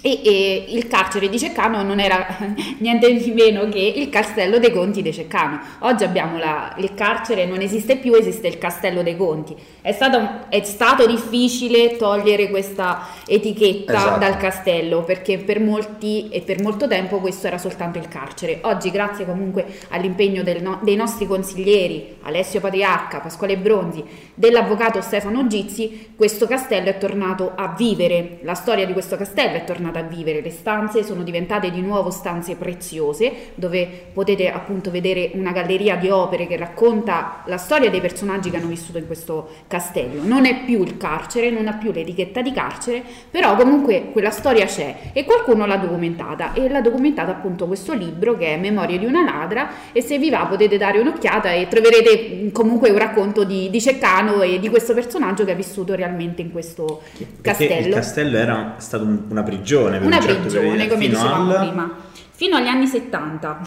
E, 0.00 0.20
e 0.24 0.64
il 0.68 0.86
carcere 0.86 1.28
di 1.28 1.38
Ceccano 1.40 1.82
non 1.82 1.98
era 1.98 2.24
niente 2.78 3.12
di 3.14 3.32
meno 3.32 3.68
che 3.68 3.80
il 3.96 4.08
castello 4.10 4.58
dei 4.60 4.70
conti 4.72 5.02
di 5.02 5.12
Ceccano. 5.12 5.58
Oggi 5.80 6.04
abbiamo 6.04 6.38
la- 6.38 6.72
il 6.78 6.94
carcere, 6.94 7.46
non 7.46 7.60
esiste 7.60 7.96
più, 7.96 8.14
esiste 8.14 8.46
il 8.46 8.58
castello 8.58 9.02
dei 9.02 9.16
conti. 9.16 9.56
È 9.80 9.90
stato, 9.90 10.46
è 10.50 10.62
stato 10.62 11.04
difficile 11.04 11.96
togliere 11.96 12.48
questa 12.48 13.08
etichetta 13.26 13.92
Esatto. 13.96 14.18
dal 14.20 14.36
castello 14.36 15.02
perché 15.02 15.38
per 15.38 15.58
molti 15.60 16.28
e 16.28 16.42
per 16.42 16.62
molto 16.62 16.86
tempo 16.86 17.18
questo 17.18 17.48
era 17.48 17.58
soltanto 17.58 17.98
il 17.98 18.06
carcere. 18.06 18.60
Oggi, 18.62 18.90
grazie 18.92 19.24
comunque 19.26 19.66
all'impegno 19.88 20.44
del 20.44 20.62
no- 20.62 20.78
dei 20.82 20.94
nostri 20.94 21.26
consiglieri, 21.26 22.18
Alessio 22.22 22.60
Patriarca, 22.60 23.18
Pasquale 23.18 23.56
Bronzi, 23.56 24.04
dell'avvocato 24.34 25.00
Stefano 25.00 25.46
Gizzi, 25.48 26.10
questo 26.14 26.46
castello 26.46 26.88
è 26.90 26.98
tornato 26.98 27.52
a 27.56 27.74
vivere. 27.76 28.38
La 28.42 28.54
storia 28.54 28.86
di 28.86 28.92
questo 28.92 29.16
castello 29.16 29.56
è 29.56 29.64
tornata 29.64 29.86
a 29.96 30.02
vivere. 30.02 30.40
Le 30.40 30.50
stanze 30.50 31.02
sono 31.02 31.22
diventate 31.22 31.70
di 31.70 31.80
nuovo 31.80 32.10
stanze 32.10 32.56
preziose, 32.56 33.32
dove 33.54 33.88
potete 34.12 34.50
appunto 34.50 34.90
vedere 34.90 35.30
una 35.34 35.52
galleria 35.52 35.96
di 35.96 36.08
opere 36.10 36.46
che 36.46 36.56
racconta 36.56 37.42
la 37.46 37.56
storia 37.56 37.90
dei 37.90 38.00
personaggi 38.00 38.50
che 38.50 38.56
hanno 38.56 38.66
vissuto 38.68 38.98
in 38.98 39.06
questo 39.06 39.48
castello. 39.66 40.22
Non 40.22 40.44
è 40.46 40.64
più 40.64 40.82
il 40.82 40.96
carcere, 40.96 41.50
non 41.50 41.66
ha 41.68 41.74
più 41.74 41.92
l'etichetta 41.92 42.42
di 42.42 42.52
carcere, 42.52 43.02
però 43.30 43.56
comunque 43.56 44.10
quella 44.12 44.30
storia 44.30 44.66
c'è 44.66 44.94
e 45.12 45.24
qualcuno 45.24 45.66
l'ha 45.66 45.76
documentata 45.76 46.52
e 46.52 46.68
l'ha 46.68 46.80
documentata 46.80 47.30
appunto 47.30 47.66
questo 47.66 47.92
libro 47.94 48.36
che 48.36 48.54
è 48.54 48.58
Memorie 48.58 48.98
di 48.98 49.06
una 49.06 49.22
ladra 49.24 49.70
e 49.92 50.02
se 50.02 50.18
vi 50.18 50.30
va 50.30 50.46
potete 50.46 50.76
dare 50.76 50.98
un'occhiata 50.98 51.52
e 51.52 51.68
troverete 51.68 52.44
mh, 52.44 52.52
comunque 52.52 52.90
un 52.90 52.98
racconto 52.98 53.44
di, 53.44 53.70
di 53.70 53.80
Ceccano 53.80 54.42
e 54.42 54.58
di 54.58 54.68
questo 54.68 54.94
personaggio 54.94 55.44
che 55.44 55.52
ha 55.52 55.54
vissuto 55.54 55.94
realmente 55.94 56.42
in 56.42 56.50
questo 56.50 57.02
Perché 57.12 57.22
il 57.22 57.40
castello. 57.40 57.94
castello 57.94 58.36
era 58.38 58.74
stato 58.78 59.04
un- 59.04 59.22
una 59.28 59.42
prigione 59.42 59.77
per 59.84 60.02
Una 60.02 60.16
un 60.16 60.22
certo 60.22 60.40
prigione, 60.40 60.68
periodo, 60.68 60.94
come 60.94 61.04
fino 61.06 61.18
dicevamo 61.18 61.50
al- 61.56 61.66
prima, 61.66 61.96
fino 62.30 62.56
agli 62.56 62.66
anni 62.66 62.86
70, 62.86 63.60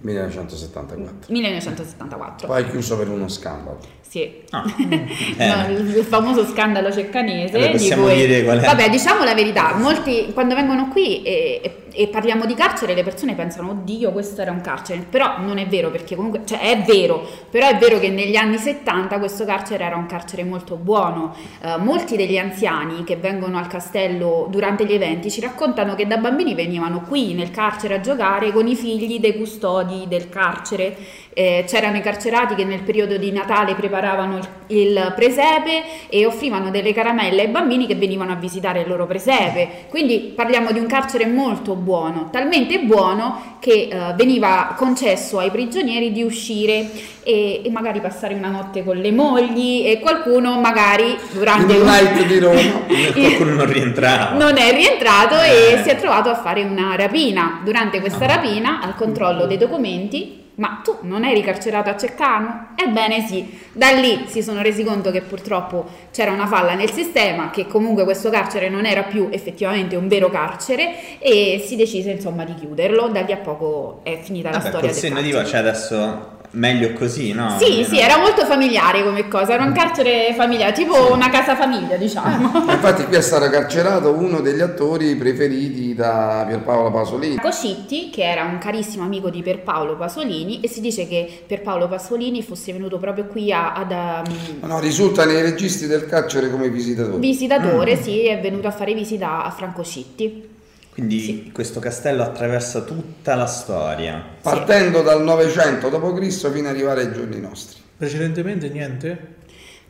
1974. 0.00 1.32
1974. 1.32 2.46
Poi 2.46 2.70
chiuso 2.70 2.96
per 2.98 3.08
uno 3.08 3.28
scandalo. 3.28 3.78
Sì. 4.08 4.42
Ah, 4.50 4.62
No, 4.76 4.86
bene. 4.86 5.72
il 5.72 5.96
il 5.96 6.04
famoso 6.04 6.46
scandalo 6.46 6.92
ceccanese. 6.92 7.56
Allora, 7.56 7.70
possiamo 7.72 8.06
di 8.08 8.12
cui- 8.14 8.26
dire 8.26 8.44
qual 8.44 8.58
è? 8.60 8.64
Vabbè, 8.66 8.88
diciamo 8.90 9.24
la 9.24 9.34
verità, 9.34 9.74
molti 9.74 10.30
quando 10.32 10.54
vengono 10.54 10.88
qui 10.88 11.22
e, 11.22 11.60
e- 11.62 11.76
e 11.96 12.08
parliamo 12.08 12.44
di 12.44 12.54
carcere 12.54 12.94
le 12.94 13.02
persone 13.02 13.34
pensano, 13.34 13.70
oddio, 13.70 14.12
questo 14.12 14.42
era 14.42 14.50
un 14.50 14.60
carcere, 14.60 15.06
però 15.08 15.38
non 15.38 15.56
è 15.56 15.66
vero 15.66 15.90
perché 15.90 16.14
comunque, 16.14 16.42
cioè 16.44 16.60
è 16.60 16.82
vero, 16.82 17.26
però 17.50 17.68
è 17.68 17.78
vero 17.78 17.98
che 17.98 18.10
negli 18.10 18.36
anni 18.36 18.58
70 18.58 19.18
questo 19.18 19.46
carcere 19.46 19.84
era 19.84 19.96
un 19.96 20.04
carcere 20.04 20.44
molto 20.44 20.76
buono. 20.76 21.34
Eh, 21.62 21.76
molti 21.78 22.16
degli 22.16 22.36
anziani 22.36 23.02
che 23.04 23.16
vengono 23.16 23.56
al 23.56 23.66
castello 23.66 24.46
durante 24.50 24.84
gli 24.84 24.92
eventi 24.92 25.30
ci 25.30 25.40
raccontano 25.40 25.94
che 25.94 26.06
da 26.06 26.18
bambini 26.18 26.54
venivano 26.54 27.00
qui 27.00 27.32
nel 27.32 27.50
carcere 27.50 27.94
a 27.94 28.00
giocare 28.00 28.52
con 28.52 28.66
i 28.66 28.76
figli 28.76 29.18
dei 29.18 29.36
custodi 29.36 30.04
del 30.06 30.28
carcere. 30.28 30.96
Eh, 31.38 31.64
c'erano 31.68 31.98
i 31.98 32.00
carcerati 32.00 32.54
che 32.54 32.64
nel 32.64 32.80
periodo 32.80 33.18
di 33.18 33.30
Natale 33.30 33.74
preparavano 33.74 34.38
il, 34.38 34.48
il 34.68 35.12
presepe 35.14 35.82
e 36.08 36.24
offrivano 36.24 36.70
delle 36.70 36.94
caramelle 36.94 37.42
ai 37.42 37.48
bambini 37.48 37.86
che 37.86 37.94
venivano 37.94 38.32
a 38.32 38.36
visitare 38.36 38.80
il 38.80 38.88
loro 38.88 39.04
presepe. 39.06 39.84
Quindi 39.90 40.32
parliamo 40.34 40.72
di 40.72 40.78
un 40.78 40.86
carcere 40.86 41.26
molto 41.26 41.74
buono, 41.74 42.30
talmente 42.32 42.78
buono 42.78 43.56
che 43.60 43.88
eh, 43.92 44.14
veniva 44.14 44.72
concesso 44.78 45.38
ai 45.38 45.50
prigionieri 45.50 46.10
di 46.10 46.22
uscire 46.22 46.88
e, 47.22 47.60
e 47.62 47.70
magari 47.70 48.00
passare 48.00 48.32
una 48.32 48.48
notte 48.48 48.82
con 48.82 48.96
le 48.96 49.12
mogli 49.12 49.82
e 49.84 50.00
qualcuno 50.00 50.58
magari 50.58 51.18
durante 51.32 51.74
Il 51.74 51.82
night 51.82 52.24
di 52.24 52.38
Roma. 52.38 52.60
qualcuno 53.12 53.54
non 53.56 53.70
rientrava. 53.70 54.30
non 54.38 54.56
è 54.56 54.72
rientrato 54.74 55.38
e 55.38 55.74
Eh. 55.74 55.82
si 55.82 55.90
è 55.90 55.96
trovato 55.96 56.30
a 56.30 56.34
fare 56.34 56.62
una 56.62 56.96
rapina. 56.96 57.60
Durante 57.62 58.00
questa 58.00 58.24
rapina, 58.24 58.80
al 58.80 58.94
controllo 58.94 59.44
dei 59.44 59.58
documenti, 59.58 60.44
ma 60.56 60.80
tu 60.82 60.96
non 61.02 61.24
eri 61.24 61.42
carcerato 61.42 61.90
a 61.90 61.96
Ceccano? 61.96 62.68
Ebbene 62.76 63.26
sì, 63.26 63.58
da 63.72 63.90
lì 63.90 64.24
si 64.26 64.42
sono 64.42 64.62
resi 64.62 64.84
conto 64.84 65.10
che 65.10 65.22
purtroppo 65.22 65.86
c'era 66.12 66.32
una 66.32 66.46
falla 66.46 66.74
nel 66.74 66.90
sistema, 66.90 67.50
che 67.50 67.66
comunque 67.66 68.04
questo 68.04 68.30
carcere 68.30 68.68
non 68.68 68.86
era 68.86 69.02
più 69.02 69.28
effettivamente 69.30 69.96
un 69.96 70.08
vero 70.08 70.30
carcere 70.30 71.18
e 71.18 71.62
si 71.66 71.76
decise 71.76 72.10
insomma 72.10 72.44
di 72.44 72.54
chiuderlo. 72.54 73.08
Da 73.08 73.20
lì 73.20 73.32
a 73.32 73.38
poco 73.38 74.00
è 74.02 74.18
finita 74.22 74.50
la 74.50 74.58
Vabbè, 74.58 74.68
storia 74.68 74.90
col 74.90 75.00
del 75.00 75.10
senno 75.10 75.20
di 75.20 75.30
cioè 75.46 75.58
adesso 75.58 76.35
meglio 76.56 76.92
così, 76.94 77.32
no? 77.32 77.56
Sì, 77.58 77.64
Almeno. 77.64 77.84
sì, 77.88 77.98
era 77.98 78.18
molto 78.18 78.44
familiare 78.46 79.02
come 79.04 79.28
cosa, 79.28 79.52
era 79.52 79.62
un 79.64 79.72
carcere 79.72 80.32
familiare, 80.36 80.72
tipo 80.72 81.12
una 81.12 81.28
casa 81.28 81.54
famiglia, 81.54 81.96
diciamo. 81.96 82.50
Infatti 82.70 83.04
qui 83.04 83.16
è 83.16 83.20
stato 83.20 83.48
carcerato 83.50 84.12
uno 84.12 84.40
degli 84.40 84.60
attori 84.60 85.14
preferiti 85.16 85.94
da 85.94 86.44
Pierpaolo 86.46 86.90
Pasolini. 86.90 87.36
Coscitti, 87.36 88.10
che 88.10 88.22
era 88.24 88.44
un 88.44 88.58
carissimo 88.58 89.04
amico 89.04 89.28
di 89.30 89.42
Pierpaolo 89.42 89.96
Pasolini, 89.96 90.60
e 90.60 90.68
si 90.68 90.80
dice 90.80 91.06
che 91.06 91.42
Pierpaolo 91.46 91.88
Pasolini 91.88 92.42
fosse 92.42 92.72
venuto 92.72 92.98
proprio 92.98 93.26
qui 93.26 93.52
a- 93.52 93.74
ad 93.74 93.90
um, 93.90 94.68
No, 94.68 94.80
risulta 94.80 95.24
nei 95.24 95.42
registri 95.42 95.86
del 95.86 96.06
carcere 96.06 96.50
come 96.50 96.68
visitatore. 96.70 97.18
visitatore, 97.18 97.96
sì, 97.96 98.26
è 98.26 98.40
venuto 98.40 98.66
a 98.66 98.72
fare 98.72 98.94
visita 98.94 99.44
a 99.44 99.50
Franco 99.50 99.84
Citti. 99.84 100.54
Quindi 100.96 101.50
questo 101.52 101.78
castello 101.78 102.22
attraversa 102.22 102.80
tutta 102.80 103.34
la 103.34 103.44
storia. 103.44 104.18
Partendo 104.40 105.02
dal 105.02 105.22
900 105.22 105.90
d.C. 105.90 106.50
fino 106.50 106.68
ad 106.68 106.74
arrivare 106.74 107.02
ai 107.02 107.12
giorni 107.12 107.38
nostri. 107.38 107.82
Precedentemente 107.94 108.70
niente? 108.70 109.34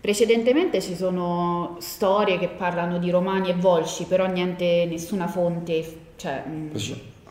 Precedentemente 0.00 0.82
ci 0.82 0.96
sono 0.96 1.76
storie 1.78 2.40
che 2.40 2.48
parlano 2.48 2.98
di 2.98 3.08
romani 3.12 3.50
e 3.50 3.54
volsci, 3.54 4.06
però 4.08 4.26
niente, 4.26 4.84
nessuna 4.90 5.28
fonte, 5.28 5.84
cioè 6.16 6.42
mm, 6.44 6.74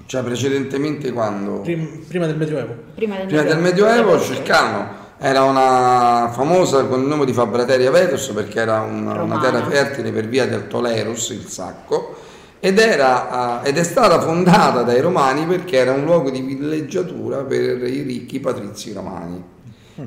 Cioè 0.06 0.24
precedentemente 0.24 1.12
quando? 1.12 1.60
Prim- 1.60 2.06
prima 2.08 2.28
del 2.28 2.38
Medioevo? 2.38 2.76
prima 2.96 3.18
del 3.18 3.26
Prima 3.26 3.44
del 3.44 3.60
Medioevo 3.60 4.18
Circano 4.22 5.04
era 5.18 5.44
una 5.44 6.30
famosa 6.32 6.86
con 6.86 7.02
il 7.02 7.08
nome 7.08 7.26
di 7.26 7.34
Fabrateria 7.34 7.92
Vetus 7.92 8.28
perché 8.30 8.62
era 8.62 8.80
una, 8.84 9.22
una 9.22 9.38
terra 9.38 9.66
fertile 9.66 10.14
per 10.14 10.30
via 10.30 10.48
del 10.48 10.68
Tolerus, 10.68 11.32
il 11.32 11.48
sacco, 11.48 12.24
ed, 12.60 12.80
era, 12.80 13.64
ed 13.64 13.78
è 13.78 13.84
stata 13.84 14.20
fondata 14.22 14.82
dai 14.84 15.02
romani 15.02 15.46
perché 15.46 15.78
era 15.78 15.92
un 15.92 16.04
luogo 16.04 16.30
di 16.30 16.42
villeggiatura 16.42 17.44
per 17.44 17.84
i 17.84 18.02
ricchi 18.02 18.40
patrizi 18.40 18.94
romani. 18.94 19.54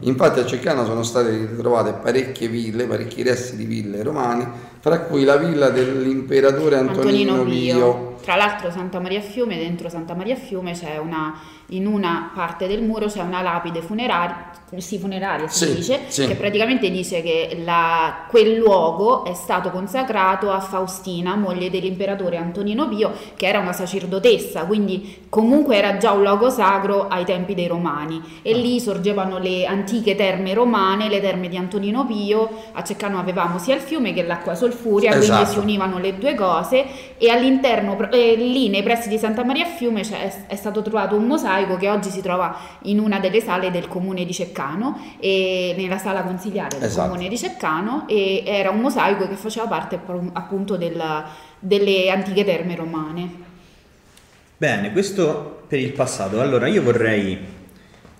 Infatti 0.00 0.40
a 0.40 0.44
Ceccano 0.44 0.84
sono 0.84 1.02
state 1.02 1.30
ritrovate 1.30 1.92
parecchie 1.94 2.48
ville, 2.48 2.84
parecchi 2.84 3.22
resti 3.22 3.56
di 3.56 3.64
ville 3.64 4.02
romani, 4.02 4.46
fra 4.80 5.00
cui 5.00 5.24
la 5.24 5.36
villa 5.36 5.70
dell'imperatore 5.70 6.76
Antonino, 6.76 7.32
Antonino 7.32 7.44
Pio. 7.44 7.74
Pio. 7.74 8.16
Tra 8.22 8.36
l'altro 8.36 8.70
Santa 8.70 9.00
Maria 9.00 9.22
Fiume, 9.22 9.56
dentro 9.56 9.88
Santa 9.88 10.14
Maria 10.14 10.36
Fiume 10.36 10.72
c'è 10.72 10.98
una, 10.98 11.34
in 11.72 11.86
una 11.86 12.30
parte 12.34 12.66
del 12.66 12.82
muro 12.82 13.06
c'è 13.06 13.20
una 13.20 13.42
lapide 13.42 13.82
funeraria, 13.82 14.50
sì, 14.78 14.98
funeraria 14.98 15.48
si 15.48 15.66
Sì, 15.66 15.74
dice, 15.74 16.00
sì. 16.08 16.26
che 16.26 16.34
praticamente 16.34 16.90
dice 16.90 17.20
che 17.22 17.60
la- 17.62 18.24
quel 18.28 18.54
luogo 18.56 19.24
è 19.24 19.34
stato 19.34 19.70
consacrato 19.70 20.50
a 20.50 20.60
Faustina, 20.60 21.36
moglie 21.36 21.68
dell'imperatore 21.70 22.36
Antonino 22.38 22.88
Pio, 22.88 23.12
che 23.36 23.46
era 23.46 23.58
una 23.58 23.72
sacerdotessa, 23.74 24.64
quindi 24.64 25.26
comunque 25.28 25.76
era 25.76 25.98
già 25.98 26.12
un 26.12 26.22
luogo 26.22 26.48
sacro 26.48 27.06
ai 27.08 27.24
tempi 27.24 27.54
dei 27.54 27.66
Romani. 27.66 28.40
E 28.42 28.54
lì 28.54 28.80
sorgevano 28.80 29.36
le 29.38 29.66
antiche 29.66 30.14
terme 30.14 30.54
romane, 30.54 31.08
le 31.10 31.20
terme 31.20 31.48
di 31.48 31.56
Antonino 31.58 32.06
Pio, 32.06 32.48
a 32.72 32.82
Ceccano 32.82 33.18
avevamo 33.18 33.58
sia 33.58 33.74
il 33.74 33.80
fiume 33.82 34.14
che 34.14 34.22
l'acqua 34.22 34.54
solfuria, 34.54 35.10
quindi 35.10 35.26
Esatto. 35.26 35.50
si 35.52 35.58
univano 35.58 35.98
le 35.98 36.18
due 36.18 36.34
cose 36.34 37.16
e 37.18 37.28
all'interno, 37.30 38.10
eh, 38.10 38.34
lì 38.36 38.68
nei 38.70 38.82
pressi 38.82 39.08
di 39.10 39.18
Santa 39.18 39.44
Maria 39.44 39.66
Fiume 39.66 40.00
c'è- 40.00 40.22
è, 40.22 40.46
è 40.48 40.56
stato 40.56 40.80
trovato 40.82 41.14
un 41.14 41.24
mosaico 41.24 41.56
che 41.66 41.88
oggi 41.88 42.10
si 42.10 42.20
trova 42.22 42.56
in 42.82 42.98
una 43.00 43.18
delle 43.18 43.40
sale 43.40 43.70
del 43.70 43.88
comune 43.88 44.24
di 44.24 44.32
Ceccano, 44.32 45.16
e 45.18 45.74
nella 45.76 45.98
sala 45.98 46.22
consigliare 46.22 46.78
del 46.78 46.88
Esatto. 46.88 47.08
comune 47.08 47.28
di 47.28 47.36
Ceccano 47.38 48.06
e 48.06 48.42
era 48.46 48.70
un 48.70 48.80
mosaico 48.80 49.26
che 49.28 49.34
faceva 49.34 49.66
parte 49.66 50.00
appunto 50.32 50.76
del- 50.76 51.24
delle 51.58 52.10
antiche 52.10 52.44
terme 52.44 52.76
romane. 52.76 53.46
Bene, 54.56 54.92
questo 54.92 55.62
per 55.66 55.78
il 55.78 55.92
passato. 55.92 56.40
Allora 56.40 56.66
io 56.66 56.82
vorrei 56.82 57.38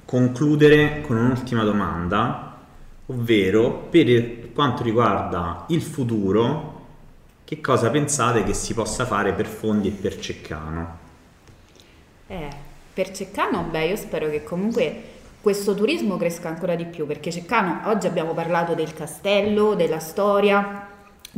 concludere 0.05 1.01
con 1.03 1.17
un'ultima 1.17 1.65
domanda, 1.65 2.57
ovvero 3.07 3.89
per 3.91 4.53
quanto 4.53 4.83
riguarda 4.83 5.65
il 5.69 5.83
futuro, 5.83 6.77
che 7.45 7.61
cosa 7.61 7.91
pensate 7.91 8.45
che 8.45 8.55
si 8.55 8.75
possa 8.75 9.07
fare 9.07 9.33
per 9.33 9.47
Fondi 9.47 9.89
e 9.89 9.91
per 9.91 10.19
Ceccano? 10.19 10.99
Eh, 12.29 12.49
per 12.99 13.13
Ceccano, 13.13 13.63
beh, 13.71 13.85
io 13.85 13.95
spero 13.95 14.29
che 14.29 14.43
comunque 14.43 15.03
questo 15.41 15.73
turismo 15.73 16.17
cresca 16.17 16.49
ancora 16.49 16.75
di 16.75 16.85
più, 16.85 17.07
perché 17.07 17.31
Ceccano, 17.31 17.83
oggi 17.85 18.09
abbiamo 18.09 18.35
parlato 18.35 18.75
del 18.75 18.93
castello, 18.93 19.77
della 19.77 20.01
storia, 20.01 20.88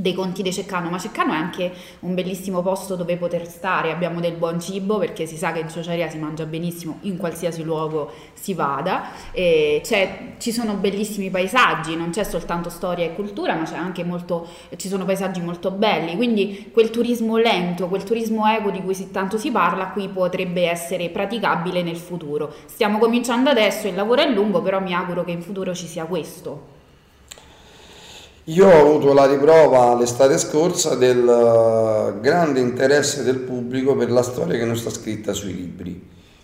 dei 0.00 0.14
conti 0.14 0.42
di 0.42 0.52
Ceccano, 0.52 0.88
ma 0.88 0.98
Ceccano 0.98 1.32
è 1.32 1.36
anche 1.36 1.72
un 2.00 2.14
bellissimo 2.14 2.62
posto 2.62 2.96
dove 2.96 3.16
poter 3.16 3.46
stare, 3.46 3.92
abbiamo 3.92 4.20
del 4.20 4.32
buon 4.32 4.60
cibo, 4.60 4.98
perché 4.98 5.26
si 5.26 5.36
sa 5.36 5.52
che 5.52 5.60
in 5.60 5.68
Ciociaria 5.68 6.08
si 6.08 6.18
mangia 6.18 6.44
benissimo 6.46 6.98
in 7.02 7.16
qualsiasi 7.16 7.62
luogo 7.62 8.10
si 8.34 8.54
vada, 8.54 9.10
ci 9.32 10.52
sono 10.52 10.74
bellissimi 10.74 11.28
paesaggi, 11.30 11.96
non 11.96 12.10
c'è 12.10 12.24
soltanto 12.24 12.70
storia 12.70 13.04
e 13.04 13.14
cultura, 13.14 13.54
ma 13.54 13.68
molto, 14.04 14.46
ci 14.76 14.88
sono 14.88 15.04
paesaggi 15.04 15.40
molto 15.40 15.70
belli, 15.70 16.16
quindi 16.16 16.70
quel 16.72 16.90
turismo 16.90 17.36
lento, 17.36 17.88
quel 17.88 18.02
turismo 18.02 18.46
eco 18.46 18.70
di 18.70 18.80
cui 18.80 18.94
si- 18.94 19.10
tanto 19.10 19.36
si 19.36 19.50
parla, 19.50 19.88
qui 19.88 20.08
potrebbe 20.08 20.68
essere 20.68 21.10
praticabile 21.10 21.82
nel 21.82 21.96
futuro. 21.96 22.54
Stiamo 22.66 22.98
cominciando 22.98 23.50
adesso, 23.50 23.86
il 23.86 23.94
lavoro 23.94 24.22
è 24.22 24.28
lungo, 24.30 24.62
però 24.62 24.80
mi 24.80 24.94
auguro 24.94 25.24
che 25.24 25.32
in 25.32 25.42
futuro 25.42 25.74
ci 25.74 25.86
sia 25.86 26.04
questo. 26.06 26.78
Io 28.44 28.66
ho 28.66 28.80
avuto 28.80 29.12
la 29.12 29.26
riprova 29.26 29.94
l'estate 29.96 30.38
scorsa 30.38 30.94
del 30.96 31.18
eh, 31.28 32.20
grande 32.20 32.58
interesse 32.60 33.22
del 33.22 33.38
pubblico 33.38 33.94
per 33.94 34.10
la 34.10 34.22
storia 34.22 34.58
che 34.58 34.64
non 34.64 34.76
sta 34.76 34.90
scritta 34.90 35.32
sui 35.32 35.54
libri, 35.54 36.02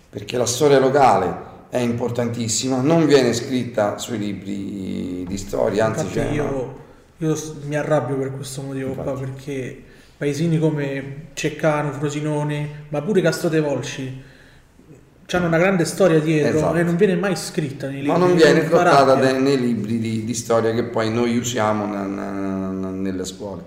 perché 0.09 0.37
la 0.37 0.45
storia 0.45 0.79
locale 0.79 1.55
è 1.69 1.79
importantissima, 1.79 2.79
non 2.81 3.05
viene 3.05 3.33
scritta 3.33 3.97
sui 3.97 4.19
libri 4.19 5.25
di 5.27 5.37
storia, 5.37 5.85
anzi 5.87 6.05
Infatti 6.05 6.19
c'è 6.19 6.39
una- 6.39 6.49
io, 6.49 6.75
io 7.17 7.35
mi 7.65 7.75
arrabbio 7.75 8.15
per 8.15 8.33
questo 8.35 8.61
motivo 8.61 8.93
qua, 8.93 9.11
perché 9.13 9.83
paesini 10.15 10.59
come 10.59 11.27
Ceccano, 11.33 11.91
Frosinone, 11.91 12.85
ma 12.89 13.01
pure 13.01 13.21
Castro 13.21 13.49
dei 13.49 13.59
Volci 13.61 14.23
hanno 15.35 15.47
una 15.47 15.57
grande 15.57 15.83
storia 15.83 16.19
dietro 16.21 16.57
Esatto. 16.57 16.75
e 16.77 16.83
non 16.83 16.95
viene 16.95 17.15
mai 17.17 17.35
scritta 17.35 17.87
nei 17.87 17.97
libri. 17.97 18.11
ma 18.11 18.17
non 18.17 18.33
viene 18.33 18.67
trattata 18.69 19.15
nei 19.37 19.59
libri 19.59 19.99
di, 19.99 20.23
di 20.23 20.33
storia 20.33 20.71
che 20.73 20.83
poi 20.83 21.11
noi 21.11 21.35
usiamo 21.37 21.85
na- 21.85 22.05
na- 22.05 22.31
na- 22.71 22.89
nelle 22.89 23.25
scuole. 23.25 23.61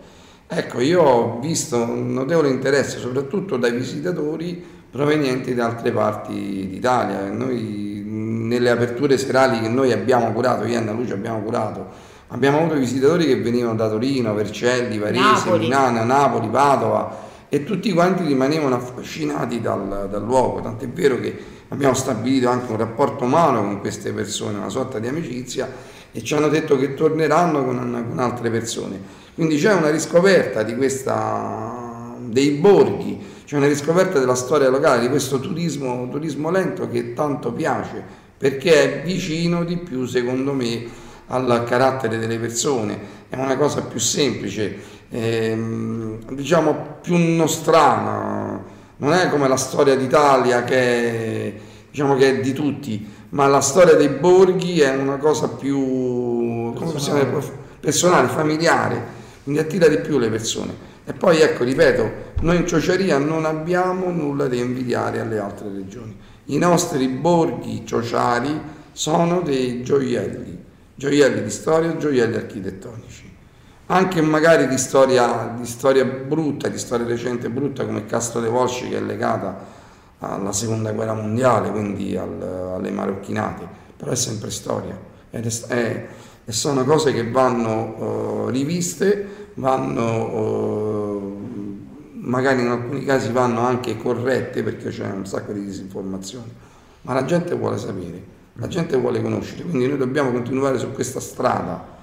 Ecco, 0.46 0.80
io 0.80 1.02
ho 1.02 1.38
visto 1.38 1.76
un 1.76 2.12
notevole 2.14 2.48
interesse 2.48 2.98
soprattutto 2.98 3.56
dai 3.58 3.72
visitatori 3.72 4.64
provenienti 4.90 5.54
da 5.54 5.66
altre 5.66 5.92
parti 5.92 6.66
d'Italia. 6.70 7.28
Noi 7.30 8.02
nelle 8.06 8.70
aperture 8.70 9.16
serali 9.18 9.60
che 9.60 9.68
noi 9.68 9.92
abbiamo 9.92 10.32
curato, 10.32 10.64
io 10.64 10.72
e 10.72 10.76
Anna 10.76 10.90
Luce 10.92 11.12
abbiamo 11.12 11.40
curato, 11.42 11.86
abbiamo 12.28 12.58
avuto 12.58 12.74
visitatori 12.74 13.26
che 13.26 13.36
venivano 13.36 13.76
da 13.76 13.88
Torino, 13.88 14.34
Vercelli, 14.34 14.98
Varese, 14.98 15.20
Napoli. 15.20 15.58
Milano, 15.66 16.04
Napoli, 16.04 16.48
Padova 16.48 17.28
e 17.52 17.64
tutti 17.64 17.92
quanti 17.92 18.24
rimanevano 18.24 18.76
affascinati 18.76 19.60
dal, 19.60 20.08
dal 20.08 20.24
luogo, 20.24 20.60
tant'è 20.60 20.88
vero 20.88 21.18
che 21.18 21.36
abbiamo 21.68 21.94
stabilito 21.94 22.48
anche 22.48 22.70
un 22.70 22.78
rapporto 22.78 23.24
umano 23.24 23.60
con 23.60 23.80
queste 23.80 24.12
persone, 24.12 24.56
una 24.56 24.68
sorta 24.68 25.00
di 25.00 25.08
amicizia 25.08 25.68
e 26.12 26.22
ci 26.22 26.32
hanno 26.34 26.48
detto 26.48 26.78
che 26.78 26.94
torneranno 26.94 27.64
con, 27.64 28.06
con 28.08 28.18
altre 28.20 28.50
persone. 28.50 29.18
Quindi 29.34 29.56
c'è 29.56 29.74
una 29.74 29.90
riscoperta 29.90 30.64
questa, 30.76 32.14
dei 32.20 32.50
borghi, 32.50 33.18
c'è 33.44 33.56
una 33.56 33.66
riscoperta 33.66 34.20
della 34.20 34.36
storia 34.36 34.68
locale, 34.68 35.00
di 35.00 35.08
questo 35.08 35.40
turismo, 35.40 36.08
turismo 36.08 36.50
lento 36.50 36.88
che 36.88 37.14
tanto 37.14 37.52
piace, 37.52 38.00
perché 38.38 39.00
è 39.00 39.04
vicino 39.04 39.64
di 39.64 39.76
più, 39.76 40.06
secondo 40.06 40.52
me, 40.52 40.86
al 41.26 41.64
carattere 41.66 42.18
delle 42.18 42.38
persone, 42.38 43.18
è 43.28 43.36
una 43.36 43.56
cosa 43.56 43.82
più 43.82 43.98
semplice, 43.98 44.98
ehm, 45.10 46.34
diciamo 46.34 46.98
più 47.02 47.16
nostrana, 47.16 48.62
non 48.96 49.12
è 49.12 49.28
come 49.28 49.48
la 49.48 49.56
storia 49.56 49.96
d'Italia 49.96 50.64
che 50.64 50.76
è, 50.76 51.54
diciamo 51.90 52.16
che 52.16 52.30
è 52.30 52.40
di 52.40 52.52
tutti, 52.52 53.08
ma 53.30 53.46
la 53.46 53.60
storia 53.60 53.94
dei 53.94 54.08
borghi 54.08 54.80
è 54.80 54.94
una 54.94 55.16
cosa 55.16 55.48
più 55.48 56.72
possiamo 56.72 57.22
dire, 57.22 57.42
personale, 57.80 58.28
familiare, 58.28 59.02
quindi 59.42 59.60
attira 59.60 59.88
di 59.88 59.98
più 59.98 60.18
le 60.18 60.28
persone. 60.28 60.88
E 61.04 61.12
poi 61.12 61.40
ecco, 61.40 61.64
ripeto, 61.64 62.10
noi 62.40 62.56
in 62.56 62.66
Ciociaria 62.66 63.18
non 63.18 63.44
abbiamo 63.44 64.10
nulla 64.10 64.46
da 64.46 64.54
invidiare 64.54 65.20
alle 65.20 65.38
altre 65.38 65.68
regioni. 65.72 66.16
I 66.46 66.58
nostri 66.58 67.08
borghi 67.08 67.84
ciociari 67.84 68.60
sono 68.92 69.40
dei 69.40 69.82
gioielli, 69.82 70.58
gioielli 70.94 71.42
di 71.42 71.50
storia, 71.50 71.96
gioielli 71.96 72.36
architettonici. 72.36 73.29
Anche 73.92 74.22
magari 74.22 74.68
di 74.68 74.78
storia, 74.78 75.52
di 75.58 75.66
storia 75.66 76.04
brutta, 76.04 76.68
di 76.68 76.78
storia 76.78 77.04
recente 77.06 77.50
brutta 77.50 77.84
come 77.84 78.06
Castro 78.06 78.40
dei 78.40 78.48
Volsci 78.48 78.88
che 78.88 78.98
è 78.98 79.00
legata 79.00 79.66
alla 80.20 80.52
seconda 80.52 80.92
guerra 80.92 81.14
mondiale, 81.14 81.72
quindi 81.72 82.16
al- 82.16 82.72
alle 82.76 82.90
marocchinate, 82.92 83.66
però 83.96 84.12
è 84.12 84.14
sempre 84.16 84.50
storia. 84.52 84.96
Ed 85.32 85.44
è- 85.44 85.66
è- 85.66 86.50
sono 86.50 86.84
cose 86.84 87.12
che 87.12 87.28
vanno 87.32 88.46
eh, 88.46 88.50
riviste, 88.52 89.48
vanno 89.54 90.28
eh, 90.36 91.20
magari 92.20 92.60
in 92.62 92.68
alcuni 92.68 93.04
casi 93.04 93.32
vanno 93.32 93.60
anche 93.60 93.96
corrette 93.96 94.62
perché 94.62 94.90
c'è 94.90 95.10
un 95.10 95.26
sacco 95.26 95.50
di 95.52 95.64
disinformazione, 95.64 96.46
ma 97.02 97.12
la 97.14 97.24
gente 97.24 97.56
vuole 97.56 97.76
sapere, 97.76 98.22
la 98.54 98.68
gente 98.68 98.96
vuole 98.96 99.20
conoscere, 99.20 99.64
quindi 99.64 99.88
noi 99.88 99.98
dobbiamo 99.98 100.30
continuare 100.30 100.78
su 100.78 100.92
questa 100.92 101.18
strada, 101.18 101.98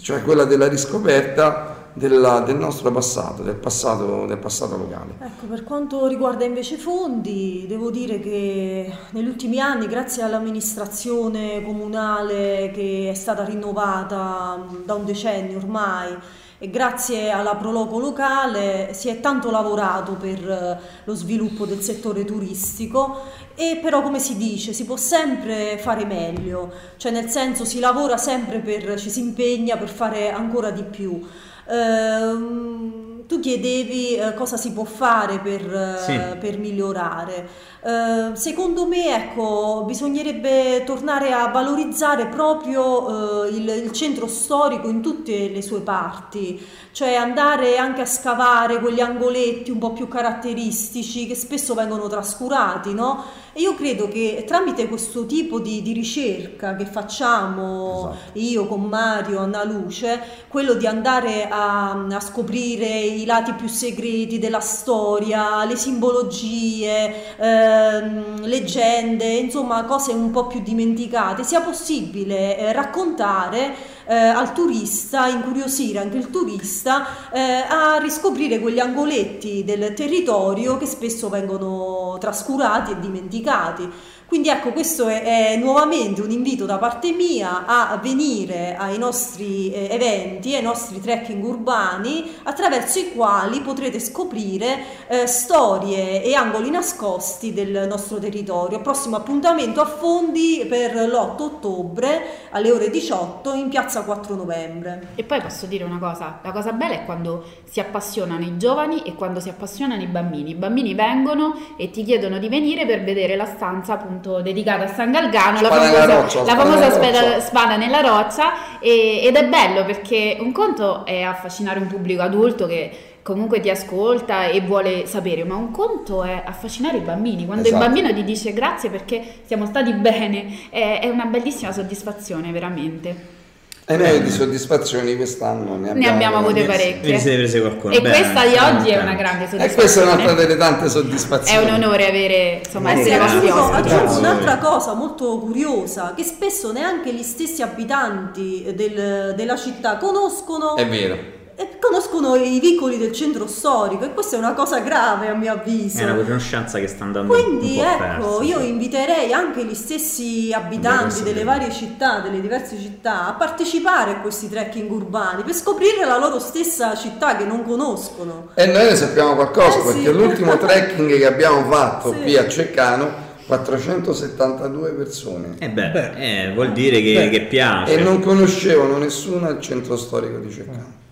cioè 0.00 0.22
quella 0.22 0.44
della 0.44 0.68
riscoperta 0.68 1.74
della- 1.94 2.40
del 2.40 2.56
nostro 2.56 2.90
passato, 2.90 3.42
del 3.42 3.54
passato, 3.54 4.26
del 4.26 4.38
passato 4.38 4.76
locale. 4.76 5.14
Ecco, 5.20 5.46
per 5.46 5.62
quanto 5.62 6.06
riguarda 6.06 6.44
invece 6.44 6.74
i 6.74 6.78
fondi, 6.78 7.66
devo 7.68 7.90
dire 7.90 8.18
che 8.18 8.92
negli 9.10 9.28
ultimi 9.28 9.60
anni, 9.60 9.86
grazie 9.86 10.22
all'amministrazione 10.22 11.62
comunale 11.62 12.72
che 12.74 13.10
è 13.10 13.14
stata 13.14 13.44
rinnovata 13.44 14.58
da 14.84 14.94
un 14.94 15.04
decennio 15.04 15.58
ormai 15.58 16.16
e 16.58 16.70
grazie 16.70 17.30
alla 17.30 17.56
Proloco 17.56 17.98
locale 17.98 18.90
si 18.92 19.08
è 19.08 19.20
tanto 19.20 19.50
lavorato 19.50 20.12
per 20.12 20.50
eh, 20.50 20.78
lo 21.04 21.14
sviluppo 21.14 21.66
del 21.66 21.80
settore 21.80 22.24
turistico 22.24 23.20
e 23.54 23.78
però 23.82 24.02
come 24.02 24.18
si 24.18 24.36
dice 24.36 24.72
si 24.72 24.84
può 24.84 24.96
sempre 24.96 25.78
fare 25.78 26.04
meglio, 26.04 26.72
cioè 26.96 27.12
nel 27.12 27.28
senso 27.28 27.64
si 27.64 27.78
lavora 27.78 28.16
sempre 28.16 28.58
per, 28.58 28.98
ci 28.98 29.10
si 29.10 29.20
impegna 29.20 29.76
per 29.76 29.88
fare 29.88 30.30
ancora 30.32 30.70
di 30.70 30.82
più. 30.82 31.20
Ehm, 31.66 33.24
tu 33.26 33.40
chiedevi 33.40 34.16
eh, 34.16 34.34
cosa 34.34 34.58
si 34.58 34.72
può 34.72 34.84
fare 34.84 35.38
per, 35.38 35.62
eh, 35.62 35.98
Sì. 36.04 36.38
per 36.38 36.58
migliorare. 36.58 37.48
Eh, 37.82 38.30
secondo 38.36 38.86
me, 38.86 39.14
ecco, 39.14 39.84
bisognerebbe 39.86 40.84
tornare 40.84 41.32
a 41.32 41.48
valorizzare 41.48 42.26
proprio 42.26 43.44
eh, 43.44 43.48
il, 43.48 43.68
il 43.68 43.92
centro 43.92 44.26
storico 44.26 44.88
in 44.88 45.00
tutte 45.00 45.48
le 45.48 45.62
sue 45.62 45.80
parti, 45.80 46.62
cioè 46.92 47.14
andare 47.14 47.78
anche 47.78 48.02
a 48.02 48.06
scavare 48.06 48.78
quegli 48.80 49.00
angoletti 49.00 49.70
un 49.70 49.78
po' 49.78 49.92
più 49.92 50.06
caratteristici 50.06 51.26
che 51.26 51.34
spesso 51.34 51.72
vengono 51.74 52.06
trascurati, 52.08 52.92
no? 52.92 53.24
E 53.56 53.60
io 53.60 53.76
credo 53.76 54.08
che 54.08 54.42
tramite 54.44 54.88
questo 54.88 55.26
tipo 55.26 55.60
di, 55.60 55.80
di 55.80 55.92
ricerca 55.92 56.74
che 56.74 56.86
facciamo 56.86 58.10
Esatto. 58.10 58.38
io 58.38 58.66
con 58.66 58.82
Mario, 58.82 59.38
Anna 59.38 59.62
Luce, 59.62 60.20
quello 60.48 60.74
di 60.74 60.88
andare 60.88 61.46
a, 61.48 61.92
a 61.92 62.20
scoprire 62.20 62.88
i 62.88 63.24
lati 63.24 63.52
più 63.52 63.68
segreti 63.68 64.40
della 64.40 64.58
storia, 64.58 65.64
le 65.64 65.76
simbologie, 65.76 67.36
ehm, 67.36 68.44
leggende, 68.44 69.24
insomma 69.24 69.84
cose 69.84 70.10
un 70.10 70.32
po' 70.32 70.48
più 70.48 70.60
dimenticate, 70.60 71.44
sia 71.44 71.60
possibile 71.60 72.58
eh, 72.58 72.72
raccontare 72.72 73.92
eh, 74.06 74.14
al 74.14 74.52
turista, 74.52 75.26
incuriosire 75.26 75.98
anche 75.98 76.16
il 76.16 76.30
turista 76.30 77.30
eh, 77.30 77.64
a 77.68 77.98
riscoprire 77.98 78.58
quegli 78.58 78.78
angoletti 78.78 79.64
del 79.64 79.94
territorio 79.94 80.76
che 80.76 80.86
spesso 80.86 81.28
vengono 81.28 82.16
trascurati 82.18 82.92
e 82.92 83.00
dimenticati. 83.00 83.90
Quindi 84.26 84.48
ecco, 84.48 84.72
questo 84.72 85.06
è, 85.06 85.52
è 85.52 85.56
nuovamente 85.56 86.22
un 86.22 86.30
invito 86.30 86.64
da 86.64 86.78
parte 86.78 87.12
mia 87.12 87.66
a 87.66 87.96
venire 87.98 88.74
ai 88.74 88.96
nostri 88.96 89.70
eh, 89.70 89.88
eventi, 89.90 90.54
ai 90.54 90.62
nostri 90.62 90.98
trekking 90.98 91.44
urbani, 91.44 92.32
attraverso 92.44 92.98
i 92.98 93.12
quali 93.12 93.60
potrete 93.60 94.00
scoprire 94.00 94.78
eh, 95.08 95.26
storie 95.26 96.22
e 96.22 96.34
angoli 96.34 96.70
nascosti 96.70 97.52
del 97.52 97.86
nostro 97.86 98.18
territorio. 98.18 98.80
Prossimo 98.80 99.16
appuntamento 99.16 99.82
a 99.82 99.86
Fondi 99.86 100.64
per 100.68 100.94
l'8 100.94 101.42
ottobre 101.42 102.22
alle 102.50 102.72
ore 102.72 102.88
18 102.90 103.52
in 103.52 103.68
piazza 103.68 104.02
4 104.02 104.34
novembre. 104.34 105.08
E 105.16 105.24
poi 105.24 105.42
posso 105.42 105.66
dire 105.66 105.84
una 105.84 105.98
cosa, 105.98 106.40
la 106.42 106.50
cosa 106.50 106.72
bella 106.72 106.94
è 106.94 107.04
quando 107.04 107.44
si 107.64 107.78
appassionano 107.78 108.42
i 108.42 108.56
giovani 108.56 109.02
e 109.02 109.14
quando 109.14 109.38
si 109.38 109.50
appassionano 109.50 110.00
i 110.00 110.06
bambini. 110.06 110.50
I 110.50 110.54
bambini 110.54 110.94
vengono 110.94 111.54
e 111.76 111.90
ti 111.90 112.02
chiedono 112.04 112.38
di 112.38 112.48
venire 112.48 112.86
per 112.86 113.04
vedere 113.04 113.36
la 113.36 113.46
stanza 113.46 113.92
appunto 113.92 114.13
dedicata 114.20 114.84
a 114.84 114.88
San 114.88 115.10
Galgano, 115.10 115.60
la 115.60 115.68
famosa, 115.68 116.04
roccia, 116.04 116.38
la 116.40 116.44
spada 116.44 116.62
famosa 116.62 116.78
nella 116.78 116.92
spada, 116.94 117.20
roccia. 117.20 117.40
spada 117.40 117.76
nella 117.76 118.00
roccia 118.00 118.78
e- 118.80 119.20
ed 119.24 119.36
è 119.36 119.46
bello 119.46 119.84
perché 119.84 120.36
un 120.40 120.52
conto 120.52 121.04
è 121.04 121.22
affascinare 121.22 121.78
un 121.78 121.86
pubblico 121.86 122.22
adulto 122.22 122.66
che 122.66 123.14
comunque 123.22 123.60
ti 123.60 123.70
ascolta 123.70 124.46
e 124.46 124.60
vuole 124.60 125.06
sapere, 125.06 125.44
ma 125.44 125.56
un 125.56 125.70
conto 125.70 126.22
è 126.22 126.42
affascinare 126.44 126.98
i 126.98 127.00
bambini. 127.00 127.46
Quando 127.46 127.66
Esatto. 127.66 127.82
il 127.82 127.88
bambino 127.88 128.14
ti 128.14 128.22
dice 128.22 128.52
grazie 128.52 128.90
perché 128.90 129.40
siamo 129.46 129.64
stati 129.66 129.92
bene, 129.94 130.68
è, 130.70 131.00
è 131.00 131.08
una 131.08 131.24
bellissima 131.24 131.72
soddisfazione 131.72 132.52
veramente. 132.52 133.42
E 133.86 133.96
noi 133.98 134.22
di 134.22 134.30
soddisfazioni 134.30 135.14
quest'anno 135.14 135.76
ne 135.76 135.90
abbiamo, 135.90 135.98
Ne 136.00 136.08
abbiamo 136.08 136.36
avute 136.38 136.64
parecchie. 136.64 137.00
Ve 137.02 137.10
ne 137.12 137.18
siete 137.18 137.36
prese 137.36 137.60
qualcuno? 137.60 137.92
E 137.92 138.00
Bene, 138.00 138.16
questa 138.16 138.46
di 138.46 138.54
oggi 138.54 138.88
è 138.88 139.02
una 139.02 139.12
grande 139.12 139.44
E 139.44 139.48
questa 139.48 139.60
è 139.60 139.68
soddisfazione. 139.68 140.10
un'altra 140.12 140.32
delle 140.34 140.56
tante 140.56 140.84
È 140.86 140.88
soddisfazioni. 140.88 141.66
un 141.68 141.74
onore 141.74 142.08
avere, 142.08 142.60
insomma, 142.64 142.92
Eh, 142.94 143.00
essere 143.00 143.18
vostri 143.18 143.48
Aggiungo, 143.48 143.60
ospiti. 143.76 143.88
aggiungo 143.94 144.18
un'altra 144.18 144.56
cosa 144.56 144.94
molto 144.94 145.38
curiosa, 145.38 146.14
che 146.16 146.22
spesso 146.24 146.72
neanche 146.72 147.12
gli 147.12 147.22
stessi 147.22 147.60
abitanti 147.60 148.72
del- 148.74 149.34
della 149.36 149.56
città 149.56 149.98
conoscono, 149.98 150.76
È 150.76 150.86
vero. 150.88 151.33
E 151.56 151.78
conoscono 151.80 152.34
i 152.34 152.58
vicoli 152.58 152.98
del 152.98 153.12
centro 153.12 153.46
storico 153.46 154.04
e 154.04 154.12
questa 154.12 154.34
è 154.36 154.38
una 154.38 154.54
cosa 154.54 154.80
grave 154.80 155.28
a 155.28 155.34
mio 155.34 155.52
avviso. 155.52 155.98
È 156.00 156.04
una 156.04 156.14
conoscenza 156.24 156.78
che 156.78 156.86
sta 156.88 157.04
andando 157.04 157.32
Quindi 157.32 157.76
un 157.78 157.84
po' 157.84 158.04
ecco, 158.04 158.38
persa, 158.38 158.42
io 158.44 158.58
sì. 158.60 158.68
inviterei 158.68 159.32
anche 159.32 159.64
gli 159.64 159.74
stessi 159.74 160.50
abitanti 160.52 161.22
delle 161.22 161.44
vero. 161.44 161.46
varie 161.58 161.70
città, 161.72 162.20
delle 162.20 162.40
diverse 162.40 162.76
città, 162.78 163.28
a 163.28 163.32
partecipare 163.34 164.12
a 164.12 164.20
questi 164.20 164.48
trekking 164.48 164.90
urbani 164.90 165.42
per 165.44 165.54
scoprire 165.54 166.04
la 166.04 166.18
loro 166.18 166.38
stessa 166.40 166.94
città 166.96 167.36
che 167.36 167.44
non 167.44 167.62
conoscono. 167.64 168.48
E 168.54 168.66
noi 168.66 168.84
ne 168.86 168.96
sappiamo 168.96 169.34
qualcosa 169.34 169.78
Eh, 169.78 169.82
sì. 169.82 169.86
perché 170.02 170.10
l'ultimo 170.12 170.56
trekking 170.58 171.16
che 171.16 171.26
abbiamo 171.26 171.64
fatto 171.70 172.12
Sì. 172.12 172.20
qui 172.22 172.36
a 172.36 172.48
Ceccano 172.48 173.22
472 173.46 174.90
persone 174.92 175.56
Eh 175.58 175.68
beh, 175.68 175.90
Beh. 175.90 176.12
eh, 176.48 176.52
vuol 176.54 176.72
dire 176.72 177.00
che, 177.02 177.14
Beh. 177.14 177.28
che 177.30 177.40
piace. 177.42 177.92
e 177.94 178.02
non 178.02 178.20
conoscevano 178.20 178.96
nessuno 178.96 179.46
al 179.46 179.60
centro 179.60 179.96
storico 179.96 180.38
di 180.38 180.50
Ceccano. 180.50 181.02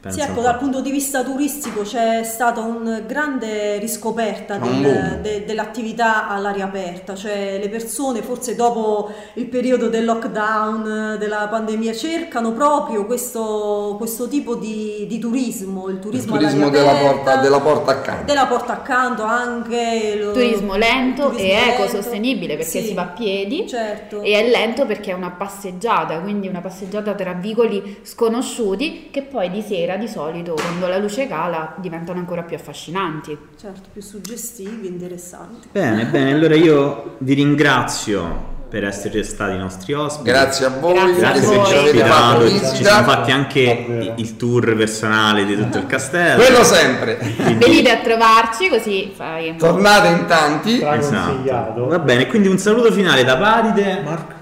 Pensa 0.00 0.20
Sì, 0.22 0.30
ecco, 0.30 0.42
dal 0.42 0.56
punto 0.58 0.80
di 0.80 0.92
vista 0.92 1.24
turistico 1.24 1.82
c'è 1.82 2.22
stata 2.22 2.60
una 2.60 3.00
grande 3.00 3.78
riscoperta 3.78 4.56
del- 4.56 5.18
de- 5.20 5.44
dell'attività 5.44 6.28
all'aria 6.28 6.66
aperta, 6.66 7.16
cioè 7.16 7.58
le 7.60 7.68
persone 7.68 8.22
forse 8.22 8.54
dopo 8.54 9.10
il 9.34 9.46
periodo 9.46 9.88
del 9.88 10.04
lockdown, 10.04 11.16
della 11.18 11.48
pandemia, 11.50 11.92
cercano 11.94 12.52
proprio 12.52 13.06
questo, 13.06 13.96
questo 13.98 14.28
tipo 14.28 14.54
di, 14.54 15.04
di 15.08 15.18
turismo, 15.18 15.88
il 15.88 15.94
Il 15.94 16.00
turismo, 16.00 16.36
turismo 16.36 16.66
all'aria 16.68 16.78
della 16.80 16.90
aperta, 16.92 17.12
porta, 17.14 17.36
della 17.40 17.60
porta 17.60 17.90
accanto. 17.90 18.24
della 18.24 18.46
porta 18.46 18.72
accanto 18.74 19.22
anche 19.24 20.14
lo- 20.16 20.30
Turismo 20.30 20.76
lento 20.76 21.22
turismo 21.30 21.44
e 21.44 21.52
lento. 21.54 21.82
ecosostenibile 21.82 22.54
perché 22.56 22.70
Sì, 22.82 22.86
si 22.86 22.94
va 22.94 23.02
a 23.02 23.06
piedi 23.06 23.66
Certo. 23.66 24.20
e 24.22 24.32
è 24.32 24.48
lento 24.48 24.86
perché 24.86 25.10
è 25.10 25.14
una 25.14 25.30
passeggiata, 25.32 26.20
quindi 26.20 26.46
una 26.46 26.60
passeggiata 26.60 27.14
tra 27.14 27.32
vicoli 27.32 27.98
sconosciuti 28.02 29.08
che 29.10 29.22
poi 29.22 29.50
di 29.50 29.60
sera 29.60 29.86
di 29.96 30.08
solito 30.08 30.54
quando 30.54 30.86
la 30.88 30.98
luce 30.98 31.26
cala 31.28 31.74
diventano 31.78 32.18
ancora 32.18 32.42
più 32.42 32.56
affascinanti. 32.56 33.36
Certo, 33.60 33.88
più 33.92 34.02
suggestivi, 34.02 34.86
interessanti. 34.86 35.68
Bene, 35.72 36.04
bene, 36.06 36.32
allora 36.32 36.54
io 36.54 37.16
vi 37.18 37.34
ringrazio 37.34 38.56
per 38.68 38.84
essere 38.84 39.22
stati 39.24 39.54
i 39.54 39.58
nostri 39.58 39.94
ospiti. 39.94 40.28
Grazie 40.28 40.66
a 40.66 40.68
voi, 40.68 40.92
Grazie 40.92 41.16
Grazie 41.16 41.38
a 41.38 41.50
che 41.50 41.56
voi. 41.56 41.64
ci 41.64 41.70
ci 41.72 41.78
avete 41.78 42.04
fatto 42.04 42.44
ospitato, 42.44 42.76
ci 42.76 42.84
siamo 42.84 43.02
fatti 43.10 43.30
anche 43.30 43.84
Davvero. 43.88 44.14
il 44.18 44.36
tour 44.36 44.76
personale 44.76 45.44
di 45.46 45.56
tutto 45.56 45.78
il 45.78 45.86
castello. 45.88 46.42
Quello 46.44 46.62
sempre. 46.64 47.16
Quindi- 47.16 47.64
Venite 47.64 47.90
a 47.90 47.96
trovarci 48.00 48.68
così 48.68 49.12
fai 49.16 49.56
Tornate 49.56 50.08
in 50.08 50.26
tanti. 50.26 50.82
Esatto. 50.82 51.86
Va 51.86 51.98
bene, 51.98 52.26
quindi 52.26 52.48
un 52.48 52.58
saluto 52.58 52.92
finale 52.92 53.24
da 53.24 53.38
Paride. 53.38 54.02
Marco? 54.04 54.32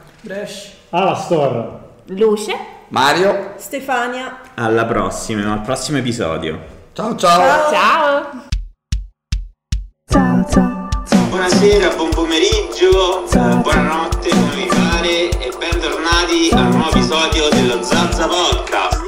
Alla 0.90 1.14
store. 1.14 1.68
luce. 2.06 2.74
Mario, 2.88 3.54
Stefania, 3.56 4.38
Alla 4.54 4.84
prossima, 4.86 5.52
al 5.52 5.62
prossimo 5.62 5.98
episodio. 5.98 6.58
ciao 6.92 7.16
ciao. 7.16 7.70
Ciao! 7.72 8.44
Buonasera, 11.28 11.94
buon 11.96 12.10
pomeriggio, 12.10 13.24
buonanotte 13.30 14.28
come 14.30 14.54
vi 14.54 14.66
pare 14.66 15.28
e 15.30 15.52
bentornati 15.58 16.48
al 16.52 16.68
nuovo 16.74 16.90
episodio 16.90 17.48
dello 17.50 17.82
Zazza 17.82 18.26
Podcast. 18.28 19.00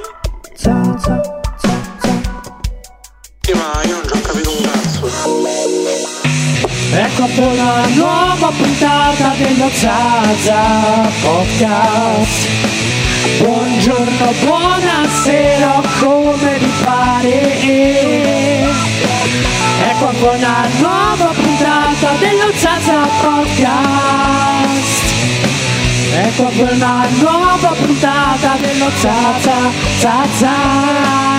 ma 3.55 3.82
io 3.84 3.94
non 3.94 4.02
ci 4.06 4.12
ho 4.12 4.20
capito 4.20 4.50
un 4.50 4.62
cazzo. 4.62 5.06
Ecco 6.90 7.42
una 7.42 7.86
nuova 7.94 8.48
puntata 8.56 9.34
dello 9.38 9.68
Zaza 9.70 11.09
Podcast. 11.22 12.68
Buongiorno, 13.36 14.32
buonasera, 14.44 15.82
come 16.00 16.59
vi 16.59 16.70
pare. 16.82 18.66
Ecco 19.90 20.10
una 20.34 20.66
nuova 20.78 21.32
puntata 21.34 22.12
dello 22.18 22.50
Zaza 22.55 23.06
Podcast. 23.20 24.59
Ecco 26.14 26.50
una 26.72 27.06
nuova 27.20 27.74
puntata 27.76 28.56
dello 28.60 28.90
Zaza 28.98 29.70
Zaza. 29.98 31.38